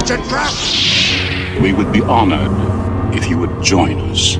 [0.00, 0.50] It's a trap!
[1.60, 2.50] We would be honored
[3.14, 4.38] if you would join us.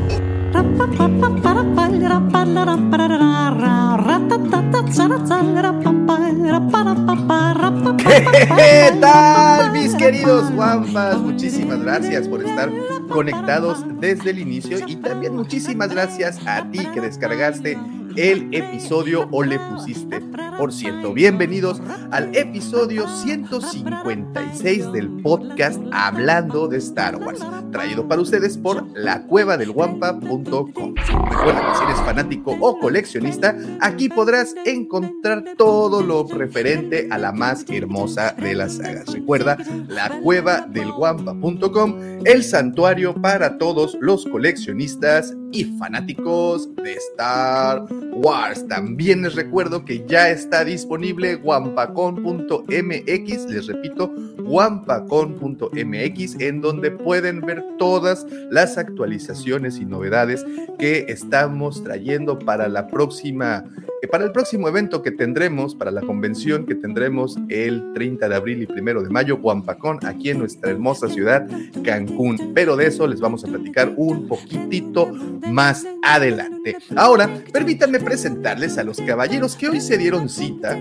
[8.57, 11.19] ¿Qué tal, mis queridos guampas?
[11.19, 12.71] Muchísimas gracias por estar
[13.11, 17.77] conectados desde el inicio y también muchísimas gracias a ti que descargaste
[18.17, 20.21] el episodio o le pusiste.
[20.59, 27.41] Por cierto, bienvenidos al episodio 156 del podcast Hablando de Star Wars,
[27.73, 30.95] traído para ustedes por lacuevadelguampa.com.
[30.97, 37.33] Recuerda que si eres fanático o coleccionista, aquí podrás encontrar todo lo referente a la
[37.33, 39.07] más hermosa de las sagas.
[39.07, 39.57] Recuerda,
[39.89, 48.67] lacuevadelguampa.com, el santuario para todos los coleccionistas y fanáticos de Star Wars.
[48.69, 57.65] También les recuerdo que ya está disponible wampacon.mx, les repito, wampacon.mx, en donde pueden ver
[57.79, 60.45] todas las actualizaciones y novedades
[60.79, 63.65] que estamos trayendo para la próxima
[64.11, 68.63] para el próximo evento que tendremos, para la convención que tendremos el 30 de abril
[68.63, 71.47] y 1 de mayo, Wampacón, aquí en nuestra hermosa ciudad,
[71.85, 72.53] Cancún.
[72.55, 75.11] Pero de eso les vamos a platicar un poquitito
[75.49, 76.77] más adelante.
[76.97, 80.79] Ahora, permítanme presentarles a los caballeros que hoy se dieron cita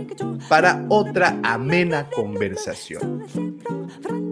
[0.47, 3.25] para otra amena conversación.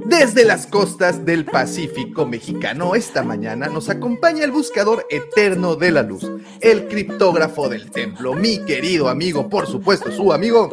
[0.05, 6.03] Desde las costas del Pacífico mexicano, esta mañana nos acompaña el buscador eterno de la
[6.03, 6.29] luz,
[6.61, 10.69] el criptógrafo del templo, mi querido amigo, por supuesto, su amigo,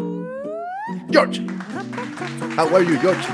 [1.11, 1.45] George.
[2.57, 3.27] How are you, George?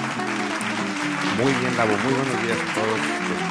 [1.43, 3.50] Muy bien, Lavo, muy buenos días a todos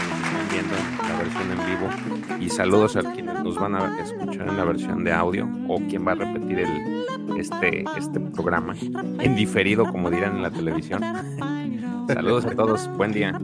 [0.52, 0.76] viendo
[1.08, 5.04] la versión en vivo y saludos a quienes nos van a escuchar en la versión
[5.04, 7.06] de audio o quien va a repetir el,
[7.38, 8.76] este, este programa
[9.20, 11.02] en diferido, como dirán en la televisión.
[12.08, 13.40] Saludos a todos, buen día.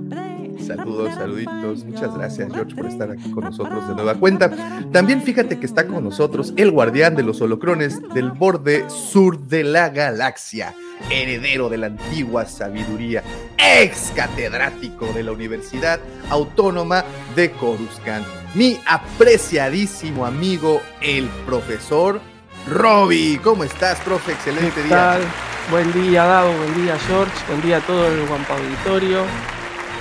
[0.59, 1.83] Saludos, saluditos.
[1.83, 4.49] Muchas gracias, George, por estar aquí con nosotros de nueva cuenta.
[4.91, 9.63] También fíjate que está con nosotros el guardián de los holocrones del borde sur de
[9.63, 10.73] la galaxia,
[11.09, 13.23] heredero de la antigua sabiduría,
[13.57, 15.99] ex catedrático de la Universidad
[16.29, 17.03] Autónoma
[17.35, 22.21] de Coruscant, mi apreciadísimo amigo, el profesor
[22.69, 23.39] Robbie.
[23.43, 24.31] ¿Cómo estás, profe?
[24.31, 24.95] Excelente ¿Qué día.
[24.95, 25.21] tal?
[25.69, 29.23] Buen día, Dado, buen día, George, buen día a todo el Guampa Auditorio.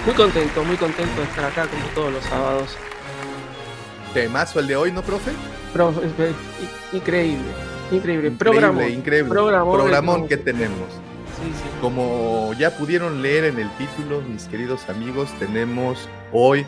[0.05, 2.77] Muy contento, muy contento de estar acá como todos los sábados.
[4.13, 5.33] Temazo el de hoy, ¿no, profe?
[5.73, 5.93] Pro-
[6.93, 7.43] increíble,
[7.91, 8.31] increíble.
[8.33, 9.31] Programón, Increíble, increíble.
[9.31, 10.89] programón, que tenemos.
[11.41, 11.65] Sí, sí.
[11.81, 16.65] Como ya pudieron leer en el título, mis queridos amigos, tenemos hoy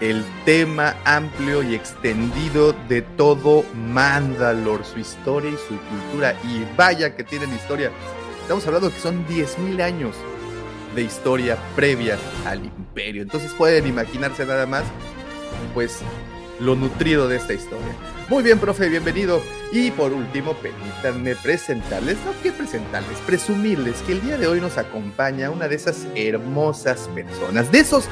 [0.00, 6.34] el tema amplio y extendido de todo Mandalor, su historia y su cultura.
[6.44, 7.90] Y vaya que tienen historia.
[8.42, 10.16] Estamos hablando que son 10.000 años
[10.94, 13.22] de historia previa al imperio.
[13.22, 14.84] Entonces pueden imaginarse nada más,
[15.74, 16.00] pues,
[16.60, 17.94] lo nutrido de esta historia.
[18.28, 19.42] Muy bien, profe, bienvenido.
[19.72, 24.78] Y por último, permítanme presentarles, no que presentarles, presumirles que el día de hoy nos
[24.78, 28.04] acompaña una de esas hermosas personas, de esos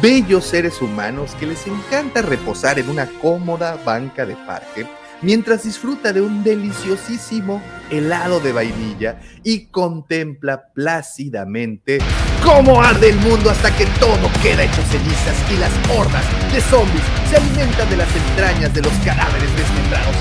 [0.00, 4.86] bellos seres humanos que les encanta reposar en una cómoda banca de parque
[5.22, 11.98] mientras disfruta de un deliciosísimo helado de vainilla y contempla plácidamente
[12.44, 17.02] cómo arde el mundo hasta que todo queda hecho cenizas y las hordas de zombies
[17.30, 20.16] se alimentan de las entrañas de los cadáveres desmembrados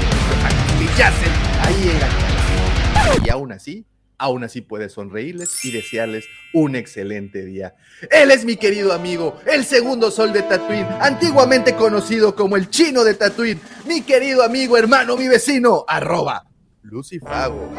[0.80, 1.32] y yacen
[1.62, 3.26] ahí en la.
[3.26, 3.86] Y aún así,
[4.18, 7.76] aún así puede sonreírles y desearles un excelente día.
[8.10, 13.04] Él es mi querido amigo, el segundo sol de Tatooine, antiguamente conocido como el chino
[13.04, 16.46] de Tatooine, mi querido amigo, hermano, mi vecino, arroba
[16.84, 17.72] Lucifago.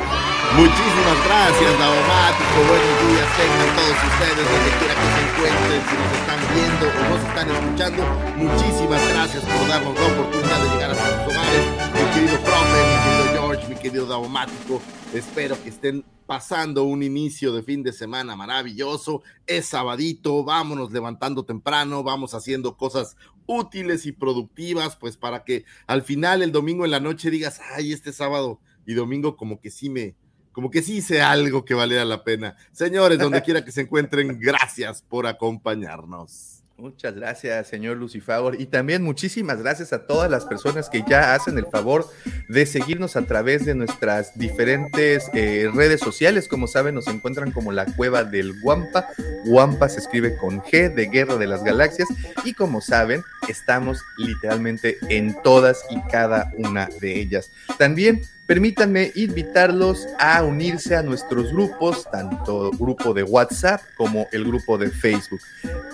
[0.56, 2.58] Muchísimas gracias, Daumático.
[2.68, 7.02] Buenos días, tengan todos ustedes, donde quiera que se encuentren, si nos están viendo o
[7.08, 8.00] nos están escuchando.
[8.36, 11.64] Muchísimas gracias por darnos la oportunidad de llegar hasta sus hogares.
[11.92, 13.17] Mi querido profe, mi querido
[13.66, 14.80] Mi querido Daumático.
[15.14, 19.22] Espero que estén pasando un inicio de fin de semana maravilloso.
[19.46, 23.16] Es sabadito, vámonos levantando temprano, vamos haciendo cosas
[23.46, 27.92] útiles y productivas, pues para que al final el domingo en la noche digas, ay,
[27.92, 30.14] este sábado y domingo como que sí me,
[30.52, 32.56] como que sí hice algo que valiera la pena.
[32.72, 36.57] Señores, donde quiera que se encuentren, gracias por acompañarnos.
[36.78, 38.60] Muchas gracias, señor Lucifagor.
[38.60, 42.06] Y también muchísimas gracias a todas las personas que ya hacen el favor
[42.48, 46.46] de seguirnos a través de nuestras diferentes eh, redes sociales.
[46.46, 49.08] Como saben, nos encuentran como la cueva del Guampa.
[49.46, 52.08] Guampa se escribe con G de Guerra de las Galaxias.
[52.44, 57.50] Y como saben, estamos literalmente en todas y cada una de ellas.
[57.76, 64.78] También permítanme invitarlos a unirse a nuestros grupos, tanto grupo de WhatsApp como el grupo
[64.78, 65.40] de Facebook.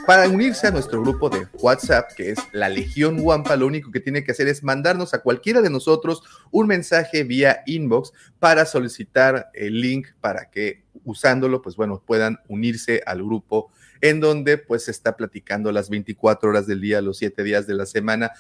[0.06, 3.98] Para unirse a nuestro grupo de WhatsApp, que es la Legión Wampa, lo único que
[3.98, 6.22] tiene que hacer es mandarnos a cualquiera de nosotros
[6.52, 13.02] un mensaje vía inbox para solicitar el link para que usándolo, pues bueno, puedan unirse
[13.04, 17.42] al grupo en donde pues se está platicando las 24 horas del día, los 7
[17.42, 18.32] días de la semana.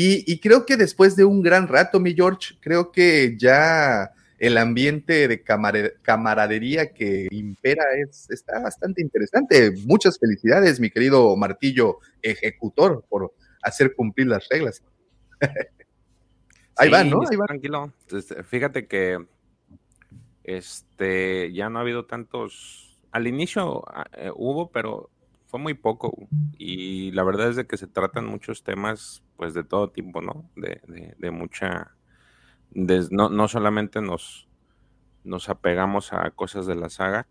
[0.00, 4.56] Y, y, creo que después de un gran rato, mi George, creo que ya el
[4.56, 9.72] ambiente de camaradería que impera es, está bastante interesante.
[9.86, 14.84] Muchas felicidades, mi querido martillo ejecutor, por hacer cumplir las reglas.
[16.76, 17.22] Ahí van, ¿no?
[17.28, 17.48] Ahí van.
[17.48, 17.92] Tranquilo.
[18.44, 19.18] Fíjate que
[20.44, 25.10] este ya no ha habido tantos al inicio ah, eh, hubo, pero
[25.48, 26.28] fue muy poco.
[26.58, 30.48] Y la verdad es de que se tratan muchos temas, pues de todo tipo, ¿no?
[30.56, 30.80] De,
[31.18, 31.96] de, mucha.
[32.74, 34.48] no, no solamente nos,
[35.24, 37.26] nos apegamos a cosas de la saga,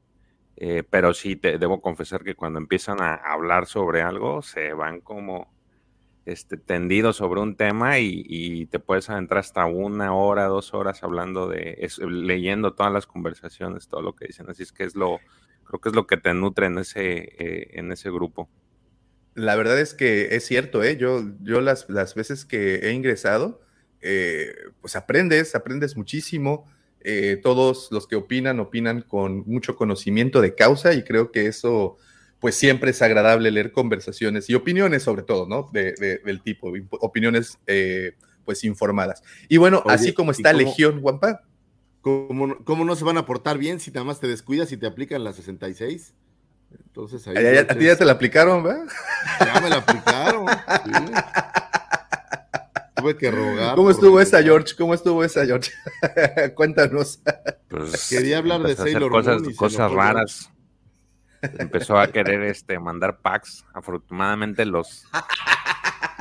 [0.55, 4.99] eh, pero sí te, debo confesar que cuando empiezan a hablar sobre algo, se van
[4.99, 5.53] como
[6.27, 11.47] este, tendidos sobre un tema y, te puedes adentrar hasta una hora, dos horas hablando
[11.47, 14.49] de, leyendo todas las conversaciones, todo lo que dicen.
[14.49, 15.19] Así es que es lo,
[15.63, 18.49] creo que es lo que te nutre en ese, eh, en ese grupo.
[19.35, 20.97] La verdad es que es cierto, ¿eh?
[20.97, 23.61] yo, yo las, las veces que he ingresado,
[24.01, 26.65] eh, pues aprendes, aprendes muchísimo.
[27.01, 31.97] Eh, todos los que opinan, opinan con mucho conocimiento de causa y creo que eso,
[32.39, 35.69] pues siempre es agradable leer conversaciones y opiniones sobre todo, ¿no?
[35.73, 35.93] De,
[36.23, 37.57] del tipo, opiniones
[38.45, 39.23] pues informadas.
[39.49, 41.41] Y bueno, así como está Legión Wampa,
[42.01, 45.23] ¿Cómo, no se van a portar bien si nada más te descuidas y te aplican
[45.23, 46.13] la 66?
[46.71, 47.35] Entonces ahí.
[47.35, 48.85] ¿A, ti ya te la aplicaron, ¿verdad?
[49.39, 50.45] Ya me la aplicaron.
[52.95, 53.75] Tuve que rogar.
[53.75, 54.73] ¿Cómo estuvo esa, George?
[54.77, 55.71] ¿Cómo estuvo esa, George?
[56.55, 57.19] Cuéntanos.
[57.67, 60.49] Pues, Quería hablar de Sailor cosas, cosas raras.
[61.41, 63.65] Empezó a querer este, mandar packs.
[63.73, 65.05] Afortunadamente los,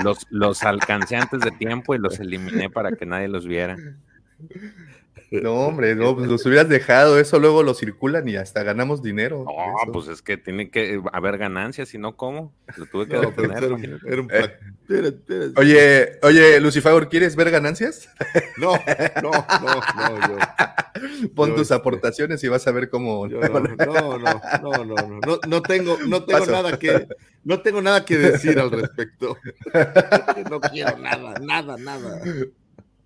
[0.03, 3.77] los, los alcancé antes de tiempo y los eliminé para que nadie los viera.
[5.31, 9.45] No, hombre, no, pues los hubieras dejado, eso luego lo circulan y hasta ganamos dinero.
[9.45, 12.55] No, pues es que tiene que haber ganancias, si no, ¿cómo?
[12.77, 13.65] Lo tuve que detener.
[14.89, 18.09] Eh, oye, oye, Lucifer, ¿quieres ver ganancias?
[18.59, 18.73] No,
[19.23, 21.29] no, no, no, yo.
[21.35, 23.27] Pon tus aportaciones y vas a ver cómo.
[23.27, 27.07] no, no, no, no, no, no, no, tengo, no tengo nada que,
[27.45, 29.37] no tengo nada que decir al respecto.
[30.51, 32.21] No quiero nada, nada, nada.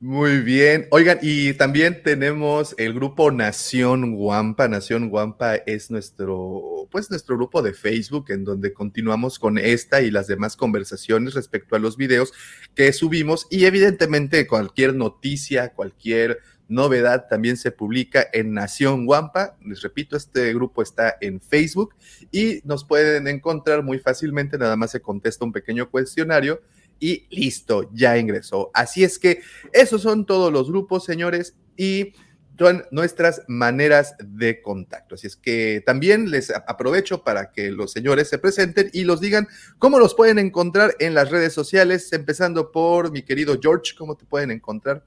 [0.03, 0.89] Muy bien.
[0.93, 4.67] Oigan, y también tenemos el grupo Nación Guampa.
[4.67, 10.11] Nación Guampa es nuestro, pues nuestro grupo de Facebook en donde continuamos con esta y
[10.11, 12.33] las demás conversaciones respecto a los videos
[12.75, 19.59] que subimos y evidentemente cualquier noticia, cualquier novedad también se publica en Nación Guampa.
[19.63, 21.95] Les repito, este grupo está en Facebook
[22.33, 24.57] y nos pueden encontrar muy fácilmente.
[24.57, 26.63] Nada más se contesta un pequeño cuestionario
[27.01, 28.71] y listo, ya ingresó.
[28.75, 29.41] Así es que
[29.73, 32.13] esos son todos los grupos, señores, y
[32.59, 35.15] son nuestras maneras de contacto.
[35.15, 39.49] Así es que también les aprovecho para que los señores se presenten y los digan
[39.79, 44.27] cómo los pueden encontrar en las redes sociales, empezando por mi querido George, ¿cómo te
[44.27, 45.03] pueden encontrar?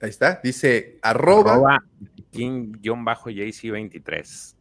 [0.00, 1.84] Ahí está, dice arroba, arroba
[2.32, 4.55] King-JC23.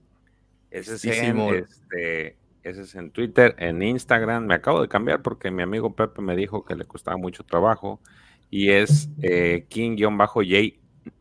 [0.75, 4.45] Ese es, en, este, ese es en Twitter, en Instagram.
[4.45, 8.01] Me acabo de cambiar porque mi amigo Pepe me dijo que le costaba mucho trabajo.
[8.49, 10.11] Y es eh, King-J,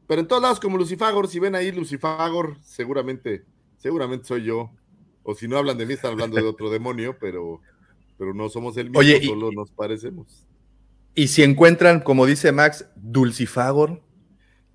[0.10, 3.44] pero en todos lados como Lucifagor, si ven ahí Lucifagor, seguramente,
[3.78, 4.72] seguramente soy yo.
[5.22, 7.62] O si no hablan de mí, están hablando de otro demonio, pero,
[8.18, 10.48] pero no somos el mismo, Oye, solo nos parecemos.
[11.14, 14.02] Y si encuentran, como dice Max, Dulcifagor.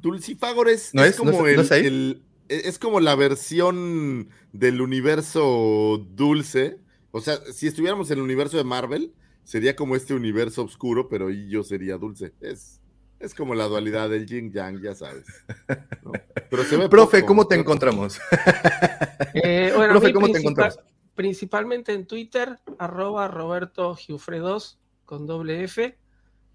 [0.04, 6.76] Dulcifagor es, ¿No es, como el, es como la versión del universo dulce.
[7.10, 11.30] O sea, si estuviéramos en el universo de Marvel, sería como este universo oscuro, pero
[11.30, 12.34] yo sería dulce.
[12.42, 12.82] Es,
[13.18, 15.24] es como la dualidad del yin yang, ya sabes.
[16.50, 18.20] Pero Profe, ¿cómo te encontramos?
[19.36, 20.78] Eh, bueno, Profe, ¿cómo te encontramos?
[21.14, 25.96] Principalmente en Twitter, arroba Roberto Giufredos con doble F,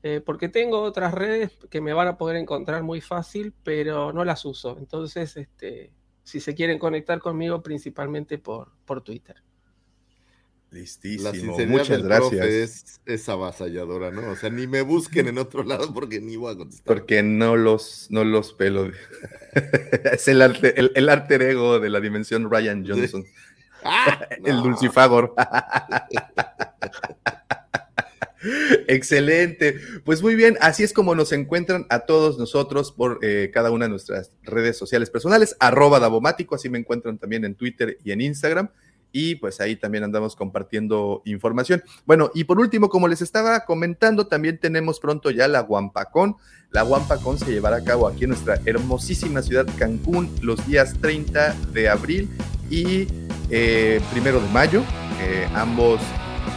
[0.03, 4.23] eh, porque tengo otras redes que me van a poder encontrar muy fácil, pero no
[4.23, 4.77] las uso.
[4.79, 5.91] Entonces, este,
[6.23, 9.43] si se quieren conectar conmigo, principalmente por, por Twitter.
[10.71, 11.57] Listísimo.
[11.67, 13.01] Muchas gracias.
[13.05, 14.31] Es, avasalladora, ¿no?
[14.31, 16.85] O sea, ni me busquen en otro lado porque ni voy a contestar.
[16.85, 18.85] Porque no los, no los pelo.
[20.13, 23.25] es el, arte, el, alter ego de la dimensión Ryan Johnson.
[23.83, 25.33] Ah, el Dulcifagor.
[28.87, 29.75] Excelente.
[30.03, 33.85] Pues muy bien, así es como nos encuentran a todos nosotros por eh, cada una
[33.85, 38.21] de nuestras redes sociales personales, arroba Davomático, así me encuentran también en Twitter y en
[38.21, 38.69] Instagram
[39.11, 41.83] y pues ahí también andamos compartiendo información.
[42.05, 46.35] Bueno, y por último, como les estaba comentando, también tenemos pronto ya la Guampacón.
[46.71, 51.55] La Guampacón se llevará a cabo aquí en nuestra hermosísima ciudad Cancún los días 30
[51.73, 52.29] de abril
[52.69, 53.07] y
[53.49, 54.83] eh, primero de mayo.
[55.21, 55.99] Eh, ambos,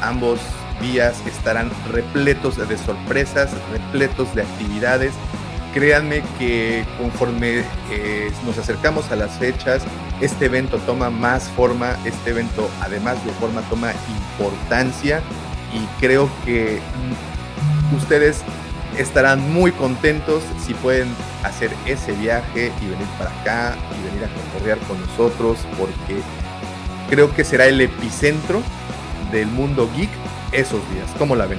[0.03, 0.39] ambos
[0.83, 5.13] estarán repletos de sorpresas, repletos de actividades.
[5.73, 9.83] Créanme que conforme eh, nos acercamos a las fechas,
[10.21, 15.21] este evento toma más forma, este evento además de forma toma importancia.
[15.73, 16.81] Y creo que
[17.97, 18.43] ustedes
[18.99, 21.09] estarán muy contentos si pueden
[21.45, 26.21] hacer ese viaje y venir para acá y venir a recorrer con nosotros porque
[27.09, 28.63] creo que será el epicentro
[29.31, 30.11] del mundo geek
[30.53, 31.11] esos días.
[31.19, 31.59] ¿Cómo la ven?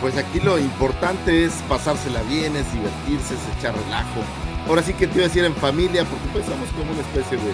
[0.00, 4.20] pues aquí lo importante es pasársela bien, es divertirse, es echar relajo.
[4.68, 7.36] Ahora sí que te iba a decir en familia, porque pues somos como una especie
[7.38, 7.52] de,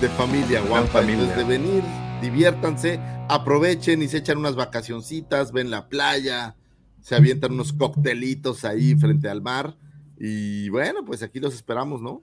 [0.00, 1.00] de familia guapa.
[1.00, 1.82] Entonces de venir,
[2.20, 6.56] diviértanse, aprovechen y se echan unas vacacioncitas, ven la playa,
[7.00, 9.76] se avientan unos coctelitos ahí frente al mar.
[10.18, 12.22] Y bueno, pues aquí los esperamos, ¿no?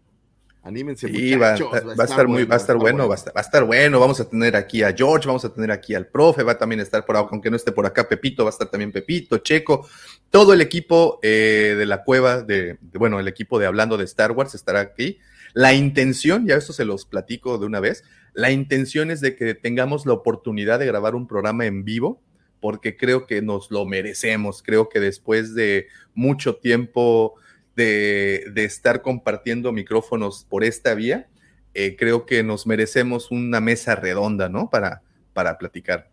[0.65, 1.69] Anímense, muchachos.
[1.71, 3.63] Va, va, a estar muy, va a estar bueno, Va, a estar, va a estar
[3.63, 3.99] bueno.
[3.99, 6.81] Vamos a tener aquí a George, vamos a tener aquí al profe, va a también
[6.81, 9.87] estar por aunque no esté por acá Pepito, va a estar también Pepito, Checo,
[10.31, 14.31] todo el equipo eh, de la cueva, de, bueno, el equipo de Hablando de Star
[14.31, 15.19] Wars estará aquí.
[15.53, 18.03] La intención, ya esto se los platico de una vez,
[18.33, 22.23] la intención es de que tengamos la oportunidad de grabar un programa en vivo,
[22.59, 24.63] porque creo que nos lo merecemos.
[24.63, 27.35] Creo que después de mucho tiempo
[27.75, 31.27] de, estar compartiendo micrófonos por esta vía,
[31.73, 34.69] eh, creo que nos merecemos una mesa redonda, ¿no?
[34.69, 35.01] Para,
[35.33, 36.09] para platicar.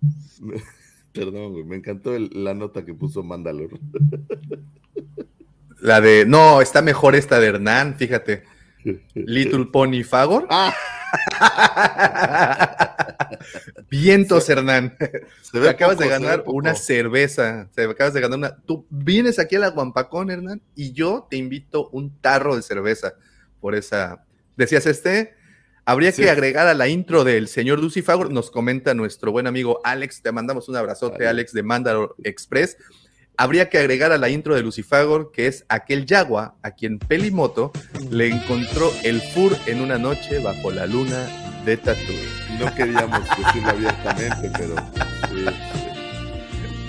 [1.12, 3.70] Perdón, me encantó la nota que puso Mandalor.
[5.80, 8.44] La de, no, está mejor esta de Hernán, fíjate.
[9.14, 10.46] Little Pony Fagor.
[10.50, 10.74] Ah.
[13.90, 14.96] Vientos, Hernán.
[15.52, 17.68] Te acabas de ganar una cerveza.
[17.74, 18.56] Te acabas de ganar una.
[18.56, 23.14] Tú vienes aquí a la Guampacón, Hernán, y yo te invito un tarro de cerveza
[23.60, 24.24] por esa.
[24.56, 25.34] Decías este.
[25.86, 28.30] Habría que agregar a la intro del señor Fagor.
[28.30, 30.22] Nos comenta nuestro buen amigo Alex.
[30.22, 32.76] Te mandamos un abrazote, Alex, de Mandalor Express
[33.36, 37.72] habría que agregar a la intro de Lucifagor que es aquel yagua a quien Pelimoto
[38.10, 41.26] le encontró el fur en una noche bajo la luna
[41.64, 42.58] de Tatooine.
[42.58, 44.74] No queríamos decirlo abiertamente, pero.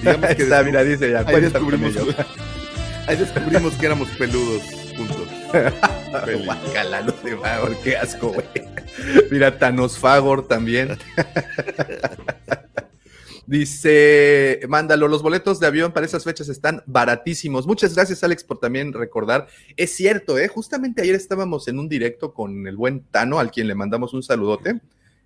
[0.02, 1.24] digamos que Está, mira, dice ya.
[1.26, 1.94] Ahí descubrimos,
[3.08, 4.64] ahí descubrimos que éramos peludos
[4.98, 5.28] juntos.
[6.46, 8.48] Guacala, Lucifagor, qué asco, güey.
[9.30, 10.98] Mira, Thanos Fagor también.
[13.51, 17.67] Dice, mándalo, los boletos de avión para esas fechas están baratísimos.
[17.67, 19.48] Muchas gracias, Alex, por también recordar.
[19.75, 20.48] Es cierto, ¿eh?
[20.48, 24.24] justamente ayer estábamos en un directo con el buen Tano, al quien le mandamos un
[24.24, 24.79] saludote.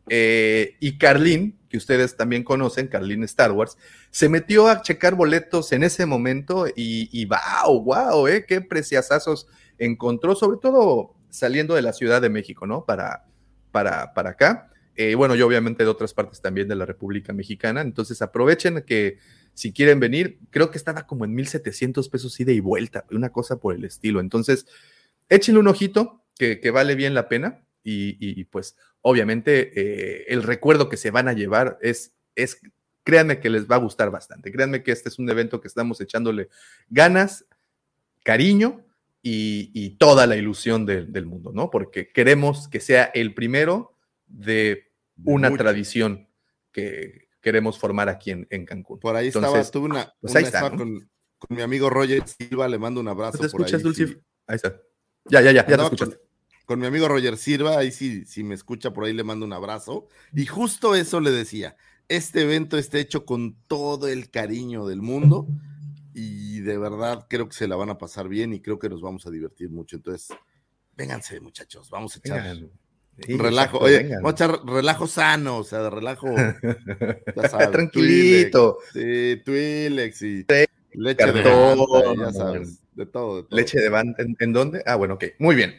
[0.10, 3.77] Eh, y Carlín, que ustedes también conocen, Carlín Star Wars,
[4.10, 8.44] se metió a checar boletos en ese momento y, y wow, wow, ¿eh?
[8.48, 9.46] qué preciazazos
[9.77, 12.86] encontró, sobre todo saliendo de la Ciudad de México, ¿no?
[12.86, 13.25] Para,
[13.72, 14.72] para, para acá.
[14.96, 17.82] Eh, bueno, yo obviamente de otras partes también de la República Mexicana.
[17.82, 19.18] Entonces aprovechen que
[19.54, 23.58] si quieren venir, creo que estaba como en 1700 pesos ida y vuelta, una cosa
[23.58, 24.20] por el estilo.
[24.20, 24.66] Entonces,
[25.30, 27.66] échenle un ojito, que, vale bien la pena.
[27.88, 32.60] Y, pues, obviamente, eh, el recuerdo que se van a llevar es, es,
[33.04, 34.52] créanme que les va a gustar bastante.
[34.52, 36.50] Créanme que este es un evento que estamos echándole
[36.90, 37.46] ganas,
[38.24, 38.84] cariño
[39.22, 41.70] y, toda la ilusión del mundo, ¿no?
[41.70, 43.95] Porque queremos que sea el primero
[44.36, 44.92] de
[45.24, 46.27] una tradición
[46.72, 49.00] que queremos formar aquí en, Cancún.
[49.00, 51.08] Por ahí estaba, tuve una, pues con,
[51.50, 53.38] mi amigo Roger Silva, le mando un abrazo.
[53.38, 54.20] ¿Te escuchas, Dulce?
[54.48, 54.82] Ahí está.
[55.25, 56.20] Ya, ya, ya, ya te escuchaste.
[56.65, 59.54] Con, mi amigo Roger Silva, ahí sí, si me escucha por ahí le mando un
[59.54, 60.08] abrazo.
[60.34, 61.77] Y justo eso le decía,
[62.10, 65.48] este evento está hecho con todo el cariño del mundo
[66.13, 69.01] y de verdad creo que se la van a pasar bien y creo que nos
[69.01, 69.96] vamos a divertir mucho.
[69.96, 70.36] Entonces,
[70.96, 72.58] vénganse muchachos, vamos a echar
[73.18, 76.28] relajo, oye, vamos a echar relajo sano, o sea, de relajo.
[77.72, 78.80] Tranquilito.
[78.94, 80.46] sí, Twilex y
[80.94, 84.84] leche de todo, ya sabes, de todo, Leche de banda, ¿en dónde?
[84.86, 85.76] Ah, bueno, ok, muy bien.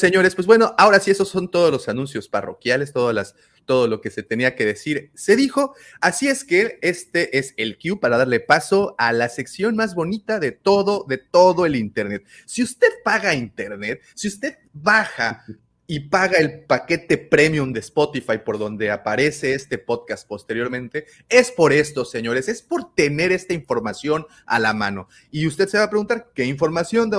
[0.00, 4.00] Señores, pues bueno, ahora sí, esos son todos los anuncios parroquiales, todas las todo lo
[4.00, 5.76] que se tenía que decir se dijo.
[6.00, 10.40] Así es que este es el cue para darle paso a la sección más bonita
[10.40, 12.24] de todo, de todo el Internet.
[12.44, 15.44] Si usted paga Internet, si usted baja
[15.86, 21.72] y paga el paquete premium de Spotify por donde aparece este podcast posteriormente, es por
[21.72, 25.08] esto, señores, es por tener esta información a la mano.
[25.30, 27.18] Y usted se va a preguntar, ¿qué información de?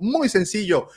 [0.00, 0.88] Muy sencillo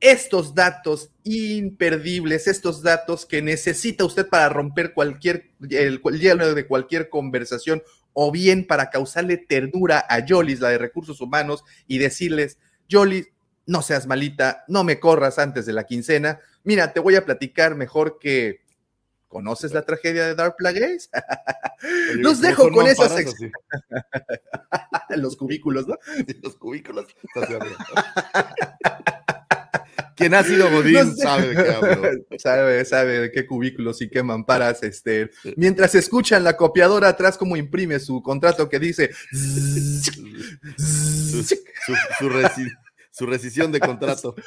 [0.00, 7.08] estos datos imperdibles, estos datos que necesita usted para romper cualquier el, hielo de cualquier
[7.08, 12.58] conversación o bien para causarle ternura a Jolis, la de recursos humanos, y decirles,
[12.90, 13.28] Jolis,
[13.66, 16.40] no seas malita, no me corras antes de la quincena.
[16.64, 18.60] Mira, te voy a platicar mejor que
[19.28, 21.10] ¿Conoces la tragedia de Dark Plagueis?
[22.14, 23.50] Los dejo con esa sección.
[25.10, 25.96] Los cubículos, ¿no?
[26.42, 27.06] Los cubículos.
[30.16, 32.08] Quien ha sido Godín sabe de qué hablo.
[32.38, 34.82] Sabe, sabe de qué cubículos y qué mamparas.
[34.82, 39.10] Este, mientras escuchan la copiadora atrás, como imprime su contrato que dice.
[39.32, 41.94] su, su,
[43.24, 44.34] rescisión de contrato.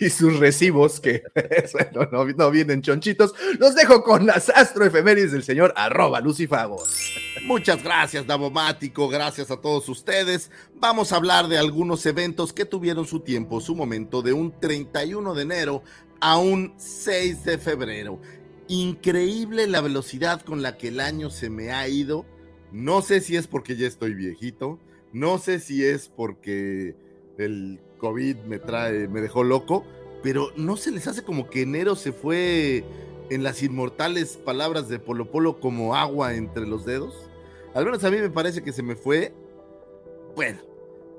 [0.00, 1.22] Y sus recibos, que
[1.94, 3.34] no, no, vienen chonchitos.
[3.58, 6.82] Los dejo con las astroefemérides del señor arroba Lucifago.
[7.44, 9.08] Muchas gracias, Davomático.
[9.08, 10.50] Gracias a todos ustedes.
[10.74, 15.34] Vamos a hablar de algunos eventos que tuvieron su tiempo, su momento, de un 31
[15.34, 15.82] de enero
[16.20, 18.18] a un 6 de febrero.
[18.68, 22.24] Increíble la velocidad con la que el año se me ha ido.
[22.72, 24.80] No sé si es porque ya estoy viejito.
[25.12, 26.96] No sé si es porque
[27.38, 29.82] el COVID me trae, me dejó loco.
[30.22, 32.84] Pero no se les hace como que enero se fue
[33.30, 37.14] en las inmortales palabras de Polo Polo como agua entre los dedos.
[37.72, 39.32] Al menos a mí me parece que se me fue,
[40.36, 40.60] bueno,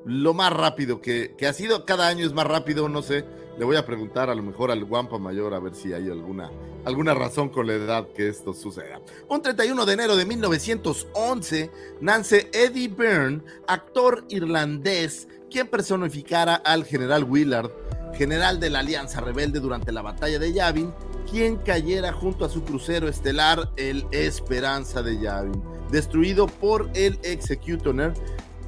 [0.06, 1.86] lo más rápido que, ha sido.
[1.86, 3.26] Cada año es más rápido, no sé.
[3.58, 6.52] Le voy a preguntar a lo mejor al Guampa Mayor a ver si hay alguna,
[6.84, 9.02] alguna razón con la edad que esto suceda.
[9.28, 11.72] Un 31 de enero de 1911
[12.02, 17.72] nace Eddie Byrne, actor irlandés, quien personificara al general Willard,
[18.16, 20.94] general de la Alianza Rebelde durante la batalla de Yavin,
[21.30, 28.14] quien cayera junto a su crucero estelar, el Esperanza de Yavin destruido por el Executioner.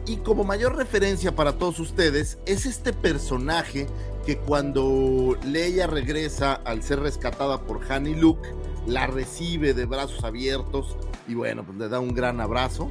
[0.06, 3.88] Y como mayor referencia para todos ustedes, es este personaje
[4.26, 8.48] que cuando Leia regresa al ser rescatada por Han y Luke,
[8.86, 10.96] la recibe de brazos abiertos
[11.28, 12.90] y bueno, pues le da un gran abrazo.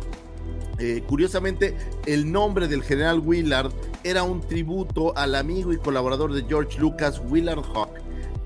[0.78, 3.72] Eh, curiosamente, el nombre del general Willard
[4.04, 7.90] era un tributo al amigo y colaborador de George Lucas, Willard Hawk,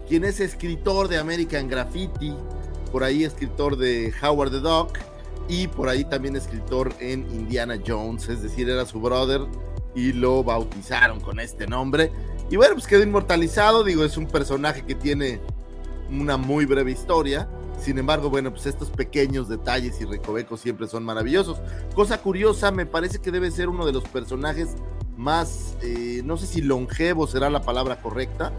[0.09, 2.35] quien es escritor de American Graffiti,
[2.93, 4.99] por ahí escritor de Howard the Duck,
[5.49, 9.41] y por ahí también escritor en Indiana Jones, es decir, era su brother
[9.97, 12.13] y lo bautizaron con este nombre.
[12.51, 15.41] Y bueno, pues quedó inmortalizado, digo, es un personaje que tiene
[16.11, 17.49] una muy breve historia.
[17.81, 21.61] Sin embargo, bueno, pues estos pequeños detalles y recovecos siempre son maravillosos.
[21.95, 24.77] Cosa curiosa, me parece que debe ser uno de los personajes
[25.17, 28.53] más, eh, no sé si longevo será la palabra correcta,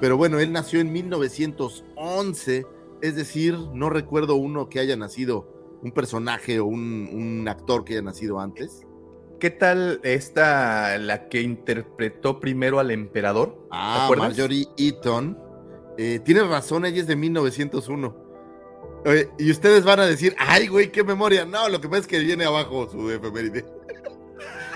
[0.00, 2.66] pero bueno, él nació en 1911,
[3.00, 8.02] es decir, no recuerdo uno que haya nacido un personaje o un, actor que haya
[8.02, 8.86] nacido antes.
[9.40, 13.68] ¿Qué tal esta, la que interpretó primero al emperador?
[13.70, 15.38] Ah, Marjorie Eaton.
[15.98, 18.25] Eh, tienes razón, ella es de 1901.
[19.38, 21.44] Y ustedes van a decir, ay, güey, qué memoria.
[21.44, 23.64] No, lo que pasa es que viene abajo su efeméride.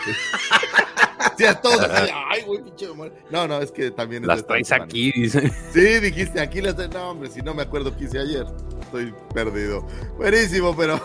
[1.37, 1.87] Sí, a todos
[2.29, 2.87] ay, güey, pinche
[3.31, 4.27] No, no, es que también.
[4.27, 5.51] Las traes aquí, dice.
[5.73, 8.45] Sí, dijiste aquí las No, hombre, si no me acuerdo qué hice ayer.
[8.83, 9.87] Estoy perdido.
[10.17, 11.01] Buenísimo, pero.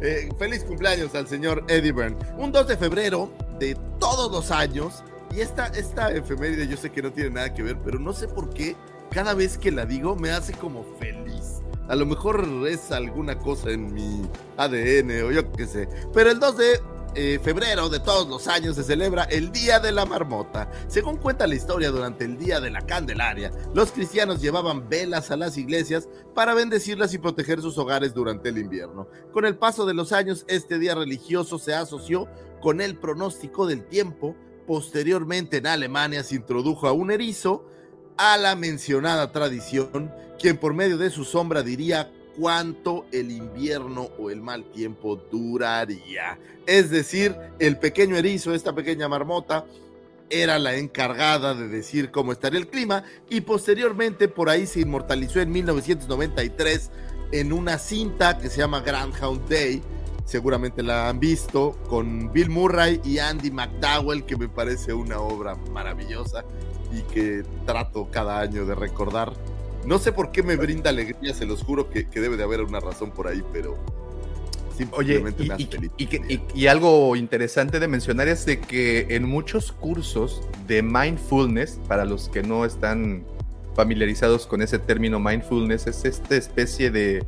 [0.00, 2.16] Eh, feliz cumpleaños al señor Eddie Byrne.
[2.36, 5.02] Un 2 de febrero de todos los años.
[5.34, 8.28] Y esta, esta efeméride yo sé que no tiene nada que ver, pero no sé
[8.28, 8.76] por qué
[9.10, 11.62] cada vez que la digo me hace como feliz.
[11.88, 15.88] A lo mejor es alguna cosa en mi ADN o yo qué sé.
[16.12, 16.80] Pero el 2 de
[17.14, 20.70] eh, febrero de todos los años se celebra el Día de la Marmota.
[20.86, 25.36] Según cuenta la historia, durante el Día de la Candelaria, los cristianos llevaban velas a
[25.36, 29.08] las iglesias para bendecirlas y proteger sus hogares durante el invierno.
[29.32, 32.28] Con el paso de los años, este día religioso se asoció
[32.60, 34.36] con el pronóstico del tiempo.
[34.66, 37.64] Posteriormente en Alemania se introdujo a un erizo
[38.18, 44.30] a la mencionada tradición, quien por medio de su sombra diría cuánto el invierno o
[44.30, 46.38] el mal tiempo duraría.
[46.66, 49.64] Es decir, el pequeño erizo, esta pequeña marmota,
[50.30, 55.40] era la encargada de decir cómo estaría el clima y posteriormente por ahí se inmortalizó
[55.40, 56.90] en 1993
[57.32, 58.84] en una cinta que se llama
[59.20, 59.82] Hound Day.
[60.28, 65.56] Seguramente la han visto con Bill Murray y Andy McDowell, que me parece una obra
[65.72, 66.44] maravillosa
[66.92, 69.32] y que trato cada año de recordar
[69.86, 72.78] no sé por qué me brinda alegría, se los juro que, debe de haber una
[72.78, 73.78] razón por ahí, pero
[74.76, 75.90] simplemente me hace feliz.
[76.54, 82.28] Y, algo interesante de mencionar es de que en muchos cursos de mindfulness, para los
[82.28, 83.24] que no están
[83.74, 87.24] familiarizados con ese término mindfulness, es esta especie de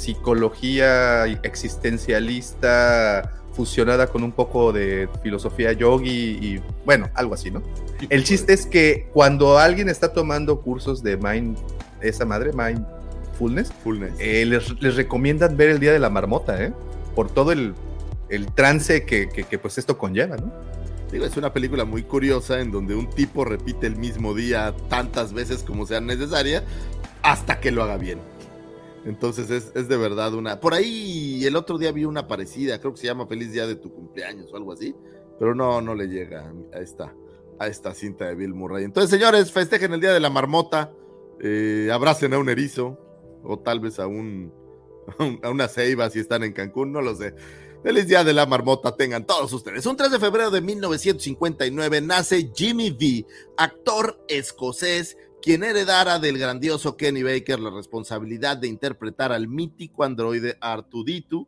[0.00, 7.62] psicología existencialista fusionada con un poco de filosofía yogi y bueno, algo así, ¿no?
[8.08, 11.58] El chiste es que cuando alguien está tomando cursos de mind
[12.00, 13.70] esa madre, Mindfulness,
[14.18, 16.72] eh, les, recomiendan ver el Día de la Marmota, ¿eh?
[17.14, 17.74] Por todo el,
[18.54, 20.50] trance que, pues esto conlleva, ¿no?
[21.12, 25.32] Digo, es una película muy curiosa en donde un tipo repite el mismo día tantas
[25.32, 26.62] veces como sea necesaria
[27.22, 28.29] hasta que lo haga bien.
[29.04, 30.60] Entonces es, de verdad una...
[30.60, 33.76] Por ahí el otro día vi una parecida, creo que se llama Feliz Día de
[33.76, 34.94] tu cumpleaños o algo así,
[35.38, 37.14] pero no, no le llega a esta,
[37.58, 38.84] a esta cinta de Bill Murray.
[38.84, 40.92] Entonces, señores, festejen el Día de la Marmota
[41.42, 42.98] eh, abracen a un erizo
[43.42, 44.52] o tal vez a, un,
[45.42, 47.34] a una ceiba si están en Cancún, no lo sé.
[47.82, 49.86] Feliz día de la marmota tengan todos ustedes.
[49.86, 56.96] Un 3 de febrero de 1959 nace Jimmy V, actor escocés, quien heredara del grandioso
[56.96, 61.46] Kenny Baker la responsabilidad de interpretar al mítico androide Artuditu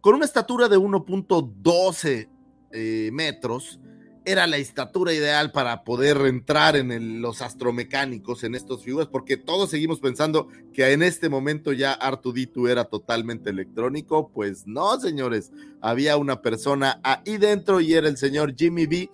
[0.00, 2.28] con una estatura de 1.12
[2.72, 3.78] eh, metros
[4.26, 9.70] era la estatura ideal para poder entrar en los astromecánicos en estos figuras, porque todos
[9.70, 14.28] seguimos pensando que en este momento ya Artuditu era totalmente electrónico.
[14.34, 19.10] Pues no, señores, había una persona ahí dentro y era el señor Jimmy B,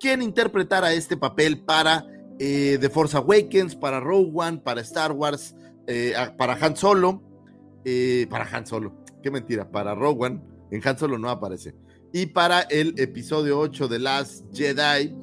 [0.00, 2.04] quien interpretara este papel para
[2.38, 5.54] eh, The Force Awakens, para Rogue One, para Star Wars,
[5.86, 7.22] eh, para Han Solo,
[7.84, 11.74] eh, para Han Solo, qué mentira, para Rogue One, en Han Solo no aparece
[12.12, 15.14] y para el episodio 8 de Last Jedi.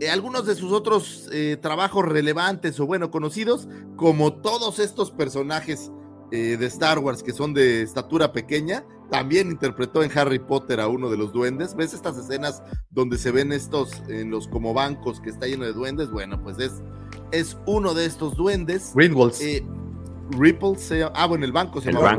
[0.00, 1.28] Eh, algunos de sus otros
[1.60, 3.66] trabajos relevantes o bueno conocidos,
[3.96, 5.90] como todos estos personajes
[6.30, 11.10] de Star Wars que son de estatura pequeña, también interpretó en Harry Potter a uno
[11.10, 11.74] de los duendes.
[11.74, 15.72] ¿Ves estas escenas donde se ven estos en los como bancos que está lleno de
[15.72, 16.10] duendes?
[16.10, 16.82] Bueno, pues es,
[17.32, 18.92] es uno de estos duendes.
[18.94, 19.40] Gringles.
[20.30, 22.10] Ripple se llama, ah, bueno, el banco se llama.
[22.10, 22.16] El,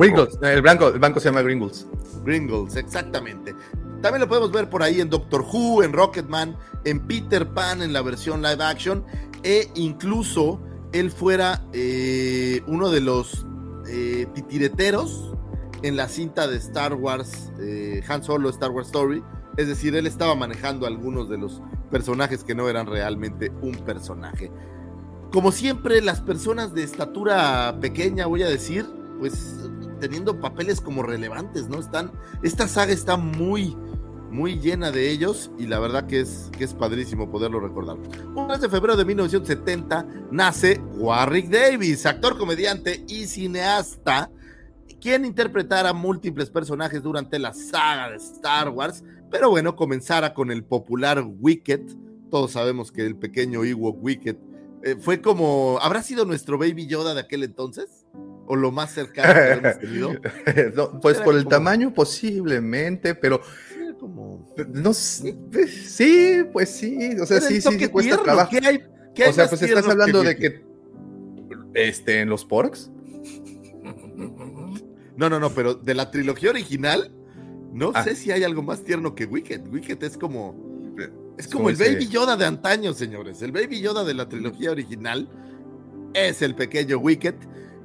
[0.61, 1.87] banco, el banco se llama Gringles.
[2.23, 3.53] Gringles, exactamente.
[4.01, 7.93] También lo podemos ver por ahí en Doctor Who, en Rocketman, en Peter Pan en
[7.93, 9.03] la versión live action
[9.43, 10.59] e incluso
[10.93, 13.45] él fuera eh, uno de los
[13.87, 15.33] eh, titireteros
[15.81, 19.23] en la cinta de Star Wars, eh, Han Solo Star Wars Story.
[19.57, 21.61] Es decir, él estaba manejando algunos de los
[21.91, 24.51] personajes que no eran realmente un personaje.
[25.31, 28.85] Como siempre, las personas de estatura pequeña, voy a decir,
[29.19, 31.79] pues teniendo papeles como relevantes, ¿no?
[31.79, 32.11] Están,
[32.41, 33.75] esta saga está muy,
[34.31, 37.97] muy llena de ellos y la verdad que es, que es padrísimo poderlo recordar.
[38.35, 44.31] Un 3 de febrero de 1970 nace Warwick Davis, actor, comediante y cineasta,
[44.99, 50.63] quien interpretara múltiples personajes durante la saga de Star Wars, pero bueno, comenzara con el
[50.63, 51.81] popular Wicked.
[52.29, 54.35] Todos sabemos que el pequeño Ewok Wicked
[54.83, 58.05] eh, fue como, ¿habrá sido nuestro Baby Yoda de aquel entonces?
[58.45, 61.01] ¿O lo más cercano que hemos tenido?
[61.01, 63.41] pues por el tamaño posiblemente, pero
[63.99, 64.55] como.
[64.69, 65.35] No sí,
[66.51, 67.15] pues sí.
[67.21, 68.49] O sea, sí, sí, sí cuesta trabajo.
[68.49, 70.63] o sea, pues estás hablando de que.
[71.75, 72.91] Este, en los porks.
[75.19, 77.11] No, no, no, pero de la trilogía original,
[77.73, 78.05] no ah.
[78.05, 79.67] sé si hay algo más tierno que Wicked.
[79.67, 80.55] Wicked es como.
[81.37, 83.41] Es como el Baby Yoda de antaño, señores.
[83.41, 85.29] El Baby Yoda de la trilogía original
[86.13, 87.35] es el pequeño Wicket.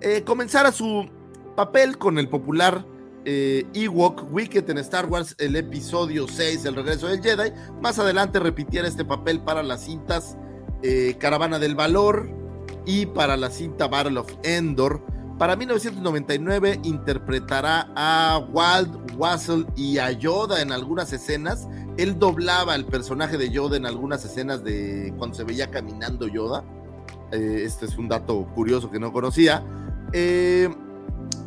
[0.01, 1.09] Eh, comenzara su
[1.57, 2.87] papel con el popular
[3.25, 7.53] eh, Ewok Wicket en Star Wars, el episodio 6, El regreso del Jedi.
[7.83, 10.37] Más adelante repitiera este papel para las cintas
[10.83, 12.29] eh, Caravana del Valor
[12.87, 15.14] y para la cinta Battle of Endor.
[15.39, 21.67] Para 1999 interpretará a Walt, Wassel y a Yoda en algunas escenas.
[21.97, 26.63] Él doblaba el personaje de Yoda en algunas escenas de cuando se veía caminando Yoda.
[27.33, 29.65] Eh, este es un dato curioso que no conocía.
[30.13, 30.69] Eh,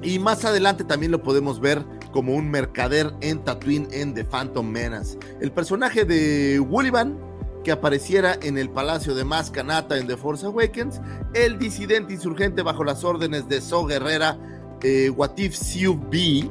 [0.02, 4.68] y más adelante también lo podemos ver como un mercader en Tatooine en The Phantom
[4.68, 5.18] Menace.
[5.40, 7.18] El personaje de Wullivan
[7.64, 11.02] que apareciera en el Palacio de Mascanata en The Force Awakens,
[11.34, 14.38] el disidente insurgente bajo las órdenes de So Guerrera,
[14.82, 16.50] eh, Watif Siu B,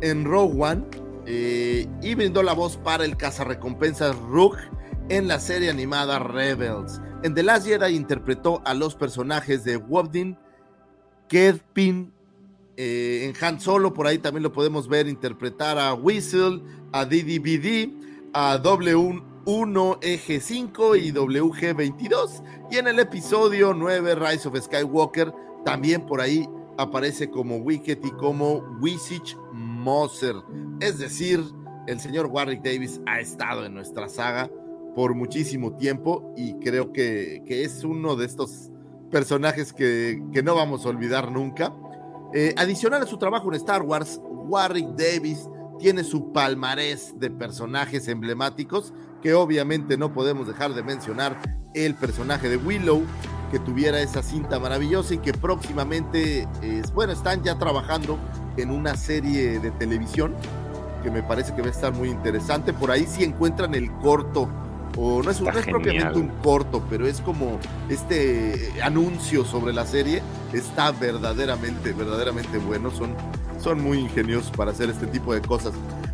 [0.00, 0.84] en Rogue One,
[1.26, 4.56] eh, y brindó la voz para el cazarrecompensas Rook
[5.08, 7.00] en la serie animada Rebels.
[7.22, 10.38] En The Last Jedi interpretó a los personajes de Wobdin,
[11.28, 12.12] Kedpin,
[12.76, 17.92] eh, en Han Solo, por ahí también lo podemos ver interpretar a Whistle, a DDBD,
[18.32, 22.42] a W 1 Eje 5 y WG22.
[22.70, 25.32] Y en el episodio 9, Rise of Skywalker,
[25.64, 30.34] también por ahí aparece como Wicket y como Wisich Moser.
[30.80, 31.42] Es decir,
[31.86, 34.50] el señor Warwick Davis ha estado en nuestra saga
[34.94, 38.70] por muchísimo tiempo y creo que, es uno de estos
[39.10, 41.72] personajes que, no vamos a olvidar nunca.
[42.34, 48.08] Eh, adicional a su trabajo en Star Wars, Warwick Davis tiene su palmarés de personajes
[48.08, 51.38] emblemáticos que obviamente no podemos dejar de mencionar
[51.74, 53.02] el personaje de Willow,
[53.50, 58.18] que tuviera esa cinta maravillosa y que próximamente, es, bueno, están ya trabajando
[58.56, 60.34] en una serie de televisión
[61.02, 62.72] que me parece que va a estar muy interesante.
[62.72, 64.48] Por ahí si encuentran el corto,
[64.96, 69.86] o no es, no es propiamente un corto, pero es como este anuncio sobre la
[69.86, 70.22] serie,
[70.52, 72.90] está verdaderamente, verdaderamente bueno.
[72.90, 73.14] Son,
[73.62, 75.72] son muy ingeniosos para hacer este tipo de cosas.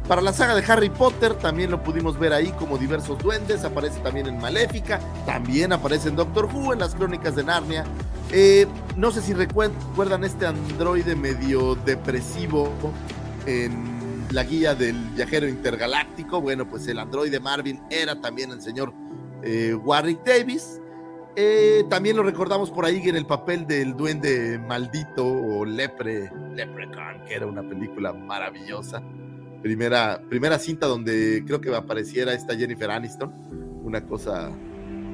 [0.08, 4.00] Para la saga de Harry Potter también lo pudimos ver ahí como diversos duendes, aparece
[4.00, 7.84] también en Maléfica, también aparece en Doctor Who, en las crónicas de Narnia.
[8.30, 12.70] Eh, no sé si recuerdan este androide medio depresivo
[13.46, 14.03] en
[14.34, 16.40] la guía del viajero intergaláctico.
[16.40, 18.92] Bueno, pues el androide Marvin era también el señor
[19.42, 20.80] eh, Warwick Davis.
[21.36, 27.24] Eh, también lo recordamos por ahí en el papel del duende maldito o lepre, Leprechaun,
[27.26, 29.02] que era una película maravillosa
[29.64, 33.32] primera, primera cinta donde creo que apareciera esta Jennifer Aniston.
[33.82, 34.50] Una cosa,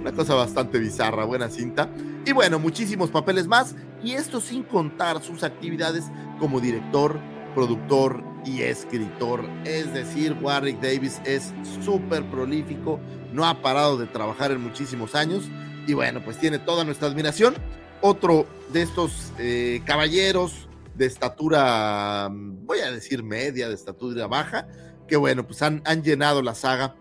[0.01, 1.89] una cosa bastante bizarra, buena cinta.
[2.27, 3.77] Y bueno, muchísimos papeles más.
[4.03, 6.07] Y esto sin contar sus actividades
[6.41, 7.21] como director,
[7.55, 9.45] productor y escritor.
[9.65, 11.53] Es decir, Warwick Davis es
[11.85, 13.01] súper prolífico,
[13.33, 15.49] no ha parado de trabajar en muchísimos años.
[15.87, 17.55] Y bueno, pues tiene toda nuestra admiración.
[18.01, 24.69] Otro de estos eh, caballeros de estatura, mm, voy a decir media, de estatura baja,
[25.09, 26.95] que bueno, pues han, han llenado la saga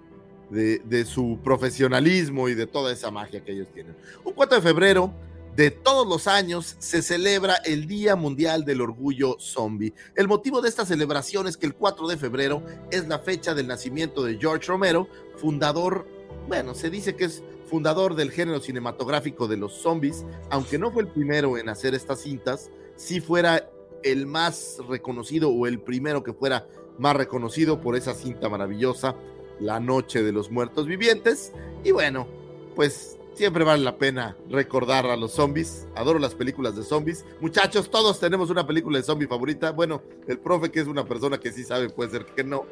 [0.49, 3.95] de, de, su profesionalismo y de toda esa magia que ellos tienen.
[4.23, 5.13] Un 4 de febrero
[5.59, 9.93] de todos los años se celebra el Día Mundial del Orgullo Zombie.
[10.15, 13.67] El motivo de esta celebración es que el 4 de febrero es la fecha del
[13.67, 16.07] nacimiento de George Romero, fundador,
[16.47, 21.01] bueno, se dice que es fundador del género cinematográfico de los zombies, aunque no fue
[21.01, 23.69] el primero en hacer estas cintas, si fuera
[24.01, 29.13] el más reconocido o el primero que fuera más reconocido por esa cinta maravillosa,
[29.59, 31.51] La Noche de los Muertos Vivientes.
[31.83, 32.29] Y bueno,
[32.77, 35.87] pues siempre vale la pena recordar a los zombies.
[35.95, 37.23] Adoro las películas de zombies.
[37.39, 39.71] Muchachos, todos tenemos una película de zombie favorita.
[39.71, 42.65] Bueno, el profe que es una persona que sí sabe, puede ser que no.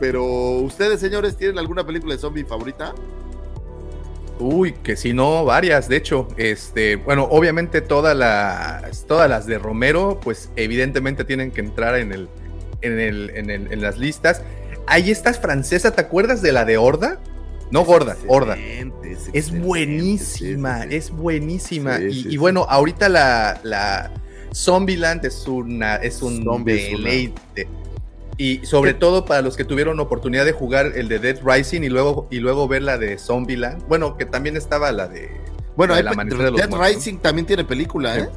[0.00, 2.96] Pero ustedes, señores, ¿tienen alguna película de zombie favorita?
[4.40, 9.58] Uy, que si no, varias, de hecho, este, bueno, obviamente todas las, todas las de
[9.58, 12.28] Romero, pues evidentemente tienen que entrar en el,
[12.82, 14.42] en el, en el, en las listas.
[14.88, 17.20] Ahí estás francesa, ¿te acuerdas de la de Horda?
[17.70, 18.56] No gorda, Horda.
[19.32, 21.98] Es, buenísima, es buenísima.
[22.00, 24.10] y, bueno, ahorita la, la
[24.54, 27.68] Zombieland es una, es un deleite.
[28.36, 31.88] Y sobre todo para los que tuvieron oportunidad de jugar el de Dead Rising y
[31.88, 33.86] luego, y luego ver la de Zombieland.
[33.88, 35.28] Bueno, que también estaba la de.
[35.76, 38.28] Bueno, la de Dead Rising también tiene película, ¿eh?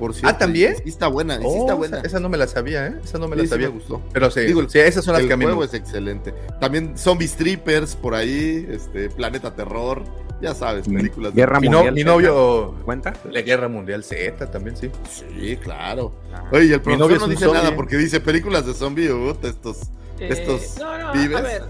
[0.00, 0.76] Por cierto, ah, ¿también?
[0.78, 2.00] Sí está buena, sí está oh, buena.
[2.00, 2.94] Esa, no me la sabía, ¿eh?
[3.04, 3.68] Esa no me la sabía.
[3.68, 4.00] me gustó.
[4.14, 6.32] Pero sí, Digo, sí, esas son las que a mí El juego es excelente.
[6.58, 10.02] También Zombie Strippers por ahí, este, Planeta Terror.
[10.40, 11.34] Ya sabes, películas.
[11.34, 11.92] Guerra Mundial.
[11.92, 12.76] Mi, novio.
[12.82, 13.12] ¿Cuenta?
[13.30, 14.90] La Guerra Mundial Z también, sí.
[15.06, 16.12] Sí, claro.
[16.32, 16.48] Ah.
[16.50, 19.10] Oye, el profesor no dice nada porque dice películas de zombie,
[19.42, 19.82] estos.
[20.18, 21.62] Eh, estos no, no, a ver.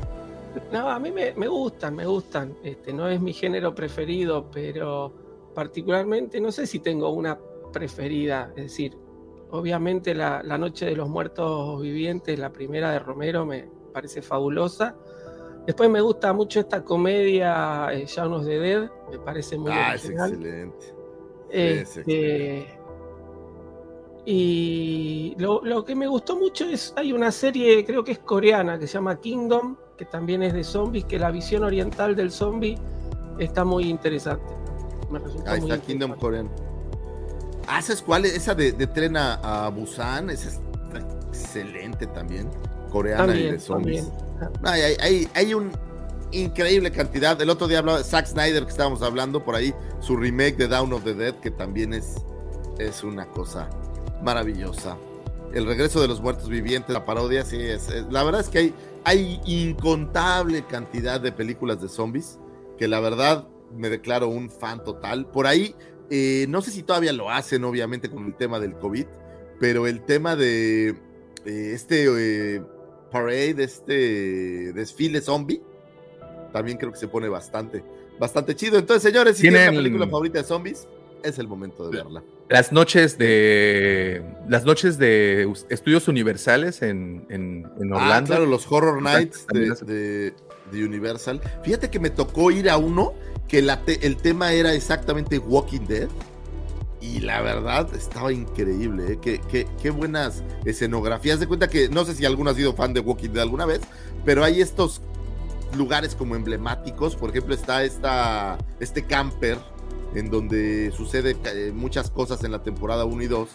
[0.70, 2.54] No, a mí me, gustan, me gustan.
[2.62, 5.12] Este, no es mi género preferido, pero
[5.52, 7.36] particularmente no sé si tengo una
[7.70, 8.52] preferida.
[8.56, 8.96] Es decir,
[9.50, 14.96] obviamente la, Noche de los Muertos Vivientes, la primera de Romero, me parece fabulosa.
[15.66, 20.08] Después me gusta mucho esta comedia eh, Shaun de Dead, me parece muy ah, es
[20.08, 20.94] excelente.
[21.50, 22.66] Este,
[24.24, 28.86] y lo, que me gustó mucho es, hay una serie, creo que es coreana, que
[28.86, 32.78] se llama Kingdom, que también es de zombies, que la visión oriental del zombie
[33.38, 34.54] está muy interesante.
[35.46, 36.69] Ahí está, Kingdom coreano.
[37.70, 38.24] Ah, ¿sabes cuál?
[38.24, 40.60] Esa de, de tren a, Busan, esa es
[41.30, 42.50] excelente también.
[42.90, 44.08] Coreana y de zombies.
[44.64, 45.70] Hay, hay, hay, un
[46.32, 47.40] increíble cantidad.
[47.40, 50.66] El otro día hablaba de Zack Snyder, que estábamos hablando por ahí, su remake de
[50.66, 52.16] Down of the Dead, que también es,
[52.78, 53.70] es una cosa
[54.20, 54.96] maravillosa.
[55.54, 58.74] El regreso de los muertos vivientes, la parodia, sí, es, la verdad es que hay,
[59.04, 62.38] hay incontable cantidad de películas de zombies
[62.78, 65.26] que la verdad me declaro un fan total.
[65.26, 65.74] Por ahí,
[66.10, 69.06] eh, no sé si todavía lo hacen, obviamente, con el tema del COVID,
[69.60, 72.06] pero el tema de eh, este
[72.56, 72.62] eh,
[73.12, 75.62] parade, este desfile zombie,
[76.52, 77.84] también creo que se pone bastante,
[78.18, 78.78] bastante chido.
[78.78, 80.88] Entonces, señores, si tienen la película favorita de zombies,
[81.22, 82.22] es el momento de verla.
[82.48, 88.34] Las noches de las noches de estudios universales en, en, ah, Orlando.
[88.34, 90.34] Ah, claro, los Horror Nights de,
[90.72, 91.40] Universal.
[91.62, 93.14] Fíjate que me tocó ir a uno
[93.48, 96.08] que el tema era exactamente Walking Dead.
[97.00, 99.18] Y la verdad estaba increíble, ¿eh?
[99.22, 101.40] qué, qué, buenas escenografías.
[101.40, 103.80] De cuenta que no sé si alguno ha sido fan de Walking Dead alguna vez,
[104.24, 105.00] pero hay estos
[105.76, 107.16] lugares como emblemáticos.
[107.16, 109.58] Por ejemplo, está esta, este camper
[110.14, 113.48] en donde sucede eh, muchas cosas en la temporada 1 y 2.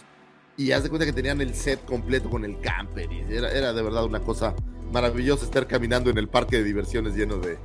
[0.58, 3.12] Y haz de cuenta que tenían el set completo con el camper.
[3.12, 4.54] Y era, de verdad una cosa
[4.92, 7.56] maravillosa estar caminando en el parque de diversiones lleno de,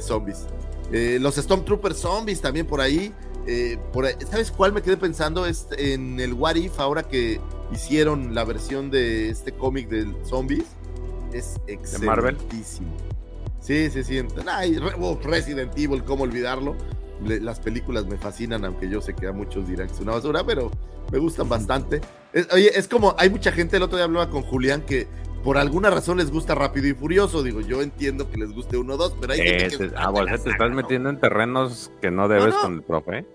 [0.00, 0.46] zombies.
[0.92, 3.12] Eh, los Stormtrooper zombies también por ahí,
[3.46, 5.46] eh, por ¿Sabes cuál me quedé pensando?
[5.46, 7.40] Es en el What If, ahora que
[7.72, 10.64] hicieron la versión de este cómic del zombies.
[11.32, 12.96] Es excelentísimo.
[13.60, 14.22] Sí, sí, sí.
[15.22, 16.76] Resident Evil, ¿cómo olvidarlo?
[17.22, 20.42] las películas me fascinan, aunque yo sé que a muchos dirán que es una basura,
[20.42, 20.70] pero
[21.12, 22.00] me gustan bastante.
[22.52, 25.06] oye, es como, hay mucha gente, el otro día hablaba con Julián, que
[25.42, 27.42] por alguna razón les gusta Rápido y Furioso.
[27.42, 29.90] Digo, yo entiendo que les guste uno o dos, pero hay gente que...
[29.96, 33.26] Ah, bueno, te estás metiendo en terrenos que no debes con el profe.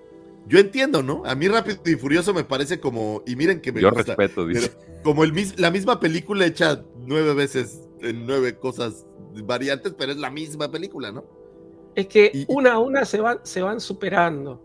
[0.47, 1.23] Yo entiendo, ¿no?
[1.25, 4.71] A mí Rápido y Furioso me parece como, y miren que me Yo respeto, dice.
[5.03, 9.05] Como el, la misma película hecha nueve veces en nueve cosas
[9.43, 11.23] variantes, pero es la misma película, ¿no?
[11.95, 14.61] es que una a una se van, se van superando.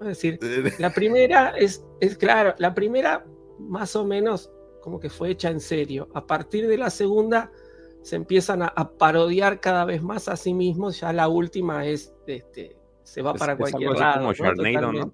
[0.00, 0.38] Es decir,
[0.78, 3.26] la primera es, es claro, la primera
[3.58, 4.50] más o menos
[4.86, 6.08] como que fue hecha en serio.
[6.14, 7.50] A partir de la segunda
[8.02, 11.00] se empiezan a, parodiar cada vez más a sí mismos.
[11.00, 14.32] Ya la última es, este, se va para cualquier lado.
[14.32, 15.12] Como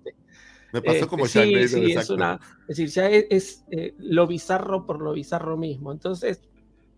[0.74, 5.00] Me pasó como este, sí, es, una, es decir, ya es, eh, lo bizarro por
[5.00, 5.90] lo bizarro mismo.
[5.90, 6.42] Entonces,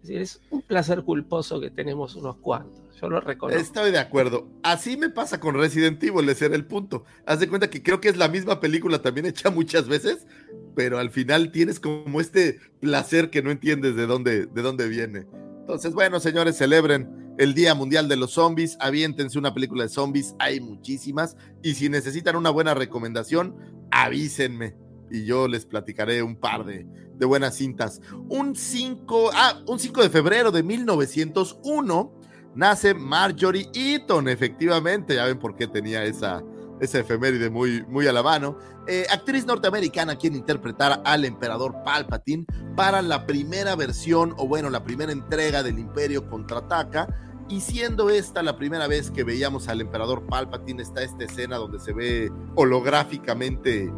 [0.02, 2.82] es, es un placer culposo que tenemos unos cuantos.
[3.00, 3.62] Yo lo reconozco.
[3.62, 4.48] Estoy de acuerdo.
[4.64, 7.04] Así me pasa con Resident Evil, ese era el punto.
[7.24, 10.26] Haz de cuenta que creo que es la misma película también hecha muchas veces,
[10.74, 15.26] pero al final tienes como este placer que no entiendes de dónde, de dónde viene.
[15.60, 20.34] Entonces, bueno, señores, celebren el Día Mundial de los Zombies, aviéntense una película de zombies,
[20.38, 23.56] hay muchísimas, y si necesitan una buena recomendación,
[23.90, 24.76] avísenme
[25.10, 28.00] y yo les platicaré un par de, de buenas cintas.
[28.28, 32.20] Un 5, ah, un 5 de febrero de 1901
[32.54, 36.42] nace Marjorie Eaton, efectivamente, ya ven por qué tenía esa,
[36.80, 38.58] esa efeméride muy, muy a la mano.
[38.86, 42.44] Eh, actriz norteamericana quien interpretara al emperador Palpatine
[42.76, 47.08] para la primera versión, o bueno, la primera entrega del Imperio contraataca.
[47.48, 51.78] Y siendo esta la primera vez que veíamos al emperador Palpatine, está esta escena donde
[51.78, 53.92] se ve holográficamente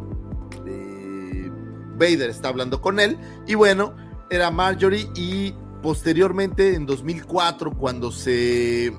[0.65, 1.51] eh,
[1.97, 3.17] Vader está hablando con él.
[3.47, 3.95] Y bueno,
[4.29, 8.91] era Marjorie y Posteriormente, en 2004, cuando se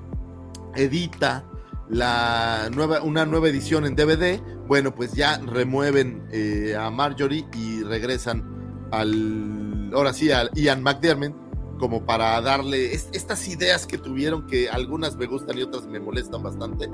[0.74, 1.44] edita
[1.90, 7.82] la nueva, una nueva edición en DVD, bueno, pues ya remueven eh, a Marjorie y
[7.82, 8.44] regresan
[8.90, 11.34] al, ahora sí, a Ian McDermott,
[11.78, 16.42] como para darle estas ideas que tuvieron, que algunas me gustan y otras me molestan
[16.42, 16.90] bastante,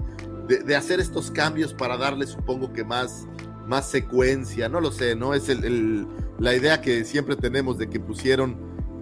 [0.46, 3.26] de, hacer estos cambios para darle, supongo que más,
[3.66, 5.34] más secuencia, no lo sé, ¿no?
[5.34, 6.06] Es el,
[6.38, 8.56] la idea que siempre tenemos de que pusieron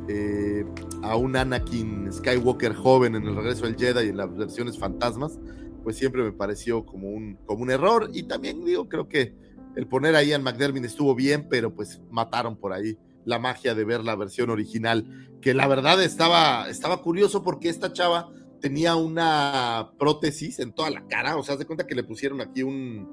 [0.09, 0.65] eh,
[1.03, 5.39] a un Anakin Skywalker joven en el regreso del Jedi y en las versiones fantasmas,
[5.83, 8.11] pues siempre me pareció como un, como un error.
[8.13, 9.35] Y también digo, creo que
[9.77, 13.85] el poner ahí a McDermott estuvo bien, pero pues mataron por ahí la magia de
[13.85, 15.07] ver la versión original,
[15.41, 18.31] que la verdad estaba, estaba curioso porque esta chava
[18.61, 22.63] tenía una prótesis en toda la cara, o sea, se cuenta que le pusieron aquí
[22.63, 23.09] un,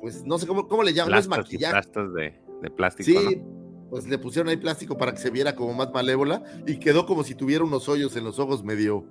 [0.00, 1.88] pues no sé cómo, cómo le llaman, no es maquillaje.
[2.14, 3.20] de, de plástico.
[3.20, 3.42] Sí,
[3.90, 7.24] pues le pusieron ahí plástico para que se viera como más malévola y quedó como
[7.24, 9.06] si tuviera unos hoyos en los ojos medio,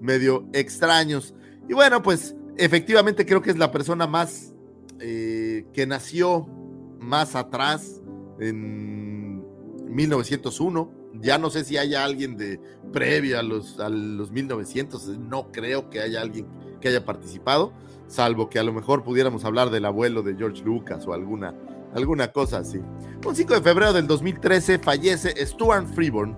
[0.00, 1.34] medio extraños.
[1.68, 4.52] Y bueno, pues efectivamente creo que es la persona más
[5.00, 6.46] eh, que nació
[6.98, 8.00] más atrás
[8.40, 9.44] en
[9.86, 10.92] 1901.
[11.20, 12.60] Ya no sé si haya alguien de
[12.92, 16.46] previo a los, a los 1900, no creo que haya alguien
[16.80, 17.72] que haya participado,
[18.06, 21.54] salvo que a lo mejor pudiéramos hablar del abuelo de George Lucas o alguna,
[21.94, 22.78] alguna cosa así.
[23.26, 26.36] Un 5 de febrero del 2013 fallece Stuart Freeborn,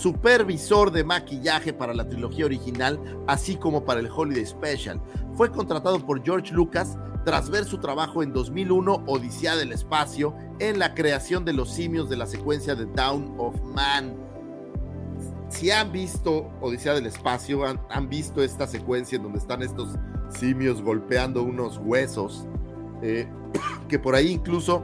[0.00, 4.98] supervisor de maquillaje para la trilogía original, así como para el Holiday Special.
[5.34, 6.96] Fue contratado por George Lucas
[7.26, 12.08] tras ver su trabajo en 2001, Odisea del Espacio, en la creación de los simios
[12.08, 14.16] de la secuencia de Down of Man.
[15.50, 19.96] Si han visto Odisea del Espacio, han, visto esta secuencia en donde están estos
[20.30, 22.46] simios golpeando unos huesos,
[23.02, 23.28] eh,
[23.88, 24.82] que por ahí incluso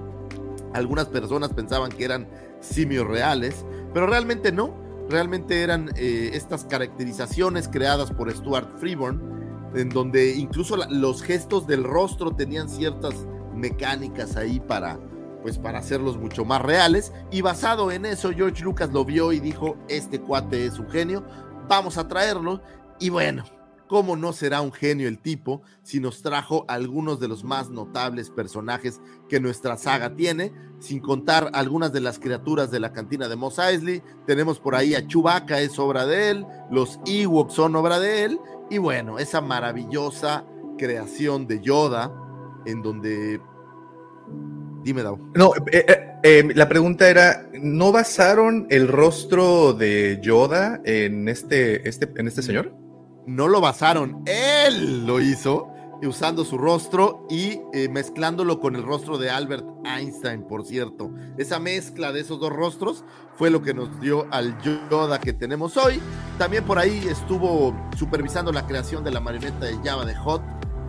[0.74, 2.28] algunas personas pensaban que eran
[2.60, 3.64] simios reales,
[3.94, 9.36] pero realmente no, realmente eran eh, estas caracterizaciones creadas por Stuart Freeborn
[9.74, 14.98] en donde incluso los gestos del rostro tenían ciertas mecánicas ahí para,
[15.42, 17.12] pues para hacerlos mucho más reales.
[17.30, 21.24] Y basado en eso, George Lucas lo vio y dijo, este cuate es un genio,
[21.68, 22.62] vamos a traerlo.
[22.98, 23.44] Y bueno,
[23.89, 28.30] ¿cómo no será un genio el tipo si nos trajo algunos de los más notables
[28.30, 30.53] personajes que nuestra saga tiene?
[30.78, 34.03] Sin contar algunas de las criaturas de la cantina de Mos Eisley.
[34.26, 36.47] Tenemos por ahí a Chewbacca, es obra de él.
[36.70, 38.41] Los Ewoks son obra de él.
[38.70, 40.45] Y bueno, esa maravillosa
[40.76, 42.12] creación de Yoda,
[42.66, 43.41] en donde...
[44.82, 45.18] Dime, Dao.
[45.34, 51.89] No, eh, eh, eh, la pregunta era, ¿no basaron el rostro de Yoda en este,
[51.89, 52.72] este, en este señor?
[53.27, 55.68] No lo basaron, él lo hizo
[56.05, 61.11] usando su rostro y eh, mezclándolo con el rostro de Albert Einstein, por cierto.
[61.39, 63.05] Esa mezcla de esos dos rostros
[63.35, 66.01] fue lo que nos dio al Yoda que tenemos hoy.
[66.39, 70.43] También por ahí estuvo supervisando la creación de la marioneta de Java de Hot,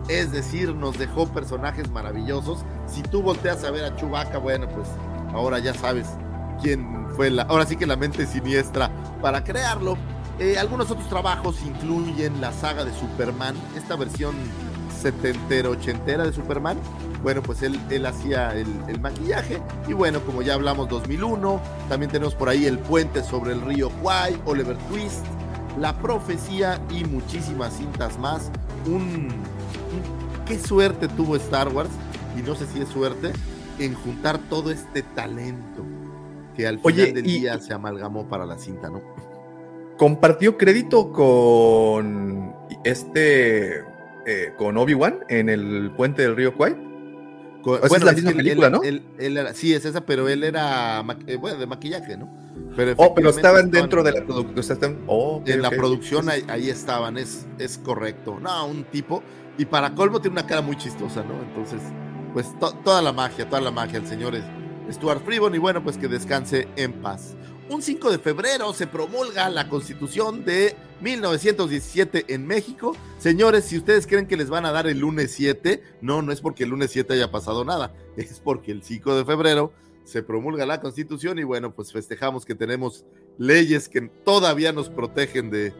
[0.08, 2.64] es decir, nos dejó personajes maravillosos.
[2.86, 4.88] Si tú volteas a ver a Chewbacca, bueno, pues
[5.32, 6.06] ahora ya sabes
[6.62, 9.96] quién fue la, ahora sí que la mente siniestra para crearlo.
[10.38, 14.36] Eh, algunos otros trabajos incluyen la saga de Superman, esta versión
[15.00, 16.78] setentera, ochentera de Superman.
[17.22, 19.60] Bueno, pues él, él hacía el, maquillaje.
[19.88, 21.60] Y bueno, como ya hablamos, 2001.
[21.88, 25.24] También tenemos por ahí El Puente sobre el Río Kwai, Oliver Twist,
[25.78, 28.50] La Profecía y muchísimas cintas más.
[28.86, 29.28] Un,
[30.46, 31.90] qué suerte tuvo Star Wars,
[32.38, 33.32] y no sé si es suerte,
[33.78, 35.84] en juntar todo este talento
[36.56, 39.27] que al final del día se amalgamó para la cinta, ¿no?
[39.98, 43.82] Compartió crédito con este
[44.26, 46.74] eh, con Obi-Wan en el puente del río Kwai.
[47.64, 48.80] bueno, es la misma película, ¿no?
[49.54, 52.32] sí, es esa, pero él era eh, bueno, de maquillaje, ¿no?
[52.76, 54.98] Pero oh, pero estaban dentro de la producción.
[55.06, 58.38] Oh, en la producción ahí, estaban, es, es correcto.
[58.40, 59.22] No, un tipo.
[59.56, 61.34] Y para colmo tiene una cara muy chistosa, ¿no?
[61.42, 61.80] Entonces,
[62.32, 64.44] pues toda la magia, toda la magia, el señor es
[64.90, 65.54] Stuart Freeborn.
[65.54, 67.34] Y bueno, pues que descanse en paz.
[67.70, 72.96] Un 5 de febrero se promulga la constitución de 1917 en México.
[73.18, 76.40] Señores, si ustedes creen que les van a dar el lunes 7, no, no es
[76.40, 79.72] porque el lunes 7 haya pasado nada, es porque el 5 de febrero
[80.04, 83.04] se promulga la constitución y bueno, pues festejamos que tenemos
[83.36, 85.74] leyes que todavía nos protegen de,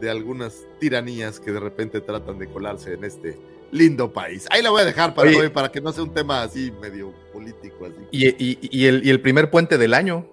[0.00, 3.38] de algunas tiranías que de repente tratan de colarse en este
[3.72, 4.46] lindo país.
[4.50, 7.12] Ahí la voy a dejar para hoy, para que no sea un tema así medio
[7.30, 7.84] político.
[7.84, 8.06] Así.
[8.10, 10.26] Y, el, y el primer puente del año.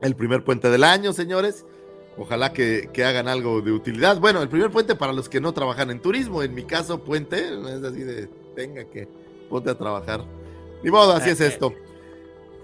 [0.00, 1.64] El primer puente del año, señores.
[2.16, 4.18] Ojalá que, hagan algo de utilidad.
[4.20, 6.42] Bueno, el primer puente para los que no trabajan en turismo.
[6.42, 9.08] En mi caso, puente es así de, tenga que,
[9.48, 10.24] ponte a trabajar.
[10.82, 11.74] Ni modo, así es esto.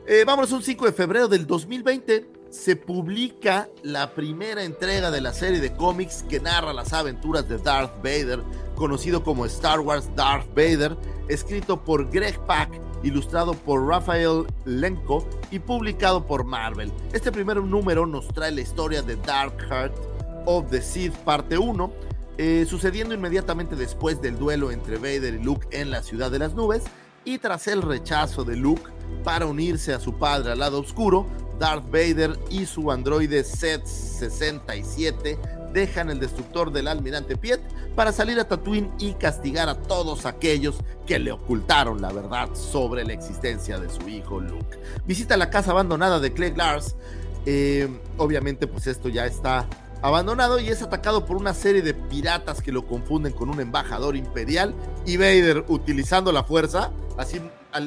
[0.06, 5.32] Eh, vámonos, un 5 de febrero del 2020 se publica la primera entrega de la
[5.32, 8.42] serie de cómics que narra las aventuras de Darth Vader,
[8.76, 10.96] conocido como Star Wars Darth Vader,
[11.28, 16.92] escrito por Greg Pak ilustrado por Rafael Lenko y publicado por Marvel.
[17.12, 19.94] Este primer número nos trae la historia de Dark Heart
[20.46, 21.92] of the Sith parte 1,
[22.38, 26.54] eh, sucediendo inmediatamente después del duelo entre Vader y Luke en la ciudad de las
[26.54, 26.84] nubes
[27.24, 28.82] y tras el rechazo de Luke
[29.24, 31.26] para unirse a su padre al lado oscuro,
[31.58, 35.38] Darth Vader y su androide Set-67
[35.72, 37.60] dejan el destructor del almirante Piet
[37.94, 43.04] para salir a Tatooine y castigar a todos aquellos que le ocultaron la verdad sobre
[43.04, 44.78] la existencia de su hijo Luke.
[45.06, 46.96] Visita la casa abandonada de Clegg Lars.
[47.46, 49.68] Eh, obviamente, pues esto ya está
[50.02, 54.16] abandonado y es atacado por una serie de piratas que lo confunden con un embajador
[54.16, 57.40] imperial y Vader utilizando la fuerza, así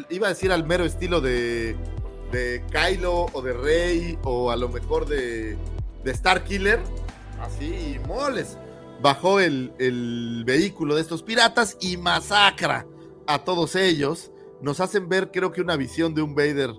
[0.09, 1.75] iba a decir al mero estilo de,
[2.31, 5.57] de Kylo o de Rey o a lo mejor de,
[6.03, 6.79] de Star Killer,
[7.41, 8.57] así moles,
[9.01, 12.85] bajó el, el vehículo de estos piratas y masacra
[13.27, 14.31] a todos ellos.
[14.61, 16.71] Nos hacen ver creo que una visión de un Vader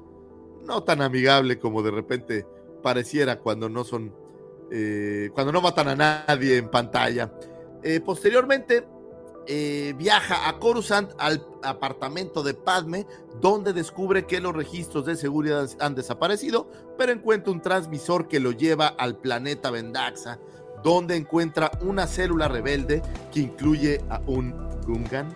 [0.64, 2.46] no tan amigable como de repente
[2.82, 4.14] pareciera cuando no son
[4.70, 7.32] eh, cuando no matan a nadie en pantalla.
[7.82, 8.86] Eh, posteriormente,
[9.53, 13.05] eh, viaja a Coruscant al apartamento de Padme,
[13.40, 18.53] donde descubre que los registros de seguridad han desaparecido, pero encuentra un transmisor que lo
[18.53, 20.38] lleva al planeta Vendaxa,
[20.84, 24.55] donde encuentra una célula rebelde que incluye a un
[24.86, 25.34] Gungan.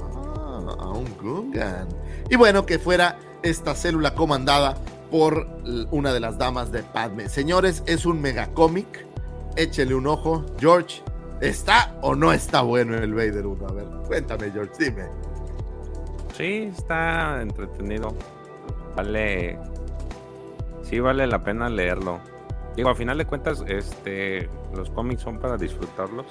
[0.00, 1.86] Ah, a un Gungan.
[2.30, 4.74] Y bueno, que fuera esta célula comandada
[5.10, 5.46] por
[5.90, 7.28] una de las damas de Padme.
[7.28, 9.06] Señores, es un megacómic.
[9.56, 10.46] Échele un ojo.
[10.58, 11.02] George,
[11.40, 13.66] ¿está o no está bueno el Vader 1?
[13.66, 15.04] A ver, cuéntame, George, dime.
[16.36, 18.14] Sí, está entretenido.
[18.96, 19.58] Vale.
[20.82, 22.20] Sí, vale la pena leerlo.
[22.76, 26.26] Digo, a final de cuentas, este, los cómics son para disfrutarlos.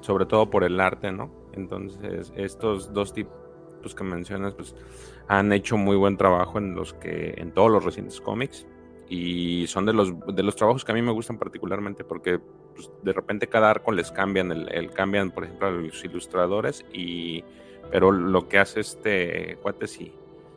[0.00, 1.30] sobre todo por el arte, ¿no?
[1.52, 4.74] Entonces, estos dos tipos que mencionas, pues
[5.26, 8.66] han hecho muy buen trabajo en los que, en todos los recientes cómics.
[9.08, 12.40] Y son de los, de los trabajos que a mí me gustan particularmente porque
[12.78, 17.42] pues, de repente cada arco les cambian, el, cambian, por ejemplo, a los ilustradores, y,
[17.90, 20.12] pero lo que hace este cuate sí,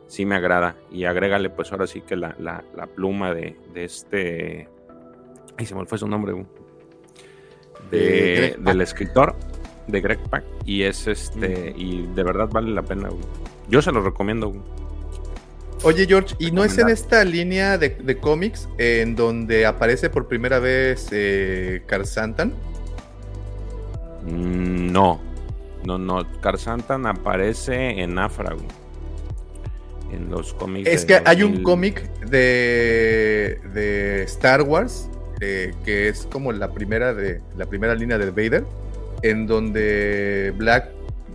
[0.06, 0.76] sí me agrada.
[0.92, 4.68] Y agrégale pues ahora sí que la, la, pluma de, de, este...
[5.58, 6.46] Ay, se me fue su nombre.
[7.90, 9.34] De, del escritor
[9.88, 13.08] de Greg Pack y es este y de verdad vale la pena.
[13.68, 14.54] Yo se lo recomiendo.
[15.84, 20.60] Oye George, ¿y no es en esta línea de, cómics en donde aparece por primera
[20.60, 22.52] vez eh, Santan?
[24.24, 25.20] Mm, no,
[25.84, 26.24] no, no.
[26.56, 28.54] Santan aparece en Afra.
[30.12, 30.88] En los cómics.
[30.88, 35.08] Es que hay un cómic de, de Star Wars
[35.40, 38.64] eh, que es como la primera de la primera línea de Vader
[39.22, 40.90] en donde Black,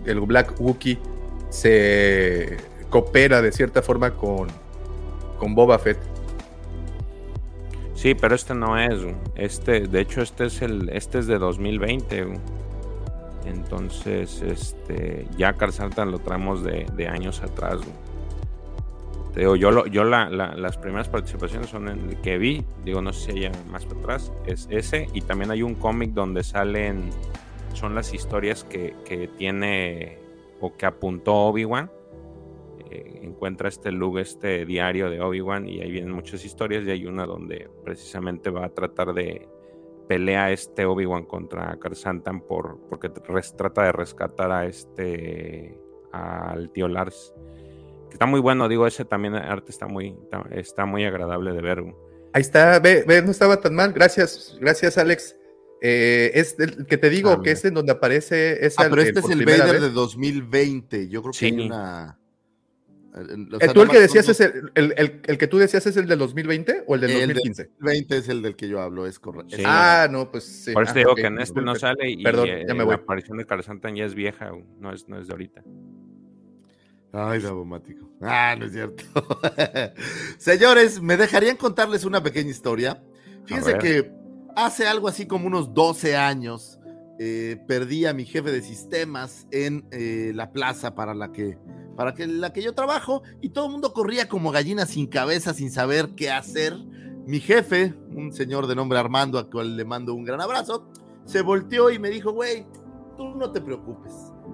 [0.06, 0.98] el Black Wookie
[1.50, 2.58] se
[2.90, 4.48] coopera de cierta forma con,
[5.40, 5.98] con Boba Fett.
[7.96, 9.02] Sí, pero este no es.
[9.36, 12.28] Este, de hecho, este es el, este es de 2020.
[13.46, 15.72] Entonces, este, ya Car
[16.08, 17.80] lo traemos de, años atrás.
[19.36, 23.38] digo, yo, yo las primeras participaciones son en el que vi, digo, no sé si
[23.40, 25.08] haya más para atrás, es ese.
[25.14, 27.10] Y también hay un cómic donde salen
[27.78, 30.18] son las historias que, tiene
[30.60, 31.90] o que apuntó Obi-Wan.
[32.98, 37.06] Eh, encuentra este look, este diario de Obi-Wan y ahí vienen muchas historias y hay
[37.06, 39.48] una donde precisamente va a tratar de
[40.08, 45.78] pelea este Obi-Wan contra Santan por porque trata de rescatar a este
[46.12, 47.34] al tío Lars.
[48.10, 50.18] Que está muy bueno, digo, ese también arte está muy
[50.52, 51.84] está, muy agradable de ver.
[52.34, 53.94] Ahí está, ve, ve, no estaba tan mal.
[53.94, 55.36] Gracias, gracias Alex.
[55.82, 58.66] Eh, es el que te digo ah, que es en donde aparece.
[58.66, 61.10] Es ah, pero este es el Vader de 2020.
[61.10, 62.18] Yo creo que hay una.
[63.60, 66.20] Eh, ¿Tú el que decías es el, el, el, que tú decías es el del
[66.20, 67.62] 2020 o el del 2015?
[67.62, 69.56] El 20 es el del que yo hablo, es correcto.
[69.66, 70.74] Ah, no, pues sí.
[70.74, 72.96] Por eso ah, digo que en este no sale y Perdón, ya me voy.
[72.96, 75.64] la aparición de Santan ya es vieja, no es, no es de ahorita.
[77.12, 78.10] Ay, davomático.
[78.22, 79.04] Ah, no es cierto.
[80.38, 83.02] Señores, me dejarían contarles una pequeña historia.
[83.46, 84.12] Fíjense que
[84.56, 86.80] hace algo así como unos 12 años,
[87.20, 91.58] eh, perdí a mi jefe de sistemas en eh, la plaza para la que
[91.98, 95.54] para que, la que yo trabajo y todo el mundo corría como gallina sin cabeza,
[95.54, 96.78] sin saber qué hacer.
[97.26, 100.88] Mi jefe, un señor de nombre Armando, a cual le mando un gran abrazo,
[101.26, 102.66] se volteó y me dijo, güey,
[103.18, 104.14] tú no te preocupes.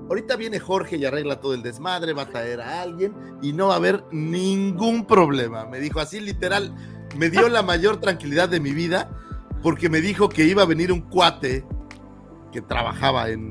[0.09, 3.67] Ahorita viene Jorge y arregla todo el desmadre, va a traer a alguien y no
[3.67, 5.65] va a haber ningún problema.
[5.65, 6.73] Me dijo así literal,
[7.17, 9.09] me dio la mayor tranquilidad de mi vida
[9.61, 11.65] porque me dijo que iba a venir un cuate
[12.51, 13.49] que trabajaba en,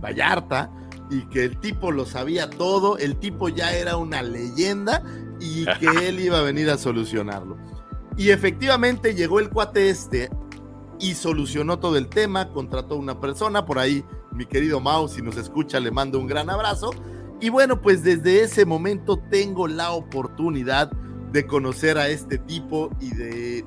[0.00, 0.70] Vallarta
[1.10, 5.02] y que el tipo lo sabía todo, el tipo ya era una leyenda
[5.40, 7.56] y que él iba a venir a solucionarlo.
[8.16, 10.30] Y efectivamente llegó el cuate este
[11.00, 15.22] y solucionó todo el tema, contrató a una persona, por ahí mi querido Mau, si
[15.22, 16.90] nos escucha, le mando un gran abrazo.
[17.40, 20.90] Y bueno, pues desde ese momento tengo la oportunidad
[21.32, 23.64] de conocer a este tipo y de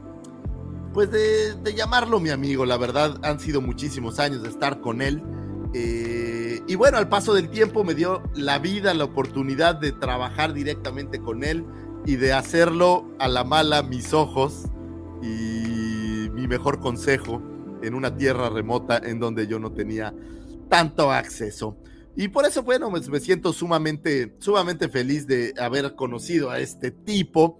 [0.94, 5.22] pues de, llamarlo mi amigo, la verdad han sido muchísimos años de estar con él.
[5.76, 6.27] Eh,
[6.68, 11.20] y bueno, al paso del tiempo me dio la vida, la oportunidad de trabajar directamente
[11.20, 11.66] con él
[12.06, 14.66] y de hacerlo a la mala mis ojos
[15.22, 17.42] y mi mejor consejo
[17.82, 20.14] en una tierra remota en donde yo no tenía
[20.70, 21.78] tanto acceso.
[22.18, 26.92] Y por eso, bueno, pues, me siento sumamente, sumamente feliz de haber conocido a este
[26.92, 27.60] tipo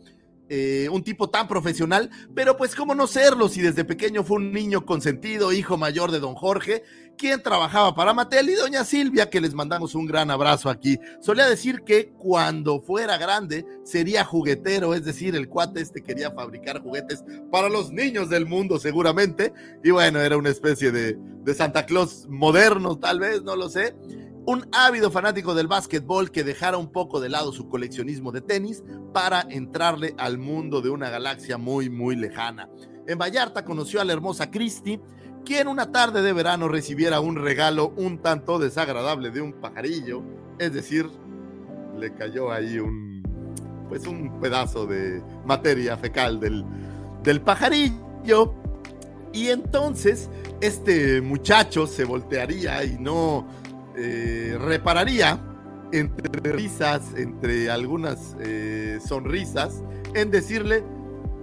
[0.50, 4.54] eh, un tipo tan profesional, pero pues cómo no serlo si desde pequeño fue un
[4.54, 6.84] niño consentido, hijo mayor de don Jorge,
[7.18, 11.00] quien trabajaba para Mattel y doña Silvia, que les mandamos un gran abrazo aquí.
[11.20, 16.82] Solía decir que cuando fuera grande sería juguetero, es decir, el cuate este quería fabricar
[16.82, 19.54] juguetes para los niños del mundo seguramente,
[19.84, 23.96] y bueno, era una especie de, de Santa Claus moderno tal vez, no lo sé
[24.48, 28.82] un ávido fanático del básquetbol que dejara un poco de lado su coleccionismo de tenis
[29.14, 32.70] para entrarle al mundo de una galaxia muy, muy lejana.
[33.08, 35.02] En Vallarta conoció a la hermosa Christie,
[35.48, 40.22] quien una tarde de verano recibiera un regalo un tanto desagradable de un pajarillo,
[40.60, 41.10] es decir,
[41.98, 43.24] le cayó ahí un,
[43.88, 46.66] pues un pedazo de materia fecal del,
[47.24, 48.54] del pajarillo.
[49.32, 50.30] Y entonces
[50.60, 53.48] este muchacho se voltearía y no
[53.96, 55.40] eh, repararía
[55.94, 59.82] entre risas, entre algunas eh, sonrisas,
[60.14, 60.84] en decirle,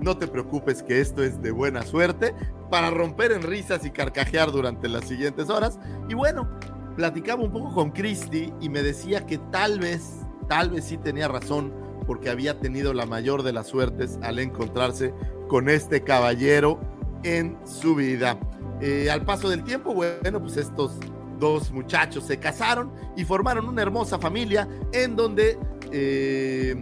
[0.00, 2.34] no te preocupes que esto es de buena suerte,
[2.70, 5.78] para romper en risas y carcajear durante las siguientes horas.
[6.08, 6.48] Y bueno,
[6.96, 11.28] platicaba un poco con Christy y me decía que tal vez, tal vez sí tenía
[11.28, 11.72] razón,
[12.06, 15.14] porque había tenido la mayor de las suertes al encontrarse
[15.48, 16.80] con este caballero
[17.22, 18.38] en su vida.
[18.80, 20.98] Eh, al paso del tiempo, bueno, pues estos
[21.38, 25.58] dos muchachos se casaron y formaron una hermosa familia en donde
[25.90, 26.74] eh,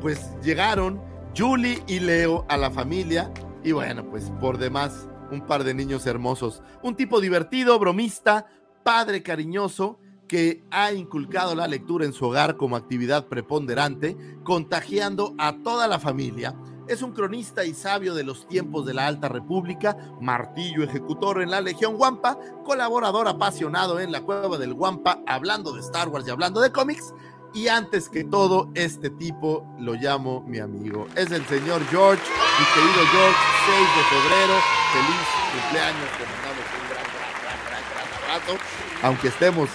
[0.00, 1.00] pues llegaron
[1.38, 3.32] Julie y Leo a la familia
[3.62, 8.46] y bueno, pues por demás un par de niños hermosos, un tipo divertido, bromista,
[8.82, 15.58] padre cariñoso que ha inculcado la lectura en su hogar como actividad preponderante, contagiando a
[15.62, 16.56] toda la familia
[16.88, 21.50] es un cronista y sabio de los tiempos de la Alta República, martillo ejecutor en
[21.50, 26.30] la Legión Wampa, colaborador apasionado en la Cueva del Wampa, hablando de Star Wars y
[26.30, 27.12] hablando de cómics.
[27.54, 31.06] Y antes que todo, este tipo lo llamo mi amigo.
[31.16, 32.22] Es el señor George,
[32.58, 34.54] mi querido George, 6 de febrero.
[34.92, 38.58] Feliz cumpleaños, te mandamos un gran, gran, gran, gran, abrazo.
[39.02, 39.68] Aunque estemos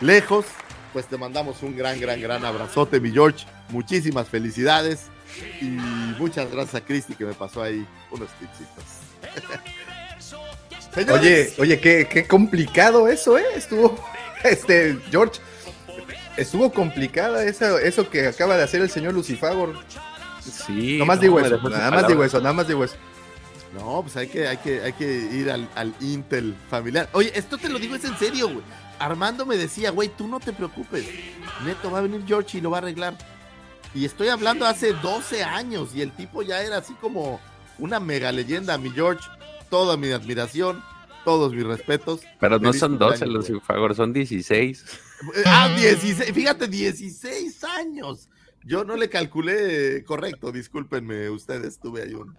[0.00, 0.46] lejos,
[0.92, 3.46] pues te mandamos un gran, gran, gran abrazote, mi George.
[3.68, 5.06] Muchísimas felicidades
[5.60, 5.66] y
[6.18, 8.84] muchas gracias a Cristi que me pasó ahí unos tipsitos.
[11.12, 13.44] oye, oye, qué, complicado eso, ¿eh?
[13.54, 13.96] Estuvo,
[14.44, 15.40] este, George,
[16.38, 19.74] estuvo complicada eso, eso que acaba de hacer el señor Lucifagor.
[20.40, 20.94] Sí.
[20.94, 22.96] Nada más digo eso, nada más digo eso, nada más digo eso.
[23.74, 27.08] No, pues hay que, hay que, hay que ir al, al Intel familiar.
[27.12, 28.64] Oye, esto te lo digo es en serio, güey.
[28.98, 31.06] Armando me decía, güey, tú no te preocupes.
[31.64, 33.16] Neto va a venir George y lo va a arreglar.
[33.94, 37.40] Y estoy hablando hace 12 años y el tipo ya era así como
[37.78, 38.78] una mega leyenda.
[38.78, 39.28] Mi George,
[39.70, 40.82] toda mi admiración,
[41.24, 42.20] todos mis respetos.
[42.40, 44.84] Pero no son 12 los favor, son 16.
[45.44, 48.28] Ah, 16, fíjate, 16 años.
[48.64, 52.36] Yo no le calculé correcto, discúlpenme ustedes, tuve ahí un,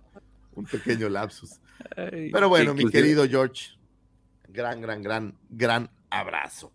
[0.54, 1.60] un pequeño lapsus.
[1.96, 3.72] Pero bueno, mi querido George,
[4.48, 6.72] gran, gran, gran, gran abrazo.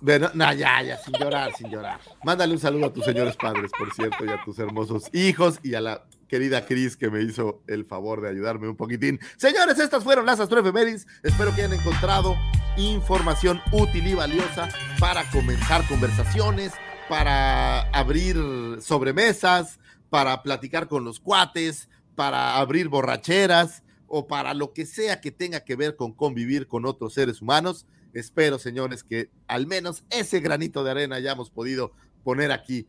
[0.00, 2.00] Bueno, no, ya, ya, sin llorar, sin llorar.
[2.24, 5.74] Mándale un saludo a tus señores padres, por cierto, y a tus hermosos hijos y
[5.74, 9.18] a la querida Cris que me hizo el favor de ayudarme un poquitín.
[9.36, 11.08] Señores, estas fueron las astroefemérides.
[11.24, 12.36] Espero que hayan encontrado
[12.76, 14.68] información útil y valiosa
[15.00, 16.72] para comenzar conversaciones,
[17.08, 18.36] para abrir
[18.80, 25.32] sobremesas, para platicar con los cuates, para abrir borracheras o para lo que sea que
[25.32, 27.86] tenga que ver con convivir con otros seres humanos.
[28.12, 32.86] Espero, señores, que al menos ese granito de arena hayamos podido poner aquí.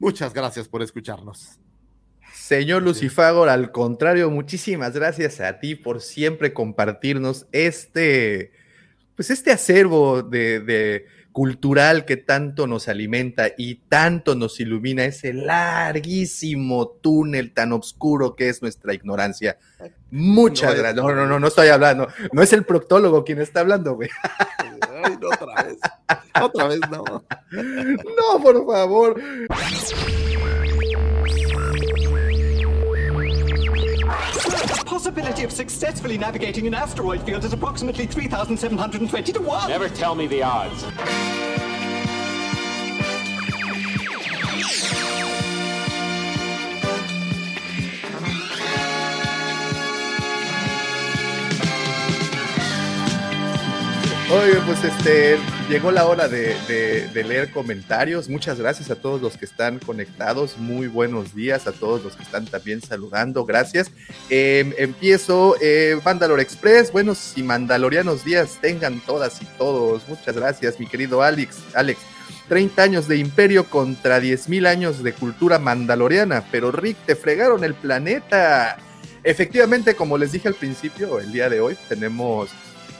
[0.00, 1.60] Muchas gracias por escucharnos.
[2.38, 8.52] Señor Lucifagor, al contrario, muchísimas gracias a ti por siempre compartirnos este,
[9.16, 15.32] pues este acervo de, de cultural que tanto nos alimenta y tanto nos ilumina ese
[15.32, 19.58] larguísimo túnel tan oscuro que es nuestra ignorancia.
[20.10, 20.96] Muchas gracias.
[20.96, 22.08] No, no, no, no estoy hablando.
[22.32, 24.08] No es el proctólogo quien está hablando, güey.
[25.04, 25.78] Ay, no, otra vez.
[26.42, 27.04] Otra vez no.
[27.52, 29.20] No, por favor.
[34.88, 39.68] The possibility of successfully navigating an asteroid field is approximately 3,720 to 1.
[39.68, 40.82] Never tell me the odds.
[54.66, 55.38] Pues este,
[55.70, 58.28] llegó la hora de, leer comentarios.
[58.28, 60.58] Muchas gracias a todos los que están conectados.
[60.58, 63.46] Muy buenos días a todos los que están también saludando.
[63.46, 63.90] Gracias.
[64.28, 65.98] Em, empiezo, eh,
[66.40, 66.92] Express.
[66.92, 70.06] Buenos y mandalorianos días tengan todas y todos.
[70.08, 71.56] Muchas gracias, mi querido Alex.
[71.74, 71.98] Alex.
[72.48, 76.44] 30 años de imperio contra 10.000 años de cultura mandaloriana.
[76.50, 78.76] Pero Rick, te fregaron el planeta.
[79.22, 82.50] Efectivamente, como les dije al principio, el día de hoy tenemos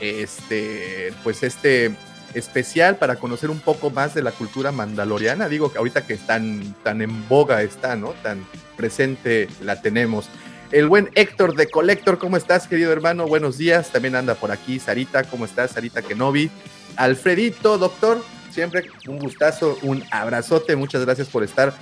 [0.01, 1.94] este, pues este
[2.34, 5.49] especial para conocer un poco más de la cultura mandaloriana.
[5.49, 8.11] Digo que ahorita que tan, tan en boga está, ¿no?
[8.22, 8.44] Tan
[8.76, 10.28] presente la tenemos.
[10.70, 13.26] El buen Héctor de Collector, ¿cómo estás, querido hermano?
[13.26, 13.90] Buenos días.
[13.90, 15.70] También anda por aquí Sarita, ¿cómo estás?
[15.72, 16.51] Sarita Kenobi.
[16.96, 20.76] Alfredito, doctor, siempre un gustazo, un abrazote.
[20.76, 21.72] Muchas gracias por estar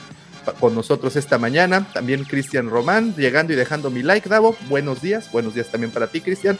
[0.60, 1.86] con nosotros esta mañana.
[1.92, 4.56] También Cristian Román, llegando y dejando mi like, Davo.
[4.68, 6.56] Buenos días, buenos días también para ti, Cristian.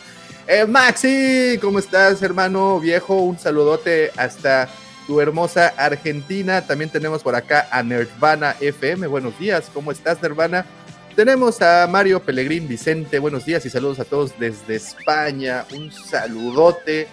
[0.49, 3.17] Eh, Maxi, ¿cómo estás, hermano viejo?
[3.17, 4.69] Un saludote hasta
[5.09, 6.65] tu hermosa Argentina.
[6.65, 9.09] También tenemos por acá a Nerdvana FM.
[9.09, 10.65] Buenos días, ¿cómo estás, Nerdvana?
[11.17, 13.19] Tenemos a Mario Pellegrín Vicente.
[13.19, 15.65] Buenos días y saludos a todos desde España.
[15.75, 17.09] Un saludote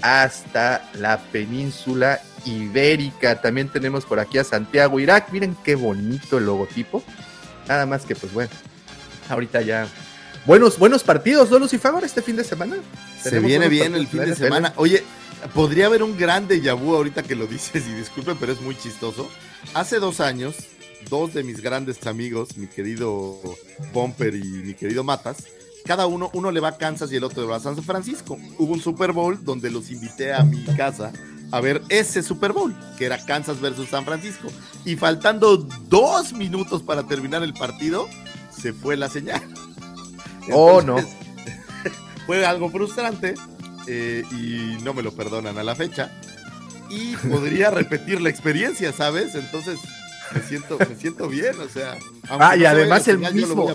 [0.00, 3.40] hasta la península ibérica.
[3.40, 5.28] También tenemos por aquí a Santiago, Irak.
[5.30, 7.00] Miren qué bonito el logotipo.
[7.68, 8.50] Nada más que, pues bueno,
[9.28, 9.86] ahorita ya
[10.46, 12.76] buenos, buenos partidos, ¿no, Lucifer, este fin de semana?
[13.20, 14.72] Se viene bien el fin de semana.
[14.76, 15.02] Oye,
[15.54, 19.28] podría haber un grande yabú ahorita que lo dices, y disculpen, pero es muy chistoso.
[19.74, 20.56] Hace dos años,
[21.08, 23.40] dos de mis grandes amigos, mi querido
[23.92, 25.44] Bumper y mi querido Matas,
[25.84, 28.38] cada uno, uno le va a Kansas y el otro le va a San Francisco.
[28.58, 31.12] Hubo un Super Bowl donde los invité a mi casa
[31.50, 34.48] a ver ese Super Bowl, que era Kansas versus San Francisco.
[34.84, 38.08] Y faltando dos minutos para terminar el partido,
[38.56, 39.42] se fue la señal
[40.50, 40.96] oh, no.
[42.26, 43.34] Fue algo frustrante
[43.86, 46.10] eh, y no me lo perdonan a la fecha.
[46.90, 49.34] Y podría repetir la experiencia, ¿sabes?
[49.34, 49.78] Entonces
[50.34, 51.98] me siento, me siento bien, o sea.
[52.28, 53.68] Ah, y además el mismo.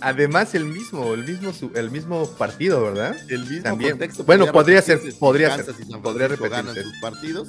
[0.00, 3.16] Además el mismo, el mismo, el mismo partido, ¿verdad?
[3.28, 4.24] El mismo contexto.
[4.24, 5.74] Bueno, podría ser, podría ser.
[6.00, 6.82] podría repetirse.
[6.84, 7.48] sus partidos.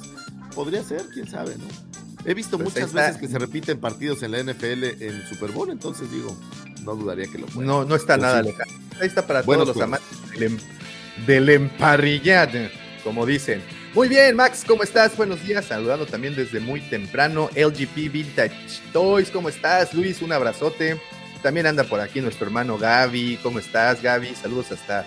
[0.54, 1.66] Podría ser, quién sabe, ¿no?
[2.24, 5.70] He visto pues muchas veces que se repiten partidos en la NFL en Super Bowl,
[5.70, 6.36] entonces digo,
[6.84, 7.46] no dudaría que lo.
[7.60, 8.72] No, no está nada lejano.
[9.00, 10.08] Ahí está para todos los amantes
[10.38, 10.60] del,
[11.26, 12.68] del emparrillado,
[13.04, 13.62] como dicen.
[13.94, 15.16] Muy bien, Max, ¿cómo estás?
[15.16, 17.50] Buenos días, saludando también desde muy temprano.
[17.56, 18.54] LGP Vintage
[18.92, 19.92] Toys, ¿cómo estás?
[19.94, 21.00] Luis, un abrazote.
[21.42, 23.40] También anda por aquí nuestro hermano Gaby.
[23.42, 24.34] ¿Cómo estás, Gaby?
[24.34, 25.06] Saludos hasta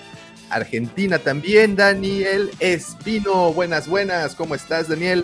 [0.50, 1.76] Argentina también.
[1.76, 4.36] Daniel Espino, buenas, buenas.
[4.36, 5.24] ¿Cómo estás, Daniel?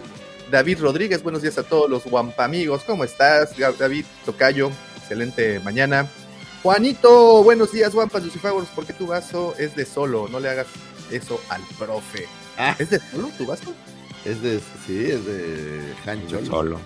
[0.50, 2.84] David Rodríguez, buenos días a todos los Guampa amigos.
[2.86, 4.72] ¿Cómo estás, David Tocayo?
[4.98, 6.08] Excelente mañana.
[6.62, 8.68] Juanito, buenos días, Guampas Lucifagos.
[8.70, 10.28] ¿Por qué tu vaso es de solo?
[10.28, 10.68] No le hagas
[11.10, 12.28] eso al profe.
[12.58, 12.76] Ah.
[12.78, 13.74] ¿Es de solo tu vaso?
[14.26, 16.46] Es de, sí, es de Hancho.
[16.46, 16.82] Solo.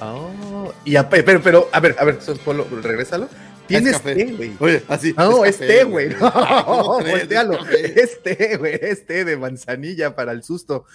[0.00, 3.28] oh, y a, pero, pero, a ver, a ver, Polo, regrésalo.
[3.66, 4.56] Tienes té, güey.
[4.58, 5.14] Oye, así.
[5.16, 6.08] No, es té, güey.
[6.20, 7.58] No, voltealo.
[7.68, 8.78] Es té, güey.
[8.80, 10.86] Es té de manzanilla para el susto.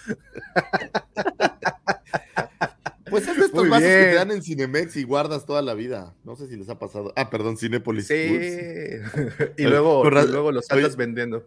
[3.10, 6.14] Pues es de estos vasos que te dan en Cinemex y guardas toda la vida.
[6.24, 7.12] No sé si les ha pasado.
[7.16, 8.06] Ah, perdón, Cinépolis.
[8.06, 8.14] Sí.
[9.56, 11.46] y, luego, y luego los andas vendiendo.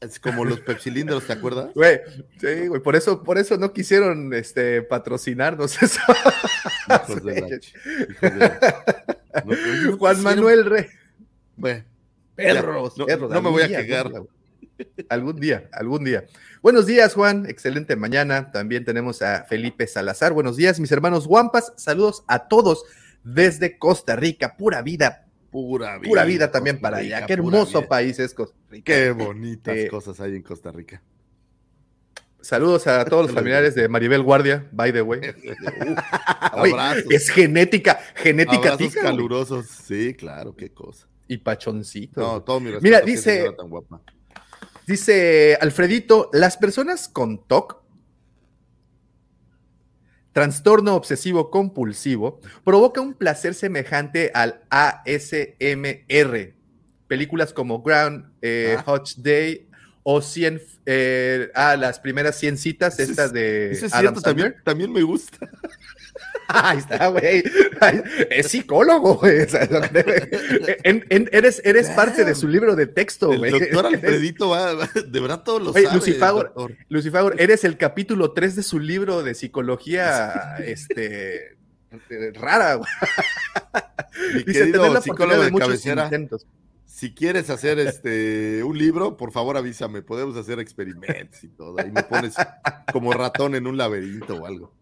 [0.00, 1.70] Es como los pepsilindros, ¿te acuerdas?
[1.74, 2.00] Güey,
[2.40, 6.00] sí, güey, por eso, por eso no quisieron este, patrocinarnos eso.
[9.98, 10.86] Juan Manuel Rey.
[12.34, 14.10] Perros, no, no me voy a quejar.
[15.08, 16.24] Algún día, algún día.
[16.62, 17.46] Buenos días, Juan.
[17.46, 18.50] Excelente mañana.
[18.50, 20.32] También tenemos a Felipe Salazar.
[20.32, 21.72] Buenos días, mis hermanos Guampas.
[21.76, 22.84] Saludos a todos
[23.24, 24.56] desde Costa Rica.
[24.56, 25.26] Pura vida.
[25.50, 26.08] Pura vida.
[26.08, 27.26] Pura vida también para allá.
[27.26, 28.84] Qué hermoso país es Costa Rica.
[28.84, 31.02] Qué bonitas cosas hay en Costa Rica.
[32.42, 35.20] Saludos a todos los familiares de Maribel Guardia, by the way.
[37.10, 41.06] es genética, genética Abrazos calurosos, sí, claro, qué cosa.
[41.28, 42.20] Y pachoncito.
[42.20, 43.54] No, todo mi Mira, dice,
[44.90, 47.80] dice Alfredito, las personas con TOC,
[50.32, 56.54] trastorno obsesivo compulsivo, provoca un placer semejante al ASMR.
[57.06, 58.82] Películas como Ground, eh, ah.
[58.82, 59.68] Hot Day
[60.02, 65.02] o 100, eh, ah, las primeras 100 citas, estas de es Adam también, también me
[65.02, 65.38] gusta.
[66.54, 67.42] Ahí está, güey.
[68.30, 69.46] Es psicólogo, güey.
[71.30, 73.52] eres eres parte de su libro de texto, güey.
[73.52, 76.50] El doctor Alfredito va, de verdad todos los sabe.
[76.88, 81.56] Lucifagor, eres el capítulo 3 de su libro de psicología, este,
[82.34, 82.90] rara, güey.
[84.34, 86.04] Mi Dice, querido psicólogo de cabecera.
[86.04, 86.46] Intentos
[87.00, 91.80] si quieres hacer este un libro, por favor avísame, podemos hacer experimentos y todo.
[91.80, 92.34] Ahí me pones
[92.92, 94.74] como ratón en un laberinto o algo.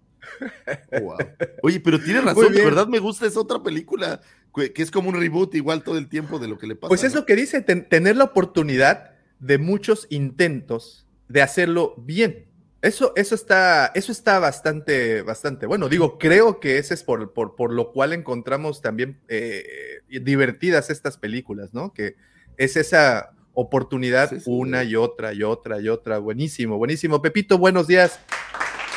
[1.62, 4.20] Oye, pero tienes razón, de verdad me gusta, es otra película
[4.54, 6.88] que es como un reboot igual todo el tiempo de lo que le pasa.
[6.88, 12.46] Pues es lo que dice, tener la oportunidad de muchos intentos de hacerlo bien.
[12.80, 15.88] Eso, eso, está, eso está bastante, bastante bueno.
[15.88, 19.64] Digo, creo que ese es por, por, por lo cual encontramos también eh,
[20.08, 21.92] divertidas estas películas, ¿no?
[21.92, 22.14] Que
[22.56, 26.18] es esa oportunidad una y otra y otra y otra.
[26.18, 27.20] Buenísimo, buenísimo.
[27.20, 28.20] Pepito, buenos días.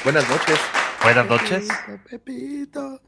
[0.03, 0.59] Buenas noches.
[1.03, 1.67] Buenas noches.
[2.09, 3.01] Pepito.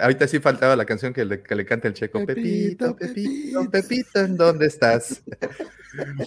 [0.00, 2.24] Ahorita sí faltaba la canción que le, que le canta el checo.
[2.24, 5.22] Pepito, Pepito, Pepito, ¿en dónde estás?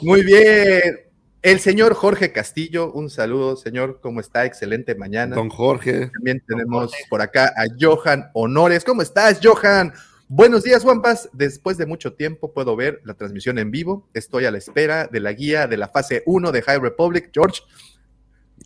[0.02, 1.00] Muy bien.
[1.42, 4.46] El señor Jorge Castillo, un saludo, señor, ¿cómo está?
[4.46, 5.36] Excelente mañana.
[5.36, 6.10] Don Jorge.
[6.14, 8.84] También tenemos por acá a Johan Honores.
[8.84, 9.94] ¿Cómo estás, Johan?
[10.28, 11.30] Buenos días, Juanpas.
[11.32, 14.10] Después de mucho tiempo puedo ver la transmisión en vivo.
[14.14, 17.30] Estoy a la espera de la guía de la fase 1 de High Republic.
[17.34, 17.62] George.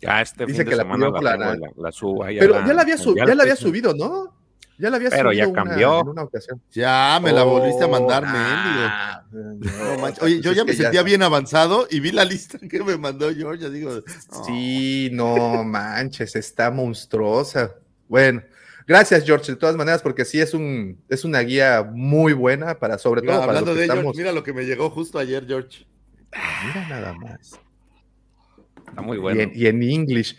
[0.00, 3.34] Ya este dice que la, la, la, la, subo ahí Pero ya la había, ya
[3.34, 4.34] la había subido, ¿no?
[4.76, 6.00] Ya la había Pero ya cambió.
[6.00, 6.60] en una ocasión.
[6.72, 8.24] Ya me la volviste a mandar,
[9.32, 13.32] oh, Oye, yo ya me sentía bien avanzado y vi la lista que me mandó
[13.32, 13.70] George.
[13.70, 14.02] Digo,
[14.46, 17.74] Sí, no manches, está monstruosa.
[18.08, 18.42] Bueno,
[18.86, 22.98] gracias, George, de todas maneras, porque sí es un es una guía muy buena para
[22.98, 23.42] sobre todo.
[23.42, 25.86] hablando de George, mira lo que me llegó justo ayer, George.
[26.66, 27.60] Mira nada más.
[28.94, 29.50] Está muy bueno.
[29.52, 30.38] Y en, English.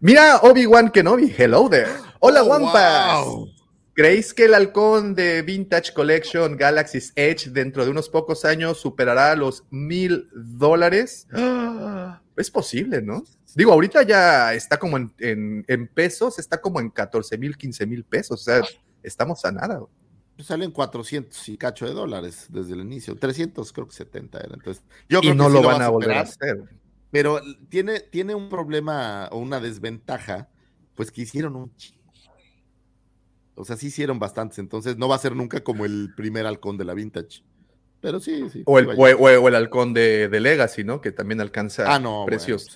[0.00, 1.88] Mira, Obi-Wan Kenobi, hello there.
[2.18, 3.46] Hola, oh,
[3.94, 9.36] ¿Creéis que el halcón de Vintage Collection Galaxy's Edge dentro de unos pocos años superará
[9.36, 11.28] los mil dólares?
[12.34, 13.22] Es posible, ¿no?
[13.54, 18.40] Digo, ahorita ya está como en, pesos, está como en 14 mil, 15 mil pesos.
[18.40, 18.62] O sea,
[19.02, 19.80] estamos a nada.
[20.34, 23.14] Pues salen 400 y cacho de dólares desde el inicio.
[23.16, 24.54] 300, creo que 70 era.
[24.54, 26.81] Entonces, yo creo y no lo, van a, volver a hacer.
[27.12, 30.48] Pero tiene, tiene un problema o una desventaja,
[30.96, 31.72] pues que hicieron un
[33.54, 36.78] o sea, sí hicieron bastantes, entonces no va a ser nunca como el primer halcón
[36.78, 37.44] de la vintage.
[38.00, 38.62] Pero sí, sí.
[38.66, 41.00] O el, o, el halcón de, Legacy, ¿no?
[41.00, 42.66] Que también alcanza ah, no, precios.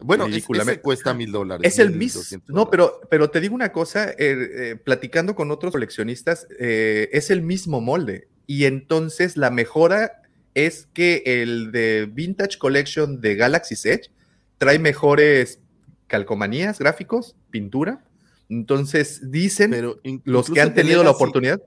[0.00, 1.66] Bueno, pues ese cuesta mil dólares.
[1.66, 2.22] Es el mismo.
[2.46, 7.30] No, pero, pero te digo una cosa, eh, eh, platicando con otros coleccionistas, eh, es
[7.30, 8.28] el mismo molde.
[8.46, 10.22] Y entonces la mejora
[10.54, 14.10] es que el de Vintage Collection de Galaxy Edge
[14.58, 15.60] trae mejores
[16.06, 18.04] calcomanías, gráficos, pintura
[18.48, 21.60] entonces, dicen Pero los que han tenido la oportunidad.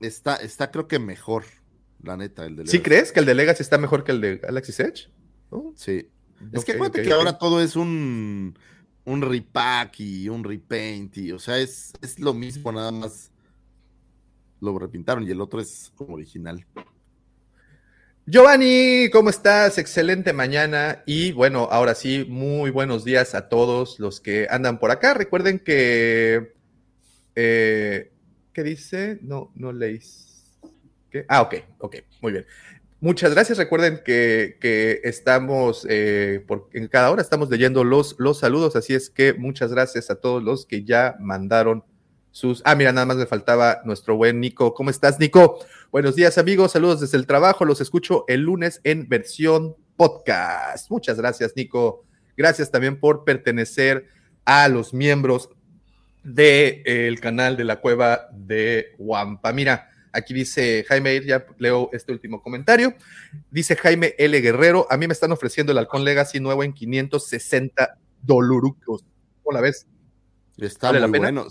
[0.00, 1.44] Está, está, creo que mejor,
[2.02, 2.76] la neta, el de Legacy.
[2.76, 5.10] ¿Sí crees que el de Legacy está mejor que el de Galaxy Edge?
[5.74, 6.08] Sí.
[6.52, 8.58] Es que acuérdate que ahora todo es un,
[9.04, 13.30] un repack y un repaint, y o sea, es, es lo mismo, nada más
[14.60, 16.64] lo repintaron y el otro es como original.
[18.28, 19.78] Giovanni, ¿cómo estás?
[19.78, 24.90] Excelente mañana y bueno, ahora sí, muy buenos días a todos los que andan por
[24.90, 25.14] acá.
[25.14, 26.52] Recuerden que...
[27.36, 28.10] Eh,
[28.52, 29.20] ¿Qué dice?
[29.22, 29.72] No, no.
[31.08, 31.24] ¿Qué?
[31.28, 32.46] Ah, ok, ok, muy bien.
[32.98, 33.58] Muchas gracias.
[33.58, 39.08] Recuerden que, estamos, eh, por, en cada hora estamos leyendo los, los saludos, así es
[39.08, 41.84] que muchas gracias a todos los que ya mandaron
[42.36, 42.60] sus...
[42.66, 44.74] Ah, mira, nada más me faltaba nuestro buen Nico.
[44.74, 45.58] ¿Cómo estás, Nico?
[45.90, 46.72] Buenos días, amigos.
[46.72, 47.64] Saludos desde el trabajo.
[47.64, 50.90] Los escucho el lunes en versión podcast.
[50.90, 52.04] Muchas gracias, Nico.
[52.36, 54.08] Gracias también por pertenecer
[54.44, 55.48] a los miembros
[56.22, 59.54] del eh, canal de la cueva de Wampa.
[59.54, 62.92] Mira, aquí dice Jaime, ya leo este último comentario.
[63.50, 64.38] Dice Jaime L.
[64.42, 69.06] Guerrero, a mí me están ofreciendo el Halcón Legacy nuevo en 560 dolurucos.
[69.42, 69.86] ¿Cómo la ves?
[70.58, 71.46] Está muy bueno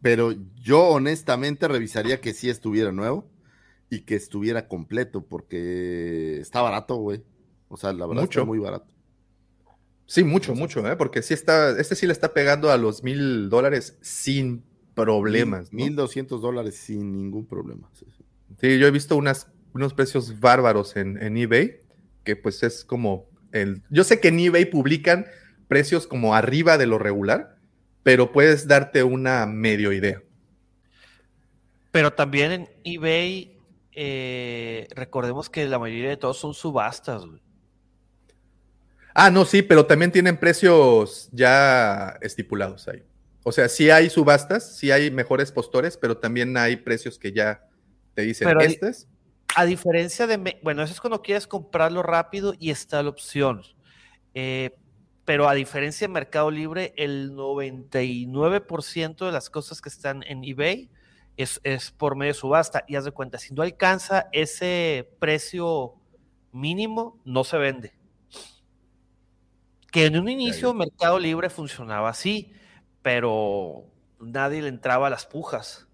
[0.00, 3.28] pero yo honestamente revisaría que sí estuviera nuevo
[3.90, 7.22] y que estuviera completo, porque está barato, güey.
[7.68, 8.40] O sea, la verdad mucho.
[8.40, 8.92] está muy barato.
[10.06, 10.96] Sí, mucho, mucho, ¿eh?
[10.96, 14.64] porque sí está, este sí le está pegando a los mil dólares sin
[14.94, 15.72] problemas.
[15.72, 17.90] Mil doscientos dólares sin ningún problema.
[18.58, 21.80] Sí, yo he visto unas, unos precios bárbaros en, en eBay,
[22.24, 23.82] que pues es como el.
[23.90, 25.26] Yo sé que en eBay publican
[25.68, 27.57] precios como arriba de lo regular,
[28.08, 30.22] pero puedes darte una medio idea.
[31.90, 33.58] Pero también en eBay,
[33.92, 37.24] eh, recordemos que la mayoría de todos son subastas.
[39.12, 43.02] Ah, no, sí, pero también tienen precios ya estipulados ahí.
[43.42, 47.68] O sea, sí hay subastas, sí hay mejores postores, pero también hay precios que ya
[48.14, 48.60] te dicen pero
[49.54, 53.60] A diferencia de, bueno, eso es cuando quieres comprarlo rápido y está la opción.
[54.32, 54.70] Eh,
[55.28, 60.88] pero a diferencia de Mercado Libre, el 99% de las cosas que están en eBay
[61.36, 62.84] es, es por medio de subasta.
[62.88, 65.96] Y haz de cuenta, si no alcanza ese precio
[66.50, 67.92] mínimo, no se vende.
[69.90, 72.54] Que en un inicio Mercado Libre funcionaba así,
[73.02, 73.84] pero
[74.18, 75.86] nadie le entraba a las pujas.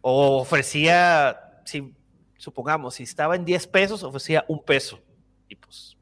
[0.00, 1.92] O ofrecía, si,
[2.38, 5.02] supongamos, si estaba en 10 pesos, ofrecía un peso.
[5.50, 5.98] Y pues,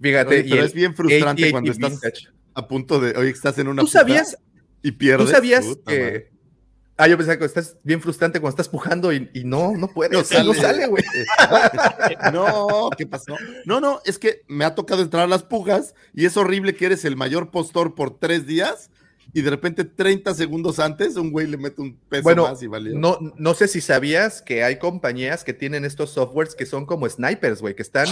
[0.00, 2.00] Fíjate, y es bien frustrante cuando estás
[2.54, 3.82] a punto de, oye, estás en una.
[3.82, 4.36] ¿Tú sabías?
[4.82, 5.26] Y pierdes.
[5.26, 6.30] ¿Tú sabías que,
[7.00, 10.24] Ah, yo pensaba que estás bien frustrante cuando estás pujando y, no, no puede, no
[10.24, 11.04] sale, güey.
[12.32, 13.36] no, ¿qué pasó?
[13.64, 16.86] No, no, es que me ha tocado entrar a las pujas y es horrible que
[16.86, 18.90] eres el mayor postor por tres días
[19.32, 22.98] y de repente 30 segundos antes un güey le mete un peso más y valió.
[22.98, 27.08] No, no sé si sabías que hay compañías que tienen estos softwares que son como
[27.08, 28.08] snipers, güey, que están,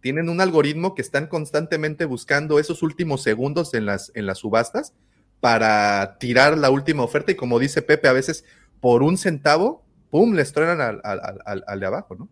[0.00, 4.92] tienen un algoritmo que están constantemente buscando esos últimos segundos en las, en las subastas
[5.40, 8.44] para tirar la última oferta y como dice Pepe, a veces
[8.80, 12.28] por un centavo, ¡pum!, les truenan al, de abajo, ¿no?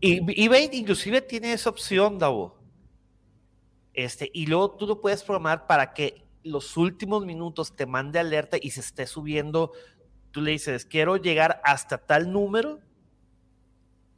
[0.00, 2.58] Y eBay inclusive tiene esa opción, Davo.
[3.94, 8.56] Este, y luego tú lo puedes programar para que los últimos minutos te mande alerta
[8.60, 9.72] y se esté subiendo.
[10.32, 12.80] Tú le dices, quiero llegar hasta tal número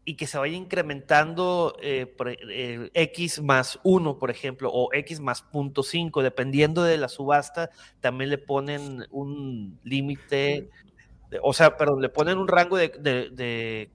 [0.05, 2.15] y que se vaya incrementando eh,
[2.49, 7.71] eh, X más 1, por ejemplo, o X más punto 5, dependiendo de la subasta,
[8.01, 10.69] también le ponen un límite,
[11.43, 13.91] o sea, perdón, le ponen un rango de, de,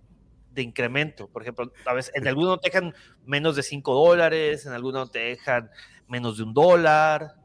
[0.61, 1.29] incremento.
[1.29, 2.93] Por ejemplo, a veces en algunos te dejan
[3.25, 5.69] menos de 5 dólares, en algunos te dejan
[6.09, 7.35] menos de un dólar,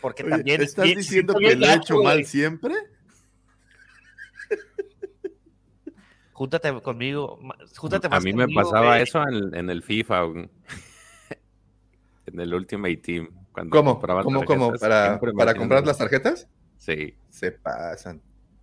[0.00, 0.62] porque también...
[0.62, 2.74] ¿Estás diciendo que lo he hecho mal siempre?
[6.34, 7.38] Júntate conmigo,
[7.76, 10.24] júntate A mí me pasaba eso en, el FIFA,
[12.26, 13.28] en el Ultimate Team.
[13.70, 14.00] ¿Cómo?
[14.00, 14.72] ¿Cómo, cómo?
[14.74, 16.48] ¿Para, ¿Para comprar las tarjetas?
[16.78, 17.16] Sí.
[17.30, 18.20] Se pasan,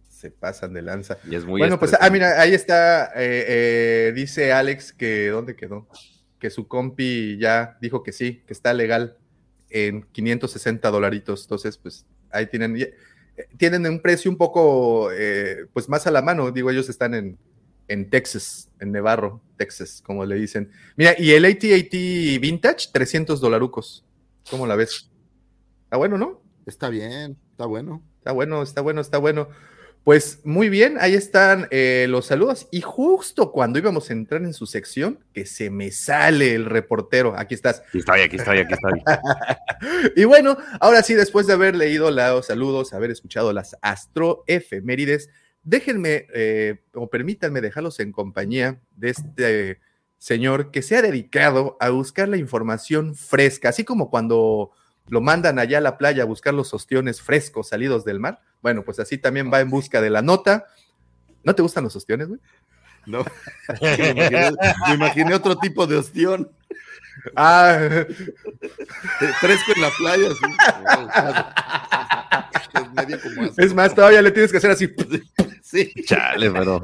[0.09, 1.17] se pasan de lanza.
[1.29, 5.55] Y es muy bueno, pues, ah, mira, ahí está, eh, eh, dice Alex que, ¿dónde
[5.55, 5.87] quedó?
[6.39, 9.17] Que su compi ya dijo que sí, que está legal
[9.69, 11.43] en 560 dolaritos.
[11.43, 12.93] Entonces, pues ahí tienen, eh,
[13.55, 15.09] tienen un precio un poco,
[15.71, 16.51] pues más a la mano.
[16.51, 17.37] Digo, ellos están en
[17.91, 20.71] en Texas, en Nevarro, Texas, como le dicen.
[20.95, 21.91] Mira, y el AT-AT
[22.39, 24.05] Vintage, 300 dolarucos.
[24.49, 25.09] ¿Cómo la ves?
[25.83, 26.41] Está bueno, ¿no?
[26.65, 28.01] Está bien, está bueno.
[28.19, 29.49] Está bueno, está bueno, está bueno.
[30.03, 32.67] Pues muy bien, ahí están eh, los saludos.
[32.71, 37.37] Y justo cuando íbamos a entrar en su sección, que se me sale el reportero.
[37.37, 37.83] Aquí estás.
[37.87, 39.03] Aquí estoy, aquí estoy, aquí estoy.
[40.15, 45.29] y bueno, ahora sí, después de haber leído los saludos, haber escuchado las astroefemérides,
[45.63, 49.79] déjenme eh, o permítanme dejarlos en compañía de este
[50.17, 54.71] señor que se ha dedicado a buscar la información fresca, así como cuando
[55.07, 58.41] lo mandan allá a la playa a buscar los ostiones frescos salidos del mar.
[58.61, 60.65] Bueno, pues así también va en busca de la nota.
[61.43, 62.39] ¿No te gustan los ostiones, güey?
[63.05, 63.25] No.
[63.81, 66.51] me, imaginé, otro tipo de ostión.
[67.35, 67.79] Ah.
[69.39, 70.29] Fresco en la playa.
[73.57, 74.89] Es más, todavía le tienes que hacer así.
[75.71, 75.93] Sí.
[76.05, 76.81] Chale, pero.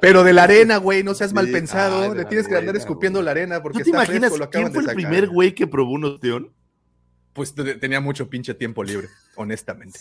[0.00, 2.14] Pero de la arena, güey, no seas mal pensado.
[2.14, 5.28] le tienes que andar escupiendo la arena porque ¿No te imaginas quién fue el primer
[5.28, 6.52] güey que probó un ostión?
[7.32, 10.00] Pues tenía mucho pinche tiempo libre, honestamente.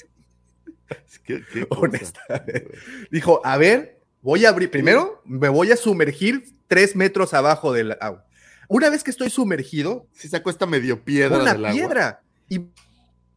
[1.24, 2.68] ¿Qué, honestamente.
[3.10, 4.70] Dijo, a ver, voy a abrir.
[4.70, 8.26] Primero, me voy a sumergir tres metros abajo del agua.
[8.68, 10.08] Una vez que estoy sumergido.
[10.12, 11.38] Si se acuesta medio piedra.
[11.38, 12.22] Una piedra.
[12.50, 12.68] Y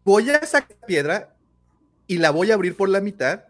[0.04, 1.36] voy a sacar piedra
[2.08, 3.44] y la voy a abrir por la mitad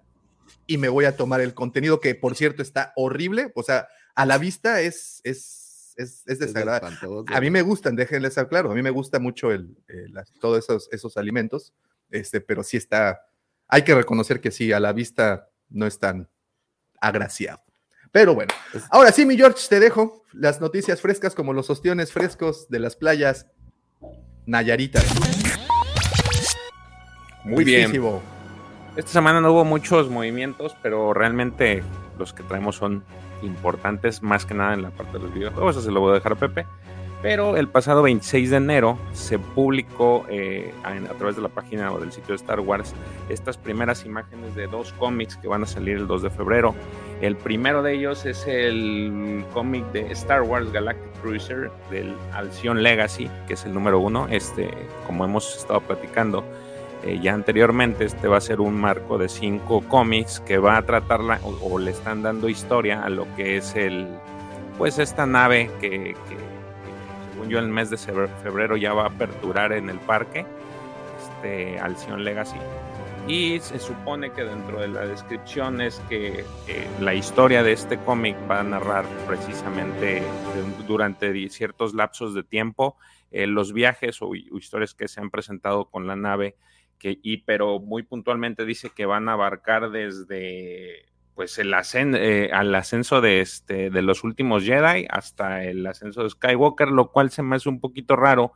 [0.66, 3.52] y me voy a tomar el contenido que, por cierto, está horrible.
[3.54, 6.96] O sea, a la vista es, es, es, desagradable.
[7.28, 9.76] a mí me gustan, déjenles estar claro, a mí me gusta mucho el,
[10.40, 11.72] todos esos, esos alimentos,
[12.10, 13.26] este, pero sí está,
[13.68, 16.28] hay que reconocer que sí, a la vista no es tan
[17.00, 17.62] agraciado.
[18.12, 18.54] Pero bueno,
[18.90, 22.94] ahora sí, mi George, te dejo las noticias frescas como los ostiones frescos de las
[22.94, 23.48] playas
[24.46, 25.04] Nayaritas.
[27.44, 27.90] Muy bien.
[28.96, 31.82] Esta semana no hubo muchos movimientos, pero realmente
[32.16, 33.02] los que traemos son
[33.42, 35.76] importantes, más que nada en la parte de los videojuegos.
[35.76, 36.66] Eso se lo voy a dejar a Pepe.
[37.20, 41.98] Pero el pasado 26 de enero se publicó eh, a, través de la página o
[41.98, 42.94] del sitio de Star Wars
[43.30, 46.74] estas primeras imágenes de dos cómics que van a salir el 2 de febrero.
[47.22, 53.30] El primero de ellos es el cómic de Star Wars Galactic Cruiser del Alcyon Legacy,
[53.48, 54.28] que es el número uno.
[54.28, 54.70] Este,
[55.06, 56.44] como hemos estado platicando,
[57.06, 60.82] eh, ya anteriormente, este va a ser un marco de cinco cómics que va a
[60.86, 64.08] tratarla o, le están dando historia a lo que es el,
[64.78, 66.16] pues esta nave que,
[67.30, 70.46] según yo el mes de febrero ya va a aperturar en el parque,
[71.20, 72.56] este Alcyon Legacy.
[73.28, 77.98] Y se supone que dentro de la descripción es que eh, la historia de este
[77.98, 80.22] cómic va a narrar precisamente
[80.86, 82.96] durante ciertos lapsos de tiempo
[83.30, 86.54] eh, los viajes o, historias que se han presentado con la nave,
[87.22, 91.74] y, pero muy puntualmente dice que van a abarcar desde pues el
[92.14, 97.10] eh, al ascenso de, este, de los últimos Jedi hasta el ascenso de Skywalker, lo
[97.10, 98.52] cual se me hace un poquito raro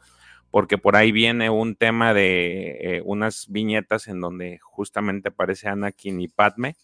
[0.50, 6.20] porque por ahí viene un tema de eh, unas viñetas en donde justamente aparece Anakin
[6.20, 6.76] y Padme.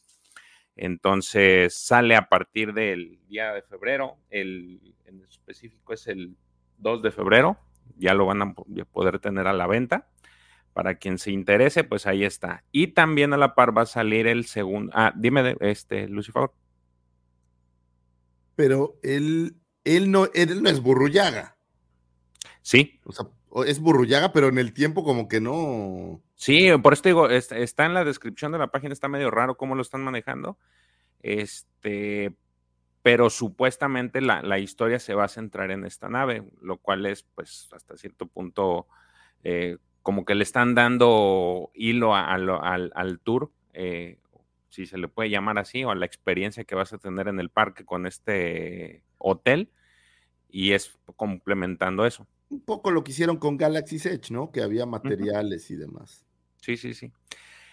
[0.77, 6.37] Entonces sale a partir del día de febrero, el, en específico es el
[6.79, 7.59] 2 de febrero,
[7.97, 8.55] ya lo van a
[8.93, 10.09] poder tener a la venta.
[10.75, 12.65] Para quien se interese, pues ahí está.
[12.73, 14.93] Y también a la par va a salir el segundo.
[14.95, 16.51] Ah, dime, este, Lucifer.
[18.57, 21.57] Pero él, él no, él no es Burrullaga.
[22.61, 23.01] Sí.
[23.05, 23.27] O sea,
[23.67, 26.21] es Burrullaga, pero en el tiempo como que no.
[26.35, 29.75] Sí, por esto digo, está en la descripción de la página, está medio raro cómo
[29.75, 30.59] lo están manejando.
[31.21, 32.37] Este,
[33.05, 37.69] pero supuestamente la, historia se va a centrar en esta nave, lo cual es, pues,
[37.73, 38.89] hasta cierto punto,
[39.43, 44.21] eh, como que le están dando hilo al, tour, eh,
[44.69, 47.41] si se le puede llamar así, o a la experiencia que vas a tener en
[47.41, 49.73] el parque con este hotel,
[50.49, 54.53] y es complementando eso un poco lo que hicieron con Galaxy Edge, ¿no?
[54.53, 56.25] Que había materiales y demás.
[56.61, 57.11] Sí, sí, sí.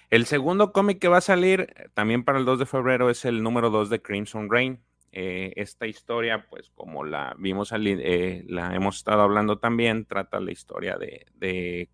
[0.09, 3.23] El segundo cómic que va a salir eh, también para el 2 de febrero es
[3.23, 4.79] el número 2 de Crimson Rain.
[5.13, 10.51] Eh, esta historia, pues como la vimos, eh, la hemos estado hablando también, trata la
[10.51, 11.89] historia de, de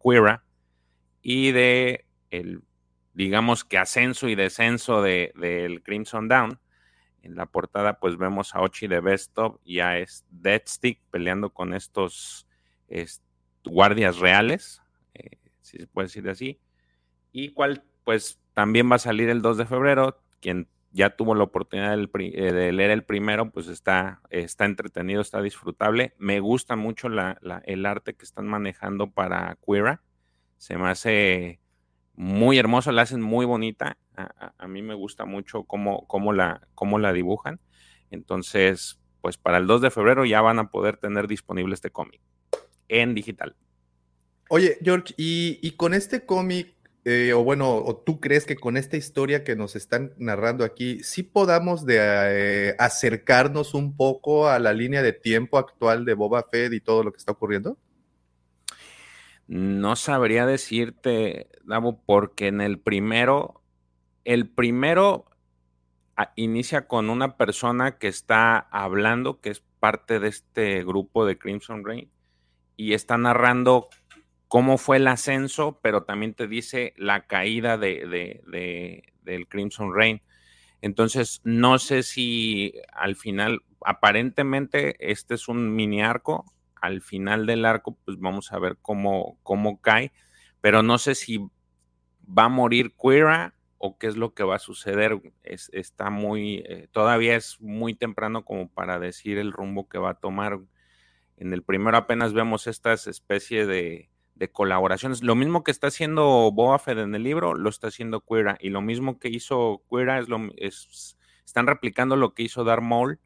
[1.24, 2.62] y de el,
[3.14, 6.60] digamos que ascenso y descenso del de, Crimson Down.
[7.24, 9.96] En la portada, pues vemos a Ochi de Bestop y a
[10.30, 12.48] Deadstick peleando con estos
[13.66, 14.82] guardias reales,
[15.16, 16.60] eh, si se puede decir así,
[17.32, 21.44] y cual pues también va a salir el 2 de febrero, quien ya tuvo la
[21.44, 26.16] oportunidad eh, de leer el primero, pues está, está entretenido, está disfrutable.
[26.18, 30.02] Me gusta mucho el arte que están manejando para Queera.
[30.58, 31.60] Se me hace
[32.16, 34.00] muy hermoso, la hacen muy bonita.
[34.16, 37.60] A, mí me gusta mucho cómo, cómo, la, cómo la dibujan.
[38.10, 42.22] Entonces, pues para el 2 de febrero ya van a poder tener disponible este cómic
[42.88, 43.56] en digital.
[44.50, 46.74] Oye, George, y, con este cómic,
[47.10, 51.02] eh, o bueno, o tú crees que con esta historia que nos están narrando aquí,
[51.06, 56.46] sí podamos de, eh, acercarnos un poco a la línea de tiempo actual de Boba
[56.52, 57.78] Fett y todo lo que está ocurriendo?
[59.48, 63.62] No sabría decirte, Davo, porque en el primero,
[64.26, 65.32] el primero
[66.18, 71.38] ah, inicia con una persona que está hablando, que es parte de este grupo de
[71.38, 72.12] Crimson Rain,
[72.76, 73.88] y está narrando
[74.48, 78.44] cómo fue el ascenso, pero también te dice la caída de,
[79.24, 80.22] del Crimson Rain.
[80.82, 86.46] Entonces, no sé si al final, aparentemente, este es un mini arco.
[86.80, 90.14] Al final del arco, pues vamos a ver cómo, cómo cae,
[90.62, 91.40] pero no sé si
[92.28, 95.20] va a morir Quira o qué es lo que va a suceder.
[95.44, 100.12] Es, está muy, eh, todavía es muy temprano como para decir el rumbo que va
[100.12, 100.60] a tomar.
[101.38, 104.10] En el primero apenas vemos estas especies de,
[104.52, 105.24] colaboraciones.
[105.24, 108.58] Lo mismo que está haciendo Boa Fett en el libro, lo está haciendo Queera.
[108.62, 112.84] Y lo mismo que hizo Queera es lo es, están replicando lo que hizo Darth
[112.84, 113.20] Maul,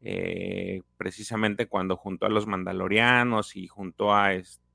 [0.00, 4.30] eh, precisamente cuando juntó a los Mandalorianos y juntó a,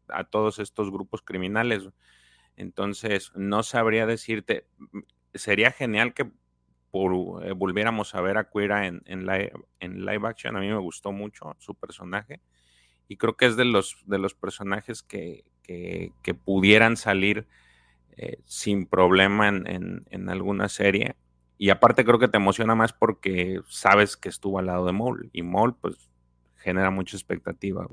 [0.10, 1.90] a todos estos grupos criminales.
[2.58, 4.68] Entonces, no sabría decirte.
[5.34, 9.28] Sería genial que eh, volviéramos a ver a Queera en, en,
[9.80, 10.56] en live action.
[10.56, 12.42] A mí me gustó mucho su personaje
[13.08, 15.46] y creo que es de los, de los personajes que,
[16.46, 17.48] pudieran salir
[18.20, 21.16] eh, sin problema en, alguna serie.
[21.60, 25.30] Y aparte creo que te emociona más porque sabes que estuvo al lado de Maul
[25.34, 26.10] y Maul pues
[26.56, 27.88] genera mucha expectativa.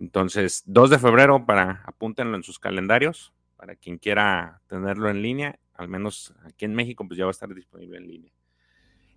[0.00, 5.58] Entonces, 2 de febrero para apúntenlo en sus calendarios para quien quiera tenerlo en línea,
[5.74, 8.32] al menos aquí en México pues ya va a estar disponible en línea.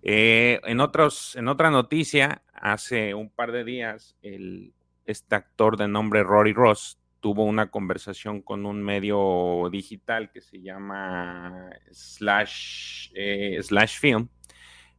[0.04, 4.74] Eh, en, otros, en otra noticia, hace un par de días, el,
[5.06, 10.62] este actor de nombre Rory Ross tuvo una conversación con un medio digital que se
[10.62, 14.28] llama Slash, eh, Slash Film,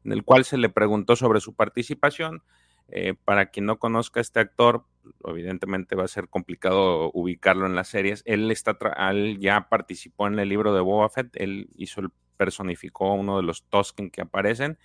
[0.04, 2.42] en el cual se le preguntó sobre su participación.
[2.88, 4.86] Eh, para quien no conozca a este actor,
[5.26, 8.22] evidentemente va a ser complicado ubicarlo en las series.
[8.26, 8.78] Él, está
[9.38, 13.64] ya participó en el libro de Boba Fett, él hizo el personificó uno de los
[13.64, 14.78] Tosken que aparecen.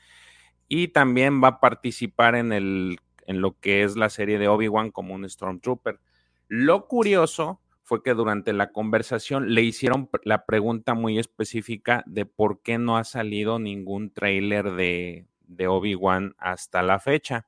[0.68, 3.00] Y también va a participar en, el,
[3.30, 6.00] en lo que es la serie de Obi-Wan como un Stormtrooper.
[6.48, 12.64] Lo curioso fue que durante la conversación le hicieron la pregunta muy específica de por
[12.64, 17.46] qué no ha salido ningún tráiler de, de Obi-Wan hasta la fecha.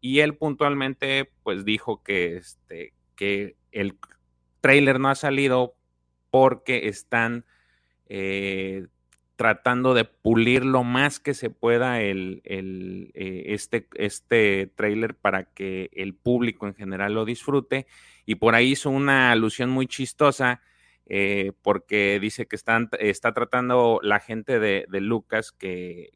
[0.00, 3.96] Y él puntualmente pues dijo que, este, que el
[4.60, 5.76] tráiler no ha salido
[6.30, 7.46] porque están
[8.06, 8.88] eh,
[9.42, 15.90] tratando de pulir lo más que se pueda el, eh, este, este trailer para que
[15.94, 17.88] el público en general lo disfrute.
[18.24, 20.60] Y por ahí hizo una alusión muy chistosa
[21.06, 26.12] eh, porque dice que están, está tratando la gente de, Lucas que,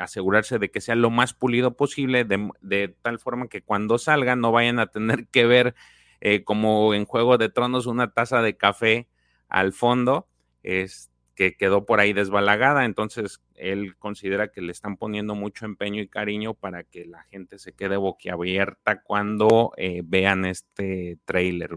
[0.00, 4.50] asegurarse de que sea lo más pulido posible, de, tal forma que cuando salga no
[4.50, 5.76] vayan a tener que ver
[6.20, 9.06] eh, como en Juego de Tronos una taza de café
[9.48, 10.26] al fondo.
[10.64, 16.00] Este, que quedó por ahí desbalagada, entonces él considera que le están poniendo mucho empeño
[16.00, 21.76] y cariño para que la gente se quede boquiabierta cuando eh, vean este trailer.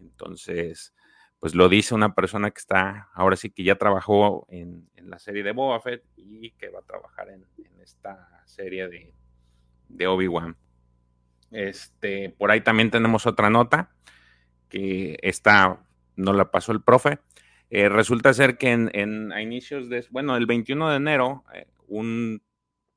[0.00, 0.94] Entonces,
[1.38, 5.44] pues lo dice una persona que está, ahora sí que ya trabajó en, la serie
[5.44, 7.46] de Boba Fett y que va a trabajar en,
[7.80, 9.14] esta serie de,
[9.88, 10.56] de Obi-Wan.
[11.52, 13.94] Este, por ahí también tenemos otra nota
[14.68, 15.80] que está,
[16.16, 17.20] no la pasó el profe,
[17.70, 22.42] eh, resulta ser que en, a inicios de, bueno, el 21 de enero, eh, un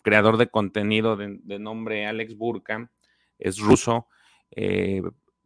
[0.02, 2.90] creador de contenido de, nombre Alex Burka,
[3.38, 4.08] es ruso,
[4.52, 5.02] eh,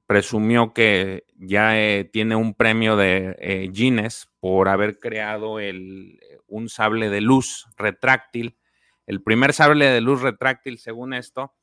[0.08, 1.74] presumió que ya
[2.12, 8.58] tiene un premio de Guinness por haber creado el, un sable de luz retráctil,
[9.08, 11.54] el primer sable de luz retráctil según esto,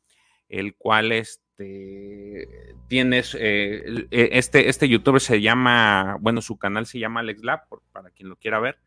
[0.49, 6.87] el cual es este, tienes, eh, e, este, este youtuber se llama, bueno, su canal
[6.87, 7.61] se llama Alex Lab,
[7.93, 8.79] para quien lo quiera ver.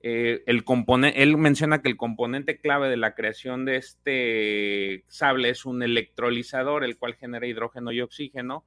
[0.00, 5.50] Eh, el componente, él menciona que el componente clave de la creación de este sable
[5.50, 8.64] es un electrolizador, el cual genera hidrógeno y oxígeno,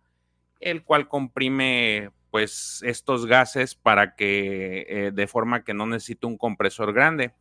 [0.60, 6.38] el cual comprime pues estos gases para que eh, de forma que no necesite un
[6.38, 7.32] compresor grande.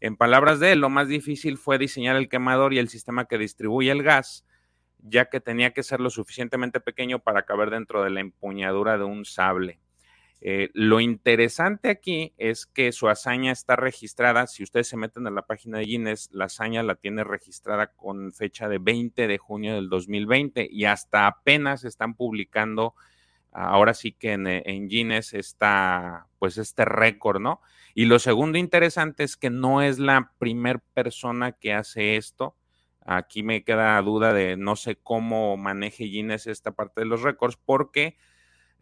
[0.00, 3.38] En palabras de él, lo más difícil fue diseñar el quemador y el sistema que
[3.38, 4.46] distribuye el gas,
[5.02, 9.04] ya que tenía que ser lo suficientemente pequeño para caber dentro de la empuñadura de
[9.04, 9.80] un sable.
[10.44, 15.30] Eh, lo interesante aquí es que su hazaña está registrada, si ustedes se meten a
[15.30, 19.76] la página de Guinness, la hazaña la tiene registrada con fecha de 20 de junio
[19.76, 22.96] del 2020 y hasta apenas están publicando,
[23.52, 27.60] ahora sí que en, en Guinness está pues este récord, ¿no?
[27.94, 32.56] Y lo segundo interesante es que no es la primera persona que hace esto,
[33.04, 37.56] Aquí me queda duda de no sé cómo maneje Guinness esta parte de los récords,
[37.56, 38.16] porque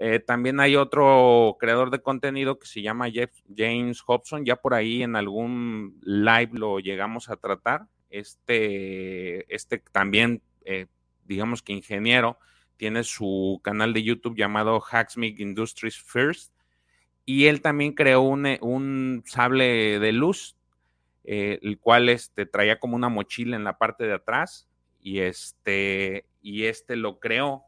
[0.03, 4.47] eh, también hay otro creador de contenido que se llama Jeff, James Hobson.
[4.47, 7.87] Ya por ahí en algún live lo llegamos a tratar.
[8.09, 10.87] Este, este también, eh,
[11.25, 12.39] digamos que ingeniero,
[12.79, 16.53] tiene su canal de YouTube llamado Hacksmith Industries First.
[17.27, 20.57] Y él también creó un, un sable de luz
[21.25, 24.69] eh, el cual este, traía como una mochila en la parte de atrás
[25.01, 27.65] y este, y este lo creó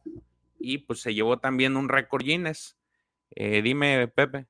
[0.58, 2.76] y pues se llevó también un récord Guinness.
[3.34, 4.46] Eh, dime, Pepe.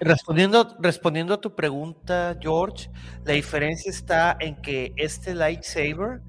[0.00, 2.90] Respondiendo, respondiendo a tu pregunta, George,
[3.24, 6.22] la diferencia está en que este lightsaber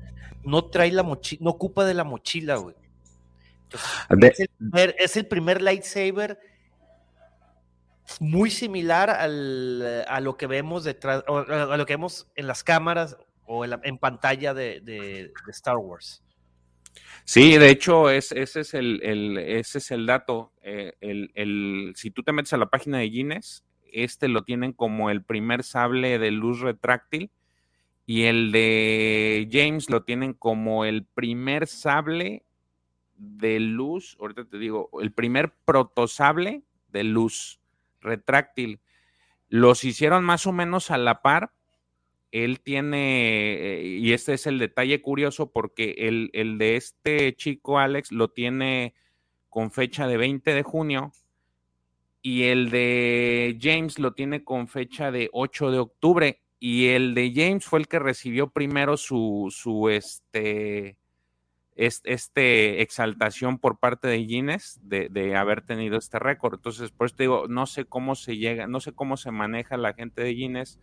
[0.43, 2.75] no trae la mochila, no ocupa de la mochila, güey.
[4.97, 6.39] es el primer lightsaber
[8.19, 13.65] muy similar a lo que vemos detrás, a lo que vemos en las cámaras o
[13.65, 16.23] en, pantalla de, Star Wars.
[17.23, 20.51] Sí, de hecho, ese, es el, ese es el dato.
[20.61, 25.09] Eh, el, si tú te metes a la página de Guinness, este lo tienen como
[25.09, 27.31] el primer sable de luz retráctil
[28.05, 32.43] y el de James lo tienen como el primer sable
[33.17, 37.59] de luz, ahorita te digo, el primer protosable de luz
[38.01, 38.79] retráctil.
[39.49, 41.51] Los hicieron más o menos a la par.
[42.31, 47.79] Él tiene, eh, y este es el detalle curioso, porque el, el de este chico
[47.79, 48.93] Alex lo tiene
[49.49, 51.11] con fecha de 20 de junio
[52.21, 57.31] y el de James lo tiene con fecha de 8 de octubre y el de
[57.33, 60.97] James fue el que recibió primero su, su este,
[61.77, 66.55] este exaltación por parte de Guinness de, haber tenido este récord.
[66.55, 69.77] Entonces, por eso te digo, no sé cómo se llega, no sé cómo se maneja
[69.77, 70.79] la gente de Guinness,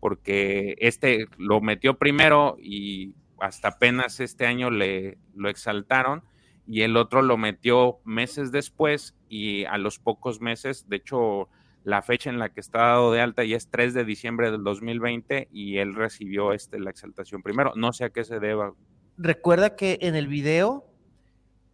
[0.00, 6.24] porque este lo metió primero y hasta apenas este año le lo exaltaron
[6.66, 11.48] y el otro lo metió meses después y a los pocos meses, de hecho,
[11.84, 14.62] la fecha en la que está dado de alta ya es 3 de diciembre del
[14.62, 17.72] 2020 y él recibió este, la exaltación primero.
[17.74, 18.74] No sé a qué se deba
[19.20, 20.86] recuerda que en el video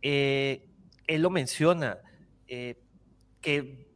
[0.03, 0.69] eh,
[1.07, 1.99] él lo menciona,
[2.49, 2.77] eh,
[3.41, 3.87] que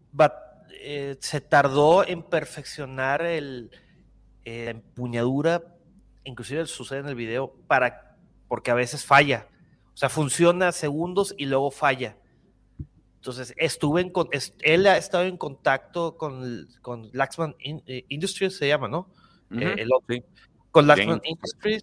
[0.82, 3.70] eh, se tardó en perfeccionar el,
[4.44, 5.76] la empuñadura,
[6.24, 8.16] inclusive sucede en el video, para,
[8.48, 9.48] porque a veces falla.
[9.92, 12.16] O sea, funciona segundos y luego falla.
[13.16, 14.12] Entonces, estuve en,
[14.60, 17.54] él ha estado en contacto con, con Laxman
[18.08, 19.12] Industries, se llama, ¿no?
[19.50, 19.90] el,
[20.70, 21.82] Con Laxman Industries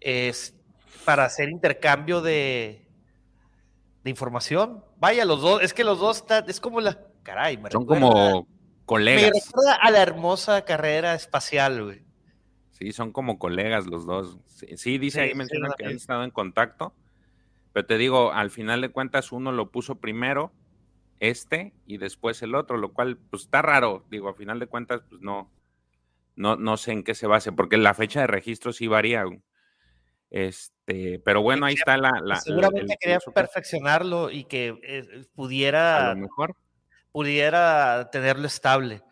[0.00, 0.59] es
[1.04, 2.86] para hacer intercambio de,
[4.04, 4.84] de información.
[4.98, 8.46] Vaya, los dos, es que los dos están, es como la, caray, Son como
[8.84, 9.22] colegas.
[9.22, 12.04] Me recuerda a la hermosa carrera espacial, güey.
[12.70, 14.38] Sí, son como colegas los dos.
[14.76, 16.94] Sí, dice ahí, menciona que han estado en contacto,
[17.72, 20.52] pero te digo, al final de cuentas uno lo puso primero,
[21.20, 24.06] este, y después el otro, lo cual, pues está raro.
[24.10, 25.50] Digo, al final de cuentas, pues no,
[26.36, 29.24] no, no sé en qué se base, porque la fecha de registro sí varía.
[30.30, 32.12] Este, pero bueno, ahí está la.
[32.24, 36.10] Pues seguramente quería perfeccionarlo y que eh, pudiera.
[36.10, 36.56] A lo mejor.
[37.12, 39.02] Pudiera tenerlo estable.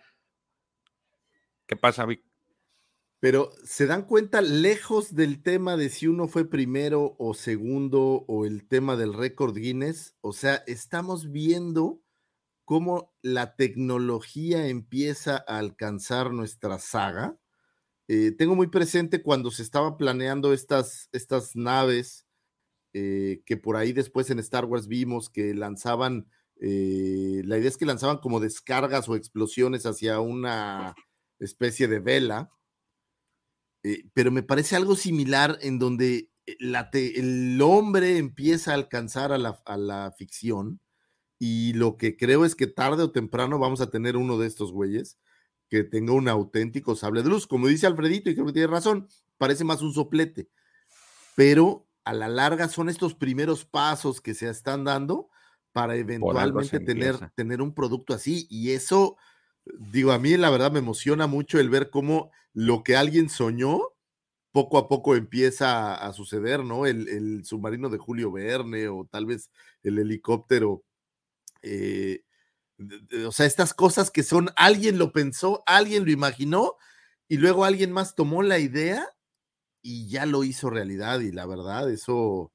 [1.67, 2.23] ¿Qué pasa, Vic?
[3.21, 8.47] Pero se dan cuenta, lejos del tema de si uno fue primero o segundo o
[8.47, 12.01] el tema del récord Guinness, o sea, estamos viendo
[12.65, 17.38] cómo la tecnología empieza a alcanzar nuestra saga
[18.09, 22.27] eh, tengo muy presente cuando se estaba planeando estas, estas naves
[22.95, 26.27] eh, que por ahí después en Star Wars vimos que lanzaban,
[26.59, 30.95] eh, la idea es que lanzaban como descargas o explosiones hacia una
[31.39, 32.51] especie de vela,
[34.13, 39.77] pero me parece algo similar en donde el hombre empieza a alcanzar a la, a
[39.77, 40.81] la ficción
[41.39, 44.73] y lo que creo es que tarde o temprano vamos a tener uno de estos
[44.73, 45.19] güeyes
[45.69, 47.47] que tenga un auténtico sable de luz.
[47.47, 50.49] Como dice Alfredito, y creo que tiene razón, parece más un soplete,
[51.35, 55.29] pero a la larga son estos primeros pasos que se están dando
[55.73, 58.47] para eventualmente tener, tener un producto así.
[58.51, 59.17] Y eso,
[59.93, 63.81] digo, a mí la verdad me emociona mucho el ver cómo lo que alguien soñó,
[64.53, 66.87] poco a poco empieza a, suceder, ¿no?
[66.87, 69.51] El, el, submarino de Julio Verne o tal vez
[69.83, 70.83] el helicóptero.
[71.63, 72.23] Eh,
[73.27, 76.77] o sea, estas cosas que son, alguien lo pensó, alguien lo imaginó
[77.29, 79.09] y luego alguien más tomó la idea
[79.83, 82.53] y ya lo hizo realidad y la verdad, eso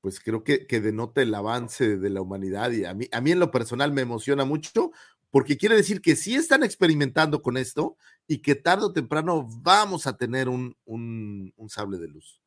[0.00, 3.32] pues creo que, que denota el avance de la humanidad y a mí, a mí
[3.32, 4.92] en lo personal me emociona mucho
[5.30, 7.96] porque quiere decir que sí están experimentando con esto
[8.26, 12.42] y que tarde o temprano vamos a tener un, un, sable de luz.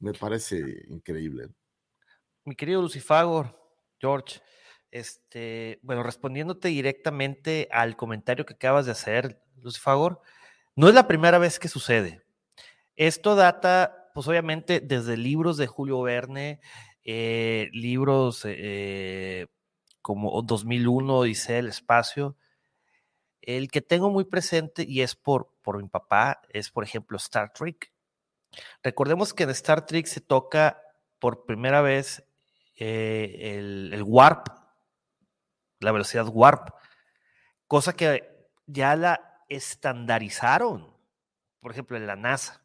[0.00, 1.48] Me parece increíble.
[2.44, 3.56] Mi querido Lucifagor,
[4.00, 4.40] George,
[4.90, 10.20] este, bueno, respondiéndote directamente al comentario que acabas de hacer, Lucifagor,
[10.76, 12.22] no es la primera vez que sucede.
[12.96, 16.60] Esto data, pues obviamente, desde libros de Julio Verne,
[17.04, 19.46] eh, libros eh,
[20.02, 22.36] como 2001, dice el espacio.
[23.40, 27.52] El que tengo muy presente, y es por, por mi papá, es por ejemplo Star
[27.52, 27.92] Trek.
[28.82, 30.82] Recordemos que en Star Trek se toca
[31.18, 32.24] por primera vez
[32.76, 34.48] eh, el, el warp,
[35.80, 36.70] la velocidad warp,
[37.66, 40.94] cosa que ya la estandarizaron,
[41.60, 42.62] por ejemplo, en la NASA.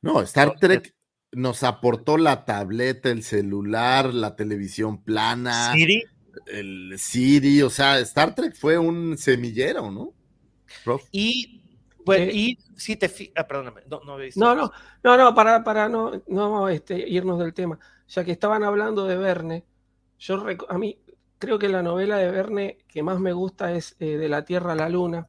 [0.00, 0.94] No, Star Trek
[1.32, 5.72] nos aportó la tableta, el celular, la televisión plana.
[5.72, 6.04] Siri.
[6.46, 10.14] El Siri, o sea, Star Trek fue un semillero, ¿no?
[11.10, 11.62] Y,
[12.04, 14.72] bueno, eh, y si te ah, perdóname, no, no, no,
[15.02, 19.16] no, no, para, para no, no este, irnos del tema, ya que estaban hablando de
[19.16, 19.64] Verne,
[20.18, 20.98] yo a mí
[21.38, 24.72] creo que la novela de Verne que más me gusta es eh, De la Tierra
[24.72, 25.28] a la Luna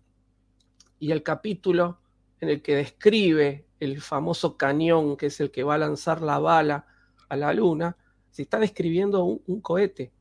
[1.00, 2.00] y el capítulo
[2.42, 6.40] en el que describe el famoso cañón que es el que va a lanzar la
[6.40, 6.86] bala
[7.30, 7.96] a la Luna,
[8.32, 10.12] se está describiendo un, cohete.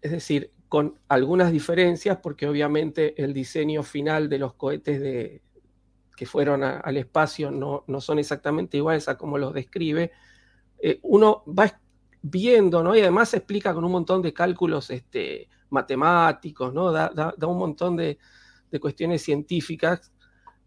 [0.00, 5.42] Es decir, con algunas diferencias, porque obviamente el diseño final de los cohetes de,
[6.16, 10.12] que fueron al espacio no, no, son exactamente iguales a como los describe.
[10.78, 11.80] Eh, uno va,
[12.22, 12.94] viendo, ¿no?
[12.96, 16.92] Y además se explica con un montón de cálculos este, matemáticos, ¿no?
[16.92, 18.18] Da, un montón de,
[18.80, 20.12] cuestiones científicas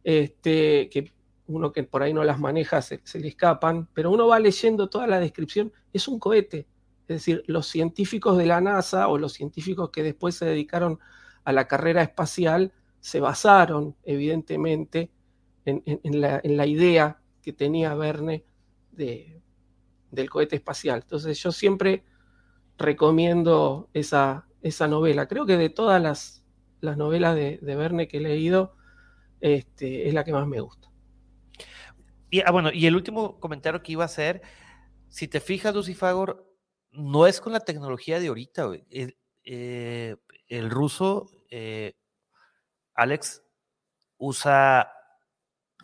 [0.03, 1.13] este, que
[1.45, 5.05] uno que por ahí no las maneja se, le escapan, pero uno va leyendo toda
[5.05, 6.65] la descripción, es un cohete.
[7.01, 10.99] Es decir, los científicos de la NASA o los científicos que después se dedicaron
[11.43, 15.11] a la carrera espacial se basaron, evidentemente,
[15.65, 18.43] en, la, en la idea que tenía Verne
[18.91, 19.39] de,
[20.11, 21.01] del cohete espacial.
[21.01, 22.03] Entonces yo siempre
[22.77, 25.27] recomiendo esa, esa novela.
[25.27, 26.45] Creo que de todas las,
[26.81, 28.75] las novelas de, Verne que he leído,
[29.41, 30.89] este, es la que más me gusta.
[32.29, 34.41] Y, ah, bueno, y el último comentario que iba a hacer,
[35.09, 36.45] si te fijas, Lucifagor,
[36.91, 40.15] no es con la tecnología de ahorita, El, eh,
[40.47, 41.95] el ruso, eh,
[42.93, 43.43] Alex,
[44.17, 44.91] usa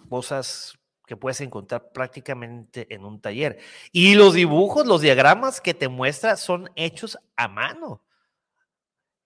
[0.09, 3.59] cosas que puedes encontrar prácticamente en un taller.
[3.91, 8.01] Y los dibujos, los diagramas que te muestra son hechos a mano.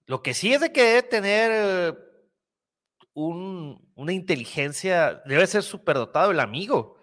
[0.05, 2.09] Lo que sí es de que debe tener
[3.13, 6.97] una inteligencia, debe ser superdotado el amigo,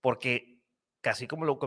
[0.00, 0.60] porque
[1.00, 1.58] casi como lo,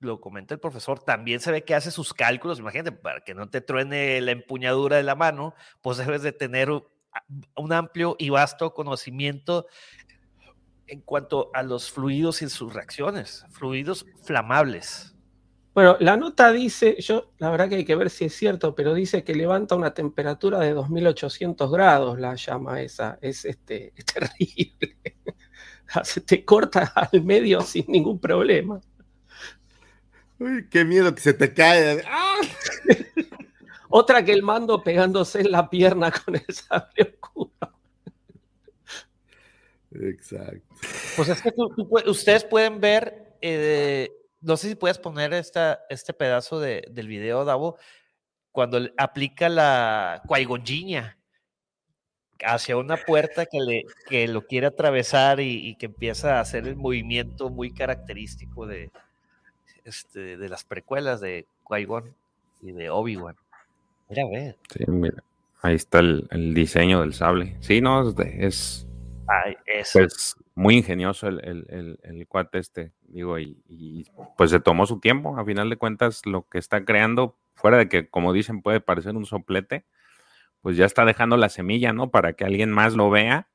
[0.00, 3.48] lo comenta el profesor, también se ve que hace sus cálculos, imagínate, para que no
[3.48, 8.74] te truene la empuñadura de la mano, pues debes de tener un amplio y vasto
[8.74, 9.66] conocimiento
[10.92, 15.14] en cuanto a los fluidos y sus reacciones, fluidos flamables.
[15.72, 18.92] Bueno, la nota dice, yo la verdad que hay que ver si es cierto, pero
[18.92, 24.98] dice que levanta una temperatura de 2800 grados la llama esa, es, este, es terrible.
[26.04, 28.78] Se te corta al medio sin ningún problema.
[30.38, 32.02] Uy, qué miedo que se te cae.
[32.06, 32.40] ¡Ah!
[33.88, 37.52] Otra que el mando pegándose en la pierna con el sable oscuro.
[39.94, 40.71] Exacto.
[41.16, 41.52] Pues es que
[42.06, 44.10] ustedes pueden ver, eh,
[44.40, 47.76] no sé si puedes poner este pedazo de, del video, Davo,
[48.50, 51.18] cuando aplica la cuaigonjiña
[52.44, 56.76] hacia una puerta que, le, que lo quiere atravesar y, que empieza a hacer el
[56.76, 58.90] movimiento muy característico de,
[59.84, 61.86] este, de las precuelas de qui
[62.62, 63.36] y de Obi-Wan.
[64.08, 64.56] Mira, ve.
[64.70, 65.22] Sí, mira.
[65.62, 67.56] Ahí está el, el, diseño del sable.
[67.60, 68.86] Sí, no, es, es
[69.92, 74.06] pues muy ingenioso el, el, el, cuate este, digo, y,
[74.36, 75.38] pues se tomó su tiempo.
[75.38, 79.16] A final de cuentas, lo que está creando, fuera de que, como dicen, puede parecer
[79.16, 79.86] un soplete,
[80.60, 82.10] pues ya está dejando la semilla, ¿no?
[82.10, 83.48] Para que alguien más lo vea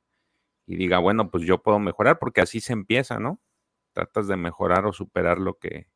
[0.65, 3.41] y diga, bueno, pues yo puedo mejorar, porque así se empieza, ¿no?
[3.93, 5.89] Tratas de mejorar o superar lo que,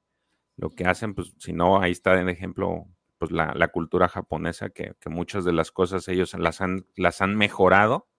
[0.56, 2.88] lo que hacen, pues si no, ahí está en ejemplo,
[3.18, 7.22] pues la, la cultura japonesa, que, que, muchas de las cosas ellos las han, las
[7.22, 8.11] han mejorado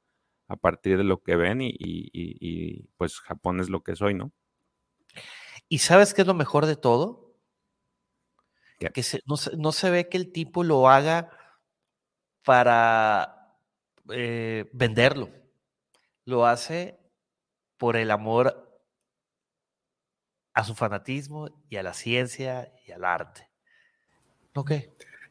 [0.52, 4.32] a partir de lo que ven y, pues Japón es lo que soy, ¿no?
[5.68, 7.38] ¿Y sabes qué es lo mejor de todo?
[8.78, 11.30] Que no, se ve que el tipo lo haga
[12.44, 13.56] para
[14.10, 15.30] eh, venderlo.
[16.26, 16.98] Lo hace
[17.78, 18.82] por el amor
[20.52, 23.48] a su fanatismo y a la ciencia y al arte.
[24.54, 24.72] ¿Ok?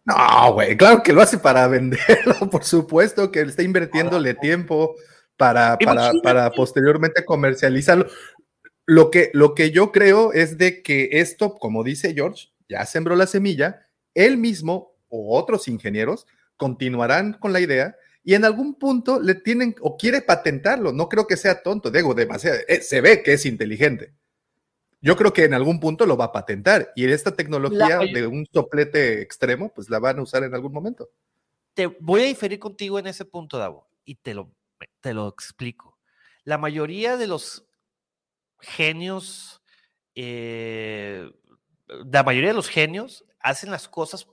[0.05, 4.95] No, güey, claro que lo hace para venderlo, por supuesto que está invirtiéndole tiempo
[5.37, 5.77] para,
[6.23, 8.07] para, posteriormente comercializarlo.
[8.85, 13.15] Lo que, lo que yo creo es de que esto, como dice George, ya sembró
[13.15, 16.25] la semilla, él mismo o otros ingenieros
[16.57, 20.93] continuarán con la idea y en algún punto le tienen o quiere patentarlo.
[20.93, 22.59] No creo que sea tonto, digo, demasiado.
[22.67, 24.13] Eh, se ve que es inteligente.
[25.01, 28.45] Yo creo que en algún punto lo va a patentar y esta tecnología de un
[28.53, 31.09] soplete extremo, pues la van a usar en algún momento.
[31.73, 34.51] Te voy a diferir contigo en ese punto, Davo, y te lo
[34.99, 35.97] te lo explico.
[36.43, 37.65] La mayoría de los
[38.59, 39.61] genios,
[40.15, 41.29] eh,
[41.87, 44.27] la mayoría de los genios hacen las cosas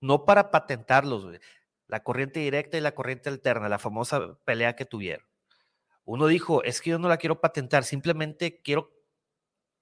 [0.00, 1.26] no para patentarlos,
[1.86, 5.26] la corriente directa y la corriente alterna, la famosa pelea que tuvieron.
[6.04, 8.99] Uno dijo, es que yo no la quiero patentar, simplemente quiero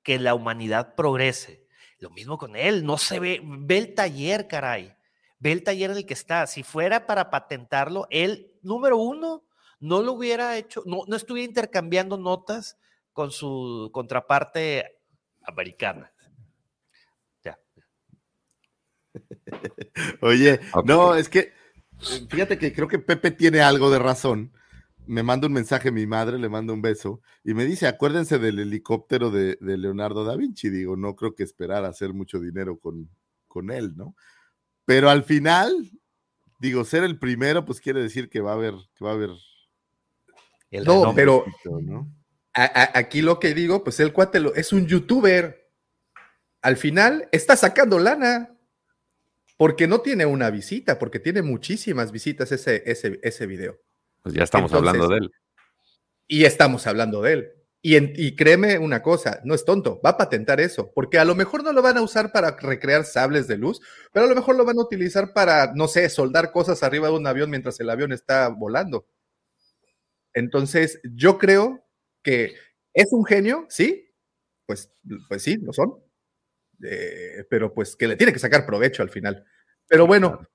[0.09, 1.67] que la humanidad progrese.
[1.99, 4.97] Lo mismo con él, no se ve, ve el taller, caray,
[5.39, 6.47] ve el taller en el que está.
[6.47, 9.45] Si fuera para patentarlo, él, número uno,
[9.81, 12.79] no lo hubiera hecho, no, no estuviera intercambiando notas
[13.13, 14.99] con su contraparte
[15.43, 16.11] americana.
[17.45, 17.59] Ya.
[20.23, 24.55] Oye, no, es que eh, fíjate que creo que Pepe tiene algo de razón.
[25.09, 28.59] Me manda un mensaje mi madre, le mando un beso y me dice, acuérdense del
[28.59, 30.69] helicóptero de, Leonardo da Vinci.
[30.69, 33.09] Digo, no creo que esperar a hacer mucho dinero con,
[33.47, 34.15] con él, ¿no?
[34.85, 35.91] Pero al final,
[36.61, 39.31] digo, ser el primero, pues quiere decir que va a haber, que va a haber
[40.71, 41.45] no, pero
[42.55, 45.71] aquí lo que digo, pues el cuate es un youtuber.
[46.61, 48.55] Al final está sacando lana
[49.57, 53.79] porque no tiene una visita, porque tiene muchísimas visitas ese, ese, ese video.
[54.29, 55.33] Pues ya estamos hablando de él.
[56.27, 57.53] Y estamos hablando de él.
[57.81, 61.35] Y, y, créeme una cosa, no es tonto, va a patentar eso, porque a lo
[61.35, 63.81] mejor no lo van a usar para recrear sables de luz,
[64.13, 67.15] pero a lo mejor lo van a utilizar para, no sé, soldar cosas arriba de
[67.15, 69.07] un avión mientras el avión está volando.
[70.35, 71.87] Entonces, yo creo
[72.23, 72.55] que
[72.93, 74.13] es un genio, ¿sí?
[74.67, 74.93] Pues,
[75.27, 75.95] pues sí, lo son.
[76.85, 79.47] Eh, pero pues que le tiene que sacar provecho al final.
[79.87, 80.47] Pero bueno,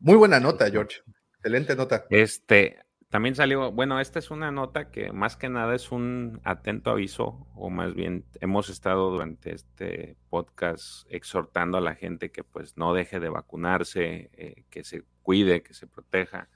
[0.00, 1.00] muy buena nota, George.
[1.40, 2.04] Excelente nota.
[2.10, 2.76] Este,
[3.08, 7.48] también salió, bueno, esta es una nota que más que nada es un atento aviso,
[7.54, 12.92] o más bien hemos estado durante este podcast exhortando a la gente que pues no
[12.92, 16.50] deje de vacunarse, eh, que se cuide, que se proteja.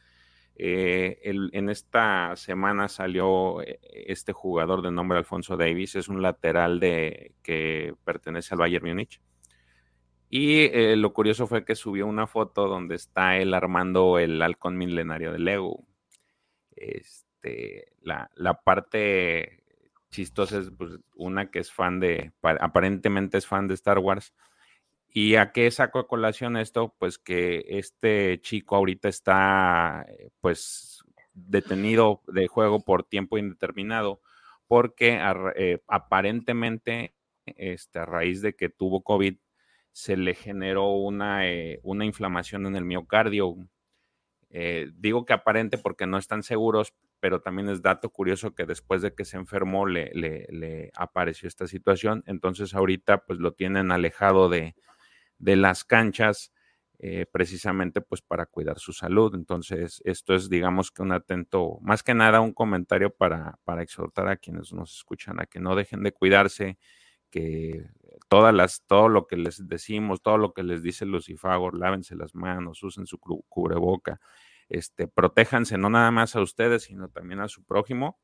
[0.57, 6.79] Eh, en esta semana salió eh, este jugador de nombre Alfonso Davis, es un lateral
[6.79, 9.21] de, que pertenece al Bayern Múnich.
[10.37, 15.31] Y lo curioso fue que subió una foto donde está él armando el halcón milenario
[15.31, 15.87] de Lego
[16.75, 19.63] este, la, parte
[20.11, 24.35] chistosa es pues, una que es fan de, aparentemente es fan de Star Wars.
[25.09, 26.97] ¿Y a qué saco a colación esto?
[26.99, 30.05] Pues que este chico ahorita está
[30.41, 34.21] pues detenido de juego por tiempo indeterminado
[34.67, 35.21] porque
[35.55, 37.15] eh, aparentemente
[37.47, 39.37] este, a raíz de que tuvo COVID
[39.95, 43.57] se le generó una, eh, una inflamación en el miocardio,
[44.51, 49.03] eh, digo que aparente porque no están seguros, pero también es dato curioso que después
[49.03, 52.25] de que se enfermó le, le, apareció esta situación.
[52.27, 54.75] Entonces ahorita pues lo tienen alejado de,
[55.39, 56.53] las canchas
[56.99, 59.33] eh, precisamente pues para cuidar su salud.
[59.37, 64.27] Entonces esto es digamos que un atento, más que nada un comentario para, para exhortar
[64.27, 66.79] a quienes nos escuchan a que no dejen de cuidarse,
[67.31, 67.87] que
[68.29, 72.35] todas las, todo lo que les decimos, todo lo que les dice Lucifagor, lávense las
[72.35, 74.21] manos, usen su cubreboca,
[74.69, 78.19] este, protéjanse no nada más a ustedes, sino también a su prójimo,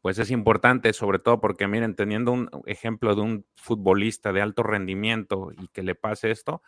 [0.00, 4.62] pues es importante, sobre todo porque miren, teniendo un ejemplo de un futbolista de alto
[4.62, 6.62] rendimiento y que le pase esto,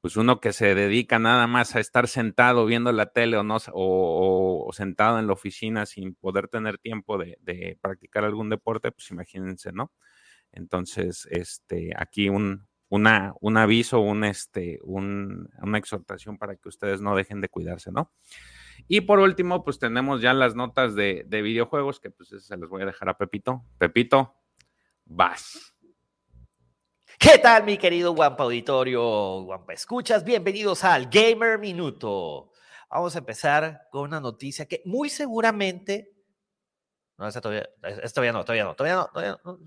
[0.00, 3.58] pues uno que se dedica nada más a estar sentado viendo la tele o, no,
[3.74, 9.10] o, sentado en la oficina sin poder tener tiempo de, de, practicar algún deporte, pues
[9.10, 9.92] imagínense, ¿no?
[10.52, 17.14] Entonces, este, aquí un, una, un aviso, un, este, una exhortación para que ustedes no
[17.16, 18.12] dejen de cuidarse, ¿no?
[18.88, 22.82] Y por último, pues tenemos ya las notas de, videojuegos, que pues se las voy
[22.82, 23.64] a dejar a Pepito.
[23.78, 24.34] Pepito,
[25.04, 25.74] vas.
[27.18, 30.24] ¿Qué tal, mi querido Guampa Auditorio, Guampa Escuchas?
[30.24, 32.50] Bienvenidos al Gamer Minuto.
[32.88, 36.12] Vamos a empezar con una noticia que muy seguramente.
[37.18, 37.68] No, esta todavía,
[38.12, 39.06] todavía no, todavía no, todavía no.
[39.12, 39.58] Todavía no.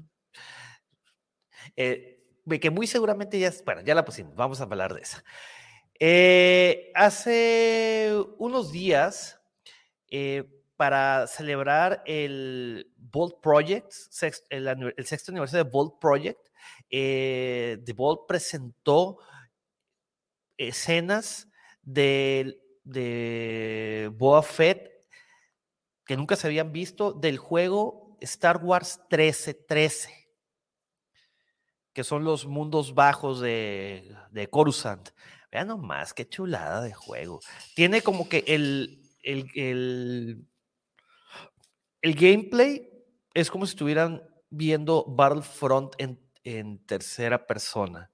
[1.76, 2.20] Eh,
[2.62, 5.24] que muy seguramente ya, bueno, ya la pusimos, vamos a hablar de esa.
[6.00, 9.40] Eh, hace unos días,
[10.10, 10.44] eh,
[10.76, 13.94] para celebrar el Bolt Project,
[14.50, 16.40] el, sexto aniversario de Bolt Project,
[16.90, 19.20] The Bolt presentó
[20.58, 21.48] escenas
[21.82, 24.94] de, de Boa Fett
[26.06, 30.23] que nunca se habían visto del juego Star Wars 1313
[31.94, 35.10] que son los mundos bajos de, de Coruscant.
[35.52, 37.40] Vean nomás, qué chulada de juego.
[37.76, 40.48] Tiene como que el, el, el,
[42.02, 42.90] el gameplay
[43.34, 48.12] es como si estuvieran viendo Battlefront en, en tercera persona.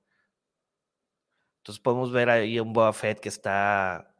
[1.59, 4.15] Entonces podemos ver ahí un Boba Fett que está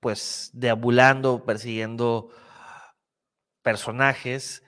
[0.00, 2.30] pues deambulando, persiguiendo
[3.62, 4.62] personajes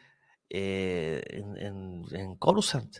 [0.51, 2.98] eh, en, en, en Coruscant.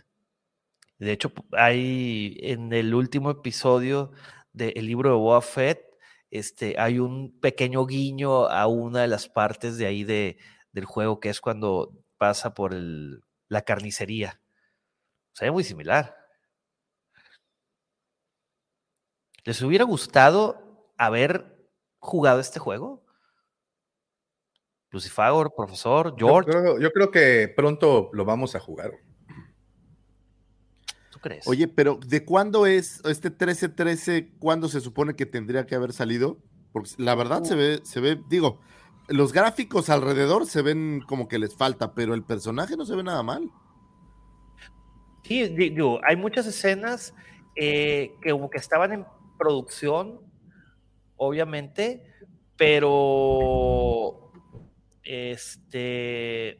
[0.99, 4.11] De hecho, hay en el último episodio
[4.53, 5.93] del libro de Boa Fett,
[6.29, 10.37] este, hay un pequeño guiño a una de las partes de ahí de,
[10.71, 14.41] del juego, que es cuando pasa por el, la carnicería.
[15.33, 16.17] Se ve muy similar.
[19.43, 23.05] ¿Les hubiera gustado haber jugado este juego?
[24.89, 26.51] Lucifagor, profesor, George.
[26.79, 28.91] yo creo que pronto lo vamos a jugar
[31.23, 31.47] crees?
[31.47, 34.33] Oye, pero ¿de cuándo es este 13-13?
[34.37, 36.37] ¿Cuándo se supone que tendría que haber salido?
[36.71, 38.59] Porque la verdad se ve, se ve, digo,
[39.07, 43.03] los gráficos alrededor se ven como que les falta, pero el personaje no se ve
[43.03, 43.49] nada mal.
[45.23, 47.15] Sí, digo, hay muchas escenas
[47.55, 49.05] eh, que como que estaban en
[49.39, 50.19] producción,
[51.15, 52.03] obviamente,
[52.57, 54.31] pero
[55.03, 56.59] este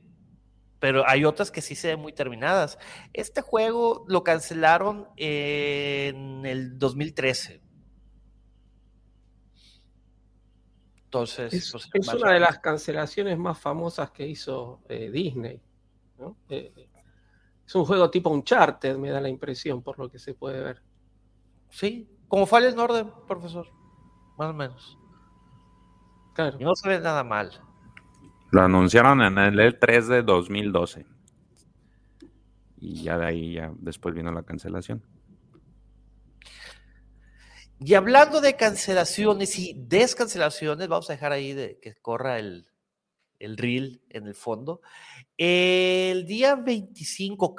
[0.84, 2.78] pero hay otras que sí se ven muy terminadas.
[3.14, 7.62] Este juego lo cancelaron en el 2013.
[11.06, 15.62] Entonces, es, pues, una de las cancelaciones más famosas que hizo eh, Disney.
[16.50, 16.74] Eh,
[17.66, 20.84] es un juego tipo Uncharted, me da la impresión, por lo que se puede ver.
[21.70, 23.70] Sí, como Fallen Orden, profesor,
[24.38, 24.98] más o menos.
[26.34, 26.58] Claro.
[26.60, 27.73] Y no se ve nada mal.
[28.54, 31.08] Lo anunciaron en el E3 de 2012.
[32.82, 35.04] Y ya de ahí ya después vino la cancelación.
[37.80, 42.68] Y hablando de cancelaciones y descancelaciones, vamos a dejar ahí de que corra el,
[43.40, 44.82] el reel en el fondo.
[45.36, 47.56] El día 25,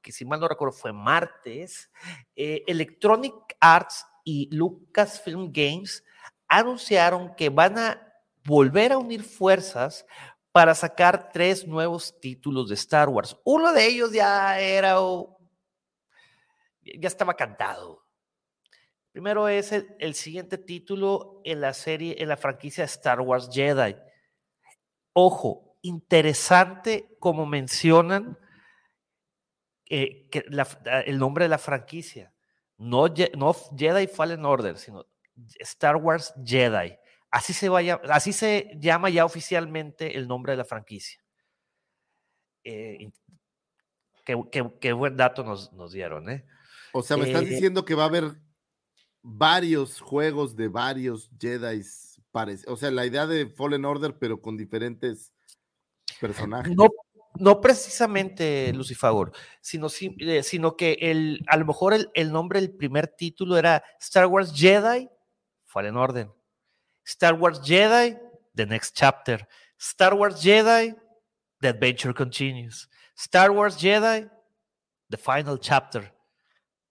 [0.00, 1.90] que si mal no recuerdo fue martes,
[2.34, 6.02] eh, Electronic Arts y Lucasfilm Games
[6.48, 8.02] anunciaron que van a
[8.46, 10.06] volver a unir fuerzas
[10.58, 13.36] para sacar tres nuevos títulos de Star Wars.
[13.44, 14.96] Uno de ellos ya era,
[16.82, 18.04] ya estaba cantado.
[19.12, 23.94] Primero es el, siguiente título en la serie, en la franquicia Star Wars Jedi.
[25.12, 28.36] Ojo, interesante como mencionan
[29.88, 30.28] eh,
[31.06, 32.34] el nombre de la franquicia.
[32.78, 33.06] No,
[33.36, 35.06] no Jedi Fallen Order, sino
[35.60, 36.98] Star Wars Jedi.
[37.30, 41.20] Así se, vaya, así se llama ya oficialmente el nombre de la franquicia.
[42.64, 43.10] Eh,
[44.24, 46.46] qué, buen dato nos, nos dieron, ¿eh?
[46.92, 48.40] O sea, me estás eh, diciendo que va a haber
[49.22, 51.82] varios juegos de varios Jedi.
[52.66, 55.32] O sea, la idea de Fallen Order, pero con diferentes
[56.20, 56.74] personajes.
[56.76, 56.88] No,
[57.34, 59.88] no precisamente Lucifagor, sino,
[60.18, 64.26] eh, sino que el, a lo mejor el, el nombre del primer título era Star
[64.26, 65.08] Wars Jedi
[65.64, 66.28] Fallen Order.
[67.08, 68.18] Star Wars Jedi,
[68.54, 69.38] The Next Chapter.
[69.78, 70.94] Star Wars Jedi,
[71.62, 72.86] The Adventure Continues.
[73.16, 74.28] Star Wars Jedi,
[75.08, 76.12] The Final Chapter.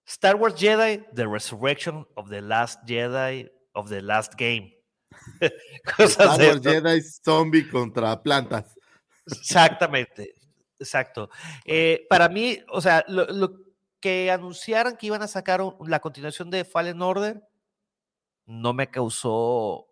[0.07, 4.71] Star Wars Jedi, The Resurrection of the Last Jedi of the Last Game.
[5.99, 8.73] Star Wars Jedi zombie contra plantas.
[9.27, 10.33] Exactamente,
[10.79, 11.29] exacto.
[11.63, 13.51] Eh, para mí, o sea, lo, lo,
[13.99, 17.43] que anunciaran que iban a sacar la continuación de Fallen Order
[18.47, 19.86] no me causó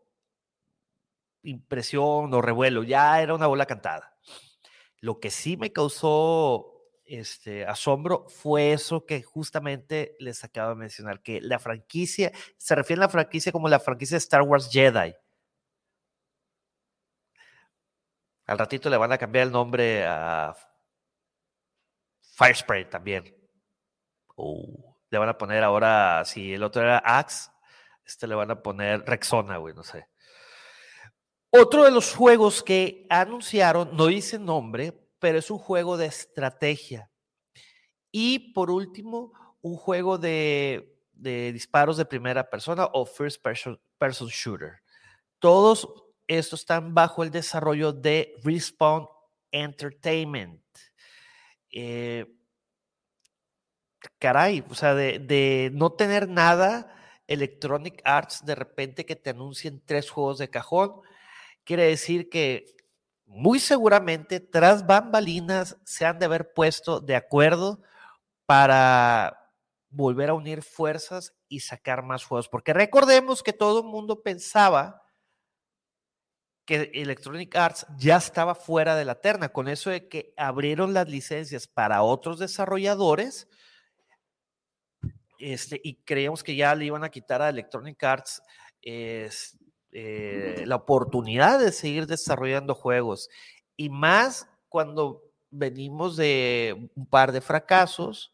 [1.46, 4.18] impresión o revuelo, ya era una bola cantada.
[5.00, 6.72] Lo que sí me causó
[7.06, 13.02] este asombro fue eso que justamente les acabo de mencionar, que la franquicia, se refiere
[13.02, 15.14] a la franquicia como la franquicia Star Wars Jedi.
[18.48, 20.56] Al ratito le van a cambiar el nombre a
[22.38, 23.36] Firespray también.
[24.36, 27.50] Uh, le van a poner ahora, si el otro era Axe,
[28.06, 30.08] este le van a poner Rexona, güey, no sé.
[31.58, 37.10] Otro de los juegos que anunciaron, no dice nombre, pero es un juego de estrategia.
[38.12, 43.80] Y por último, un juego de, disparos de primera persona o first person,
[44.28, 44.82] shooter.
[45.40, 45.88] Todos
[46.28, 49.08] estos están bajo el desarrollo de Respawn
[49.50, 50.62] Entertainment.
[51.72, 52.26] Eh,
[54.20, 56.94] caray, o sea, de, de, no tener nada,
[57.28, 61.02] Electronic Arts de repente que te anuncien tres juegos de cajón
[61.66, 62.76] Quiere decir que
[63.26, 67.82] muy seguramente tras bambalinas se han de haber puesto de acuerdo
[68.46, 69.52] para
[69.90, 72.48] volver a unir fuerzas y sacar más juegos.
[72.48, 75.02] Porque recordemos que todo el mundo pensaba
[76.66, 81.08] que Electronic Arts ya estaba fuera de la terna, con eso de que abrieron las
[81.08, 83.48] licencias para otros desarrolladores
[85.38, 88.42] este, y creíamos que ya le iban a quitar a Electronic Arts
[89.98, 93.30] eh, la oportunidad de seguir desarrollando juegos.
[93.78, 98.34] Y más cuando venimos de un par de fracasos.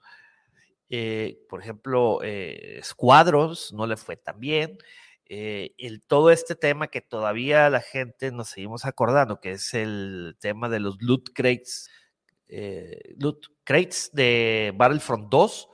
[0.89, 4.79] Eh, por ejemplo, eh, Squadrons no le fue tan bien.
[5.27, 10.67] el, todo este tema que todavía la gente nos seguimos acordando, que es el tema
[10.67, 11.91] de los loot crates,
[13.17, 15.69] loot crates de Battlefront 2,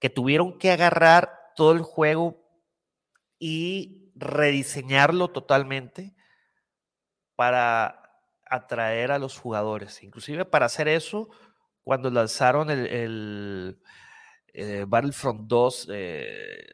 [0.00, 2.42] que tuvieron que agarrar todo el juego
[3.38, 6.14] y rediseñarlo totalmente
[7.36, 8.02] para
[8.46, 10.02] atraer a los jugadores.
[10.02, 11.28] Inclusive para hacer eso,
[11.82, 13.78] cuando lanzaron el,
[14.52, 16.66] eh, Battlefront 2 eh,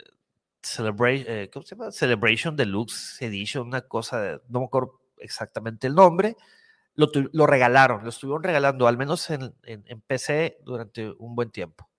[0.62, 1.92] Celebration, eh, ¿cómo se llama?
[1.92, 6.36] Celebration Deluxe Edition, una cosa, no me acuerdo exactamente el nombre,
[6.94, 11.50] lo, lo regalaron, lo estuvieron regalando, al menos en, en, en PC durante un buen
[11.50, 11.90] tiempo.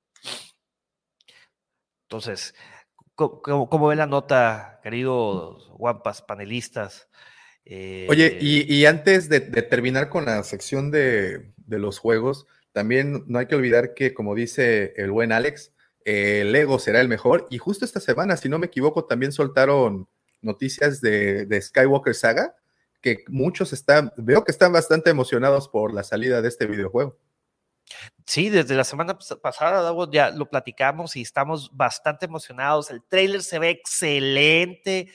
[2.05, 2.55] Entonces,
[3.15, 7.07] ¿Cómo, ve la nota, queridos guampas, panelistas?
[7.65, 13.45] Oye, y, eh, antes de, terminar con la sección de, los juegos, también no hay
[13.47, 15.71] que olvidar que, como dice el buen Alex,
[16.03, 17.47] el Lego será el mejor.
[17.49, 20.09] Y justo esta semana, si no me equivoco, también soltaron
[20.41, 22.55] noticias de, de Skywalker Saga,
[23.01, 27.17] que muchos están, veo que están bastante emocionados por la salida de este videojuego.
[28.25, 32.89] Sí, desde la semana pasada ya lo platicamos y estamos bastante emocionados.
[32.89, 35.11] El trailer se ve excelente.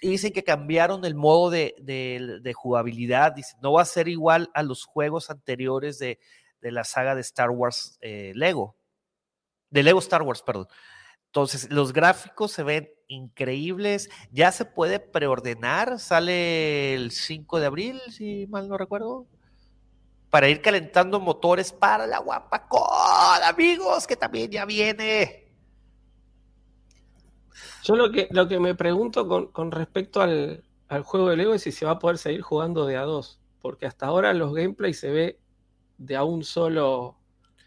[0.00, 3.32] Dicen que cambiaron el modo de, jugabilidad.
[3.32, 6.18] Dicen, no va a ser igual a los juegos anteriores de,
[6.60, 8.76] la saga de Star Wars eh, Lego.
[9.70, 10.66] De Lego Star Wars, perdón.
[11.26, 14.10] Entonces, los gráficos se ven increíbles.
[14.32, 16.00] Ya se puede preordenar.
[16.00, 19.28] Sale el 5 de abril, si mal no recuerdo.
[20.30, 25.50] Para ir calentando motores para la Guapacón, amigos, que también ya viene.
[27.82, 30.62] Yo lo que, lo que me pregunto con, respecto al,
[31.02, 33.40] juego de Lego es si se va a poder seguir jugando de a dos.
[33.60, 35.40] Porque hasta ahora los gameplays se ve
[35.98, 37.16] de a un solo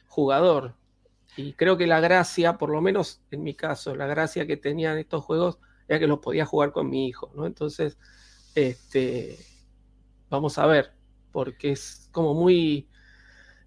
[0.08, 0.76] jugador.
[1.36, 4.98] Y creo que la gracia, por lo menos en mi caso, la gracia que tenían
[4.98, 5.58] estos juegos
[5.88, 7.46] era que los podía jugar con mi hijo, ¿no?
[7.46, 7.98] Entonces,
[8.56, 9.38] este,
[10.30, 10.94] vamos a ver,
[11.34, 12.88] porque es como muy...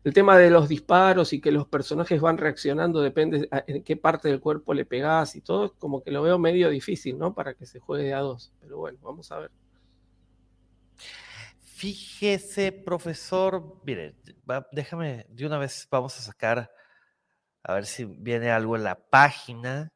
[0.05, 4.29] El tema de los disparos y que los personajes van reaccionando, depende en qué parte
[4.29, 7.35] del cuerpo le pegás y todo, como que lo veo medio difícil, ¿no?
[7.35, 8.53] Para que se juegue a dos.
[8.61, 9.51] Pero bueno, vamos a ver.
[11.59, 14.15] Fíjese, profesor, mire,
[14.71, 16.71] déjame, de una vez vamos a sacar
[17.65, 19.93] a ver si viene algo en la página.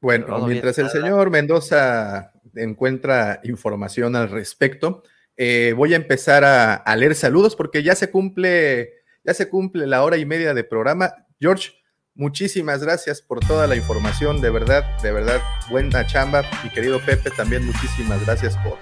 [0.00, 5.02] Bueno, mientras el señor Mendoza encuentra información al respecto,
[5.36, 8.90] eh, voy a empezar a, leer saludos porque ya se cumple,
[9.24, 11.12] ya se cumple la hora y media de programa.
[11.40, 11.72] George,
[12.14, 15.40] muchísimas gracias por toda la información, de verdad, de verdad,
[15.70, 16.42] buena chamba.
[16.64, 18.78] Mi querido Pepe, también muchísimas gracias por,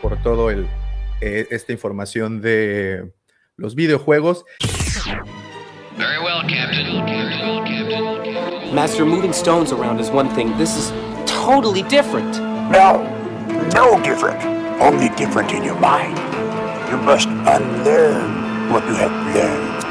[0.00, 0.66] por todo el,
[1.20, 3.12] eh, esta información de
[3.56, 4.44] los videojuegos.
[5.98, 6.42] Very well,
[8.72, 10.56] Master, moving stones around is one thing.
[10.56, 10.92] This is
[11.26, 12.38] totally different.
[12.70, 13.02] No,
[13.72, 14.57] no different.
[14.80, 16.16] Only different in your mind.
[16.90, 19.84] You must unlearn what you have learned.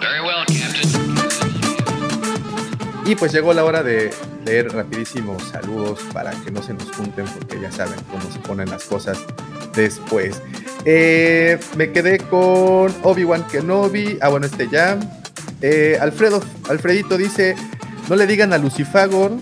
[0.00, 0.88] Very well, Captain.
[3.06, 4.10] Y pues llegó la hora de
[4.44, 8.70] leer rapidísimos saludos para que no se nos junten porque ya saben cómo se ponen
[8.70, 9.18] las cosas
[9.74, 10.40] después.
[10.84, 14.18] Eh, me quedé con Obi-Wan Kenobi.
[14.20, 14.98] Ah, bueno, este ya.
[15.62, 17.56] Eh, Alfredo, Alfredito dice:
[18.08, 19.32] No le digan a Lucifagor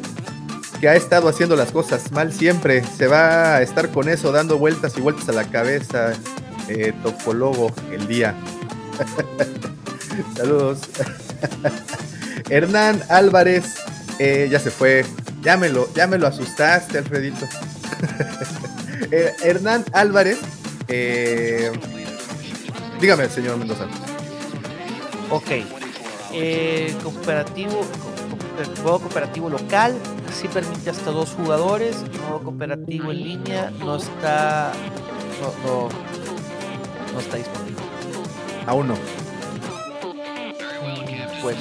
[0.80, 2.84] que ha estado haciendo las cosas mal siempre.
[2.84, 6.12] Se va a estar con eso, dando vueltas y vueltas a la cabeza.
[6.68, 8.34] Eh, topólogo el día.
[10.36, 10.80] Saludos.
[12.50, 13.76] Hernán Álvarez,
[14.18, 15.04] eh, ya se fue.
[15.42, 15.88] Ya me, lo,
[16.26, 17.46] asustaste, Alfredito.
[19.42, 20.38] Hernán Álvarez
[20.88, 21.70] eh,
[23.00, 23.86] dígame, señor Mendoza.
[25.30, 25.50] Ok.
[26.32, 27.84] Eh, cooperativo,
[28.82, 29.94] juego cooperativo local
[30.32, 32.04] sí permite hasta dos jugadores.
[32.28, 34.72] Modo cooperativo en línea no está,
[35.64, 35.88] no,
[37.12, 37.82] no, está disponible.
[38.66, 38.94] Aún no.
[41.42, 41.56] Pues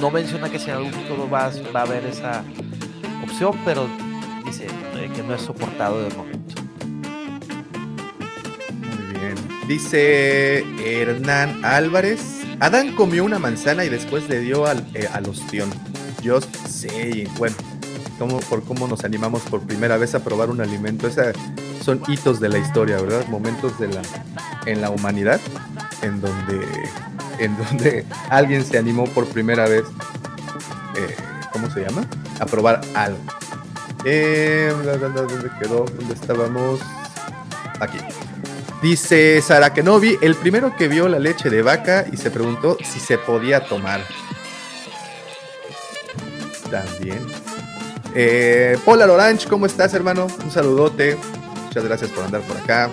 [0.00, 2.44] no menciona que si en algún futuro va, va a haber esa
[3.24, 3.88] opción, pero
[4.44, 6.36] dice eh, que no es soportado de momento.
[9.66, 12.20] Dice Hernán Álvarez.
[12.60, 15.68] Adán comió una manzana y después le dio al, eh, al ostión.
[16.22, 17.56] Yo sé, bueno,
[18.18, 21.06] como, por cómo nos animamos por primera vez a probar un alimento.
[21.06, 21.32] Esa,
[21.84, 23.26] son hitos de la historia, ¿verdad?
[23.28, 24.02] Momentos de la,
[24.66, 25.40] en la humanidad
[26.02, 26.66] en donde,
[27.38, 29.84] en donde alguien se animó por primera vez,
[30.96, 31.16] eh,
[31.52, 32.06] ¿cómo se llama?
[32.40, 33.18] A probar algo.
[34.04, 35.84] Eh, ¿Dónde quedó?
[35.84, 36.80] ¿Dónde estábamos?
[37.80, 37.98] Aquí.
[38.82, 43.00] Dice Sara Kenobi, el primero que vio la leche de vaca y se preguntó si
[43.00, 44.00] se podía tomar.
[46.70, 47.45] También.
[48.18, 50.26] Eh, Polar Orange, ¿cómo estás, hermano?
[50.42, 51.18] Un saludote.
[51.66, 52.88] Muchas gracias por andar por acá.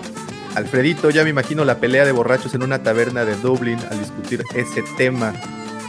[0.53, 4.43] Alfredito, ya me imagino la pelea de borrachos en una taberna de Dublín al discutir
[4.53, 5.33] ese tema.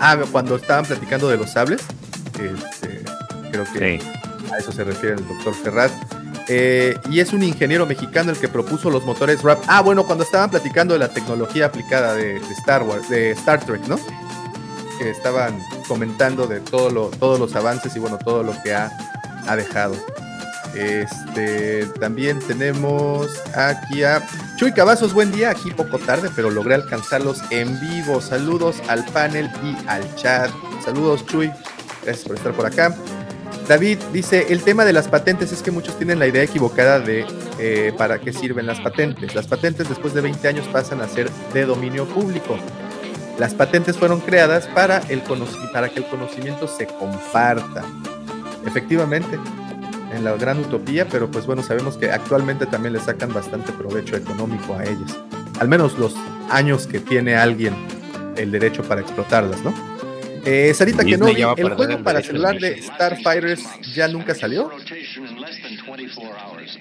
[0.01, 1.82] Ah, cuando estaban platicando de los sables.
[2.35, 3.02] Este,
[3.51, 4.01] creo que
[4.52, 5.90] a eso se refiere el doctor Ferraz.
[6.47, 9.65] Eh, y es un ingeniero mexicano el que propuso los motores RAP.
[9.66, 13.85] Ah, bueno, cuando estaban platicando de la tecnología aplicada de, Star Wars, de Star Trek,
[13.89, 13.98] ¿no?
[14.97, 15.59] Que estaban
[15.89, 18.93] comentando de todo lo, todos los avances y bueno, todo lo que ha,
[19.47, 19.95] ha dejado.
[20.75, 24.27] Este, también tenemos aquí a
[24.57, 28.21] Chuy Cavazos, buen día, aquí poco tarde, pero logré alcanzarlos en vivo.
[28.21, 30.51] Saludos al panel y al chat.
[30.85, 31.51] Saludos, Chuy.
[32.03, 32.95] Gracias por estar por acá.
[33.69, 37.25] David dice, el tema de las patentes es que muchos tienen la idea equivocada de
[37.59, 39.35] eh, para qué sirven las patentes.
[39.35, 42.59] Las patentes después de 20 años pasan a ser de dominio público.
[43.39, 45.23] Las patentes fueron creadas para, el
[45.73, 47.85] para que el conocimiento se comparta.
[48.66, 49.39] Efectivamente,
[50.15, 54.16] en la gran utopía, pero pues bueno, sabemos que actualmente también le sacan bastante provecho
[54.16, 55.19] económico a ellas.
[55.61, 56.15] Al menos los
[56.51, 57.74] años que tiene alguien
[58.36, 59.74] el derecho para explotarlas, ¿no?
[60.47, 63.65] Eh, Sarita que no, ¿el juego para celular de Starfighters
[63.95, 64.70] ya nunca salió?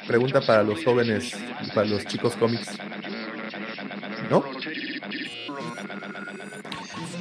[0.06, 1.34] Pregunta para los jóvenes,
[1.74, 2.68] para los chicos cómics.
[4.30, 4.44] ¿No?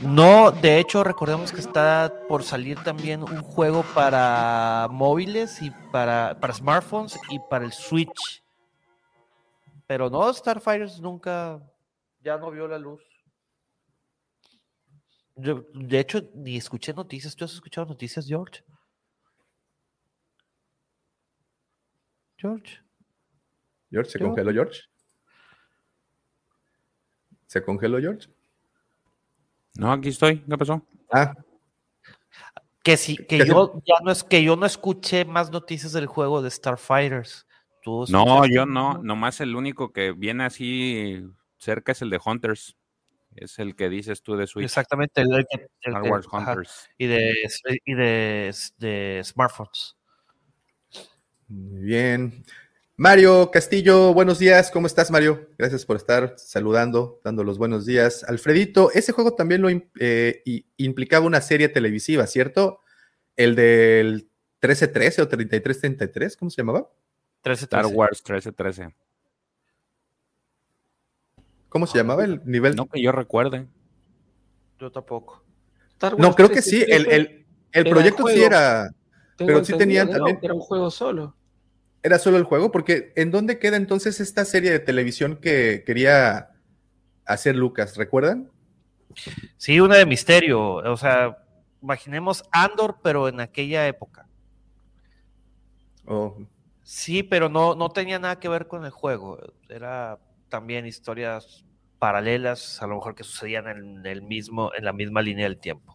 [0.02, 6.38] No, de hecho, recordemos que está por salir también un juego para móviles y para,
[6.40, 8.42] para smartphones y para el Switch.
[9.86, 11.62] Pero no, Starfighters nunca,
[12.20, 13.00] ya no vio la luz.
[15.36, 17.36] Yo, de hecho, ni escuché noticias.
[17.36, 18.62] ¿Tú has escuchado noticias, George?
[22.36, 22.80] George.
[23.90, 24.80] George, ¿se congeló George?
[27.46, 28.28] ¿Se congeló George?
[29.74, 30.40] No, aquí estoy.
[30.40, 30.82] ¿Qué pasó?
[31.10, 31.34] Ah.
[32.82, 36.42] Que sí, que yo ya no es que yo no escuché más noticias del juego
[36.42, 37.46] de Starfighters.
[38.08, 41.22] no, yo no, nomás el único que viene así
[41.58, 42.76] cerca es el de Hunters.
[43.34, 44.64] Es el que dices tú de Switch.
[44.64, 45.46] Exactamente, el,
[45.80, 46.90] Star Wars Hunters.
[46.98, 47.48] y de,
[47.84, 49.96] y de smartphones.
[51.48, 52.44] Muy bien.
[53.02, 54.70] Mario Castillo, buenos días.
[54.70, 55.48] ¿Cómo estás, Mario?
[55.58, 58.22] Gracias por estar saludando, dando los buenos días.
[58.22, 59.68] Alfredito, ese juego también lo
[59.98, 60.44] eh,
[60.76, 62.78] implicaba una serie televisiva, ¿cierto?
[63.34, 64.30] El del
[64.62, 66.78] 1313 o 3333, ¿cómo se llamaba?
[67.44, 67.64] 1313.
[67.64, 68.94] Star Wars 1313.
[71.70, 72.76] ¿Cómo se llamaba el nivel?
[72.76, 73.66] No que yo recuerde.
[74.78, 75.42] Yo tampoco.
[76.18, 76.84] no, creo que sí.
[76.86, 77.44] El,
[77.90, 78.94] proyecto sí era.
[79.36, 80.38] pero sí tenían también.
[80.40, 81.34] Era un juego solo
[82.02, 86.50] era solo el juego, porque ¿en dónde queda entonces esta serie de televisión que quería
[87.24, 87.96] hacer Lucas?
[87.96, 88.50] ¿Recuerdan?
[89.56, 90.60] Sí, una de misterio.
[90.76, 91.38] O sea,
[91.80, 94.26] imaginemos Andor, pero en aquella época.
[96.06, 96.36] Oh.
[96.82, 99.38] Sí, pero no, no tenía nada que ver con el juego.
[99.68, 100.18] Era
[100.48, 101.64] también historias
[101.98, 105.91] paralelas, a lo mejor que sucedían en el mismo, en la misma línea del tiempo.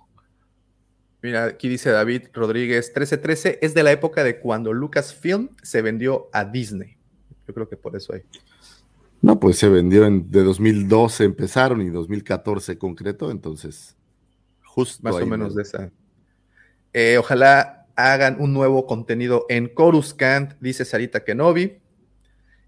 [1.22, 6.30] Mira, aquí dice David Rodríguez, 1313 es de la época de cuando Lucasfilm se vendió
[6.32, 6.98] a Disney.
[7.48, 8.22] Yo creo que por eso hay.
[9.22, 13.96] No, pues se vendió en, de 2012 empezaron y 2014 concreto, entonces
[14.64, 15.92] justo más o menos de esa.
[16.94, 21.80] Eh, ojalá hagan un nuevo contenido en Coruscant, dice Sarita Kenobi.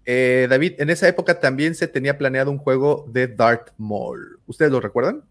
[0.04, 4.40] Eh, David, en esa época también se tenía planeado un juego de Darth Maul.
[4.46, 5.22] ¿Ustedes lo recuerdan?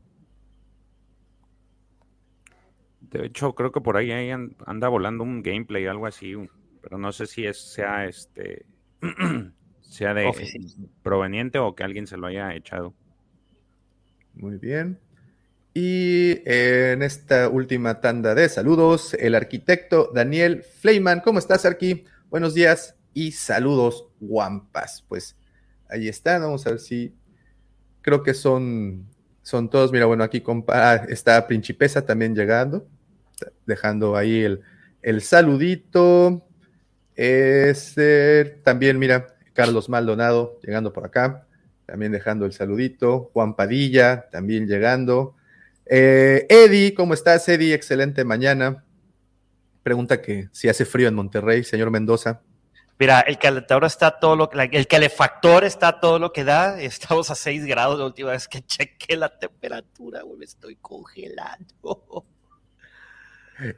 [3.11, 6.35] De hecho, creo que por ahí anda volando un gameplay, algo así,
[6.81, 8.65] pero no sé si es, sea este
[9.81, 10.31] sea de
[11.01, 12.93] proveniente o que alguien se lo haya echado.
[14.35, 14.99] Muy bien.
[15.73, 21.21] Y en esta última tanda de saludos, el arquitecto Daniel Fleiman.
[21.21, 22.05] ¿Cómo estás, Arqui?
[22.29, 25.03] Buenos días y saludos, guampas.
[25.07, 25.35] Pues
[25.89, 27.15] ahí están, vamos a ver si
[28.01, 29.07] creo que son,
[29.41, 29.91] son todos.
[29.91, 32.87] Mira, bueno, aquí ah, está Principesa también llegando
[33.65, 34.43] dejando ahí
[35.01, 36.45] el, saludito.
[37.15, 41.47] Este, también, mira, Carlos Maldonado llegando por acá,
[41.85, 43.29] también dejando el saludito.
[43.33, 45.35] Juan Padilla también llegando.
[45.85, 47.73] Eh, Eddie, ¿cómo estás, Eddie?
[47.73, 48.83] Excelente mañana.
[49.83, 52.41] Pregunta que si hace frío en Monterrey, señor Mendoza.
[52.99, 56.81] Mira, el calentador está todo lo el calefactor está todo lo que da.
[56.81, 62.25] Estamos a 6 grados la última vez que chequé la temperatura, me estoy congelando.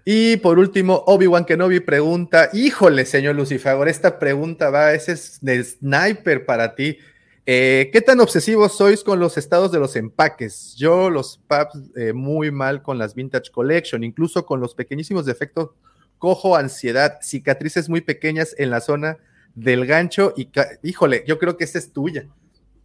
[0.05, 5.63] Y por último, Obi-Wan Kenobi pregunta, híjole, señor Lucifagor, esta pregunta va, ese es de
[5.63, 6.97] sniper para ti.
[7.45, 10.75] Eh, ¿Qué tan obsesivos sois con los estados de los empaques?
[10.77, 15.71] Yo los paps eh, muy mal con las Vintage Collection, incluso con los pequeñísimos defectos,
[16.19, 19.17] cojo ansiedad, cicatrices muy pequeñas en la zona
[19.55, 20.49] del gancho y,
[20.83, 22.27] híjole, yo creo que esta es tuya.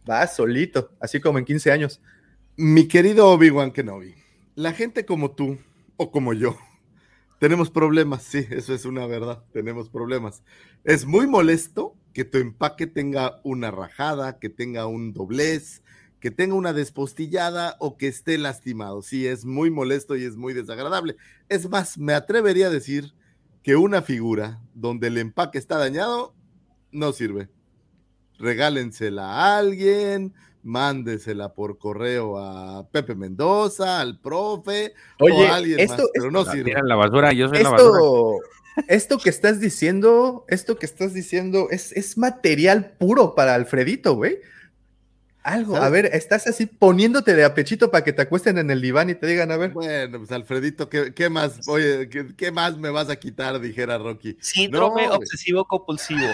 [0.09, 2.01] Va solito, así como en 15 años.
[2.55, 4.15] Mi querido Obi-Wan Kenobi,
[4.55, 5.59] la gente como tú
[5.97, 6.57] o como yo,
[7.39, 10.43] tenemos problemas, sí, eso es una verdad, tenemos problemas.
[10.83, 15.83] Es muy molesto que tu empaque tenga una rajada, que tenga un doblez,
[16.19, 19.01] que tenga una despostillada o que esté lastimado.
[19.01, 21.15] Sí, es muy molesto y es muy desagradable.
[21.47, 23.13] Es más, me atrevería a decir
[23.61, 26.33] que una figura donde el empaque está dañado
[26.91, 27.49] no sirve.
[28.39, 30.33] Regálensela a alguien,
[30.67, 36.45] mándesela por correo a Pepe Mendoza, al profe o a alguien esto, más, pero no
[36.45, 36.73] sirve.
[36.83, 38.45] la basura, yo soy esto, la basura.
[38.87, 44.39] Esto que estás diciendo, esto que estás diciendo es, es material puro para Alfredito, güey.
[45.41, 49.09] Algo, a ver, estás así poniéndote de apechito para que te acuesten en el diván
[49.09, 49.71] y te digan, a ver.
[49.71, 51.65] Bueno, pues Alfredito, ¿qué, más?
[51.69, 53.57] Oye, ¿qué, más me vas a quitar?
[53.61, 54.37] Dijera Rocky.
[54.41, 56.27] Síndrome obsesivo compulsivo.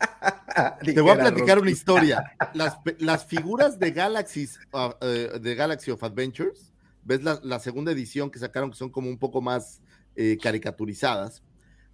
[0.82, 2.36] Te voy a platicar una historia.
[2.98, 6.72] Las, figuras de Galaxy, ah, eh, de Galaxy of Adventures,
[7.04, 9.80] ves la, segunda edición que sacaron que son como un poco más
[10.16, 11.42] eh, caricaturizadas.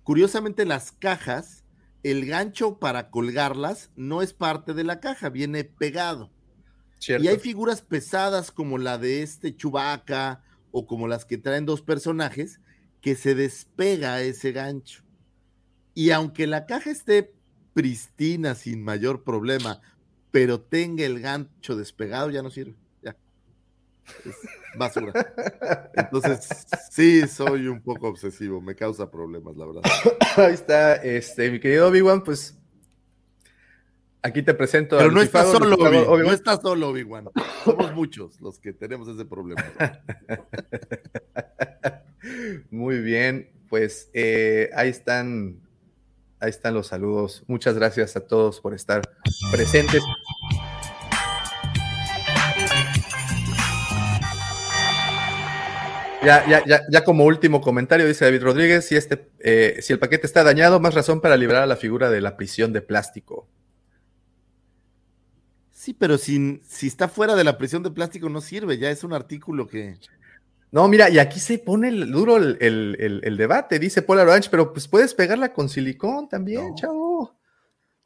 [0.02, 1.64] Curiosamente, las cajas,
[2.02, 6.30] el gancho para colgarlas no es parte de la caja, viene pegado.
[7.08, 11.82] Y hay figuras pesadas como la de este Chubaca o como las que traen dos
[11.82, 12.60] personajes
[13.00, 15.02] que se despega ese gancho.
[15.94, 17.34] Y aunque la caja esté
[17.74, 19.80] pristina sin mayor problema,
[20.30, 22.74] pero tenga el gancho despegado, ya no sirve.
[23.02, 23.16] Ya.
[24.24, 24.36] Es
[24.76, 25.12] basura.
[25.94, 29.82] Entonces, sí, soy un poco obsesivo, me causa problemas, la verdad.
[30.36, 32.58] Ahí está, este, mi querido Obi-Wan, pues
[34.22, 34.96] aquí te presento.
[34.96, 37.28] Pero no está solo, Obi, no está solo, Obi-Wan.
[37.64, 39.62] Somos muchos los que tenemos ese problema.
[42.70, 45.60] Muy bien, pues eh, ahí están
[46.42, 47.44] Ahí están los saludos.
[47.46, 49.00] Muchas gracias a todos por estar
[49.52, 50.02] presentes.
[56.24, 60.00] Ya, ya, ya, ya como último comentario, dice David Rodríguez, si, este, eh, si el
[60.00, 63.48] paquete está dañado, más razón para liberar a la figura de la prisión de plástico.
[65.70, 69.04] Sí, pero si, si está fuera de la prisión de plástico no sirve, ya es
[69.04, 69.96] un artículo que...
[70.72, 74.88] No, mira, y aquí se pone el, duro el, debate, dice Polar Orange, pero pues
[74.88, 77.36] puedes pegarla con silicón también, chavo.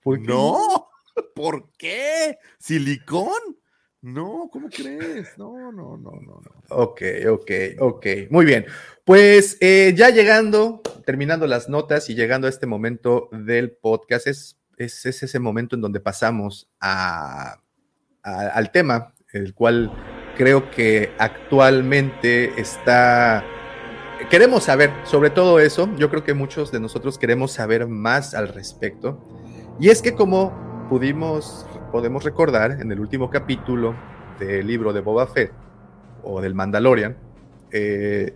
[0.02, 0.88] ¿Por no,
[1.34, 2.38] ¿por qué?
[2.58, 3.56] ¿Silicón?
[4.02, 5.38] No, ¿cómo crees?
[5.38, 6.52] No, no, no, no, no.
[6.70, 8.06] Ok, ok, ok.
[8.30, 8.66] Muy bien.
[9.04, 14.58] Pues eh, ya llegando, terminando las notas y llegando a este momento del podcast, es,
[14.76, 17.60] es, ese momento en donde pasamos a,
[18.22, 19.92] al tema, el cual
[20.36, 23.44] creo que actualmente está...
[24.30, 28.48] Queremos saber sobre todo eso, yo creo que muchos de nosotros queremos saber más al
[28.48, 29.20] respecto.
[29.78, 33.94] Y es que como pudimos, podemos recordar en el último capítulo
[34.38, 35.52] del libro de Boba Fett
[36.22, 37.16] o del Mandalorian,
[37.72, 38.34] eh,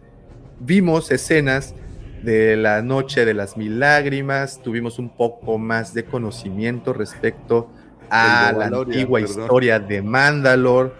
[0.61, 1.75] vimos escenas
[2.23, 7.71] de la noche de las mil lágrimas, tuvimos un poco más de conocimiento respecto
[8.11, 10.93] a la antigua historia de Mandalore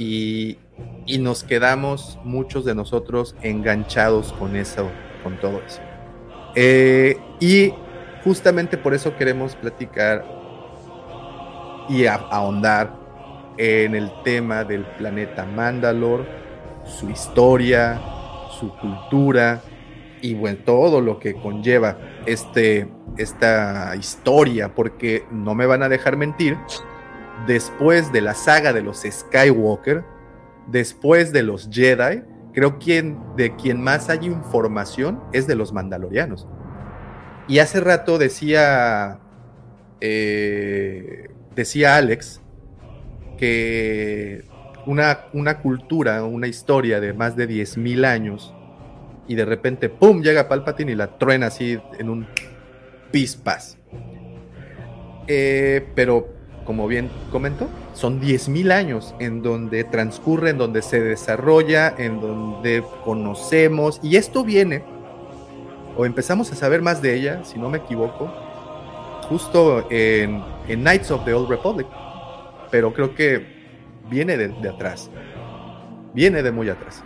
[0.00, 0.56] y,
[1.18, 4.88] nos quedamos muchos de nosotros enganchados con eso,
[5.22, 5.80] con todo eso.
[6.54, 7.74] Eh, y
[8.24, 10.24] justamente por eso queremos platicar
[11.88, 12.96] y ahondar
[13.58, 16.24] en el tema del planeta Mandalor,
[16.86, 18.00] su historia,
[18.58, 19.60] su cultura
[20.22, 26.16] y bueno, todo lo que conlleva este, esta historia, porque no me van a dejar
[26.16, 26.56] mentir,
[27.46, 30.04] después de la saga de los Skywalker,
[30.66, 32.22] después de los Jedi,
[32.52, 36.46] creo que de quien más hay información es de los Mandalorianos.
[37.48, 39.18] Y hace rato decía,
[40.00, 42.40] eh, decía Alex
[43.38, 44.44] que
[44.86, 48.54] una, una cultura, una historia de más de 10.000 años,
[49.26, 52.26] y de repente, ¡pum!, llega Palpatine y la truena así en un
[53.12, 53.78] pispas.
[55.28, 61.94] Eh, pero como bien comentó, son 10.000 años en donde transcurre, en donde se desarrolla,
[61.96, 64.84] en donde conocemos, y esto viene,
[65.96, 68.30] o empezamos a saber más de ella, si no me equivoco,
[69.28, 71.86] justo en, Knights of the Old Republic,
[72.70, 73.44] pero creo que
[74.08, 75.10] viene de, atrás,
[76.14, 77.02] viene de muy atrás.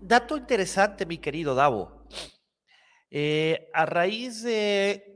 [0.00, 2.02] Dato interesante, mi querido Davo.
[3.10, 5.11] Eh, a raíz de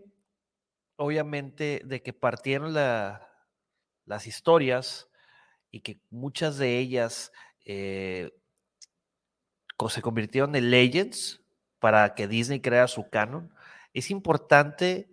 [0.97, 5.09] obviamente, de que partieron las historias
[5.71, 7.33] y que muchas de ellas
[7.65, 8.31] eh,
[9.89, 11.43] se convirtieron en legends
[11.79, 13.55] para que Disney crea su canon,
[13.93, 15.09] es importante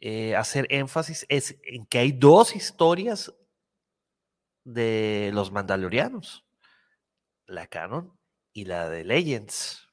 [0.00, 3.32] eh, hacer énfasis en que hay dos historias
[4.64, 6.46] de los mandalorianos,
[7.46, 8.18] la canon
[8.52, 9.89] y la de Legends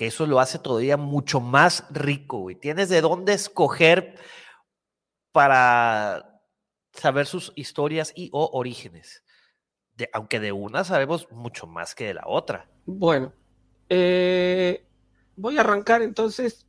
[0.00, 4.14] que eso lo hace todavía mucho más rico, y Tienes de dónde escoger
[5.30, 6.40] para
[6.94, 9.22] saber sus historias y o orígenes.
[9.98, 12.66] De, aunque de una sabemos mucho más que de la otra.
[12.86, 13.34] Bueno,
[13.90, 14.86] eh,
[15.36, 16.66] voy a arrancar entonces,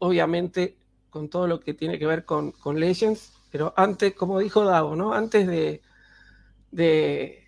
[0.00, 0.76] obviamente,
[1.08, 5.14] con todo lo que tiene que ver con, Legends, pero antes, como dijo Dago, ¿no?
[5.14, 5.46] Antes
[6.72, 7.45] de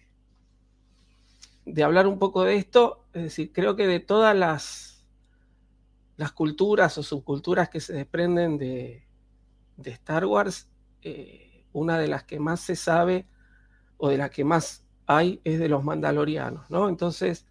[1.72, 5.04] de hablar un poco de esto, es decir, creo que de todas las,
[6.16, 9.04] las culturas o subculturas que se desprenden de,
[9.84, 10.68] Star Wars,
[11.02, 13.26] eh, una de las que más se sabe
[13.96, 16.88] o de las que más hay es de los mandalorianos, ¿no?
[16.88, 17.46] Entonces,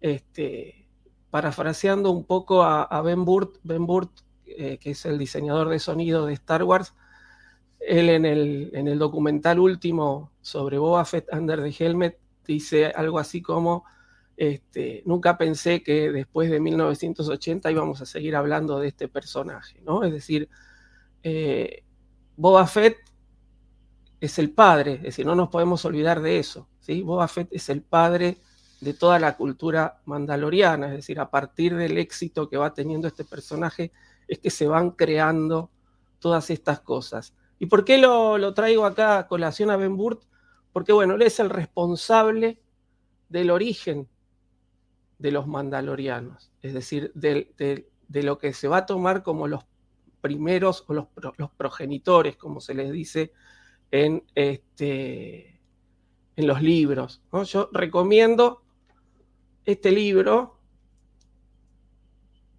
[0.00, 0.88] este,
[1.30, 4.10] parafraseando un poco a, Ben Burt, Ben Burt
[4.46, 6.94] eh, que es el diseñador de sonido de Star Wars,
[7.80, 12.18] él en el, en el documental último sobre Boba Fett Under the Helmet
[12.48, 13.84] dice algo así como,
[14.36, 20.02] este, nunca pensé que después de 1980 íbamos a seguir hablando de este personaje, ¿no?
[20.02, 20.48] Es decir,
[21.22, 21.84] eh,
[22.36, 22.96] Boba Fett
[24.20, 26.68] es el padre, es decir, no nos podemos olvidar de eso.
[26.80, 27.02] ¿sí?
[27.02, 28.38] Boba Fett es el padre
[28.80, 33.24] de toda la cultura mandaloriana, es decir, a partir del éxito que va teniendo este
[33.24, 33.92] personaje,
[34.28, 35.70] es que se van creando
[36.20, 37.34] todas estas cosas.
[37.58, 40.22] ¿Y por qué lo, traigo acá a colación a Ben Burt?
[40.72, 42.60] Porque, bueno, él es el responsable
[43.28, 44.08] del origen
[45.18, 49.64] de los mandalorianos, es decir, de, lo que se va a tomar como los
[50.20, 51.06] primeros o los,
[51.56, 53.32] progenitores, como se les dice
[53.90, 55.60] en, este,
[56.36, 57.20] en los libros.
[57.46, 58.62] Yo recomiendo
[59.64, 60.58] este libro,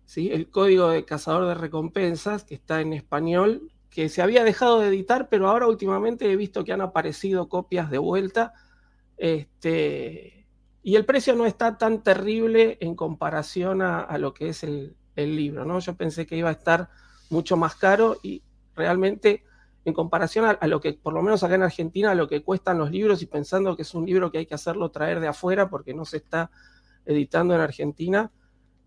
[0.05, 0.29] ¿sí?
[0.31, 4.87] El Código de Cazador de Recompensas, que está en español, que se había dejado de
[4.87, 8.53] editar, pero ahora últimamente he visto que han aparecido copias de vuelta.
[9.17, 10.47] Este,
[10.83, 15.35] y el precio no está tan terrible en comparación a, lo que es el, el,
[15.35, 15.79] libro, ¿no?
[15.79, 16.89] Yo pensé que iba a estar
[17.29, 18.43] mucho más caro y
[18.75, 19.43] realmente
[19.85, 22.77] en comparación a, lo que, por lo menos acá en Argentina, a lo que cuestan
[22.77, 25.69] los libros y pensando que es un libro que hay que hacerlo traer de afuera
[25.69, 26.51] porque no se está
[27.05, 28.31] editando en Argentina,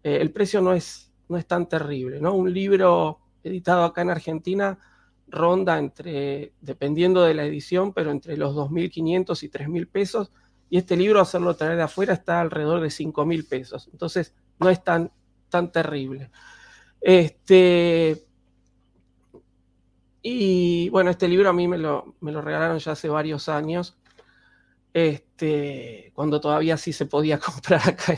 [0.03, 2.35] eh, el precio no es, no es tan terrible, ¿no?
[2.35, 4.79] Un libro editado acá en Argentina
[5.29, 10.33] ronda entre, dependiendo de la edición, pero entre los 2.500 y 3.000 pesos,
[10.69, 14.83] y este libro hacerlo traer de afuera está alrededor de 5.000 pesos, entonces no es
[14.83, 15.11] tan,
[15.49, 16.31] tan terrible.
[17.01, 18.25] Este,
[20.23, 23.99] y bueno, este libro a mí me lo, me lo regalaron ya hace varios años,
[24.95, 28.15] este, cuando todavía sí se podía comprar acá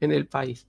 [0.00, 0.66] en, el país.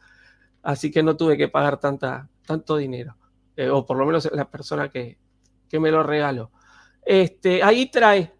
[0.64, 3.16] Así que no tuve que pagar tanta, tanto dinero,
[3.56, 5.18] eh, o por lo menos la persona que,
[5.70, 6.52] que me lo regaló.
[7.06, 8.34] Este, ahí trae,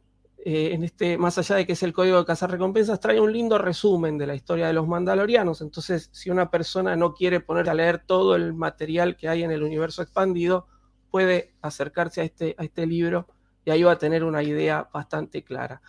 [0.44, 3.32] eh, en este, más allá de que es el código de cazar recompensas, trae un
[3.32, 5.62] lindo resumen de la historia de los mandalorianos.
[5.62, 9.52] Entonces, si una persona no quiere poner a leer todo el material que hay en
[9.52, 10.68] el universo expandido,
[11.10, 13.28] puede acercarse a este, a este libro
[13.66, 15.82] y ahí va a tener una idea bastante clara.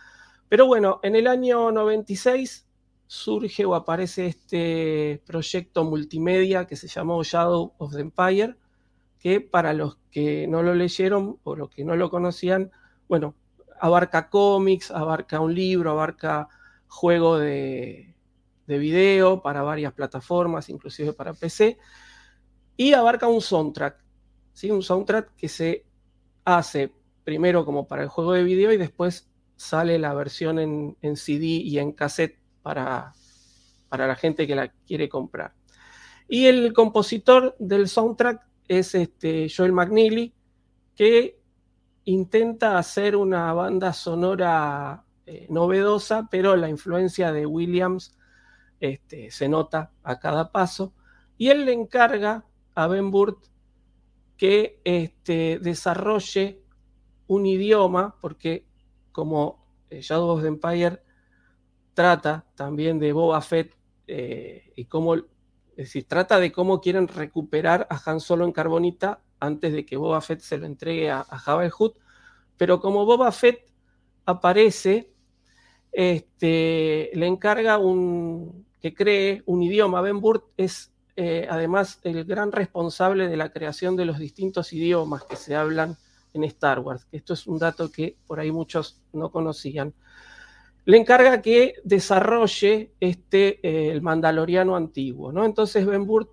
[0.49, 2.67] Pero bueno, en el año 96
[3.07, 8.55] surge o aparece este proyecto multimedia que se llamó Shadow of the Empire,
[9.21, 12.71] que para los que no lo leyeron o los que no lo conocían,
[13.07, 13.35] bueno,
[13.79, 16.49] abarca cómics, abarca un libro, abarca
[16.87, 18.15] juego de,
[18.67, 21.77] de video para varias plataformas, inclusive para PC,
[22.75, 24.01] y abarca un soundtrack
[24.69, 25.85] un soundtrack que se
[26.45, 26.93] hace
[27.23, 31.79] primero como para el juego de video y después sale la versión en, CD y
[31.79, 33.13] en cassette para,
[33.89, 35.53] para la gente que la quiere comprar.
[36.27, 38.41] Y el compositor del soundtrack
[38.79, 40.33] es este Joel McNeely,
[40.95, 41.37] que
[42.05, 48.17] intenta hacer una banda sonora eh, novedosa, pero la influencia de Williams
[48.79, 50.93] este, se nota a cada paso.
[51.37, 53.45] Y él le encarga a Ben Burt
[54.37, 56.63] que este, desarrolle
[57.27, 58.65] un idioma, porque
[59.11, 61.03] como eh, Shadow of the Empire
[61.93, 63.75] trata también de Boba Fett
[64.07, 65.17] eh, y cómo,
[65.71, 69.97] es decir, trata de cómo quieren recuperar a Han Solo en Carbonita antes de que
[69.97, 71.71] Boba Fett se lo entregue a, a Jabba el
[72.57, 73.71] pero como Boba Fett
[74.25, 75.11] aparece,
[75.91, 80.01] este, le encarga un, que cree un idioma.
[80.01, 85.23] Ben Burt es eh, además el gran responsable de la creación de los distintos idiomas
[85.23, 85.97] que se hablan
[86.33, 87.07] en Star Wars.
[87.11, 89.93] Esto es un dato que por ahí muchos no conocían.
[90.85, 95.31] Le encarga que desarrolle este, eh, el mandaloriano antiguo.
[95.31, 95.45] ¿no?
[95.45, 96.29] Entonces Ben Burt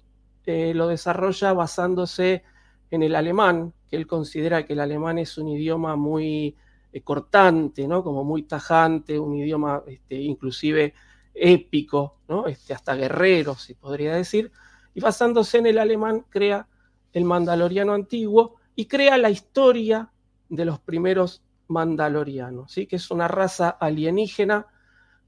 [0.47, 2.43] eh, lo desarrolla basándose
[2.91, 6.57] en el alemán, que él considera que el alemán es un idioma muy
[7.05, 8.03] cortante, ¿no?
[8.03, 10.95] como muy tajante, un idioma este, inclusive
[11.35, 12.47] épico, ¿no?
[12.47, 14.51] este, hasta guerrero, se podría decir
[14.99, 16.67] y basándose en el alemán crea
[17.13, 20.11] el mandaloriano antiguo y crea la historia
[20.49, 22.87] de los primeros mandalorianos, ¿sí?
[22.87, 24.67] que es una raza alienígena,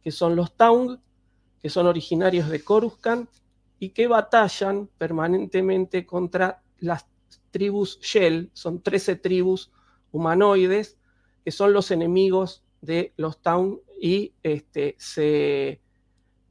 [0.03, 0.99] que son los Taung,
[1.63, 3.29] que son originarios de Coruscant
[3.79, 7.07] y que batallan permanentemente contra las
[7.51, 9.71] tribus Shell, son 13 tribus
[10.13, 10.99] humanoides,
[11.45, 15.81] que son los enemigos de los Taung y este, se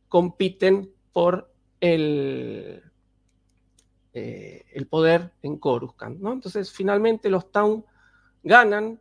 [0.08, 2.84] compiten por el,
[4.14, 6.20] eh, el poder en Coruscant.
[6.20, 6.34] ¿no?
[6.34, 7.86] Entonces, finalmente los Town
[8.44, 9.00] ganan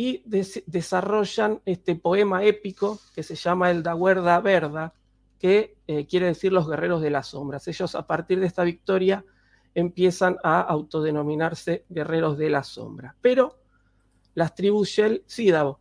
[0.00, 4.94] y desarrollan este poema épico que se llama el Daguerda Verda,
[5.40, 7.66] que eh, quiere decir los guerreros de las sombras.
[7.66, 9.24] Ellos a partir de esta victoria
[9.74, 13.16] empiezan a autodenominarse guerreros de la sombra.
[13.20, 13.58] Pero
[14.34, 15.80] las tribus Shell, sí, Davo.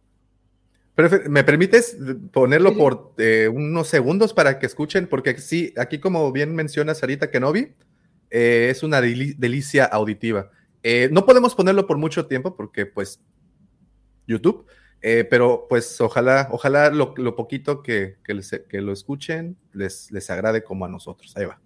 [1.30, 1.95] ¿Me permites
[2.31, 5.06] ponerlo por eh, unos segundos para que escuchen?
[5.06, 7.72] Porque sí, aquí como bien menciona Sarita Kenobi,
[8.31, 10.49] eh, es una delicia auditiva.
[10.81, 13.19] Eh, no podemos ponerlo por mucho tiempo porque pues
[14.28, 14.66] YouTube,
[15.02, 20.86] eh, pero pues ojalá, ojalá lo, poquito que, que, lo escuchen les, les agrade como
[20.86, 21.36] a nosotros.
[21.38, 21.60] Ahí va.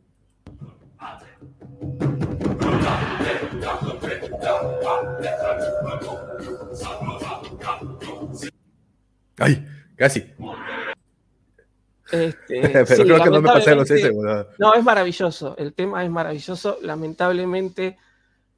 [9.37, 9.65] Ay,
[9.95, 10.33] casi.
[12.11, 13.89] Este, Pero creo que no me pasé los
[14.59, 15.55] No, es maravilloso.
[15.57, 16.77] El tema es maravilloso.
[16.81, 17.97] Lamentablemente,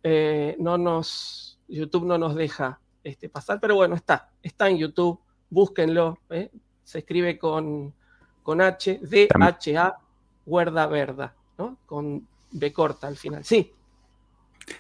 [0.03, 1.59] eh, no nos.
[1.67, 4.29] YouTube no nos deja este, pasar, pero bueno, está.
[4.41, 5.19] Está en YouTube.
[5.49, 6.19] Búsquenlo.
[6.29, 6.49] ¿eh?
[6.83, 7.93] Se escribe con,
[8.41, 9.97] con H, D-H-A,
[10.45, 11.77] Huerda Verda, ¿no?
[11.85, 13.43] Con B corta al final.
[13.43, 13.71] Sí.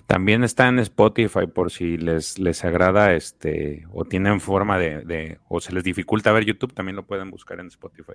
[0.07, 5.59] También está en Spotify por si les, les agrada este o tienen forma de, o
[5.59, 8.13] se les dificulta ver YouTube, también lo pueden buscar en Spotify.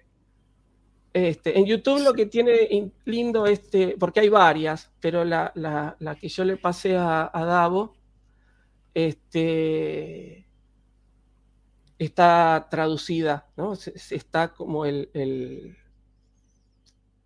[1.12, 5.52] Este, en YouTube lo que tiene lindo este, porque hay varias, pero la,
[6.20, 7.94] que yo le pasé a, Davo,
[9.06, 10.44] este,
[12.00, 13.74] está traducida, ¿no?
[13.74, 15.76] está como el, el,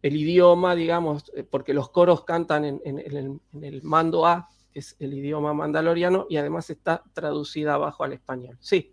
[0.02, 5.54] idioma, digamos, eh, porque los coros cantan en, el, mando A, que es el idioma
[5.54, 8.58] mandaloriano, y además está traducida abajo al español.
[8.60, 8.92] Sí.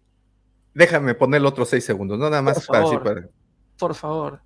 [0.73, 3.29] Déjame poner otros seis segundos, no nada más para, para...
[3.77, 4.41] Por favor.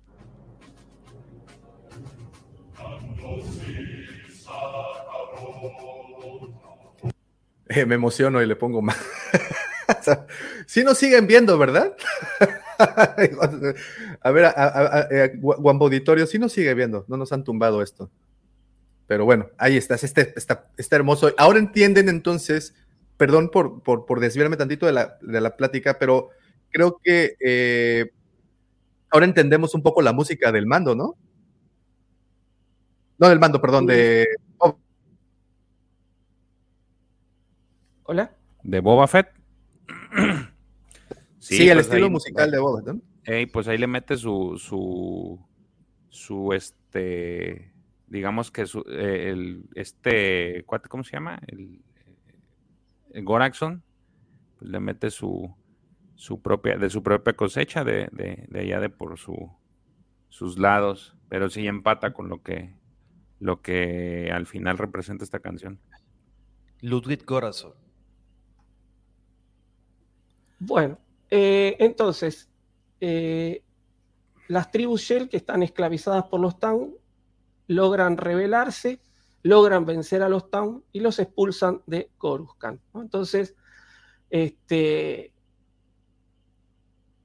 [7.74, 8.98] Eh, me emociono y le pongo más.
[10.66, 11.94] Si nos siguen viendo, ¿verdad?
[12.78, 18.10] a ver, a, Guambo Auditorio, sí nos sigue viendo, no nos han tumbado esto.
[19.06, 21.34] Pero bueno, ahí estás, este, está, está hermoso.
[21.36, 22.74] Ahora entienden entonces,
[23.18, 26.30] perdón por, por, desviarme tantito de la, de la, plática, pero
[26.70, 28.10] creo que eh,
[29.10, 31.14] ahora entendemos un poco la música del mando, ¿no?
[33.18, 34.26] No del mando, perdón, de
[38.06, 38.36] Hola.
[38.62, 39.28] ¿De Boba Fett?
[41.38, 43.50] sí, el pues estilo musical de Boba Fett.
[43.50, 45.40] pues ahí le mete su, su,
[46.10, 47.72] su, este,
[48.06, 51.40] digamos que su, eh, el, este, ¿cómo se llama?
[51.46, 51.80] El,
[53.14, 53.82] el Goraxon,
[54.58, 55.54] pues le mete su,
[56.14, 59.50] su propia, de su propia cosecha de, de, allá de por su,
[60.28, 62.76] sus lados, pero sí empata con lo que,
[63.40, 65.80] lo que al final representa esta canción.
[66.82, 67.83] Ludwig Goraxon.
[70.58, 70.98] Bueno,
[71.30, 72.48] eh, entonces,
[73.00, 73.62] eh,
[74.48, 76.94] las tribus Shell que están esclavizadas por los Town
[77.66, 79.00] logran rebelarse,
[79.42, 82.80] logran vencer a los Town y los expulsan de Coruscant.
[82.94, 83.54] Entonces,
[84.30, 85.32] este,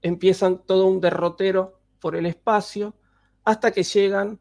[0.01, 2.95] empiezan todo un derrotero por el espacio
[3.43, 4.39] hasta que llegan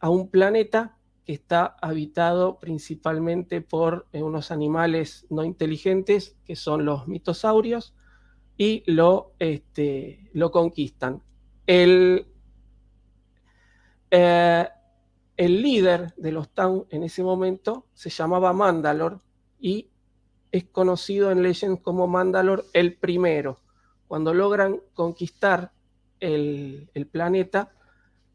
[0.00, 6.84] a un planeta que está habitado principalmente por eh, unos animales no inteligentes que son
[6.84, 7.94] los mitosaurios
[8.56, 11.22] y lo, este, lo conquistan.
[11.66, 12.26] El,
[14.10, 14.68] eh,
[15.36, 19.20] el líder de los Town en ese momento se llamaba Mandalor
[19.58, 19.88] y
[20.50, 23.60] es conocido en Legends como Mandalor el primero.
[24.06, 25.72] Cuando logran conquistar
[26.20, 27.72] el, el planeta,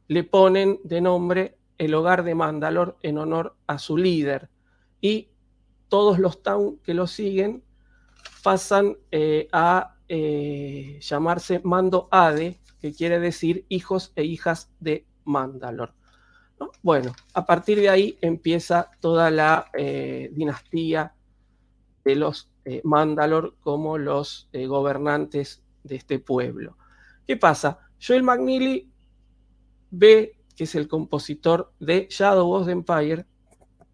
[0.07, 4.49] le ponen de nombre el hogar de Mandalor en honor a su líder.
[4.99, 5.30] Y
[5.89, 7.64] todos los Town que lo siguen
[8.44, 15.94] pasan eh, a eh, llamarse Mando Ade, que quiere decir hijos e hijas de Mandalor.
[16.82, 21.14] Bueno, a partir de ahí empieza toda la eh, dinastía
[22.04, 26.78] de los eh, Mandalor como los gobernantes de este pueblo.
[27.26, 27.80] ¿Qué pasa?
[28.02, 28.90] Joel McNeely
[29.92, 33.26] ve, que es el compositor de Shadow of the Empire,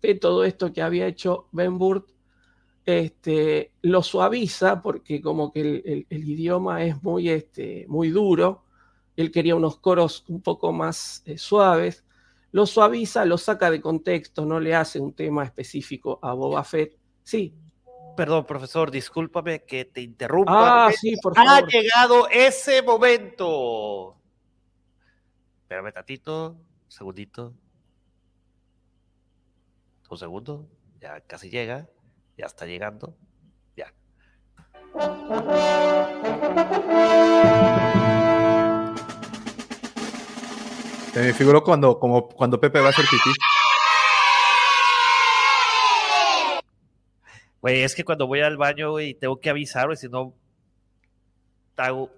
[0.01, 2.12] ve todo esto que había hecho Ben Burt
[2.85, 8.63] este, lo suaviza porque como que el, idioma es muy, este, muy duro,
[9.15, 12.03] él quería unos coros un poco más eh, suaves,
[12.51, 16.97] lo suaviza, lo saca de contexto, no le hace un tema específico a Boba Fett.
[17.23, 17.55] Sí.
[18.15, 20.85] Perdón, profesor, discúlpame que te interrumpa.
[20.85, 21.51] Ah, sí, por favor.
[21.51, 24.15] Ha llegado ese momento.
[25.63, 26.55] Espérame tatito,
[26.87, 27.55] segundito.
[30.11, 30.69] Un segundo,
[31.01, 31.89] ya casi llega.
[32.37, 33.15] Ya está llegando.
[33.75, 33.93] Ya.
[41.13, 43.31] Se me figuró cuando, como, cuando Pepe va a hacer pipí.
[47.61, 50.33] Güey, es que cuando voy al baño, güey, tengo que avisar, güey, si no,
[51.77, 52.11] hago,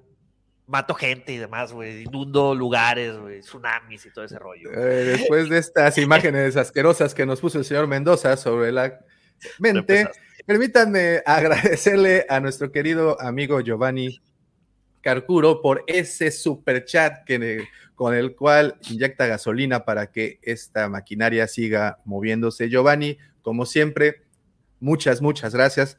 [0.65, 4.71] mato gente y demás, güey, inundo lugares, güey, tsunamis y todo ese rollo.
[4.71, 8.99] Eh, después de estas imágenes asquerosas que nos puso el señor Mendoza sobre la
[10.45, 14.21] Permítanme agradecerle a nuestro querido amigo Giovanni
[15.01, 21.47] Carcuro por ese super chat que, con el cual inyecta gasolina para que esta maquinaria
[21.47, 22.69] siga moviéndose.
[22.69, 24.23] Giovanni, como siempre,
[24.79, 25.97] muchas, muchas gracias,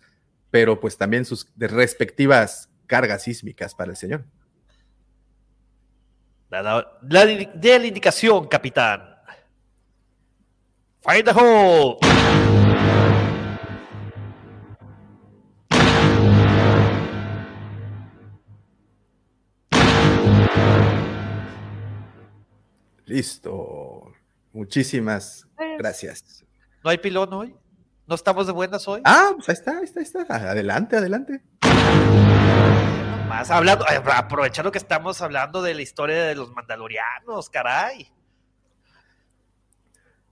[0.51, 4.25] pero pues también sus respectivas cargas sísmicas para el señor.
[6.51, 9.03] La, de la indicación, capitán.
[11.01, 11.99] Fire the hole.
[23.17, 24.13] Listo.
[24.53, 26.45] Muchísimas pues, gracias.
[26.85, 27.57] ¿No hay pilón hoy?
[28.07, 29.01] ¿No estamos de buenas hoy?
[29.07, 30.51] Ah, pues ahí está, ahí está, ahí está.
[30.51, 31.41] Adelante, adelante.
[33.27, 38.07] Más hablando, aprovechando que estamos hablando de la historia de los mandalorianos, caray.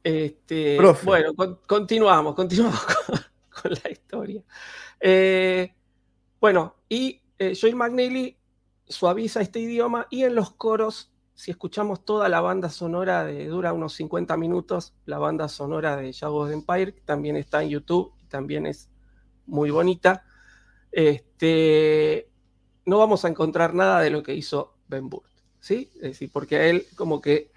[0.02, 2.80] Este, bueno, continuamos, continuamos
[3.62, 4.42] con, la historia.
[5.00, 5.72] Eh,
[6.38, 8.36] bueno, y eh, Joy McNeely
[8.86, 13.72] suaviza este idioma y en los coros si escuchamos toda la banda sonora de, dura
[13.72, 18.26] unos 50 minutos, la banda sonora de Shadows Empire, que también está en YouTube y
[18.26, 18.88] también es
[19.46, 20.24] muy bonita,
[20.92, 22.28] este,
[22.86, 25.30] no vamos a encontrar nada de lo que hizo Ben Burt,
[25.60, 25.90] ¿sí?
[26.32, 27.50] Porque a él como que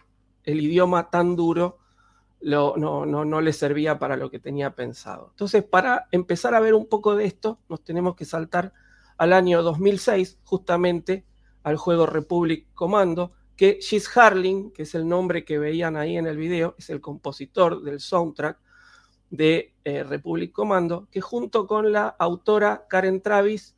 [0.44, 1.78] el idioma tan duro
[2.42, 5.28] no, no, no le servía para lo que tenía pensado.
[5.32, 8.74] Entonces, para empezar a ver un poco de esto, nos tenemos que saltar
[9.18, 11.26] al año 2006, justamente
[11.64, 16.28] al juego Republic Commando, que She's Harling, que es el nombre que veían ahí en
[16.28, 18.60] el video, es el compositor del soundtrack
[19.32, 23.76] de eh, Republic Commando, que junto con la autora Karen Travis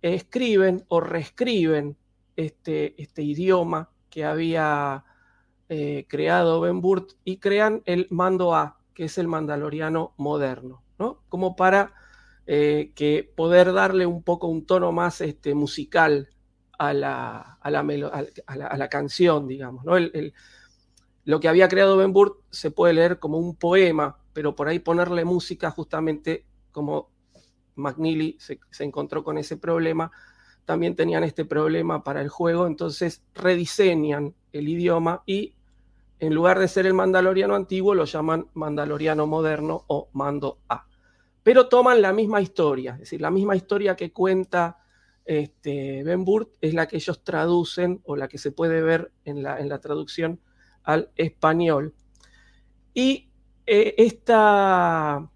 [0.00, 1.96] escriben o reescriben
[2.36, 5.04] este, este idioma que había
[5.68, 11.22] eh, creado Ben Burt y crean el Mando A, que es el mandaloriano moderno, ¿no?
[11.28, 11.92] Como para
[12.46, 16.30] eh, que poder darle un poco un tono más este, musical
[16.78, 19.84] a la, a la, canción, digamos.
[19.84, 19.94] ¿no?
[21.24, 24.78] lo que había creado Ben Burt se puede leer como un poema, pero por ahí
[24.78, 27.10] ponerle música justamente como
[27.74, 30.10] McNeely se, encontró con ese problema,
[30.64, 35.54] también tenían este problema para el juego, entonces rediseñan el idioma y
[36.20, 40.86] en lugar de ser el mandaloriano antiguo lo llaman mandaloriano moderno o mando A.
[41.42, 44.78] Pero toman la misma historia, es decir, la misma historia que cuenta
[45.28, 49.42] este, Ben Burt es la que ellos traducen o la que se puede ver en
[49.42, 50.40] la, en la traducción
[50.84, 51.94] al español.
[52.94, 53.30] Y
[53.66, 55.30] eh, esta,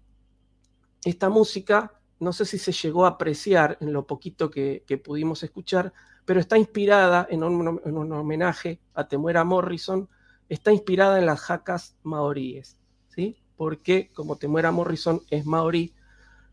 [1.05, 5.93] esta, música, no sé si se llegó a apreciar en lo poquito que, pudimos escuchar,
[6.25, 10.09] pero está inspirada en un, homenaje a Temuera Morrison,
[10.49, 12.77] está inspirada en las jacas maoríes,
[13.09, 13.37] ¿sí?
[13.55, 15.93] Porque como Temuera Morrison es maorí,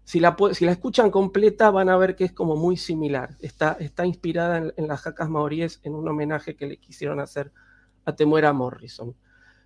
[0.05, 0.37] si la,
[0.73, 3.37] escuchan completa van a ver que es como muy similar.
[3.41, 7.53] Está, inspirada en, las jacas maoríes en un homenaje que le quisieron hacer
[8.05, 9.15] a Temuera Morrison.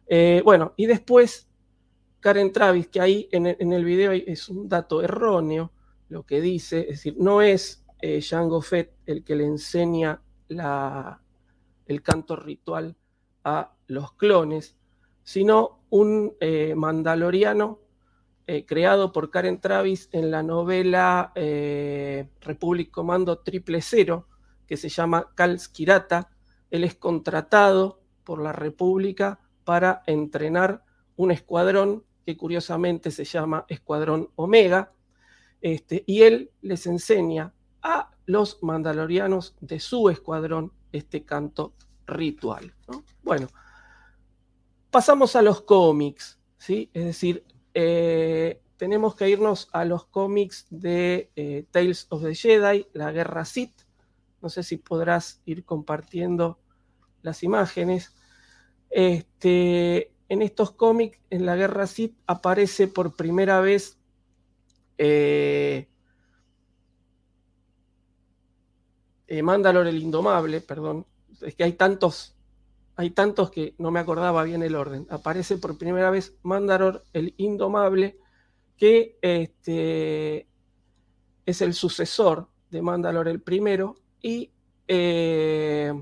[0.07, 1.49] Eh, bueno, y después
[2.21, 5.73] Karen Travis, que ahí en el, video es un dato erróneo
[6.09, 12.03] lo que dice, es decir, no es eh, Jango Fett el que le enseña el
[12.03, 12.97] canto ritual
[13.45, 14.77] a los clones,
[15.23, 17.81] sino un eh, mandaloriano
[18.47, 24.29] eh, creado por Karen Travis en la novela eh, Republic Commando Triple Cero,
[24.67, 26.31] que se llama Cal Skirata.
[26.71, 30.85] Él es contratado por la República para entrenar
[31.17, 34.93] un escuadrón que curiosamente se llama Escuadrón Omega,
[35.61, 41.75] este, y él les enseña a los mandalorianos de su escuadrón este canto
[42.07, 42.75] ritual.
[43.23, 43.49] Bueno,
[44.91, 46.91] pasamos a los cómics, ¿sí?
[46.93, 47.45] es decir,
[47.75, 53.45] eh, tenemos que irnos a los cómics de eh, Tales of the Jedi, la guerra
[53.45, 53.83] Sith.
[54.41, 56.59] No sé si podrás ir compartiendo
[57.23, 58.15] las imágenes.
[58.91, 63.99] Este, en estos cómics, en la guerra Sith, aparece por primera vez
[64.99, 65.89] eh,
[69.43, 71.07] Mandalor el Indomable, perdón.
[71.41, 72.34] Es que hay tantos
[72.97, 75.07] hay tantos que no me acordaba bien el orden.
[75.11, 78.19] Aparece por primera vez Mandalor el Indomable,
[78.77, 80.47] que este,
[81.47, 84.51] es el sucesor de Mandalor el primero y
[84.89, 85.93] eh,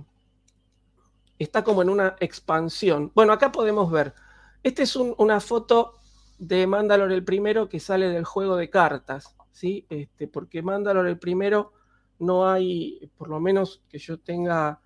[1.38, 3.10] está como en una expansión.
[3.14, 4.14] Bueno, acá podemos ver,
[4.62, 5.94] esta es una foto
[6.38, 9.86] de Mandalor el primero que sale del juego de cartas, ¿sí?
[9.88, 11.72] Este, porque Mandalor el primero
[12.18, 14.80] no hay, por lo menos que yo tenga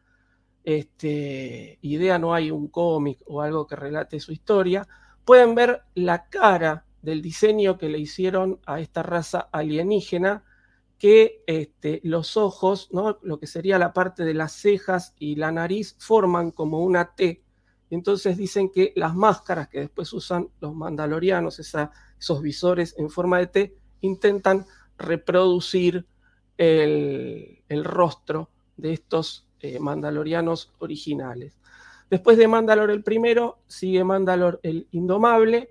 [0.67, 4.87] este, idea, no hay un cómic o algo que relate su historia,
[5.25, 10.45] pueden ver la cara del diseño que le hicieron a esta raza alienígena,
[10.99, 13.19] que este, los ojos, ¿no?
[13.23, 17.45] lo que sería la parte de las cejas y la nariz, forman como una T.
[17.91, 23.47] Entonces dicen que las máscaras que después usan los mandalorianos, esos visores en forma de
[23.47, 24.67] T, intentan
[24.99, 26.07] reproducir
[26.59, 31.57] el, rostro de estos eh, mandalorianos originales.
[32.11, 35.71] Después de Mandalor el primero, sigue Mandalor el Indomable,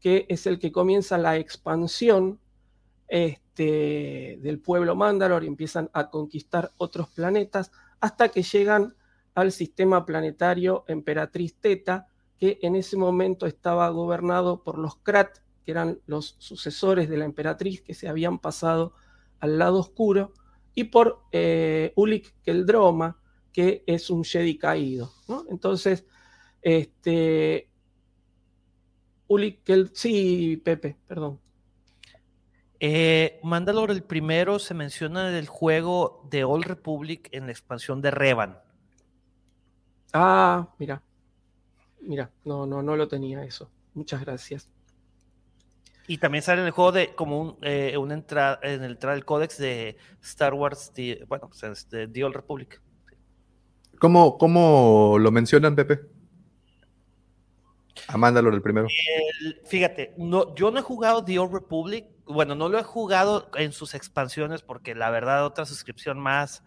[0.00, 2.38] que es el que comienza la expansión
[3.08, 7.70] este, del pueblo Mandalor y empiezan a conquistar otros planetas
[8.00, 8.94] hasta que llegan
[9.34, 12.08] al sistema planetario Emperatriz Teta,
[12.38, 17.24] que en ese momento estaba gobernado por los Krat, que eran los sucesores de la
[17.24, 18.92] emperatriz que se habían pasado
[19.40, 20.32] al lado oscuro,
[20.74, 23.18] y por eh, Ulik Keldroma,
[23.54, 25.12] que es un Jedi caído.
[25.48, 26.04] Entonces,
[26.60, 27.70] este,
[29.28, 31.40] Ulik Keldroma, sí, Pepe, perdón.
[32.80, 38.10] Eh, Mandalore el primero se menciona del juego de Old Republic en la expansión de
[38.10, 38.58] Revan.
[40.12, 41.00] Ah, mira.
[42.00, 43.70] Mira, no, no, no lo tenía eso.
[43.94, 44.68] Muchas gracias.
[46.06, 49.14] Y también sale en el juego de como un, eh, una entrada en el entrada
[49.14, 50.92] del códex de Star Wars,
[51.28, 52.82] bueno, pues de The Old Republic.
[54.04, 55.98] ¿Cómo, ¿Cómo, lo mencionan, Pepe?
[58.06, 58.86] Amándalo el primero.
[59.64, 62.04] fíjate, no, yo no he jugado The Old Republic.
[62.26, 66.62] Bueno, no lo he jugado en sus expansiones porque la verdad otra suscripción más,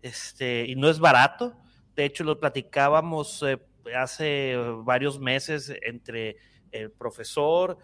[0.00, 1.54] este, y no es barato.
[1.94, 3.58] De hecho, lo platicábamos eh,
[3.94, 6.38] hace varios meses entre
[6.70, 7.76] el profesor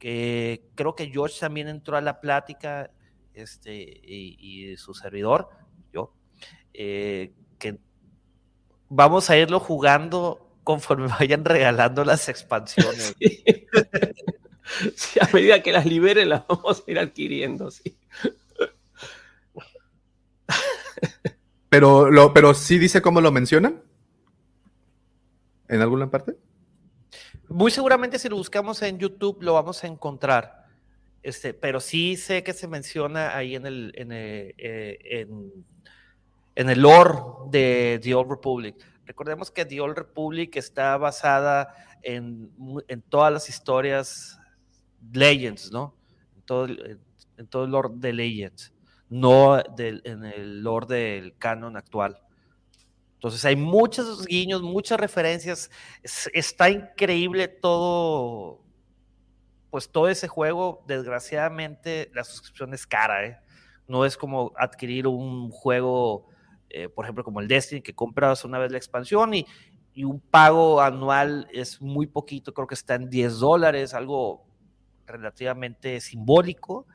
[0.00, 2.90] que creo que George también entró a la plática,
[3.32, 3.72] este,
[4.02, 5.50] y, su servidor,
[5.92, 6.16] yo,
[6.74, 7.32] eh,
[8.90, 13.16] vamos a irlo jugando conforme vayan regalando las expansiones.
[14.94, 15.18] Sí.
[15.20, 17.96] a medida que las liberen las vamos a ir adquiriendo, sí.
[21.70, 23.80] Pero, lo, pero sí dice cómo lo mencionan.
[25.68, 26.36] ¿En alguna parte?
[27.48, 30.66] Muy seguramente si lo buscamos en YouTube lo vamos a encontrar.
[31.22, 35.28] Este, pero sí sé que se menciona ahí en el, en el, eh,
[36.60, 37.18] en, el lore
[37.50, 38.76] de The Old Republic.
[39.04, 42.50] Recordemos que The Old Republic está basada en,
[43.08, 44.38] todas las historias
[45.12, 45.94] Legends, ¿no?
[46.36, 47.00] En todo, en
[47.38, 48.72] el lore de Legends,
[49.08, 52.20] no en el lore del canon actual.
[53.20, 55.70] Entonces hay muchos guiños, muchas referencias.
[56.32, 58.64] está increíble todo,
[59.68, 60.82] pues todo ese juego.
[60.86, 63.38] Desgraciadamente la suscripción es cara, ¿eh?
[63.86, 66.28] No es como adquirir un juego,
[66.70, 69.46] eh, por ejemplo, como el Destiny, que compras una vez la expansión y,
[69.92, 74.46] y un pago anual es muy poquito, creo que está en 10 dólares, algo
[75.06, 76.86] relativamente simbólico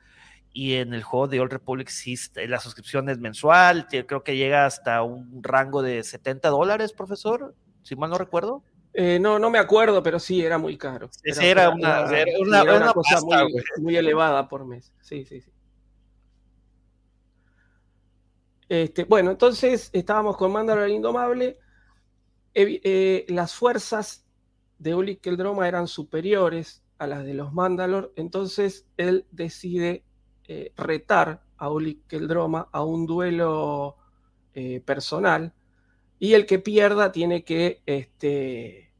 [0.56, 2.16] y en el juego de Old Republic sí,
[2.48, 7.94] la suscripción es mensual, creo que llega hasta un rango de 70 dólares, profesor, si
[7.94, 8.62] mal no recuerdo.
[8.94, 11.10] Eh, no, no me acuerdo, pero sí, era muy caro.
[11.22, 13.20] Era, una, cosa
[13.78, 14.94] muy, elevada por mes.
[15.02, 15.50] Sí, sí, sí.
[18.68, 21.58] Este, bueno, entonces estábamos con Mandalor el Indomable.
[22.54, 24.26] Eh, las fuerzas
[24.78, 30.04] de Ulick Keldroma eran superiores a las de los Mandalor, entonces él decide
[30.48, 33.96] eh, retar a Uli Keldroma a un duelo
[34.54, 35.52] eh, personal
[36.18, 38.92] y el que pierda tiene que este,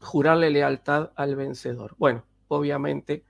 [0.00, 1.94] jurarle lealtad al vencedor.
[1.98, 3.24] Bueno, obviamente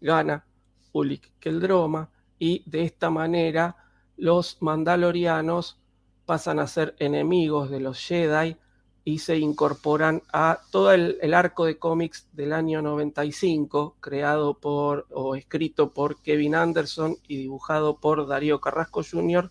[0.00, 0.46] gana
[0.92, 3.76] Ulik Keldroma y de esta manera
[4.16, 5.78] los mandalorianos
[6.24, 8.56] pasan a ser enemigos de los Jedi
[9.04, 15.36] y se incorporan a todo el, arco de cómics del año 95, creado por o
[15.36, 19.48] escrito por Kevin Anderson y dibujado por Darío Carrasco Jr.,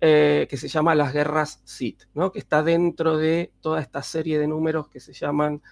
[0.00, 2.32] eh, que se llama Las Guerras Sith, ¿no?
[2.32, 5.62] que está dentro de toda esta serie de números que se llaman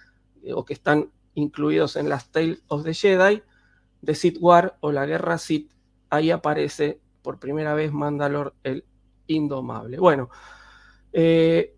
[0.41, 3.43] eh, o que están incluidos en las Tales of the Jedi,
[4.01, 5.69] de Sith War o la Guerra Sith.
[6.09, 8.85] Ahí aparece por primera vez Mandalor el
[9.27, 9.97] Indomable.
[9.97, 10.29] Bueno,
[11.13, 11.75] eh,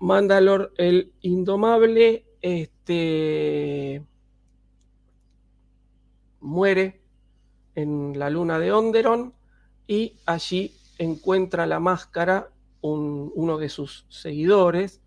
[0.00, 4.04] Mandalor el Indomable este,
[6.40, 7.00] muere
[7.74, 9.34] en la luna de Onderon
[9.86, 12.50] y allí encuentra la máscara
[12.82, 15.02] uno de sus seguidores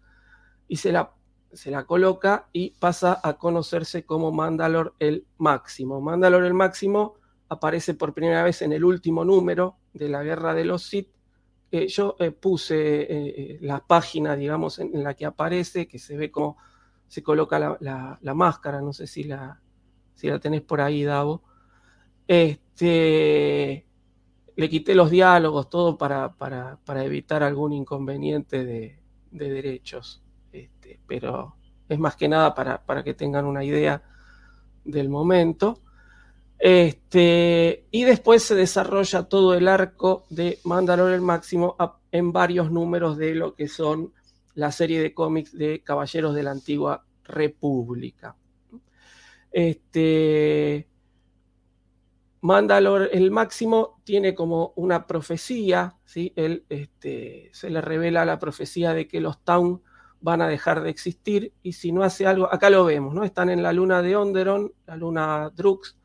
[0.68, 1.14] y se la,
[1.51, 6.01] se la coloca y pasa a conocerse como Mandalor el Máximo.
[6.01, 7.15] Mandalor el Máximo
[7.53, 11.13] aparece por primera vez en el último número de la Guerra de los Sith
[11.75, 16.30] eh, yo eh, puse eh, la página, digamos, en, la que aparece, que se ve
[16.30, 16.55] cómo
[17.07, 19.59] se coloca la, máscara, no sé si la,
[20.39, 21.41] tenés por ahí, Davo.
[22.27, 23.88] Este,
[24.55, 28.99] le quité los diálogos, todo para, para, evitar algún inconveniente de,
[29.31, 30.23] derechos.
[30.51, 31.55] Este, pero
[31.89, 34.03] es más que nada para, para, que tengan una idea
[34.85, 35.81] del momento.
[36.65, 41.76] Este, y después se desarrolla todo el arco de Mandalorian Máximo
[42.10, 44.14] en varios números de lo que son
[44.53, 48.38] la serie de cómics de Caballeros de la Antigua República.
[49.52, 50.88] Este,
[52.40, 56.31] Mandalor, el máximo, tiene como una profecía, ¿sí?
[56.38, 59.84] Él, este, se le revela la profecía de que los Town
[60.22, 63.26] van a dejar de existir y si no hace algo, acá lo vemos, ¿no?
[63.26, 65.98] Están en la luna de Onderon, la luna Drux,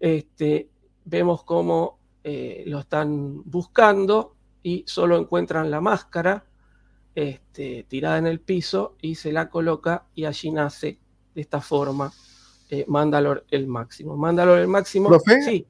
[0.00, 0.68] este,
[1.04, 6.44] vemos cómo eh, lo están buscando y solo encuentran la máscara
[7.14, 10.98] este, tirada en el piso y se la coloca y allí nace
[11.34, 12.12] de esta forma
[12.70, 14.16] eh, Mandalor el máximo.
[14.16, 15.10] Mandalor el máximo.
[15.44, 15.66] sí.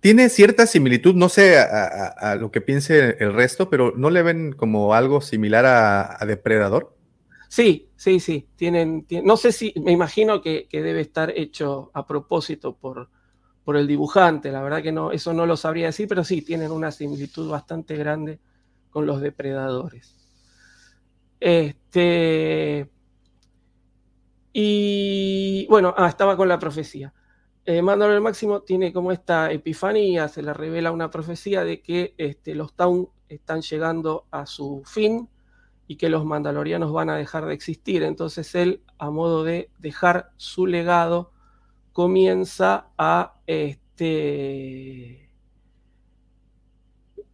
[0.00, 4.52] Tiene cierta similitud, no sé a, lo que piense el resto, pero ¿no le ven
[4.52, 6.96] como algo similar a, Depredador?
[7.48, 8.48] Sí, sí, sí.
[8.56, 13.10] Tienen, no sé si, me imagino que, debe estar hecho a propósito por,
[13.64, 14.50] por el dibujante.
[14.50, 17.96] La verdad que no, eso no lo sabría decir, pero sí, tienen una similitud bastante
[17.96, 18.40] grande
[18.90, 20.16] con los depredadores.
[21.38, 22.90] Este,
[24.52, 27.12] y bueno, ah, estaba con la profecía.
[27.64, 32.54] Eh, el Máximo tiene como esta epifanía, se le revela una profecía de que este,
[32.54, 35.28] los Town están llegando a su fin
[35.86, 38.02] y que los mandalorianos van a dejar de existir.
[38.02, 41.29] Entonces él, a modo de dejar su legado,
[41.92, 45.30] comienza a este,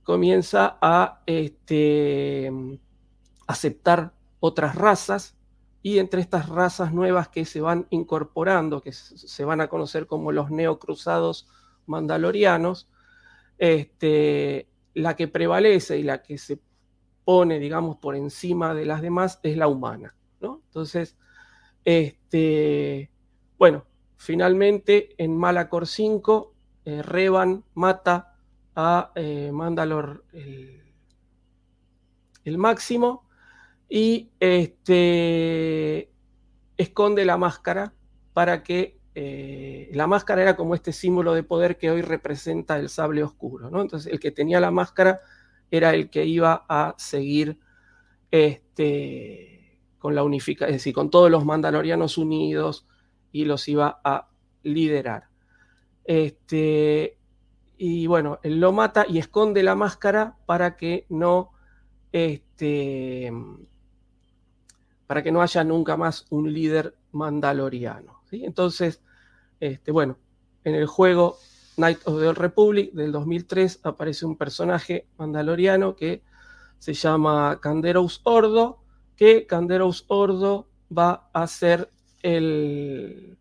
[0.02, 2.50] comienza a este,
[3.46, 5.36] aceptar otras razas
[5.82, 10.32] y entre estas razas nuevas que se van incorporando, que se van a conocer como
[10.32, 11.48] los neocruzados
[11.86, 12.88] mandalorianos,
[13.58, 16.60] este, la que prevalece y la que se
[17.24, 20.16] pone, digamos, por encima de las demás es la humana.
[20.40, 20.62] ¿no?
[20.66, 21.16] Entonces,
[21.84, 23.10] este,
[23.58, 23.84] bueno,
[24.16, 28.36] finalmente en Malacor 5, eh, Revan mata
[28.74, 30.82] a eh, Mandalor el,
[32.58, 33.26] máximo
[33.88, 36.12] y este,
[36.76, 37.94] esconde la máscara
[38.32, 42.88] para que eh, la máscara era como este símbolo de poder que hoy representa el
[42.88, 43.70] sable oscuro.
[43.70, 43.80] ¿no?
[43.80, 45.20] Entonces el que tenía la máscara
[45.70, 47.58] era el que iba a seguir
[48.30, 52.86] este, con la unificación, es decir, con todos los mandalorianos unidos
[53.32, 54.28] y los iba a
[54.62, 55.28] liderar.
[56.04, 57.18] Este,
[57.76, 61.52] y bueno, él lo mata y esconde la máscara para que no
[62.12, 63.30] este,
[65.06, 68.22] para que no haya nunca más un líder mandaloriano.
[68.30, 68.44] ¿sí?
[68.44, 69.02] Entonces,
[69.60, 70.18] este, bueno,
[70.64, 71.36] en el juego
[71.76, 76.22] Night of the Old Republic del 2003 aparece un personaje mandaloriano que
[76.78, 78.78] se llama Canderos Ordo,
[79.14, 81.90] que Canderos Ordo va a ser
[82.22, 83.38] el,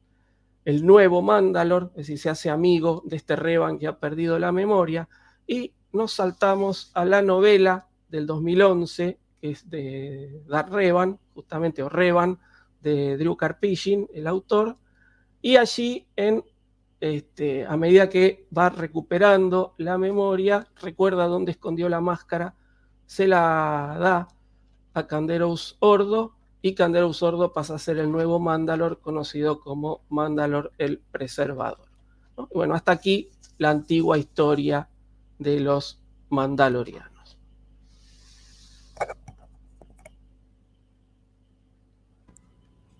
[0.65, 5.07] nuevo Mandalor, es decir, se hace amigo de este Revan que ha perdido la memoria,
[5.47, 12.39] y nos saltamos a la novela del 2011 es de Dar Revan, justamente, o Revan,
[12.81, 14.77] de Drew Karpyshyn, el autor,
[15.41, 16.43] y allí en,
[16.99, 22.55] este, a medida que va recuperando la memoria, recuerda dónde escondió la máscara,
[23.05, 24.27] se la da
[24.93, 26.35] a Canderos Ordo,
[26.65, 31.87] y Canderos Ordo pasa a ser el nuevo Mandalor, conocido como Mandalor el Preservador.
[32.55, 33.29] bueno, hasta aquí
[33.59, 34.89] la antigua historia
[35.37, 37.37] de los Mandalorianos.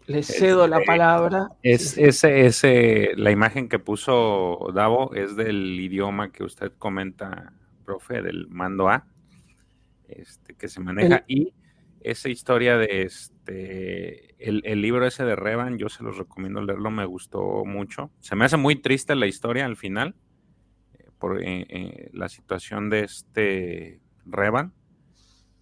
[0.06, 1.50] Le cedo la palabra.
[1.64, 7.52] Es, ese, ese, la imagen que puso Davo es del idioma que usted comenta,
[7.84, 9.08] profe, del mando A,
[10.08, 11.24] este, que se maneja.
[11.28, 11.56] Y
[12.02, 17.06] esa historia de este, el, libro ese de Revan, yo se los recomiendo leerlo, me
[17.06, 18.12] gustó mucho.
[18.20, 20.16] Se me hace muy triste la historia al final,
[20.94, 24.74] eh, por eh, eh, la situación de este Revan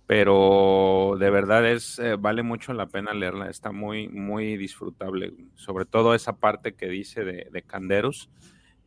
[0.05, 6.13] pero de verdad es vale mucho la pena leerla, está muy muy disfrutable, sobre todo
[6.13, 8.29] esa parte que dice de, de Canderus,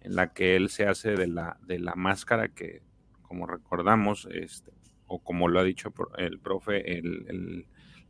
[0.03, 2.83] en la que él se hace de la de la máscara que
[3.23, 4.73] como recordamos este
[5.07, 7.01] o como lo ha dicho el profe,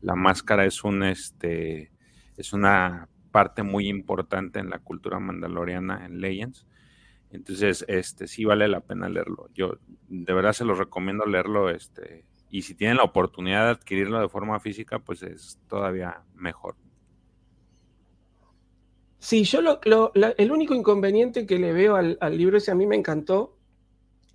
[0.00, 1.90] la máscara es un este
[2.36, 6.66] es una parte muy importante en la cultura mandaloriana en Legends.
[7.30, 9.48] Entonces, este sí vale la pena leerlo.
[9.52, 9.78] Yo
[10.08, 14.28] de verdad se lo recomiendo leerlo este y si tienen la oportunidad de adquirirlo de
[14.28, 16.76] forma física, pues es todavía mejor.
[19.18, 19.80] Sí, yo lo,
[20.14, 23.58] el único inconveniente que le veo al, libro ese a mí me encantó,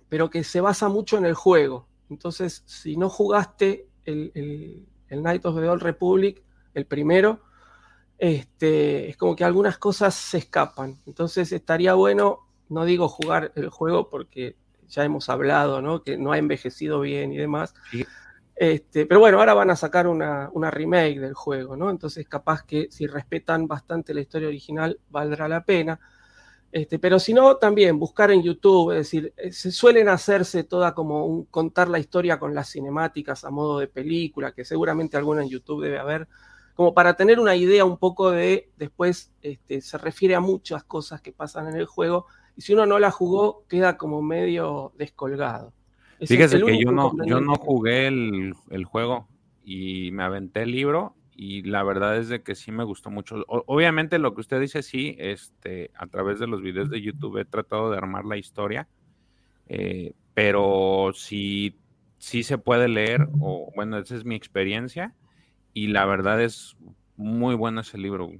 [0.08, 1.88] pero que se basa mucho en el juego.
[2.10, 4.86] Entonces, si no jugaste el,
[5.20, 6.42] Night of the Old Republic,
[6.74, 7.42] el primero,
[8.18, 11.00] este, es como que algunas cosas se escapan.
[11.06, 14.54] Entonces estaría bueno, no digo jugar el juego porque
[14.86, 16.04] ya hemos hablado, ¿no?
[16.04, 17.74] Que no ha envejecido bien y demás.
[18.54, 21.90] Este, pero bueno, ahora van a sacar una, remake del juego, ¿no?
[21.90, 25.98] Entonces capaz que si respetan bastante la historia original, valdrá la pena.
[26.72, 30.94] Este, pero si no, también buscar en YouTube, es decir, eh, se suelen hacerse toda
[30.94, 35.42] como un, contar la historia con las cinemáticas a modo de película, que seguramente alguna
[35.42, 36.28] en YouTube debe haber,
[36.74, 41.20] como para tener una idea un poco de, después este, se refiere a muchas cosas
[41.20, 42.24] que pasan en el juego,
[42.56, 45.74] y si uno no la jugó, queda como medio descolgado.
[46.26, 49.28] Fíjese que yo no, yo no jugué el, juego
[49.62, 53.44] y me aventé el libro y la verdad es de que sí me gustó mucho.
[53.46, 57.44] obviamente lo que usted dice, sí, este, a través de los videos de YouTube he
[57.44, 58.88] tratado de armar la historia,
[59.68, 61.78] eh, pero sí,
[62.18, 65.14] sí se puede leer, o bueno, esa es mi experiencia
[65.72, 66.76] y la verdad es
[67.16, 68.30] muy bueno ese libro.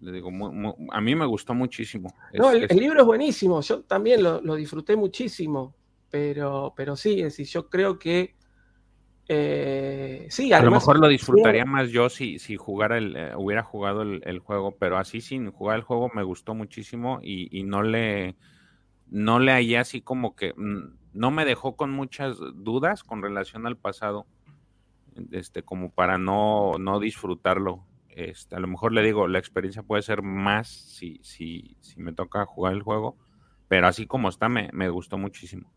[0.00, 0.30] Le digo,
[0.90, 2.12] a mí me gustó muchísimo.
[2.34, 5.74] No, el, libro es buenísimo, yo también lo, lo disfruté muchísimo
[6.12, 8.34] pero, pero sí, es decir, yo creo que
[9.34, 13.62] eh, sí, a lo mejor lo disfrutaría más yo si, si jugara el, eh, hubiera
[13.62, 18.36] jugado el, juego, pero así sin jugar el juego me gustó muchísimo y, no le
[19.08, 23.66] no le hallé así como que mm, no me dejó con muchas dudas con relación
[23.66, 24.26] al pasado,
[25.30, 27.86] este, como para no, no disfrutarlo.
[28.10, 32.12] Este, a lo mejor le digo, la experiencia puede ser más si, si, si me
[32.12, 33.16] toca jugar el juego,
[33.66, 35.72] pero así como está, me, me gustó muchísimo.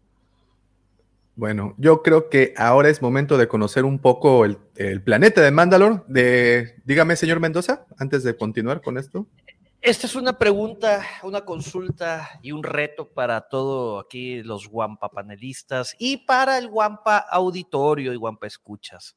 [1.35, 4.57] Bueno, yo creo que ahora es momento de conocer un poco el,
[5.03, 6.05] planeta de Mandalor.
[6.07, 9.27] De, dígame, señor Mendoza, antes de continuar con esto.
[9.81, 15.95] Esta es una pregunta, una consulta y un reto para todos aquí los Guampa panelistas
[15.99, 19.15] y para el Guampa auditorio y Guampa escuchas.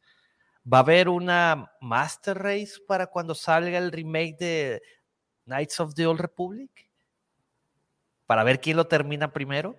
[0.71, 4.83] ¿Va a haber una Master Race para cuando salga el remake de
[5.45, 6.91] Knights of the Old Republic?
[8.27, 9.77] Para ver quién lo termina primero.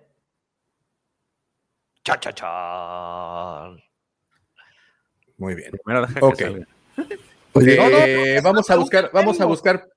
[2.02, 3.70] Cha, cha, cha.
[5.36, 5.72] Muy bien.
[6.20, 6.40] ok.
[7.54, 9.88] Eh, vamos a buscar, vamos a buscar,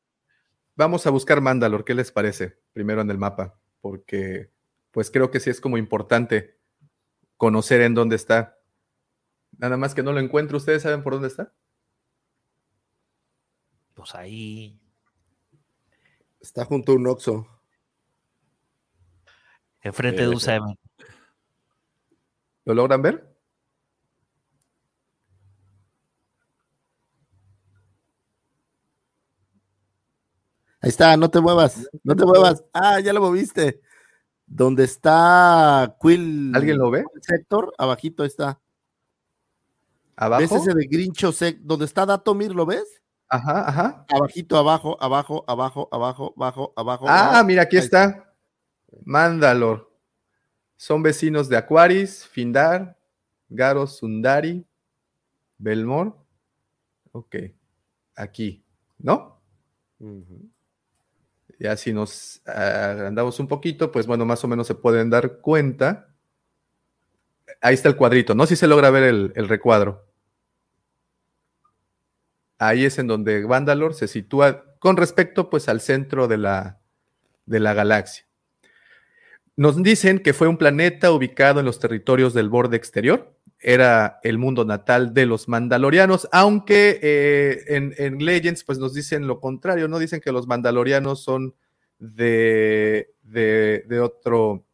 [0.75, 1.85] vamos a buscar Mandalor.
[1.85, 2.57] ¿Qué les parece?
[2.73, 4.51] Primero en el mapa, porque
[4.91, 6.57] pues creo que sí es como importante
[7.37, 8.57] conocer en dónde está.
[9.57, 10.57] Nada más que no lo encuentro.
[10.57, 11.53] ¿Ustedes saben por dónde está?
[13.93, 14.79] Pues ahí.
[16.39, 17.47] Está junto a un Oxo.
[19.81, 20.77] Enfrente de un Seven.
[22.65, 23.33] ¿Lo logran ver?
[30.81, 32.63] Ahí está, no te muevas, no te muevas.
[32.73, 33.81] Ah, ya lo moviste.
[34.45, 36.51] ¿Dónde está Quill?
[36.53, 37.05] ¿Alguien lo ve?
[37.21, 38.59] Sector, abajito está.
[40.17, 40.41] ¿Abajo?
[40.41, 41.59] ¿Ves ese de Grincho Sec?
[41.61, 42.53] ¿Dónde está Datomir?
[42.53, 43.01] ¿Lo ves?
[43.29, 44.05] Ajá, ajá.
[44.09, 47.05] Abajito, abajo, abajo, abajo, abajo, abajo, abajo.
[47.07, 48.35] Ah, mira, aquí está.
[49.05, 49.92] Mándalo.
[50.83, 52.97] Son vecinos de Aquaris, Findar,
[53.47, 54.67] Garo Sundari,
[55.57, 56.17] Belmor.
[57.13, 57.37] Ok,
[58.17, 58.65] aquí,
[58.97, 59.41] ¿no?
[61.57, 66.13] Y así nos andamos un poquito, pues bueno, más o menos se pueden dar cuenta.
[67.61, 70.05] Ahí está el cuadrito, no si se logra ver el, el recuadro.
[72.57, 76.81] Ahí es en donde Vandalor se sitúa con respecto pues al centro de la,
[77.45, 78.25] de la galaxia.
[79.55, 83.35] Nos dicen que fue un planeta ubicado en los territorios del borde exterior.
[83.59, 89.39] Era el mundo natal de los mandalorianos, aunque eh, en, Legends pues nos dicen lo
[89.39, 91.55] contrario, no dicen que los mandalorianos son
[91.99, 94.65] de, de, otro,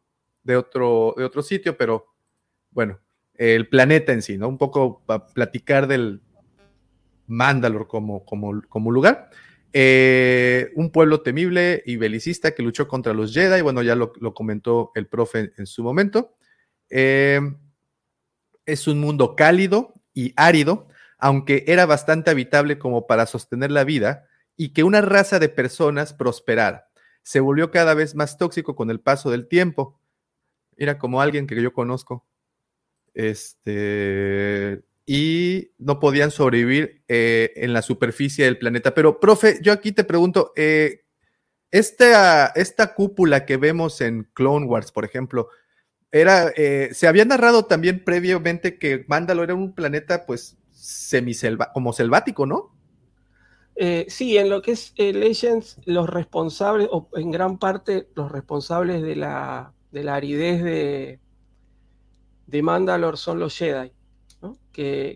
[0.44, 2.08] de, otro, de otro sitio, pero
[2.72, 3.00] bueno,
[3.36, 4.48] el planeta en sí, ¿no?
[4.48, 6.22] Un poco para platicar del
[7.28, 9.30] Mandalor como, como, como lugar.
[9.72, 14.92] Eh, un pueblo temible y belicista que luchó contra los Jedi, bueno, ya lo, comentó
[14.96, 16.34] el profe en, su momento.
[16.90, 17.40] Eh,
[18.66, 24.28] es un mundo cálido y árido, aunque era bastante habitable como para sostener la vida
[24.56, 26.90] y que una raza de personas prosperara.
[27.22, 30.00] Se volvió cada vez más tóxico con el paso del tiempo.
[30.78, 32.26] Era como alguien que yo conozco.
[33.14, 38.94] Este, y no podían sobrevivir eh, en la superficie del planeta.
[38.94, 41.02] Pero, profe, yo aquí te pregunto, eh,
[41.72, 45.50] esta, esta, cúpula que vemos en Clone Wars, por ejemplo,
[46.12, 51.92] era, eh, se había narrado también previamente que Mandalore era un planeta, pues, semiselva, como
[51.92, 52.76] selvático, ¿no?
[53.78, 59.02] Eh, sí, en lo que es Legends, los responsables, o en gran parte los responsables
[59.02, 61.20] de la, de la aridez de,
[62.46, 63.92] de Mandalore son los Jedi,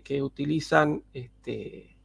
[0.04, 1.96] que, utilizan este,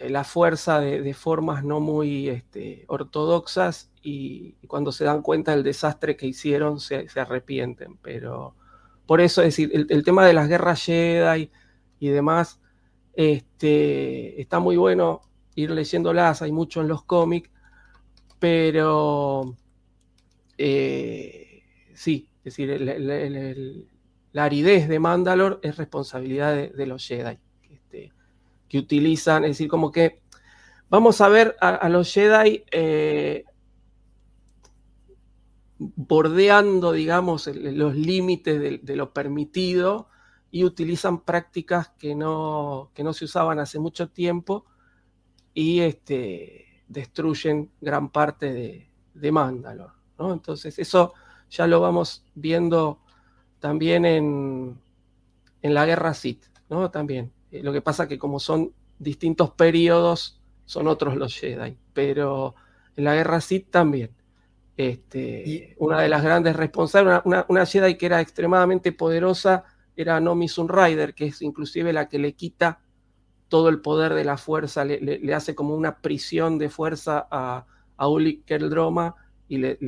[0.00, 6.16] la fuerza de, formas no muy este, ortodoxas y, cuando se dan cuenta del desastre
[6.16, 7.96] que hicieron se, arrepienten.
[8.02, 8.56] Pero
[9.06, 11.50] por eso, es decir, el, tema de las guerras Jedi
[12.00, 12.60] y demás,
[13.14, 15.20] este, está muy bueno
[15.54, 17.50] ir leyéndolas, hay mucho en los cómics,
[18.40, 19.54] pero
[20.58, 21.62] eh,
[21.94, 23.91] sí, es decir,
[24.32, 27.38] la aridez de Mandalor es responsabilidad de, los Jedi,
[27.70, 28.12] este,
[28.68, 30.20] que utilizan, es decir, como que
[30.88, 33.44] vamos a ver a, los Jedi eh,
[35.78, 40.08] bordeando, digamos, los límites de, lo permitido
[40.50, 44.64] y utilizan prácticas que no, no se usaban hace mucho tiempo
[45.54, 49.92] y este, destruyen gran parte de, de Mandalor.
[50.18, 50.32] ¿no?
[50.32, 51.12] Entonces, eso
[51.50, 53.00] ya lo vamos viendo
[53.62, 54.76] también en,
[55.62, 56.90] en la guerra Sith, ¿no?
[56.90, 57.32] También.
[57.52, 62.56] Eh, lo que pasa que como son distintos periodos, son otros los Jedi, pero
[62.96, 64.10] en la guerra Sith también.
[64.76, 71.14] Este, una de las grandes responsables, una, Jedi que era extremadamente poderosa, era Nomi Sunrider,
[71.14, 72.80] que es inclusive la que le quita
[73.48, 77.66] todo el poder de la fuerza, le, hace como una prisión de fuerza a,
[77.96, 79.14] a Uli Keldroma
[79.46, 79.78] y le,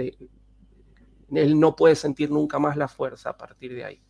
[1.37, 4.01] él no puede sentir nunca más la fuerza a partir de ahí.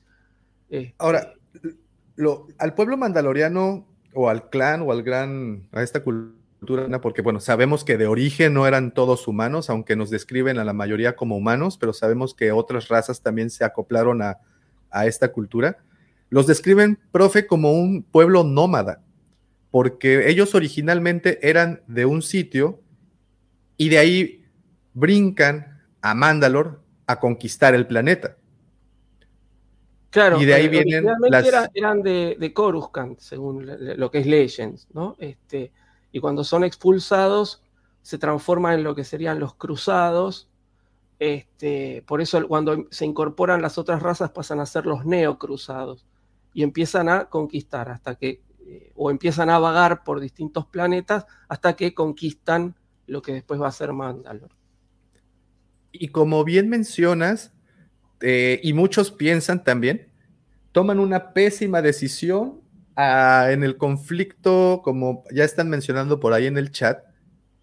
[0.69, 1.35] Este, Ahora,
[2.17, 7.41] lo, al pueblo mandaloriano o al clan o al gran, a esta cultura, porque bueno,
[7.41, 11.37] sabemos que de origen no eran todos humanos, aunque nos describen a la mayoría como
[11.37, 14.39] humanos, pero sabemos que otras razas también se acoplaron a,
[14.91, 15.79] a esta cultura.
[16.31, 19.03] Los describen, profe, como un pueblo nómada,
[19.71, 22.81] porque ellos originalmente eran de un sitio
[23.77, 24.45] y de ahí
[24.95, 28.37] brincan a Mandalor a conquistar el planeta.
[30.11, 31.45] Claro, y de ahí vienen las...
[31.75, 35.17] eran, de, de, Coruscant, según lo que es Legends, ¿no?
[35.19, 35.73] Este,
[36.13, 37.65] y cuando son expulsados,
[38.01, 40.49] se transforman en lo que serían los cruzados.
[41.19, 46.07] Este, por eso cuando se incorporan las otras razas pasan a ser los neocruzados
[46.53, 51.75] y empiezan a conquistar hasta que, eh, o empiezan a vagar por distintos planetas hasta
[51.75, 52.77] que conquistan
[53.07, 54.55] lo que después va a ser Mandalore.
[55.97, 57.53] Y como bien mencionas,
[58.21, 60.09] eh, y muchos piensan también,
[60.73, 62.61] toman una pésima decisión
[62.97, 67.05] ah, en el conflicto, como ya están mencionando por ahí en el chat,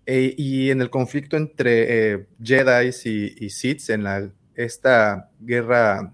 [0.06, 6.14] eh, y en el conflicto entre eh, Jedi y, y Sith en esta guerra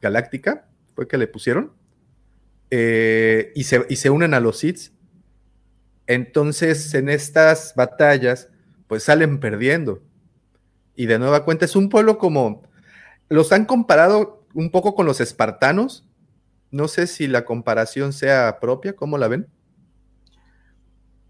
[0.00, 1.72] galáctica, fue que le pusieron,
[2.70, 4.92] y, se, y se unen a los Sith.
[6.06, 8.50] Entonces, en estas batallas,
[8.86, 10.03] pues salen perdiendo
[10.96, 12.62] y de nueva cuenta es un pueblo como,
[13.28, 16.06] los han comparado un poco con los espartanos.
[16.70, 19.48] No sé si la comparación sea propia, ¿cómo la ven?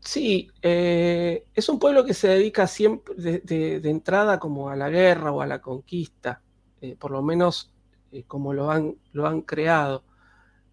[0.00, 5.32] Sí, eh, es un pueblo que se dedica siempre de, entrada como a la guerra
[5.32, 6.42] o a la conquista,
[6.82, 7.72] eh, por lo menos
[8.12, 10.04] eh, como lo han, lo han creado.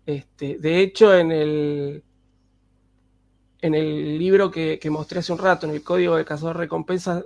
[0.06, 2.04] Este, de hecho, en el,
[3.62, 7.24] en el libro que, mostré hace un rato, en el Código de Cazador Recompensas,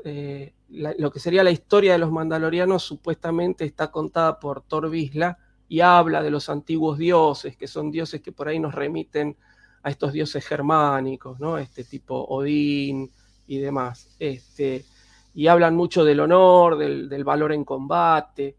[0.69, 4.91] lo que sería la historia de los mandalorianos supuestamente está contada por Thor
[5.67, 9.37] y habla de los antiguos dioses, que son dioses que por ahí nos remiten
[9.83, 11.57] a estos dioses germánicos, ¿no?
[11.57, 13.11] Este tipo Odín
[13.47, 14.15] y demás.
[14.19, 14.85] Este,
[15.33, 18.55] y hablan mucho del honor, del, valor en combate.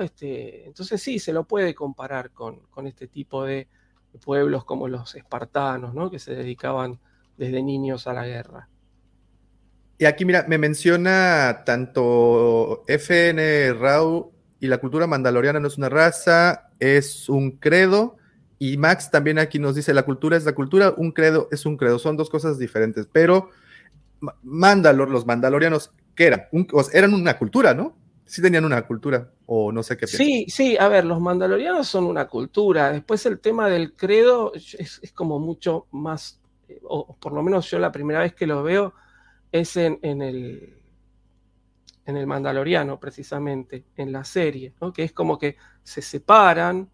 [0.00, 3.68] Este, entonces sí, se lo puede comparar con, con este tipo de
[4.24, 6.10] pueblos como los espartanos, ¿no?
[6.10, 6.98] que se dedicaban
[7.36, 8.68] desde niños a la guerra.
[9.98, 15.88] Y aquí, mira, me menciona tanto FN Rau y la cultura mandaloriana no es una
[15.88, 18.16] raza, es un credo.
[18.60, 21.76] Y Max también aquí nos dice, la cultura es la cultura, un credo es un
[21.76, 23.08] credo, son dos cosas diferentes.
[23.10, 23.50] Pero
[24.42, 26.48] Mandalor, los mandalorianos, ¿qué eran?
[26.92, 27.96] eran una cultura, ¿no?
[28.24, 30.06] Sí tenían una cultura, o no sé qué.
[30.06, 32.92] Sí, sí, a ver, los mandalorianos son una cultura.
[32.92, 37.70] Después el tema del credo es, es como mucho más, eh, o por lo menos
[37.70, 38.92] yo la primera vez que lo veo,
[39.52, 40.76] es en, el,
[42.04, 46.88] en el Mandaloriano, precisamente, en la serie, que es como que se separan,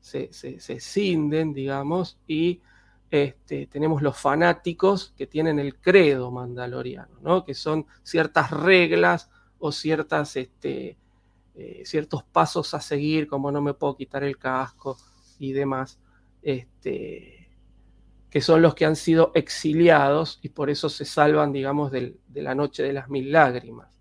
[0.00, 2.62] se, se, cinden, digamos, y
[3.10, 7.44] este, tenemos los fanáticos que tienen el credo mandaloriano, ¿no?
[7.44, 10.96] que son ciertas reglas o ciertas, este,
[11.54, 14.96] eh, ciertos pasos a seguir, como no me puedo quitar el casco
[15.38, 15.98] y demás.
[16.42, 17.37] Este,
[18.30, 22.54] que son los que han sido exiliados y por eso se salvan, digamos, de la
[22.54, 23.98] noche de las mil lágrimas.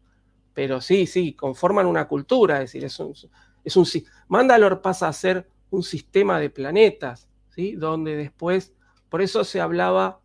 [0.57, 3.13] Pero sí, sí, conforman una cultura, es decir, es un,
[3.63, 3.85] es un
[4.27, 7.73] Mandalor pasa a ser un sistema de planetas, ¿sí?
[7.73, 8.73] Donde después,
[9.07, 10.19] por eso se hablaba,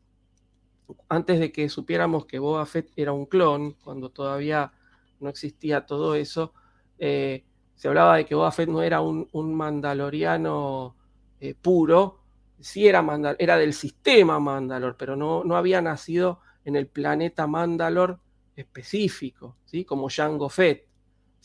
[1.11, 4.73] antes de que supiéramos que Boba Fett era un clon, cuando todavía
[5.21, 6.55] no existía todo eso,
[6.99, 10.97] eh, se hablaba de que Boba Fett no era un, mandaloriano
[11.41, 12.22] eh, puro,
[12.61, 13.05] sí era,
[13.39, 18.21] era del sistema Mandalor, pero no, no había nacido en el planeta Mandalor
[18.57, 19.85] específico, ¿sí?
[19.85, 20.87] como Jango Fett.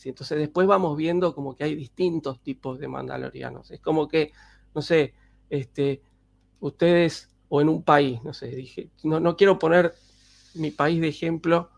[0.04, 3.70] Entonces después vamos viendo como que hay distintos tipos de mandalorianos.
[3.72, 4.32] Es como que,
[4.74, 5.14] no sé,
[5.50, 6.02] este,
[6.60, 9.94] ustedes o en un país, no sé, dije, no, no quiero poner
[10.54, 11.70] mi país de ejemplo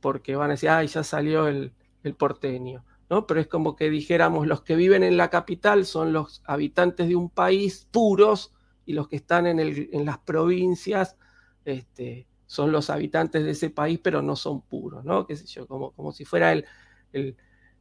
[0.00, 1.72] porque van a decir, ay, ya salió el,
[2.02, 2.84] el porteño.
[3.08, 3.26] ¿no?
[3.26, 7.16] Pero es como que dijéramos, los que viven en la capital son los habitantes de
[7.16, 8.52] un país puros
[8.86, 11.16] y los que están en, el, en las provincias
[11.64, 15.26] este, son los habitantes de ese país, pero no son puros, ¿no?
[15.26, 15.66] ¿Qué sé yo?
[15.66, 16.64] Como, como si fuera el,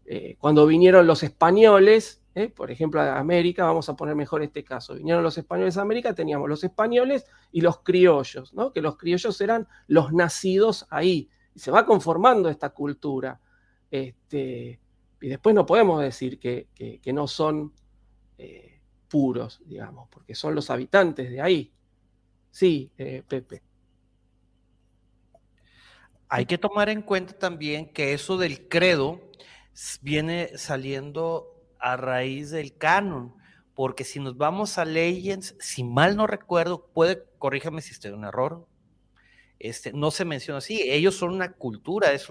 [0.06, 2.50] eh, cuando vinieron los españoles, ¿eh?
[2.50, 6.16] por ejemplo, a América, vamos a poner mejor este caso, vinieron los españoles a América,
[6.16, 8.74] teníamos los españoles y los criollos, ¿no?
[8.74, 13.40] Que los criollos eran los nacidos ahí, y se va conformando esta cultura.
[13.92, 14.80] Este,
[15.22, 16.68] y después no podemos decir que,
[17.14, 17.72] no son...
[18.38, 18.75] Eh,
[19.16, 21.72] puros, digamos, porque son los habitantes de ahí.
[22.52, 23.64] Sí, eh, Pepe.
[26.28, 29.22] Hay que tomar en cuenta también que eso del credo
[30.02, 31.48] viene saliendo
[31.80, 33.34] a raíz del canon,
[33.74, 38.18] porque si nos vamos a Legends, si mal no recuerdo, puede, corríjame si estoy en
[38.18, 38.68] un error,
[39.60, 42.28] este, no se menciona así, ellos son una cultura, es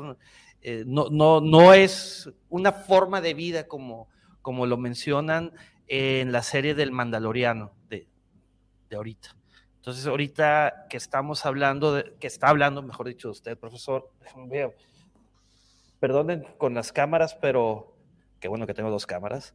[0.61, 4.11] eh, no, no, no es una forma de vida como,
[4.43, 5.51] como lo mencionan
[5.89, 8.09] en la serie del Mandaloriano de,
[8.89, 9.37] de ahorita.
[9.77, 14.11] Entonces, ahorita que estamos hablando, de, que está hablando, mejor dicho, usted, profesor,
[16.01, 17.95] perdonen con las cámaras, pero
[18.41, 19.55] qué bueno que tengo dos cámaras.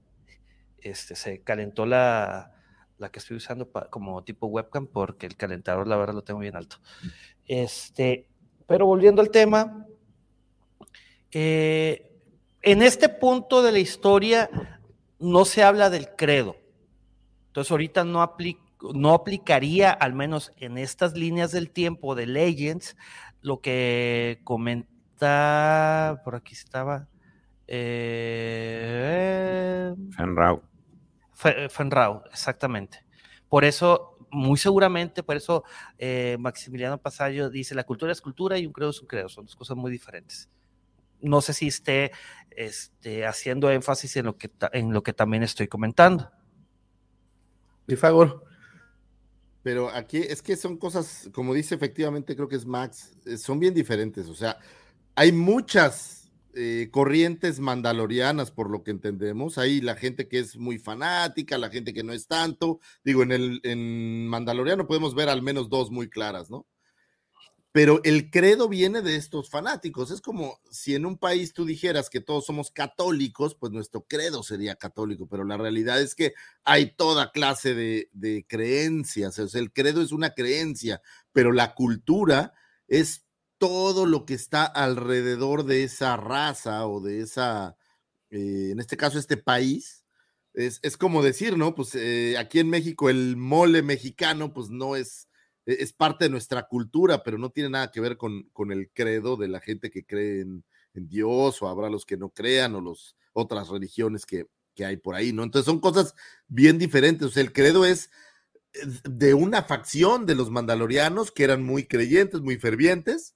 [0.78, 2.54] Este, se calentó la,
[3.00, 6.56] la que estoy usando como tipo webcam porque el calentador, la verdad, lo tengo bien
[6.56, 6.78] alto.
[7.48, 8.28] Este,
[8.68, 9.88] pero volviendo al tema,
[11.32, 12.22] eh,
[12.62, 14.79] en este punto de la historia
[15.20, 16.56] no se habla del credo.
[17.48, 18.36] Entonces ahorita no,
[18.94, 22.96] no aplicaría, al menos en estas líneas del tiempo de Legends,
[23.42, 27.08] lo que comenta, por aquí estaba,
[27.68, 28.74] eh,
[30.16, 30.62] Fenrau.
[31.70, 33.06] Fenrau, exactamente.
[33.48, 35.64] Por eso, muy seguramente, por eso
[35.98, 39.46] eh, Maximiliano Pasallo dice, la cultura es cultura y un credo es un credo, son
[39.46, 40.50] dos cosas muy diferentes
[41.22, 42.12] no sé si esté
[42.60, 46.30] este, haciendo énfasis en lo, que, en lo que también estoy comentando.
[47.88, 48.44] Mi favor.
[49.64, 53.62] Pero aquí es que son cosas, como dice efectivamente, creo que es Max, eh, son
[53.62, 54.28] bien diferentes.
[54.28, 54.58] O sea,
[55.16, 59.58] hay muchas eh, corrientes mandalorianas, por lo que entendemos.
[59.58, 62.82] Hay la gente que es muy fanática, la gente que no es tanto.
[63.06, 66.68] Digo, en el en Mandaloriano podemos ver al menos dos muy claras, ¿no?
[67.72, 70.10] Pero el credo viene de estos fanáticos.
[70.10, 74.42] Es como si en un país tú dijeras que todos somos católicos, pues nuestro credo
[74.42, 76.34] sería católico, pero la realidad es que
[76.64, 79.38] hay toda clase de, creencias.
[79.38, 82.54] O sea, el credo es una creencia, pero la cultura
[82.88, 83.26] es
[83.60, 87.78] todo lo que está alrededor de esa raza o de esa,
[88.32, 90.06] eh, en este caso, este país.
[90.54, 91.76] Es, como decir, ¿no?
[91.76, 95.29] Pues eh, aquí en México el mole mexicano, pues no es
[95.74, 99.38] es parte de nuestra cultura, pero no tiene nada que ver con, con el credo
[99.38, 103.16] de la gente que cree en, Dios, o habrá los que no crean, o las
[103.32, 105.44] otras religiones que, que, hay por ahí, ¿no?
[105.44, 106.14] Entonces son cosas
[106.50, 107.26] bien diferentes.
[107.26, 108.10] O sea, el credo es
[109.06, 113.36] de una facción de los mandalorianos que eran muy creyentes, muy fervientes,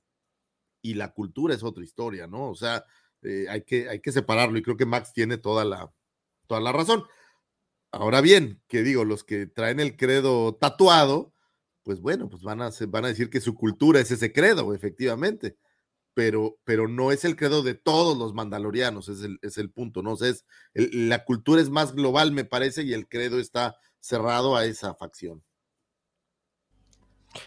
[0.82, 2.50] y la cultura es otra historia, ¿no?
[2.50, 2.86] O sea,
[3.22, 5.92] eh, hay, que, hay que separarlo, y creo que Max tiene toda la,
[6.48, 7.06] toda la razón.
[7.92, 11.33] Ahora bien, que digo, los que traen el credo tatuado,
[11.84, 15.58] pues bueno, pues van a, van a decir que su cultura es ese credo, efectivamente,
[16.14, 20.02] pero, pero no es el credo de todos los mandalorianos, es el, es el punto,
[20.02, 20.14] ¿no?
[20.14, 24.66] O es, la cultura es más global, me parece, y el credo está cerrado a
[24.66, 25.44] esa facción.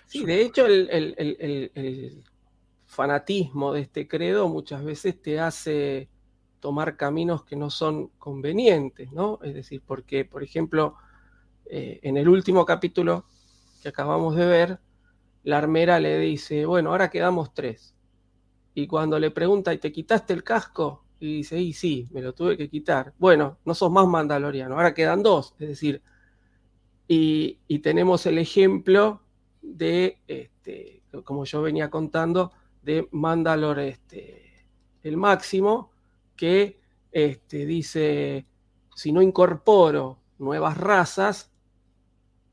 [0.06, 2.24] Sí, de hecho, el, el
[2.86, 6.08] fanatismo de este credo muchas veces te hace
[6.60, 9.38] tomar caminos que no son convenientes, ¿no?
[9.42, 10.96] Es decir, porque, por ejemplo,
[11.66, 13.26] eh, en el último capítulo
[13.88, 14.80] acabamos de ver,
[15.42, 17.94] la armera le dice, bueno, ahora quedamos tres.
[18.74, 21.04] Y cuando le pregunta, ¿y te quitaste el casco?
[21.18, 23.14] Y dice, y sí, me lo tuve que quitar.
[23.18, 25.54] Bueno, no sos más mandaloriano, ahora quedan dos.
[25.58, 26.02] Es decir,
[27.08, 29.22] y, tenemos el ejemplo
[29.62, 34.66] de, este, como yo venía contando, de Mandalor este,
[35.02, 35.90] el máximo,
[36.36, 36.80] que
[37.12, 38.46] este, dice,
[38.94, 41.52] si no incorporo nuevas razas,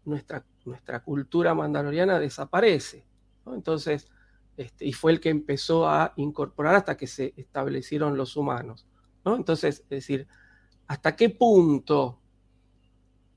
[0.06, 3.06] nuestra, nuestra cultura mandaloriana desaparece.
[3.46, 4.08] Entonces,
[4.56, 8.86] este, y fue el que empezó a incorporar hasta que se establecieron los humanos.
[9.26, 9.36] ¿no?
[9.36, 10.28] Entonces, es decir,
[10.88, 12.20] ¿hasta qué punto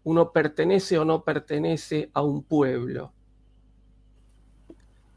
[0.05, 3.12] uno pertenece o no pertenece a un pueblo?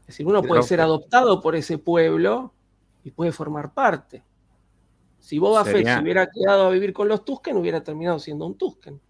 [0.00, 2.52] Es decir, uno puede ser adoptado por ese pueblo
[3.04, 4.24] y puede formar parte.
[5.20, 8.56] Si Boba Fett se hubiera quedado a vivir con los Tusken, hubiera terminado siendo un
[8.56, 9.00] Tusken.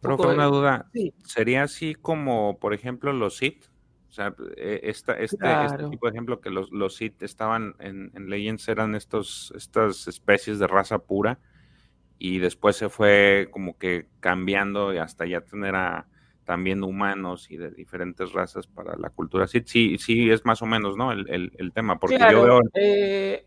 [0.00, 0.90] Pero una duda,
[1.24, 3.66] ¿sería así como, por ejemplo, los Sith?
[4.08, 8.10] O sea, eh, esta, este, este, tipo de ejemplo que los, los Sith estaban en,
[8.14, 11.38] en, Legends eran estos, estas especies de raza pura
[12.18, 16.08] y después se fue como que cambiando y hasta ya tener a
[16.44, 19.68] también humanos y de diferentes razas para la cultura Sith.
[19.68, 21.12] Sí, sí es más o menos, ¿no?
[21.12, 22.60] El, el, tema, porque yo veo...
[22.74, 23.46] Eh,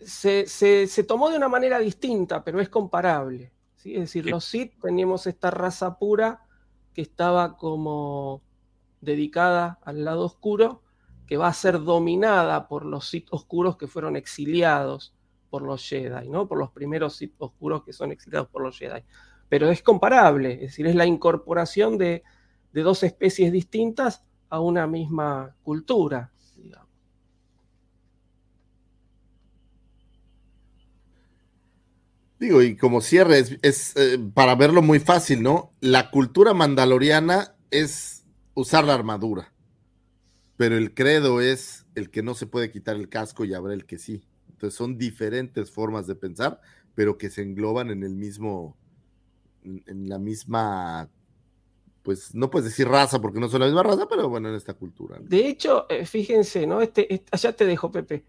[0.00, 3.52] se, se, se, tomó de una manera distinta, pero es comparable.
[3.78, 3.94] ¿Sí?
[3.94, 6.42] Es decir, los Sith teníamos esta raza pura
[6.92, 8.42] que estaba como
[9.00, 10.82] dedicada al lado oscuro,
[11.26, 15.14] que va a ser dominada por los Sith oscuros que fueron exiliados
[15.50, 16.46] por los Jedi, ¿no?
[16.46, 19.02] Por los primeros Sith oscuros que son exiliados por los Jedi.
[19.48, 22.22] Pero es comparable, es decir, es la incorporación de,
[22.72, 26.32] de dos especies distintas a una misma cultura.
[32.38, 35.72] Digo, y como cierre, es, eh, para verlo muy fácil, ¿no?
[35.80, 39.52] La cultura mandaloriana es usar la armadura.
[40.56, 43.86] Pero el credo es el que no se puede quitar el casco y habrá el
[43.86, 44.24] que sí.
[44.50, 46.60] Entonces son diferentes formas de pensar,
[46.94, 48.76] pero que se engloban en el mismo,
[49.62, 51.08] en la misma,
[52.02, 54.74] pues no puedes decir raza porque no son la misma raza, pero bueno, en esta
[54.74, 55.18] cultura.
[55.20, 56.80] De hecho, eh, fíjense, ¿no?
[56.80, 58.24] Este, allá te dejo, Pepe,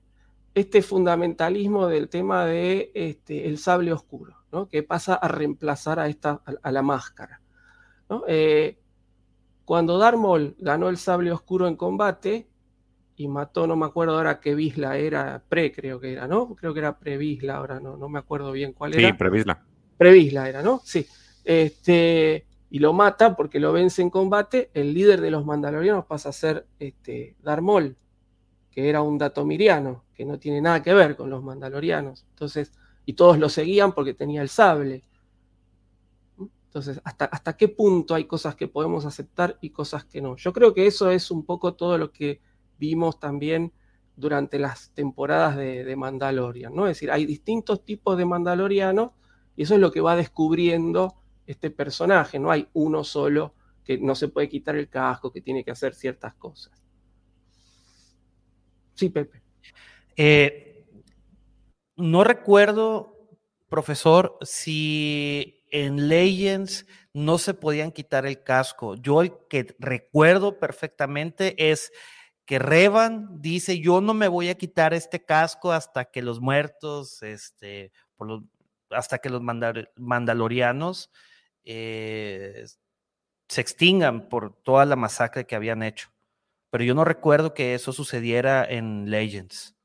[0.54, 4.68] este fundamentalismo del tema de este, el sable oscuro, ¿no?
[4.68, 7.42] Que pasa a reemplazar a, esta, a, la máscara.
[8.10, 8.24] ¿no?
[8.28, 8.78] Eh,
[9.66, 12.48] cuando Darmol ganó el sable oscuro en combate
[13.16, 16.56] y mató, no me acuerdo ahora qué Visla era, pre creo que era, ¿no?
[16.56, 19.10] Creo que era pre-Visla, ahora no, no me acuerdo bien cuál era.
[19.10, 19.64] Sí, pre-Visla.
[19.98, 20.82] Pre-Visla era, ¿no?
[20.84, 21.06] Sí.
[21.44, 26.30] Este, y lo mata porque lo vence en combate, el líder de los mandalorianos pasa
[26.30, 27.98] a ser este, Darmol,
[28.88, 32.26] era un datomiriano, que no tiene nada que ver con los mandalorianos.
[32.30, 32.72] Entonces,
[33.06, 35.04] y todos lo seguían porque tenía el sable.
[36.66, 40.36] Entonces, ¿hasta, ¿hasta qué punto hay cosas que podemos aceptar y cosas que no?
[40.36, 42.42] Yo creo que eso es un poco todo lo que
[42.78, 43.74] vimos también
[44.20, 46.86] durante las temporadas de, Mandalorian, ¿no?
[46.88, 49.12] Es decir, hay distintos tipos de Mandalorianos
[49.56, 51.16] y eso es lo que va descubriendo
[51.48, 55.64] este personaje, no hay uno solo que no se puede quitar el casco, que tiene
[55.64, 56.74] que hacer ciertas cosas.
[59.00, 59.42] Sí, Pepe.
[60.18, 60.86] Eh,
[61.96, 63.30] no recuerdo,
[63.70, 68.96] profesor, si en Legends no se podían quitar el casco.
[68.96, 71.94] Yo el que recuerdo perfectamente es
[72.44, 77.24] que Revan dice, yo no me voy a quitar este casco hasta que los muertos,
[77.24, 77.94] este,
[78.90, 79.42] hasta que los
[79.96, 81.10] mandalorianos
[81.64, 82.66] eh,
[83.48, 86.10] se extingan por toda la masacre que habían hecho.
[86.70, 89.76] Pero yo no recuerdo que eso sucediera en Legends.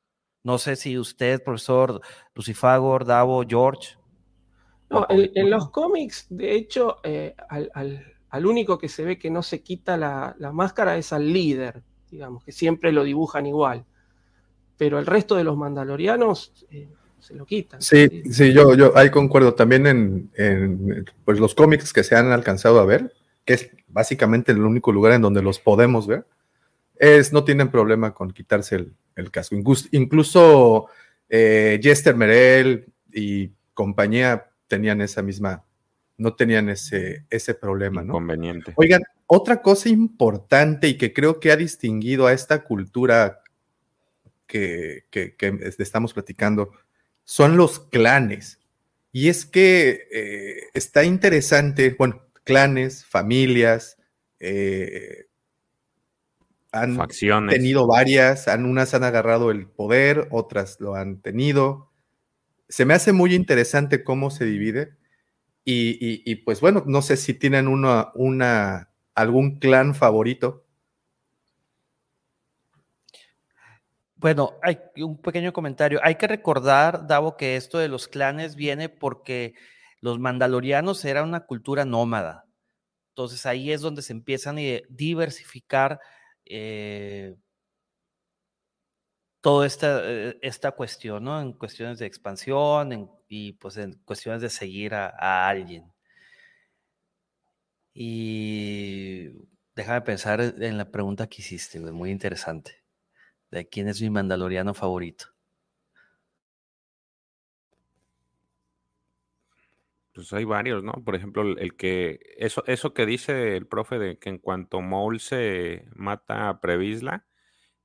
[0.42, 2.00] No sé si usted, profesor
[2.34, 3.96] Lucifagor, Davo, George,
[5.08, 9.96] en, los cómics, de hecho, eh, al, único que se ve que no se quita
[9.96, 13.84] la, máscara es al líder, digamos, que siempre lo dibujan igual.
[14.76, 16.88] Pero el resto de los mandalorianos eh,
[17.20, 17.80] se lo quitan.
[17.80, 19.54] Sí, sí, yo, yo ahí concuerdo.
[19.54, 23.12] También en, pues los cómics que se han alcanzado a ver,
[23.44, 26.26] que es básicamente el único lugar en donde los podemos ver,
[26.96, 28.76] es no tienen problema con quitarse
[29.16, 29.56] el, casco.
[29.92, 30.88] Incluso,
[31.28, 35.64] eh, Jester Merel y compañía tenían esa misma,
[36.16, 38.12] no tenían ese, ese problema, ¿no?
[38.12, 38.72] Conveniente.
[38.76, 43.40] Oigan, otra cosa importante y que creo que ha distinguido a esta cultura
[44.46, 45.04] que,
[45.78, 46.72] estamos platicando
[47.24, 48.60] son los clanes.
[49.12, 53.96] Y es que eh, está interesante, bueno, clanes, familias,
[54.40, 55.26] eh,
[56.74, 61.94] han tenido varias, han, unas han agarrado el poder, otras lo han tenido
[62.68, 64.96] se me hace muy interesante cómo se divide.
[65.64, 70.64] Y, pues bueno, no sé si tienen una, una, algún clan favorito.
[74.16, 76.00] Bueno, hay un pequeño comentario.
[76.02, 79.54] Hay que recordar, Davo, que esto de los clanes viene porque
[80.00, 82.44] los mandalorianos eran una cultura nómada.
[83.10, 86.00] Entonces ahí es donde se empiezan a diversificar
[86.46, 87.36] eh,
[89.40, 91.40] toda esta, eh, esta cuestión, ¿no?
[91.40, 95.92] En cuestiones de expansión y pues en cuestiones de seguir a, alguien.
[97.92, 99.30] Y
[99.74, 102.84] déjame pensar en la pregunta que hiciste, muy interesante.
[103.50, 105.33] ¿De quién es mi mandaloriano favorito?
[110.14, 110.92] Pues hay varios, ¿no?
[111.04, 115.18] Por ejemplo, el que, eso, eso que dice el profe de que en cuanto Maul
[115.18, 117.26] se mata a Previsla,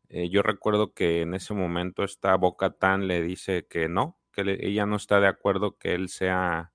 [0.09, 4.43] eh, yo recuerdo que en ese momento esta Boca Tan le dice que no, que
[4.61, 6.73] ella no está de acuerdo que él sea,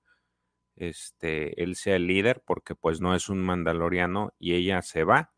[0.75, 5.33] este, él sea el líder, porque pues no es un mandaloriano y ella se va.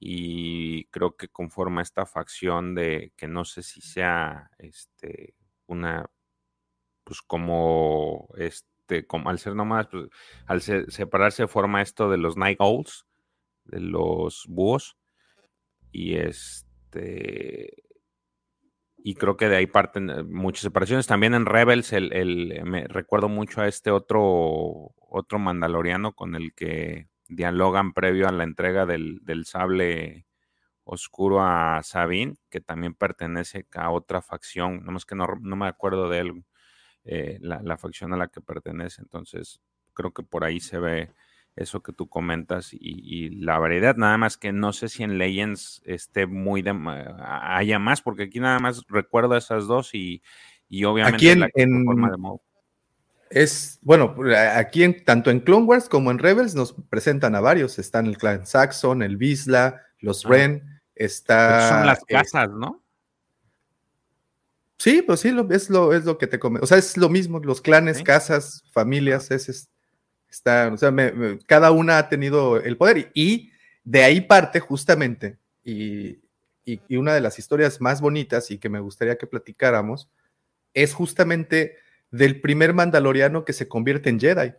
[0.00, 5.34] Y creo que conforma esta facción de que no sé si sea, este,
[5.66, 6.10] una,
[7.04, 10.08] pues como, este, este, al ser nomás, pues,
[10.46, 13.06] al separarse forma esto de los Night Owls,
[13.64, 14.96] de los búhos,
[15.92, 17.84] y este
[19.02, 21.06] y creo que de ahí parten eh, muchas separaciones.
[21.06, 27.08] También en Rebels, el, me recuerdo mucho a este otro, otro mandaloriano con el que
[27.28, 30.26] dialogan previo a la entrega del, sable
[30.84, 36.10] oscuro a Sabine, que también pertenece a otra facción, nomás que no, no me acuerdo
[36.10, 36.44] de él,
[37.04, 39.02] eh, la, facción a la que pertenece.
[39.02, 39.60] Entonces,
[39.94, 41.10] creo que por ahí se ve
[41.56, 43.96] eso que tú comentas y, la variedad.
[43.96, 46.74] Nada más que no sé si en Legends esté muy de,
[47.22, 50.22] haya más, porque aquí nada más recuerdo esas dos y,
[50.84, 52.42] obviamente aquí en, forma de modo.
[53.30, 54.16] Es, bueno,
[54.56, 57.78] aquí en, tanto en Clone Wars como en Rebels nos presentan a varios.
[57.78, 61.68] Están el clan Saxon, el Visla, los Ren, está...
[61.68, 62.82] son las eh, casas, ¿no?
[64.80, 66.58] Sí, pues sí, es, lo, es lo que te come.
[66.62, 69.68] O sea, es lo mismo, los clanes, casas, familias, es,
[70.30, 70.90] está, o sea,
[71.44, 73.50] cada una ha tenido el poder y,
[73.84, 76.20] de ahí parte justamente, y,
[76.64, 80.08] y, una de las historias más bonitas y que me gustaría que platicáramos,
[80.72, 81.76] es justamente
[82.10, 84.54] del primer mandaloriano que se convierte en Jedi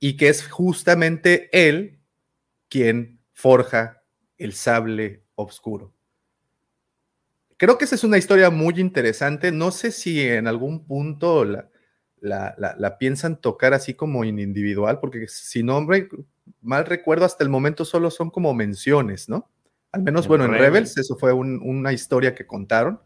[0.00, 1.98] y que es justamente él
[2.68, 4.02] quien forja
[4.36, 5.94] el sable oscuro.
[7.58, 9.50] Creo que esa es una historia muy interesante.
[9.50, 11.68] No sé si en algún punto la,
[12.20, 15.84] la, piensan tocar así como en individual, porque si no,
[16.62, 19.50] mal recuerdo, hasta el momento solo son como menciones, ¿no?
[19.90, 23.00] Al menos, bueno, en Rebels, eso fue una historia que contaron.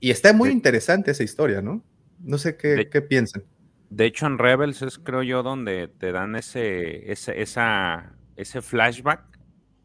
[0.00, 1.84] Y está muy interesante esa historia, ¿no?
[2.20, 3.44] No sé qué, qué, piensan.
[3.90, 9.31] De hecho, en Rebels es, creo yo, donde te dan ese, ese, esa, ese flashback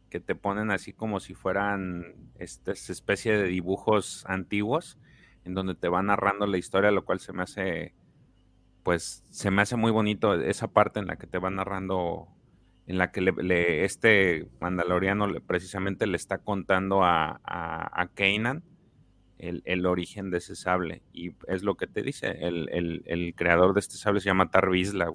[0.09, 4.97] que te ponen así como si fueran esta especie de dibujos antiguos
[5.43, 7.95] en donde te van narrando la historia, lo cual se me hace,
[8.83, 12.27] pues, se me hace muy bonito esa parte en la que te va narrando,
[12.85, 18.63] en la que le, este mandaloriano precisamente le está contando a, a, a Kanan
[19.37, 21.01] el, origen de ese sable.
[21.13, 25.13] Y es lo que te dice, el, el creador de este sable se llama Tarvisla.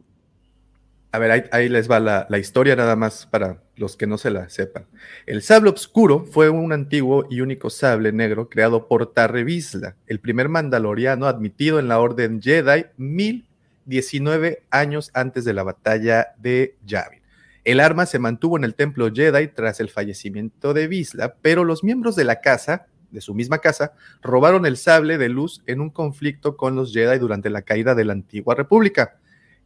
[1.15, 4.49] A ver, ahí, les va la, historia nada más para los que no se la
[4.49, 4.87] sepan.
[5.27, 10.49] El sable oscuro fue un antiguo y único sable negro creado por Tarrevisla, el primer
[10.49, 17.21] mandaloriano admitido en la Orden Jedi 1019 años antes de la batalla de Yavin.
[17.65, 21.85] El arma se mantuvo en el templo Jedi tras el fallecimiento de Visla, pero los
[21.85, 23.93] miembros de la casa, de su misma casa,
[24.23, 28.07] robaron el sable de luz en un conflicto con los Jedi durante la caída de
[28.07, 29.19] la antigua república.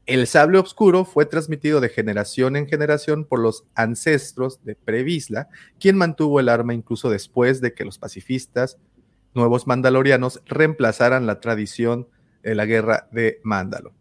[0.06, 5.48] El sable oscuro fue transmitido de generación en generación por los ancestros de Previsla,
[5.80, 8.78] quien mantuvo el arma incluso después de que los pacifistas
[9.34, 12.08] nuevos mandalorianos reemplazaran la tradición
[12.44, 13.94] de la guerra de Mándalo.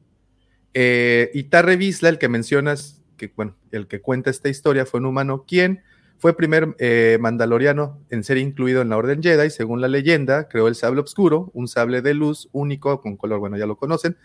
[0.75, 4.99] Eh, y Tarre Visla, el que mencionas, que, bueno, el que cuenta esta historia, fue
[4.99, 5.81] un humano quien
[6.19, 10.67] fue primer eh, mandaloriano en ser incluido en la Orden Jedi, según la leyenda, creó
[10.67, 14.17] el sable oscuro, un sable de luz único con color, bueno, ya lo conocen,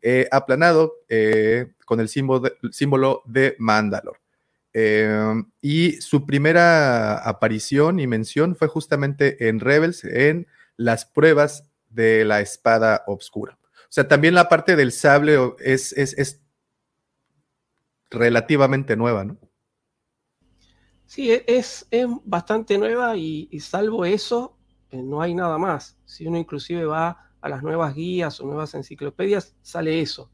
[0.00, 4.20] eh, aplanado eh, con el símbolo de, Mandalor.
[4.72, 10.46] Eh, y su primera aparición y mención fue justamente en Rebels, en
[10.76, 13.58] las pruebas de la espada oscura.
[13.62, 16.40] O sea, también la parte del sable es, es,
[18.10, 19.38] relativamente nueva, ¿no?
[21.06, 24.56] Sí, e, es, es bastante nueva y, y, salvo eso,
[24.92, 25.98] no hay nada más.
[26.04, 30.30] Si uno inclusive va a las nuevas guías o nuevas enciclopedias, sale eso.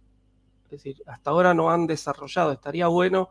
[0.65, 2.53] Es decir, hasta ahora no han desarrollado.
[2.53, 3.31] Estaría bueno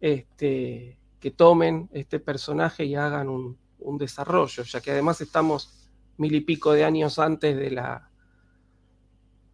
[0.00, 3.58] este, que tomen este personaje y hagan un,
[3.98, 5.88] desarrollo, ya que además estamos
[6.18, 8.10] mil y pico de años antes de la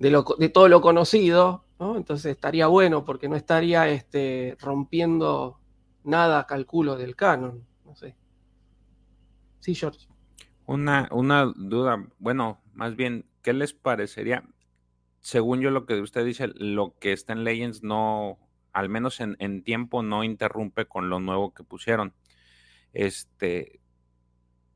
[0.00, 1.96] de, todo lo conocido ¿no?
[1.96, 5.60] Entonces estaría bueno porque no estaría este, rompiendo
[6.04, 7.64] nada, calculo, del canon.
[7.84, 8.16] No sé.
[9.60, 10.08] Sí, George.
[10.66, 14.42] Una, una duda, bueno, más bien, ¿qué les parecería?
[15.20, 18.40] Según yo lo que usted dice, lo que está en Legends no,
[18.72, 22.12] al menos en, tiempo, no interrumpe con lo nuevo que pusieron.
[22.92, 23.78] Este,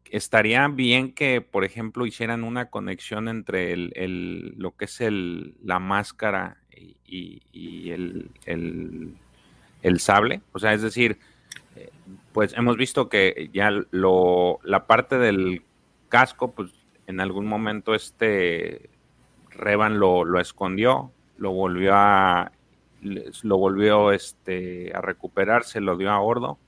[0.04, 5.80] estaría bien que, por ejemplo, hicieran una conexión entre el, lo que es el, la
[5.80, 8.30] máscara y, el,
[9.82, 10.42] el, sable.
[10.52, 11.18] O sea, es decir,
[11.74, 11.90] eh,
[12.32, 15.64] pues hemos visto que ya lo, la parte del
[16.08, 16.70] casco, pues
[17.10, 18.90] en algún momento este
[19.50, 22.52] Revan lo, lo escondió, lo volvió a
[23.02, 26.58] lo volvió este, a recuperar, se lo dio a Ordo.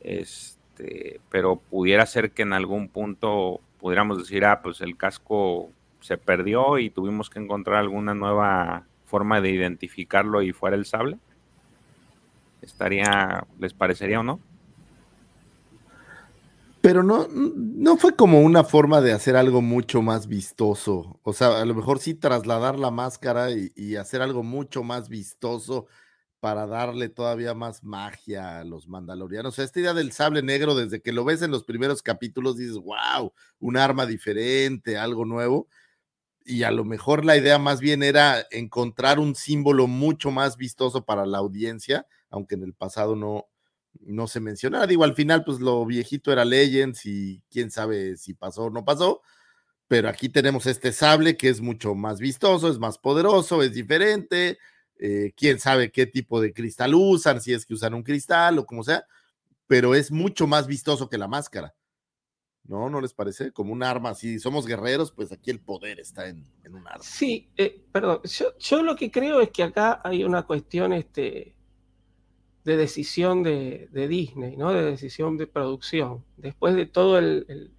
[0.00, 5.70] Este, este, pero pudiera ser que en algún punto pudiéramos decir, ah, pues el casco
[6.00, 11.18] se perdió y tuvimos que encontrar alguna nueva forma de identificarlo y fuera el sable.
[12.62, 14.40] Estaría, ¿les parecería o no?
[16.80, 21.20] Pero no, no fue como una forma de hacer algo mucho más vistoso.
[21.22, 25.08] O sea, a lo mejor sí trasladar la máscara y, y hacer algo mucho más
[25.08, 25.86] vistoso
[26.40, 29.52] para darle todavía más magia a los mandalorianos.
[29.52, 32.56] O sea, esta idea del sable negro, desde que lo ves en los primeros capítulos,
[32.56, 35.68] dices, wow, un arma diferente, algo nuevo.
[36.46, 41.04] Y a lo mejor la idea más bien era encontrar un símbolo mucho más vistoso
[41.04, 43.49] para la audiencia, aunque en el pasado no,
[44.00, 44.86] no se mencionara.
[44.86, 48.84] Digo, al final, pues lo viejito era Legends y quién sabe si pasó o no
[48.84, 49.22] pasó.
[49.88, 54.58] Pero aquí tenemos este sable que es mucho más vistoso, es más poderoso, es diferente
[55.02, 58.66] eh, quién sabe qué tipo de cristal usan, si es que usan un cristal o
[58.66, 59.06] como sea,
[59.66, 61.74] pero es mucho más vistoso que la máscara.
[62.64, 62.90] ¿No?
[62.90, 63.50] ¿No les parece?
[63.50, 67.02] Como un arma, si somos guerreros, pues aquí el poder está en, un arma.
[67.02, 68.20] Sí, eh, perdón,
[68.58, 71.54] yo, lo que creo es que acá hay una cuestión este,
[72.70, 74.72] de decisión de, Disney, ¿no?
[74.72, 76.24] De decisión de producción.
[76.36, 77.72] Después de todo el,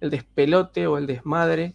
[0.00, 1.74] el, despelote o el desmadre,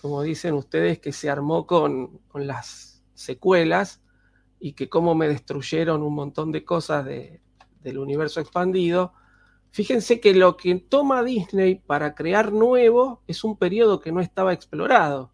[0.00, 4.00] como dicen ustedes, que se armó con, con las secuelas
[4.60, 9.12] y que cómo me destruyeron un montón de cosas del universo expandido.
[9.70, 14.52] Fíjense que lo que toma Disney para crear nuevo es un periodo que no estaba
[14.52, 15.32] explorado,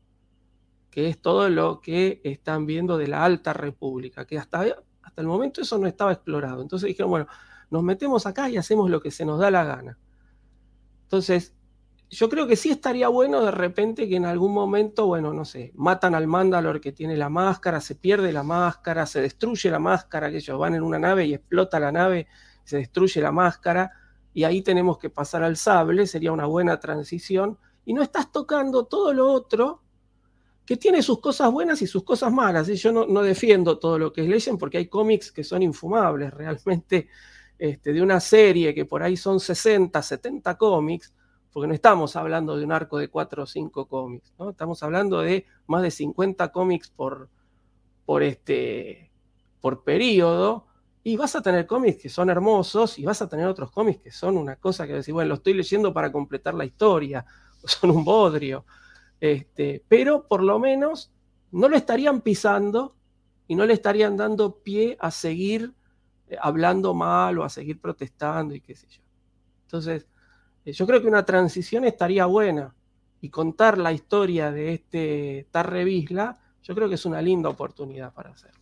[0.91, 4.65] que es todo lo que están viendo de la Alta República, que hasta,
[5.12, 6.62] hasta el momento eso no estaba explorado.
[6.62, 7.26] Entonces dijeron, bueno,
[7.68, 9.99] nos metemos acá y hacemos lo que se nos da la gana.
[11.02, 11.52] Entonces,
[12.08, 15.70] yo creo que sí estaría bueno de repente que en algún momento, bueno, no sé,
[15.74, 20.31] matan al Mandalor que tiene la máscara, se pierde la máscara, se destruye la máscara,
[20.31, 22.26] que ellos van en una nave y explota la nave,
[22.65, 23.92] se destruye la máscara,
[24.32, 28.84] y ahí tenemos que pasar al sable, sería una buena transición, y no estás tocando
[28.84, 29.82] todo lo otro
[30.73, 32.67] que tiene sus cosas buenas y sus cosas malas.
[32.70, 36.33] Y yo no, defiendo todo lo que es Legend porque hay cómics que son infumables,
[36.34, 37.09] realmente,
[37.59, 41.12] este, de una serie que por ahí son 60, 70 cómics
[41.52, 44.49] porque no estamos hablando de un arco de 4 o 5 cómics, ¿no?
[44.49, 47.28] Estamos hablando de más de 50 cómics por,
[48.07, 49.12] por, este,
[49.60, 50.68] por periodo,
[51.05, 54.10] y vas a tener cómics que son hermosos, y vas a tener otros cómics que
[54.10, 57.26] son una cosa que decir, bueno, lo estoy leyendo para completar la historia,
[57.65, 58.65] son un bodrio,
[59.23, 61.12] este, pero por lo menos
[61.52, 62.97] no lo estarían pisando
[63.47, 65.75] y no le estarían dando pie a seguir
[66.26, 69.01] eh, hablando mal o a seguir protestando y qué sé yo.
[69.67, 70.09] Entonces,
[70.65, 72.75] eh, yo creo que una transición estaría buena
[73.20, 78.31] y contar la historia de este Tarrevisla, yo creo que es una linda oportunidad para
[78.31, 78.59] hacerlo.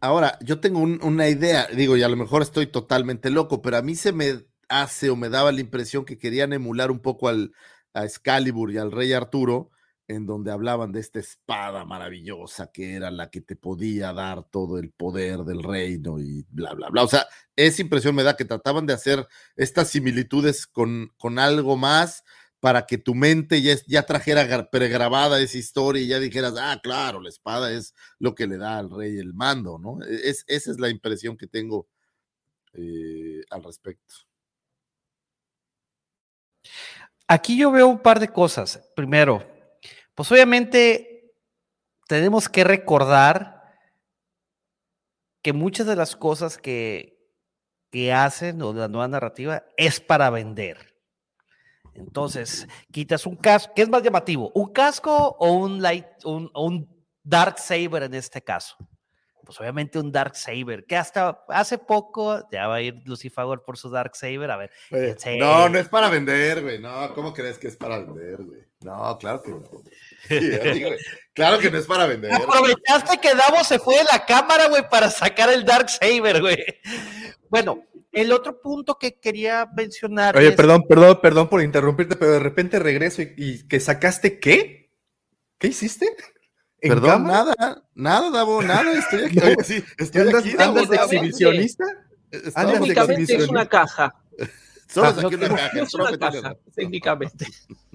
[0.00, 3.82] Ahora, yo tengo una idea, digo, y a lo mejor estoy totalmente loco, pero a
[3.82, 7.52] mí se me hace o me daba la impresión que querían emular un poco al,
[7.94, 9.70] a Excalibur y al rey Arturo,
[10.08, 14.78] en donde hablaban de esta espada maravillosa que era la que te podía dar todo
[14.78, 17.04] el poder del reino y bla, bla, bla.
[17.04, 21.76] O sea, esa impresión me da que trataban de hacer estas similitudes con, con algo
[21.76, 22.24] más
[22.60, 27.20] para que tu mente ya, ya trajera pregrabada esa historia y ya dijeras, ah, claro,
[27.20, 30.00] la espada es lo que le da al rey el mando, ¿no?
[30.04, 31.88] E, es, esa es la impresión que tengo
[32.74, 34.14] eh, al respecto.
[37.32, 38.86] Aquí yo veo un par de cosas.
[38.94, 39.42] Primero,
[40.14, 41.34] pues obviamente
[42.06, 43.72] tenemos que recordar
[45.42, 47.18] que muchas de las cosas que,
[47.90, 50.94] que hacen o la nueva narrativa es para vender.
[51.94, 54.52] Entonces, quitas un casco, ¿qué es más llamativo?
[54.54, 58.76] ¿Un casco o un light, un, un dark saber en este caso?
[59.44, 63.76] Pues obviamente un Dark Saber, que hasta hace poco ya va a ir Lucifer por
[63.76, 64.70] su Dark Saber, a ver.
[65.38, 68.60] no, no es para vender, güey, no, ¿cómo crees que es para vender, güey?
[68.80, 69.62] No, claro que no.
[71.34, 72.32] claro que no es para vender.
[72.32, 76.58] Aprovechaste que Davos se fue de la cámara, güey, para sacar el Dark Saber, güey.
[77.48, 80.36] Bueno, el otro punto que quería mencionar.
[80.36, 84.90] Oye, perdón, perdón, perdón por interrumpirte, pero de repente regreso y, que sacaste qué?
[85.58, 86.14] ¿Qué hiciste?
[86.82, 87.54] Perdón, nada,
[87.94, 89.64] nada, Davo, nada, estoy aquí.
[89.64, 91.84] sí, estoy ¿Andas, aquí, ¿andas de exhibicionista?
[92.30, 94.14] Técnicamente es una caja.
[94.88, 97.46] Solo ah, aquí una caja, es una caja, técnicamente.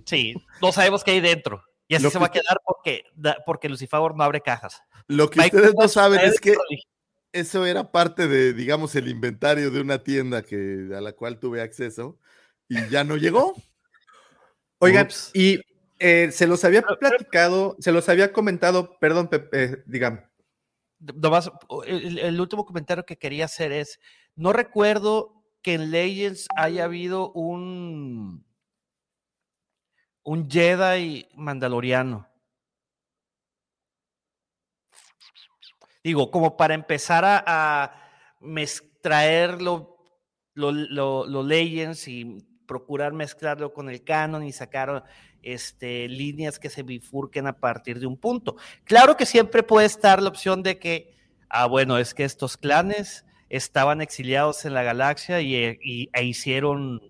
[0.05, 1.61] Sí, no sabemos qué hay dentro.
[1.89, 3.03] Y así se va a quedar porque,
[3.45, 4.81] porque Lucifer no abre cajas.
[5.07, 6.55] Lo que ustedes no saben es que
[7.31, 11.61] eso era parte de, digamos, el inventario de una tienda que, a la cual tuve
[11.61, 12.19] acceso
[12.67, 13.53] y ya no llegó.
[14.79, 15.59] Oigan, y
[15.99, 20.23] eh, se los había platicado, se los había comentado, perdón, Pepe, eh, dígame.
[21.85, 23.99] el, el, último comentario que quería hacer es,
[24.35, 28.45] no recuerdo que en Legends haya habido un,
[30.23, 32.27] un Jedi mandaloriano.
[36.03, 37.93] Digo, como para empezar a, a
[39.01, 39.97] traer lo,
[40.53, 45.05] lo, Legends y procurar mezclarlo con el canon y sacar
[45.43, 48.55] este, líneas que se bifurquen a partir de un punto.
[48.83, 51.15] Claro que siempre puede estar la opción de que,
[51.49, 57.01] ah, bueno, es que estos clanes estaban exiliados en la galaxia y, e hicieron,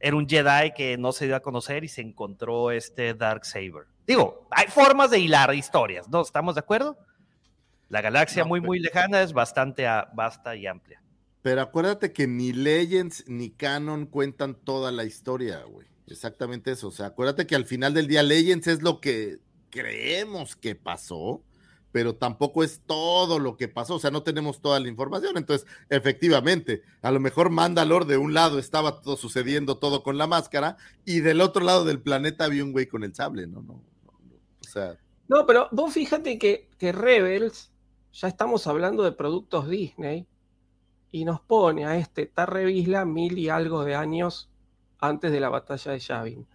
[0.00, 3.86] era un Jedi que no se dio a conocer y se encontró este Dark Saber.
[4.06, 6.22] Digo, hay formas de hilar historias, ¿no?
[6.22, 6.98] ¿Estamos de acuerdo?
[7.88, 11.02] La galaxia muy, muy lejana es bastante vasta y amplia.
[11.42, 15.86] Pero acuérdate que ni Legends ni Canon cuentan toda la historia, güey.
[16.06, 16.88] Exactamente eso.
[16.88, 19.38] O sea, acuérdate que al final del día Legends es lo que
[19.70, 21.42] creemos que pasó,
[21.92, 23.96] pero tampoco es todo lo que pasó.
[23.96, 25.36] O sea, no tenemos toda la información.
[25.36, 30.26] Entonces, efectivamente, a lo mejor Mandalor de un lado estaba todo sucediendo todo con la
[30.26, 33.62] máscara y del otro lado del planeta había un güey con el sable, ¿no?
[33.62, 34.12] no, no,
[34.60, 34.98] o sea.
[35.26, 37.70] No, pero vos fíjate que, que Rebels
[38.12, 40.26] ya estamos hablando de productos Disney
[41.10, 42.66] y nos pone a este Tarre
[43.06, 44.50] mil y algo de años
[45.06, 46.46] antes de la batalla de Yavin.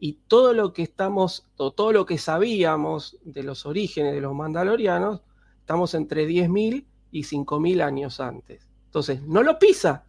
[0.00, 5.22] Y todo lo que estamos, todo lo que sabíamos de los orígenes de los mandalorianos,
[5.60, 8.68] estamos entre 10.000 y 5.000 años antes.
[8.86, 10.04] Entonces, no lo pisa,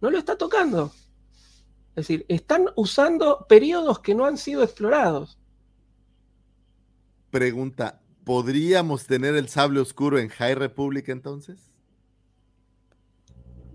[0.00, 0.92] no lo está tocando.
[1.90, 5.38] Es decir, están usando periodos que no han sido explorados.
[7.30, 11.70] Pregunta, ¿podríamos tener el sable oscuro en High Republic entonces?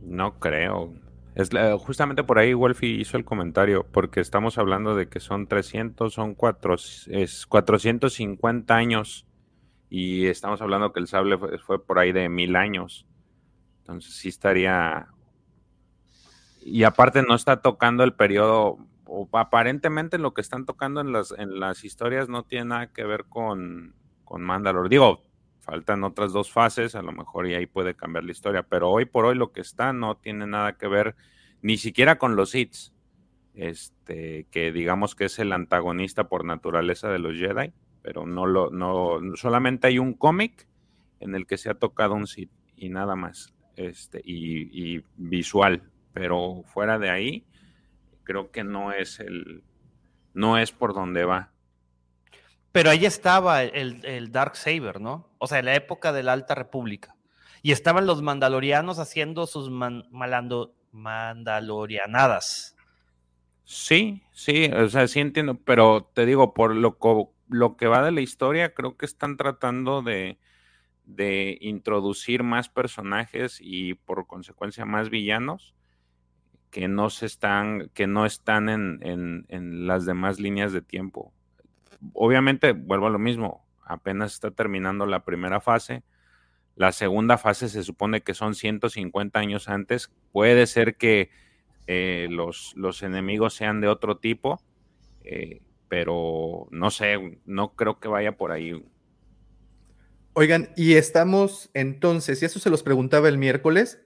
[0.02, 0.94] No creo.
[1.36, 1.50] Es
[1.80, 6.34] justamente por ahí Wolfie hizo el comentario, porque estamos hablando de que son 300, son
[6.34, 9.28] cuatro, es 450 años
[9.90, 13.06] y estamos hablando que el sable fue, por ahí de mil años.
[13.80, 15.08] Entonces sí estaría...
[16.62, 21.32] Y aparte no está tocando el periodo, o aparentemente lo que están tocando en las,
[21.38, 24.90] en las historias no tiene nada que ver con, con Mandalore.
[24.90, 25.22] Digo,
[25.66, 29.06] faltan otras dos fases, a lo mejor y ahí puede cambiar la historia, pero hoy
[29.06, 31.16] por hoy lo que está no tiene nada que ver
[31.62, 32.94] ni siquiera con los hits,
[33.56, 38.70] este, que digamos que es el antagonista por naturaleza de los Jedi, pero no lo,
[38.70, 40.68] no, solamente hay un cómic
[41.20, 45.82] en el que se ha tocado un Sith y nada más, este, y, visual,
[46.14, 47.46] pero fuera de ahí,
[48.24, 49.64] creo que no es el,
[50.36, 51.52] no es por donde va.
[52.76, 55.30] Pero ahí estaba el, Dark Saber, ¿no?
[55.38, 57.16] O sea, en la época de la Alta República.
[57.62, 62.76] Y estaban los mandalorianos haciendo sus malando, mandalorianadas.
[63.64, 66.98] Sí, sí, o sea, sí entiendo, pero te digo, por lo,
[67.48, 70.38] lo que va de la historia, creo que están tratando de,
[71.06, 75.76] de introducir más personajes y por consecuencia más villanos
[76.72, 79.00] que no se están, que no están en,
[79.48, 81.32] en las demás líneas de tiempo
[82.14, 86.04] obviamente, vuelvo a lo mismo, apenas está terminando la primera fase.
[86.76, 90.12] La segunda fase se supone que son 150 años antes.
[90.32, 91.30] Puede ser que
[91.88, 94.62] eh, los, los, enemigos sean de otro tipo,
[95.24, 98.84] eh, pero no sé, no creo que vaya por ahí.
[100.34, 104.02] Oigan, y estamos entonces, y eso se los preguntaba el miércoles,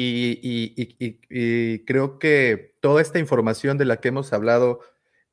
[0.00, 4.80] y, creo que toda esta información de la que hemos hablado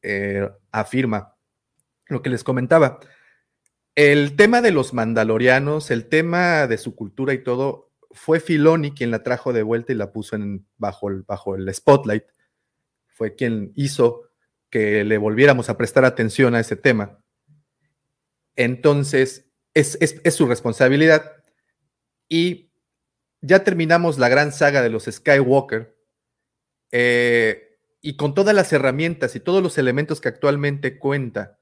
[0.01, 1.34] eh, afirma
[2.07, 2.99] lo que les comentaba.
[3.95, 9.11] El tema de los mandalorianos, el tema de su cultura y todo, fue Filoni quien
[9.11, 10.37] la trajo de vuelta y la puso
[10.77, 12.23] bajo, el, spotlight.
[13.07, 14.29] Fue quien hizo
[14.69, 17.19] que le volviéramos a prestar atención a ese tema.
[18.55, 21.43] Entonces, es, es, su responsabilidad,
[22.27, 22.71] Y
[23.41, 25.95] ya terminamos la gran saga de los Skywalker.
[26.91, 31.59] Eh, y con todas las herramientas y todos los elementos que actualmente cuenta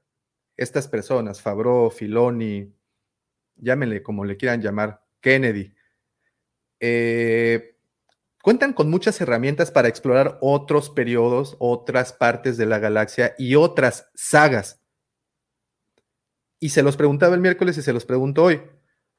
[0.56, 2.72] estas personas, Fabro, Filoni,
[3.56, 5.74] llámenle como le quieran llamar, Kennedy,
[6.80, 7.76] eh,
[8.42, 14.10] cuentan con muchas herramientas para explorar otros periodos, otras partes de la galaxia y otras
[14.14, 14.80] sagas.
[16.60, 18.62] Y se los preguntaba el miércoles y se los pregunto hoy.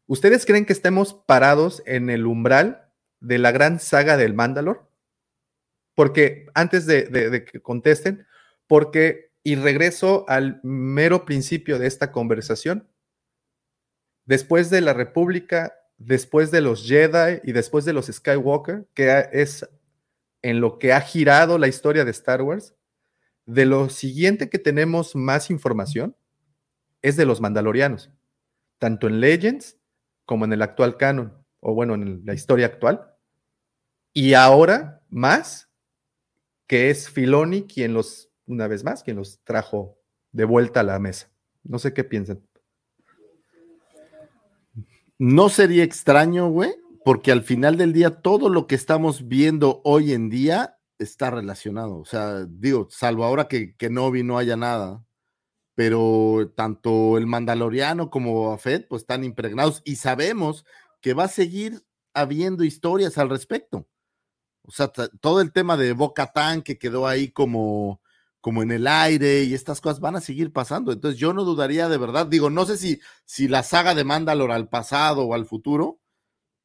[0.08, 4.88] ¿Ustedes creen que estemos parados en el umbral de la gran saga del Mandalor?
[5.96, 8.28] Porque antes de, que contesten,
[8.68, 12.90] porque, y regreso al mero principio de esta conversación,
[14.26, 19.70] después de la República, después de los Jedi y después de los Skywalker, que es
[20.42, 22.74] en lo que ha girado la historia de Star Wars,
[23.46, 26.18] de lo siguiente que tenemos más información
[27.04, 28.10] es de los Mandalorianos,
[28.80, 29.78] tanto en Legends
[30.26, 33.14] como en el actual canon, o bueno, en la historia actual.
[34.12, 35.70] Y ahora más
[36.66, 39.98] que es Filoni quien los, una vez más, quien los trajo
[40.32, 41.30] de vuelta a la mesa.
[41.64, 42.42] No sé qué piensan.
[45.18, 50.14] No sería extraño, güey, porque al final del día todo lo que estamos viendo hoy
[50.14, 51.98] en día está relacionado.
[51.98, 55.06] O sea, digo, salvo ahora que, que no vi, no haya nada,
[55.74, 60.66] pero tanto el Mandaloriano como Fed pues están impregnados y sabemos
[61.02, 63.88] que va a seguir habiendo historias al respecto.
[64.64, 64.92] O sea,
[65.22, 68.02] todo el tema de Boca Tan que quedó ahí como,
[68.46, 70.92] como en el aire y estas cosas van a seguir pasando.
[70.92, 74.52] Entonces yo no dudaría de verdad, digo, no sé si, si la saga de Mandalor
[74.52, 76.00] al pasado o al futuro,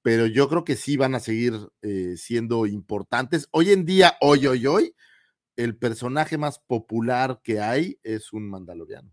[0.03, 3.49] pero yo creo que sí van a seguir eh, siendo importantes.
[3.51, 4.95] Hoy en día, hoy, hoy, hoy,
[5.57, 9.11] el personaje más popular que hay es un mandaloriano.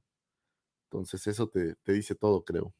[0.91, 2.73] Entonces eso te, te dice todo, creo.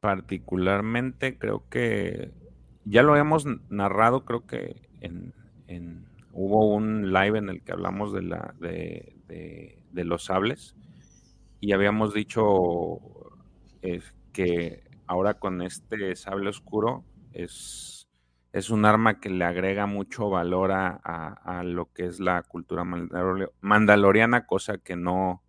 [0.00, 2.39] particularmente creo que
[2.90, 5.32] ya lo hemos narrado, creo que en,
[6.32, 9.16] hubo un live en el que hablamos de la de,
[9.92, 10.74] de, los sables
[11.60, 12.98] y habíamos dicho
[14.32, 18.08] que ahora con este sable oscuro es,
[18.70, 22.84] un arma que le agrega mucho valor a, lo que es la cultura
[23.60, 25.42] mandaloriana, cosa que no,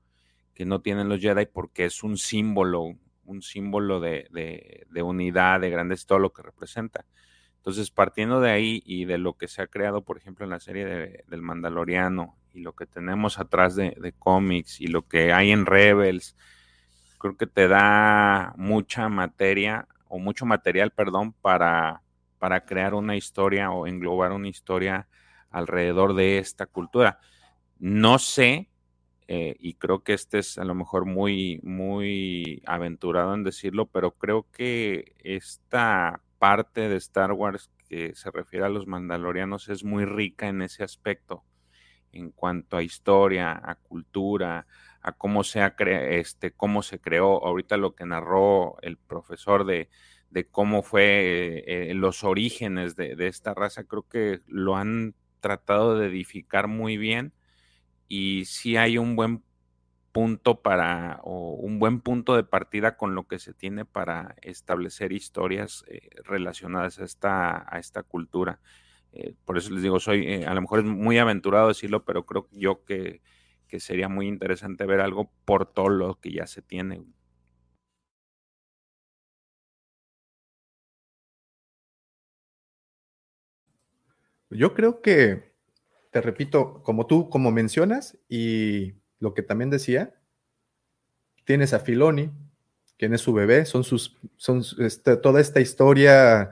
[0.53, 2.95] que no tienen los Jedi porque es un símbolo
[3.31, 7.05] un símbolo de, unidad, de grandeza, todo lo que representa.
[7.61, 10.59] Entonces, partiendo de ahí y de lo que se ha creado, por ejemplo, en la
[10.59, 15.67] serie del Mandaloriano y lo que tenemos atrás de, cómics y lo que hay en
[15.67, 16.35] Rebels,
[17.19, 22.01] creo que te da mucha materia o mucho material, perdón, para,
[22.39, 25.07] para crear una historia o englobar una historia
[25.51, 27.19] alrededor de esta cultura.
[27.77, 28.71] No sé
[29.27, 34.13] eh, y creo que este es a lo mejor muy, muy aventurado en decirlo, pero
[34.13, 40.05] creo que esta parte de Star Wars que se refiere a los mandalorianos es muy
[40.05, 41.43] rica en ese aspecto,
[42.11, 44.65] en cuanto a historia, a cultura,
[45.03, 45.61] a cómo se,
[46.09, 49.89] este, cómo se creó, ahorita lo que narró el profesor de,
[50.49, 56.07] cómo fue eh, los orígenes de, de esta raza, creo que lo han tratado de
[56.07, 57.33] edificar muy bien
[58.07, 59.43] y sí hay un buen
[60.11, 65.11] punto para, o un buen punto de partida con lo que se tiene para establecer
[65.13, 68.59] historias eh, relacionadas a esta, a esta cultura.
[69.13, 72.25] Eh, por eso les digo, soy, eh, a lo mejor es muy aventurado decirlo, pero
[72.25, 73.21] creo yo que,
[73.67, 77.03] que sería muy interesante ver algo por todo lo que ya se tiene.
[84.49, 85.53] Yo creo que
[86.11, 90.13] te repito, como tú, como mencionas, y lo que también decía,
[91.45, 92.31] tienes a Filoni,
[92.97, 94.17] quien es su bebé, son sus,
[94.79, 96.51] este, toda esta historia,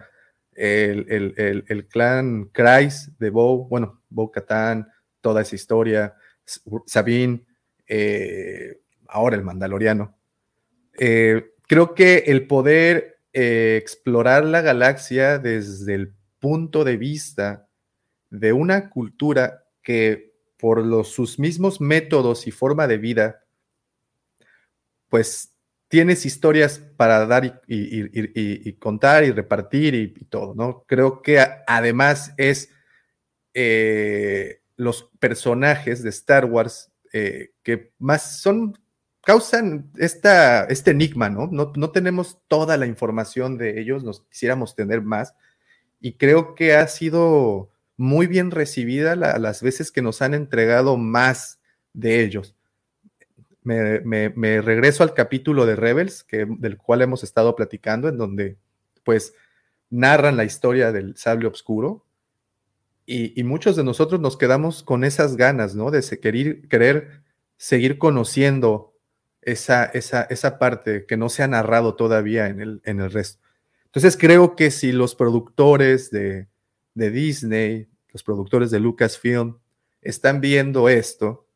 [0.53, 4.87] el, clan Kreis de Bo, bueno, Bo Katan,
[5.21, 6.15] toda esa historia,
[6.85, 7.45] Sabine,
[7.87, 10.17] eh, ahora el Mandaloriano.
[10.97, 17.67] Eh, creo que el poder eh, explorar la galaxia desde el punto de vista
[18.29, 20.28] de una cultura que
[20.59, 23.45] por los, sus mismos métodos y forma de vida,
[25.07, 25.55] pues
[25.87, 30.83] tienes historias para dar y, contar y repartir y, todo, ¿no?
[30.85, 32.71] Creo que además es
[33.53, 38.77] eh, los personajes de Star Wars eh, que más son,
[39.21, 41.47] causan esta, este enigma, ¿no?
[41.47, 41.71] ¿no?
[41.75, 45.33] No tenemos toda la información de ellos, nos quisiéramos tener más
[46.01, 51.59] y creo que ha sido muy bien recibida las veces que nos han entregado más
[51.91, 52.55] de ellos.
[53.61, 58.57] me, regreso al capítulo de Rebels, que, del cual hemos estado platicando, en donde
[59.03, 59.33] pues
[59.89, 62.05] narran la historia del sable oscuro.
[63.05, 65.91] Y, muchos de nosotros nos quedamos con esas ganas, ¿no?
[65.91, 67.23] De querer, querer
[67.57, 68.93] seguir conociendo
[69.41, 73.41] esa, esa, esa, parte que no se ha narrado todavía en el, en el resto.
[73.87, 76.47] Entonces creo que si los productores de,
[76.93, 79.57] de Disney, los productores de Lucasfilm,
[80.01, 81.47] están viendo esto,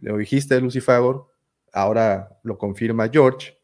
[0.00, 1.28] lo dijiste, Lucifagor,
[1.72, 3.58] ahora lo confirma George,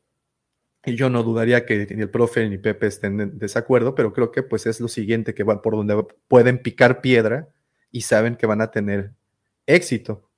[0.84, 4.32] y yo no dudaría que ni el profe ni Pepe estén en desacuerdo, pero creo
[4.32, 7.48] que pues es lo siguiente que va por donde pueden picar piedra
[7.90, 9.12] y saben que van a tener
[9.66, 10.30] éxito.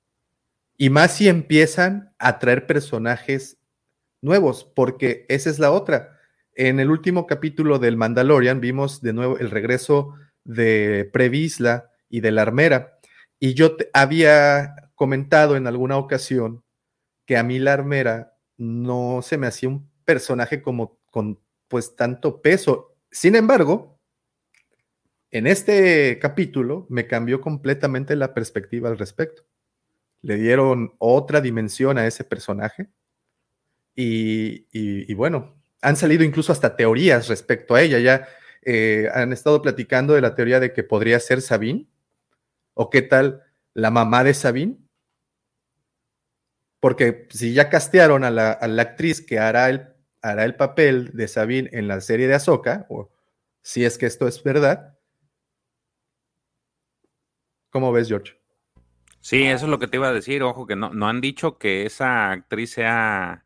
[0.77, 3.57] Y más si empiezan a traer personajes
[4.21, 6.19] nuevos, porque esa es la otra.
[6.55, 12.31] En el último capítulo del Mandalorian vimos de nuevo el regreso de Previsla y de
[12.31, 12.99] la armera.
[13.39, 16.63] Y yo había comentado en alguna ocasión
[17.25, 22.41] que a mí la armera no se me hacía un personaje como con pues tanto
[22.41, 22.95] peso.
[23.09, 23.99] Sin embargo,
[25.31, 29.43] en este capítulo me cambió completamente la perspectiva al respecto.
[30.21, 32.89] Le dieron otra dimensión a ese personaje
[33.95, 37.99] y, bueno, han salido incluso hasta teorías respecto a ella.
[37.99, 38.27] Ya
[38.63, 41.85] eh, han estado platicando de la teoría de que podría ser Sabine
[42.73, 44.77] o qué tal la mamá de Sabine
[46.83, 49.87] porque si ya castearon a la, actriz que hará el,
[50.21, 53.09] hará el papel de Sabine en la serie de Ahsoka, o
[53.61, 54.99] si es que esto es verdad,
[57.69, 58.33] ¿cómo ves, George?
[59.21, 60.43] Sí, eso es lo que te iba a decir.
[60.43, 63.42] Ojo, que no, no han dicho que esa actriz sea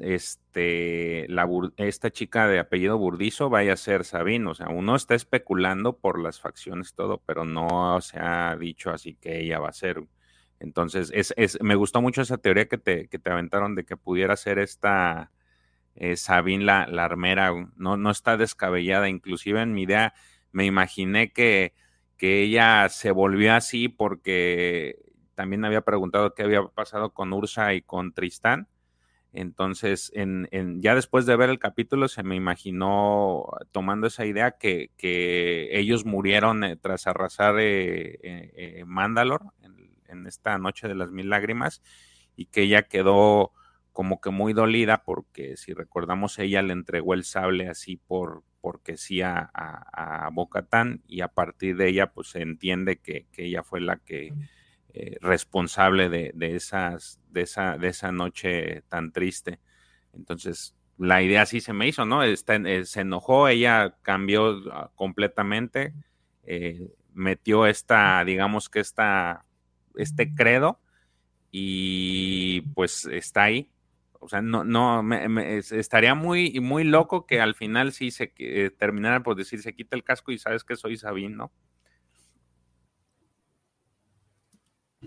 [0.00, 4.48] este, la, esta chica de apellido Burdizo vaya a ser Sabine.
[4.50, 9.14] O sea, uno está especulando por las facciones todo, pero no se ha dicho así
[9.14, 10.02] que ella va a ser.
[10.60, 14.36] Entonces, es, me gustó mucho esa teoría que te, que te aventaron de que pudiera
[14.36, 15.30] ser esta
[15.96, 16.16] eh,
[16.60, 20.14] la, la, armera, no, no está descabellada, inclusive en mi idea
[20.52, 21.74] me imaginé que,
[22.16, 24.96] que ella se volvió así porque
[25.34, 28.68] también había preguntado qué había pasado con Ursa y con Tristán.
[29.34, 34.52] Entonces, en, en, ya después de ver el capítulo, se me imaginó tomando esa idea
[34.52, 39.42] que, que ellos murieron eh, tras arrasar eh, eh, Mandalor
[40.08, 41.82] en esta noche de las mil lágrimas
[42.36, 43.52] y que ella quedó
[43.94, 48.96] como que muy dolida porque si recordamos ella le entregó el sable así por porque
[48.96, 53.80] sí a, a, Bocatán y a partir de ella pues se entiende que, ella fue
[53.80, 54.32] la que
[54.94, 59.60] eh, responsable de, esas de esa de esa noche tan triste
[60.14, 64.90] entonces la idea así se me hizo no Está, eh, se enojó ella cambió ah,
[64.94, 65.92] completamente
[66.44, 69.44] eh, metió esta digamos que esta
[69.96, 70.80] este credo
[71.56, 73.70] y pues está ahí.
[74.18, 78.70] O sea, no, no, me, estaría muy, muy loco que al final sí se eh,
[78.76, 81.52] terminara por decir, se quita el casco y sabes que soy Sabine, ¿no?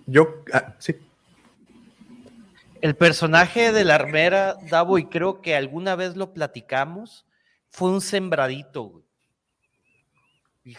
[0.07, 0.95] Yo, ah, sí.
[2.81, 7.25] El personaje de la armera, Davo, y creo que alguna vez lo platicamos,
[7.69, 9.07] fue un sembradito, güey.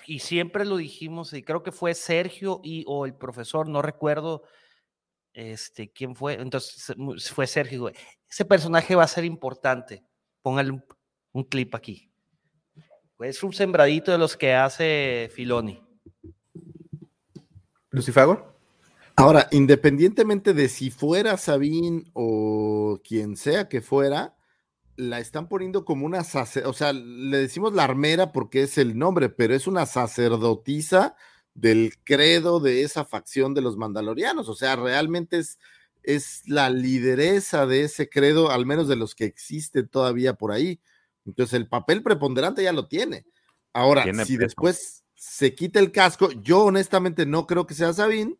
[0.06, 4.42] Y, siempre lo dijimos, y creo que fue Sergio y o el profesor, no recuerdo
[5.32, 6.34] este, quién fue.
[6.34, 6.94] Entonces
[7.32, 7.90] fue Sergio.
[8.28, 10.04] Ese personaje va a ser importante.
[10.42, 10.82] Póngale
[11.32, 12.10] un, clip aquí.
[13.20, 15.82] Es un sembradito de los que hace Filoni.
[17.90, 18.57] ¿Lucifago?
[19.18, 24.36] Ahora, independientemente de si fuera Sabine o quien sea que fuera,
[24.94, 26.24] la están poniendo como una
[26.64, 31.16] o sea, le decimos la armera porque es el nombre, pero es una sacerdotisa
[31.54, 35.58] del credo de esa facción de los mandalorianos, o sea, realmente es,
[36.04, 40.80] es la lideresa de ese credo, al menos de los que existen todavía por ahí.
[41.26, 43.26] Entonces, el papel preponderante ya lo tiene.
[43.72, 48.36] Ahora, si después se quita el casco, yo honestamente no creo que sea Sabine,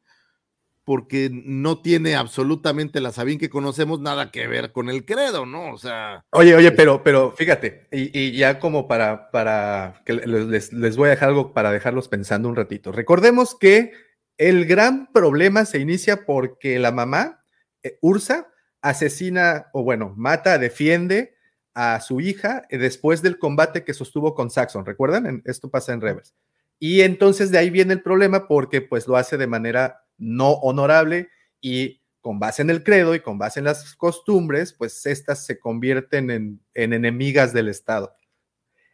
[0.89, 5.75] porque no tiene absolutamente la Sabín que conocemos nada que ver con el credo, ¿no?
[5.75, 6.25] O sea.
[6.31, 11.11] Oye, oye, pero, pero fíjate, y, ya como para, para que les, les, voy a
[11.11, 12.91] dejar algo para dejarlos pensando un ratito.
[12.91, 13.93] Recordemos que
[14.39, 17.43] el gran problema se inicia porque la mamá,
[17.83, 18.49] eh, Ursa,
[18.81, 21.35] asesina, o bueno, mata, defiende
[21.75, 24.87] a su hija eh, después del combate que sostuvo con Saxon.
[24.87, 25.43] ¿Recuerdan?
[25.45, 26.35] Esto pasa en Rebels.
[26.79, 31.31] Y entonces de ahí viene el problema porque pues lo hace de manera no honorable
[31.61, 35.59] y con base en el credo y con base en las costumbres, pues estas se
[35.59, 38.15] convierten en, enemigas del Estado.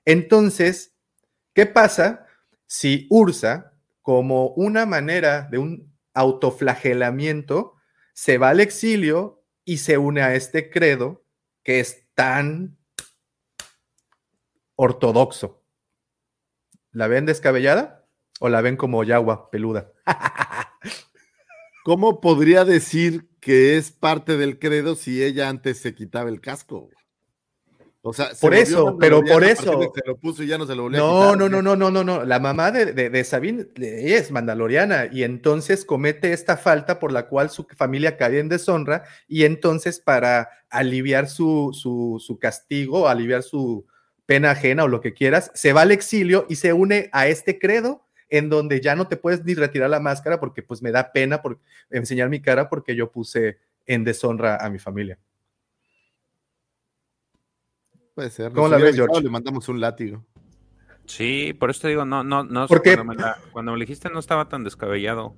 [0.04, 0.94] Entonces,
[1.54, 2.26] ¿qué pasa
[2.66, 3.72] si Ursa,
[4.02, 7.74] como una manera de un autoflagelamiento,
[8.12, 11.24] se va al exilio y se une a este credo
[11.62, 12.76] que es tan
[14.76, 15.62] ortodoxo.
[16.92, 18.06] ¿La ven descabellada
[18.40, 19.92] o la ven como yagua peluda?
[21.84, 26.88] ¿Cómo podría decir que es parte del credo si ella antes se quitaba el casco?
[28.00, 29.92] O sea, por eso, pero por eso.
[29.94, 31.76] Se lo puso y ya no se lo volvió no, a quitar, no, no, no,
[31.76, 32.24] no, no, no.
[32.24, 37.50] La mamá de, de, Sabine es mandaloriana y entonces comete esta falta por la cual
[37.50, 43.84] su familia cae en deshonra y entonces para aliviar su, su, su castigo, aliviar su
[44.24, 47.58] pena ajena o lo que quieras, se va al exilio y se une a este
[47.58, 48.06] credo
[48.36, 51.40] en donde ya no te puedes ni retirar la máscara porque pues me da pena
[51.40, 55.18] por enseñar mi cara porque yo puse en deshonra a mi familia.
[58.14, 58.52] Puede ser.
[58.52, 59.22] ¿Cómo la ves, George?
[59.22, 60.24] Le mandamos un látigo.
[61.06, 62.66] Sí, por eso te digo, no, no, no.
[62.66, 63.22] Porque, cuando, me
[63.52, 65.36] cuando me dijiste no estaba tan descabellado.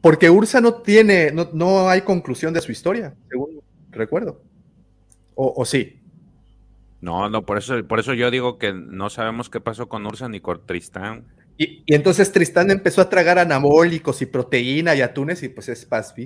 [0.00, 4.42] Porque Ursa no tiene, no, no hay conclusión de su historia, según recuerdo.
[5.34, 6.00] O, o, sí.
[7.00, 10.28] No, no, por eso, por eso yo digo que no sabemos qué pasó con Ursa
[10.28, 11.26] ni con Tristán.
[11.58, 15.84] Y, y entonces Tristán empezó a tragar anabólicos y proteína y atunes y pues es
[15.84, 16.14] Paz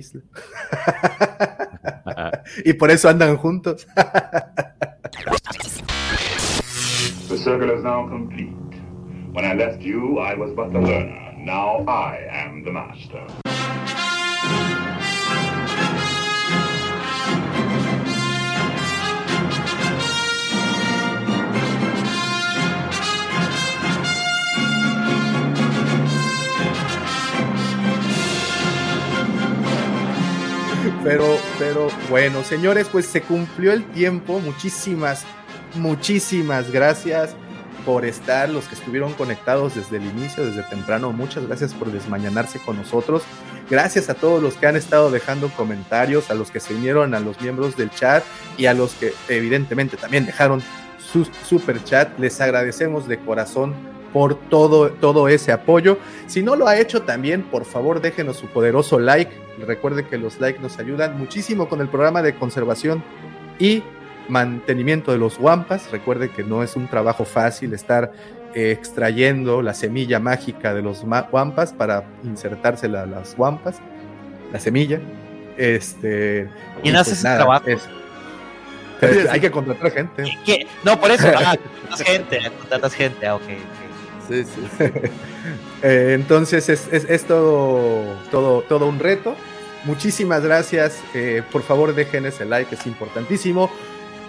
[2.65, 3.87] y por eso andan juntos.
[7.27, 8.55] The circle is now complete.
[9.33, 11.33] When I left you, I was but the learner.
[11.37, 13.27] Now I am the master.
[31.03, 34.39] Pero, pero bueno, señores, pues se cumplió el tiempo.
[34.39, 35.25] Muchísimas
[35.75, 37.35] muchísimas gracias
[37.85, 41.13] por estar, los que estuvieron conectados desde el inicio, desde temprano.
[41.13, 43.23] Muchas gracias por desmañanarse con nosotros.
[43.69, 47.19] Gracias a todos los que han estado dejando comentarios, a los que se unieron a
[47.19, 48.23] los miembros del chat
[48.57, 50.61] y a los que evidentemente también dejaron
[50.99, 52.17] su super chat.
[52.19, 53.73] Les agradecemos de corazón
[54.17, 55.99] por todo, todo ese apoyo.
[56.25, 59.31] Si no lo ha hecho también, por favor déjenos su poderoso like.
[59.59, 63.03] Recuerde que los likes nos ayudan muchísimo con el programa de conservación
[63.59, 63.83] y
[64.27, 65.91] mantenimiento de los guampas.
[65.91, 68.11] Recuerde que no es un trabajo fácil estar
[68.55, 73.77] eh, extrayendo la semilla mágica de los guampas para insertársela a las guampas,
[74.51, 74.99] la semilla.
[75.57, 76.49] Este,
[76.81, 77.65] ¿Quién hace pues ese trabajo?
[79.29, 80.23] hay que contratar gente.
[80.83, 83.43] No, por eso, ah, contratas gente, contratas gente, ah, ok.
[85.83, 89.35] Eh, entonces es, es, es, todo, todo, todo un reto.
[89.83, 90.99] Muchísimas gracias.
[91.13, 93.69] Eh, por favor, dejen ese like, es importantísimo.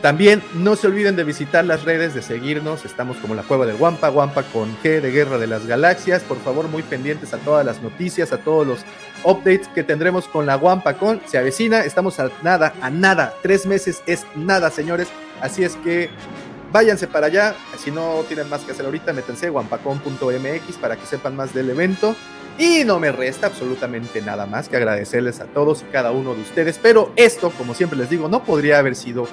[0.02, 2.84] También no se olviden de visitar las redes, de seguirnos.
[2.84, 6.22] Estamos como la Cueva del Guampa, Guampa con G de Guerra de las Galaxias.
[6.22, 8.84] Por favor, muy pendientes a todas las noticias, a todos los
[9.24, 11.20] updates que tendremos con la Guampa con.
[11.26, 13.34] Se avecina, estamos a nada, a nada.
[13.42, 15.08] Tres meses es nada, señores.
[15.40, 16.10] Así es que
[16.72, 17.54] váyanse para allá.
[17.78, 22.14] Si no tienen más que hacer ahorita, métanse guampacon.mx para que sepan más del evento.
[22.58, 26.42] Y no me resta absolutamente nada más que agradecerles a todos y cada uno de
[26.42, 26.78] ustedes.
[26.82, 29.28] Pero esto, como siempre les digo, no podría haber sido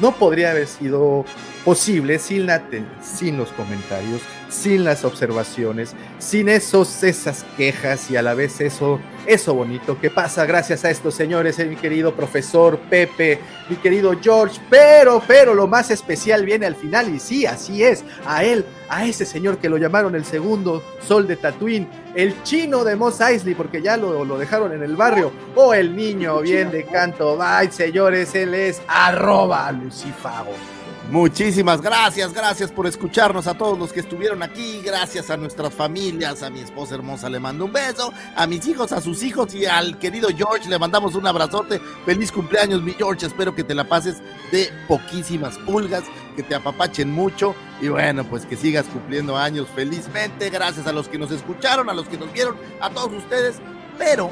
[0.00, 1.24] no podría haber sido
[1.64, 2.62] posible sin, la,
[3.02, 4.20] sin los comentarios,
[4.50, 10.10] sin las observaciones, sin esos, esas quejas y a la vez eso, eso bonito que
[10.10, 15.54] pasa gracias a estos señores, eh, mi querido profesor Pepe, mi querido George, pero, pero
[15.54, 19.58] lo más especial viene al final y sí, así es, a él, a ese señor
[19.58, 23.96] que lo llamaron el segundo sol de Tatooine, el chino de Moss Eisley, porque ya
[23.96, 28.54] lo, lo dejaron en el barrio, o el niño bien de canto, bye señores, él
[28.54, 30.73] es arroba Lucifago.
[31.10, 36.42] Muchísimas gracias, gracias por escucharnos a todos los que estuvieron aquí, gracias a nuestras familias,
[36.42, 39.66] a mi esposa hermosa le mando un beso, a mis hijos, a sus hijos y
[39.66, 43.84] al querido George le mandamos un abrazote, feliz cumpleaños mi George, espero que te la
[43.84, 46.04] pases de poquísimas pulgas,
[46.36, 51.06] que te apapachen mucho y bueno, pues que sigas cumpliendo años felizmente, gracias a los
[51.08, 53.56] que nos escucharon, a los que nos vieron, a todos ustedes,
[53.98, 54.30] pero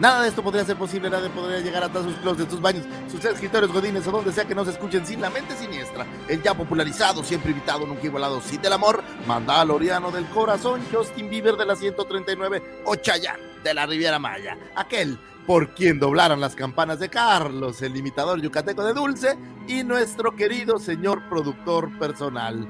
[0.00, 3.24] Nada de esto podría ser posible, nadie podría llegar hasta sus closets, sus baños, sus
[3.24, 6.04] escritores godines o donde sea que nos escuchen sin la mente siniestra.
[6.26, 11.56] El ya popularizado, siempre invitado, nunca igualado, sí del amor, Mandaloriano del corazón, Justin Bieber
[11.56, 14.58] de la 139 o Chayanne de la Riviera Maya.
[14.74, 15.16] Aquel
[15.46, 20.78] por quien doblaron las campanas de Carlos, el imitador yucateco de Dulce y nuestro querido
[20.78, 22.66] señor productor personal.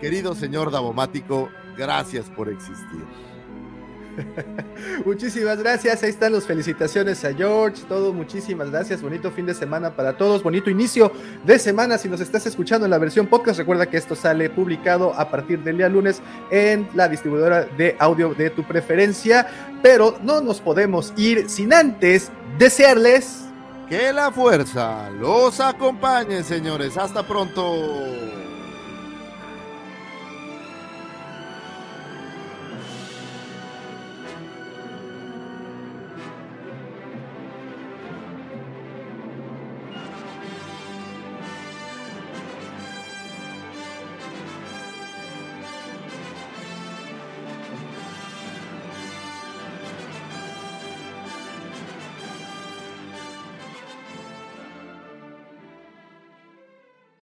[0.00, 3.33] Querido señor Davomático, gracias por existir.
[5.04, 6.02] muchísimas gracias.
[6.02, 7.82] Ahí están las felicitaciones a George.
[7.88, 9.02] Todo, muchísimas gracias.
[9.02, 10.42] Bonito fin de semana para todos.
[10.42, 11.12] Bonito inicio
[11.44, 11.98] de semana.
[11.98, 15.62] Si nos estás escuchando en la versión podcast, recuerda que esto sale publicado a partir
[15.62, 19.46] del día lunes en la distribuidora de audio de tu preferencia.
[19.82, 23.44] Pero no nos podemos ir sin antes desearles
[23.88, 26.96] que la fuerza los acompañe, señores.
[26.96, 28.43] Hasta pronto.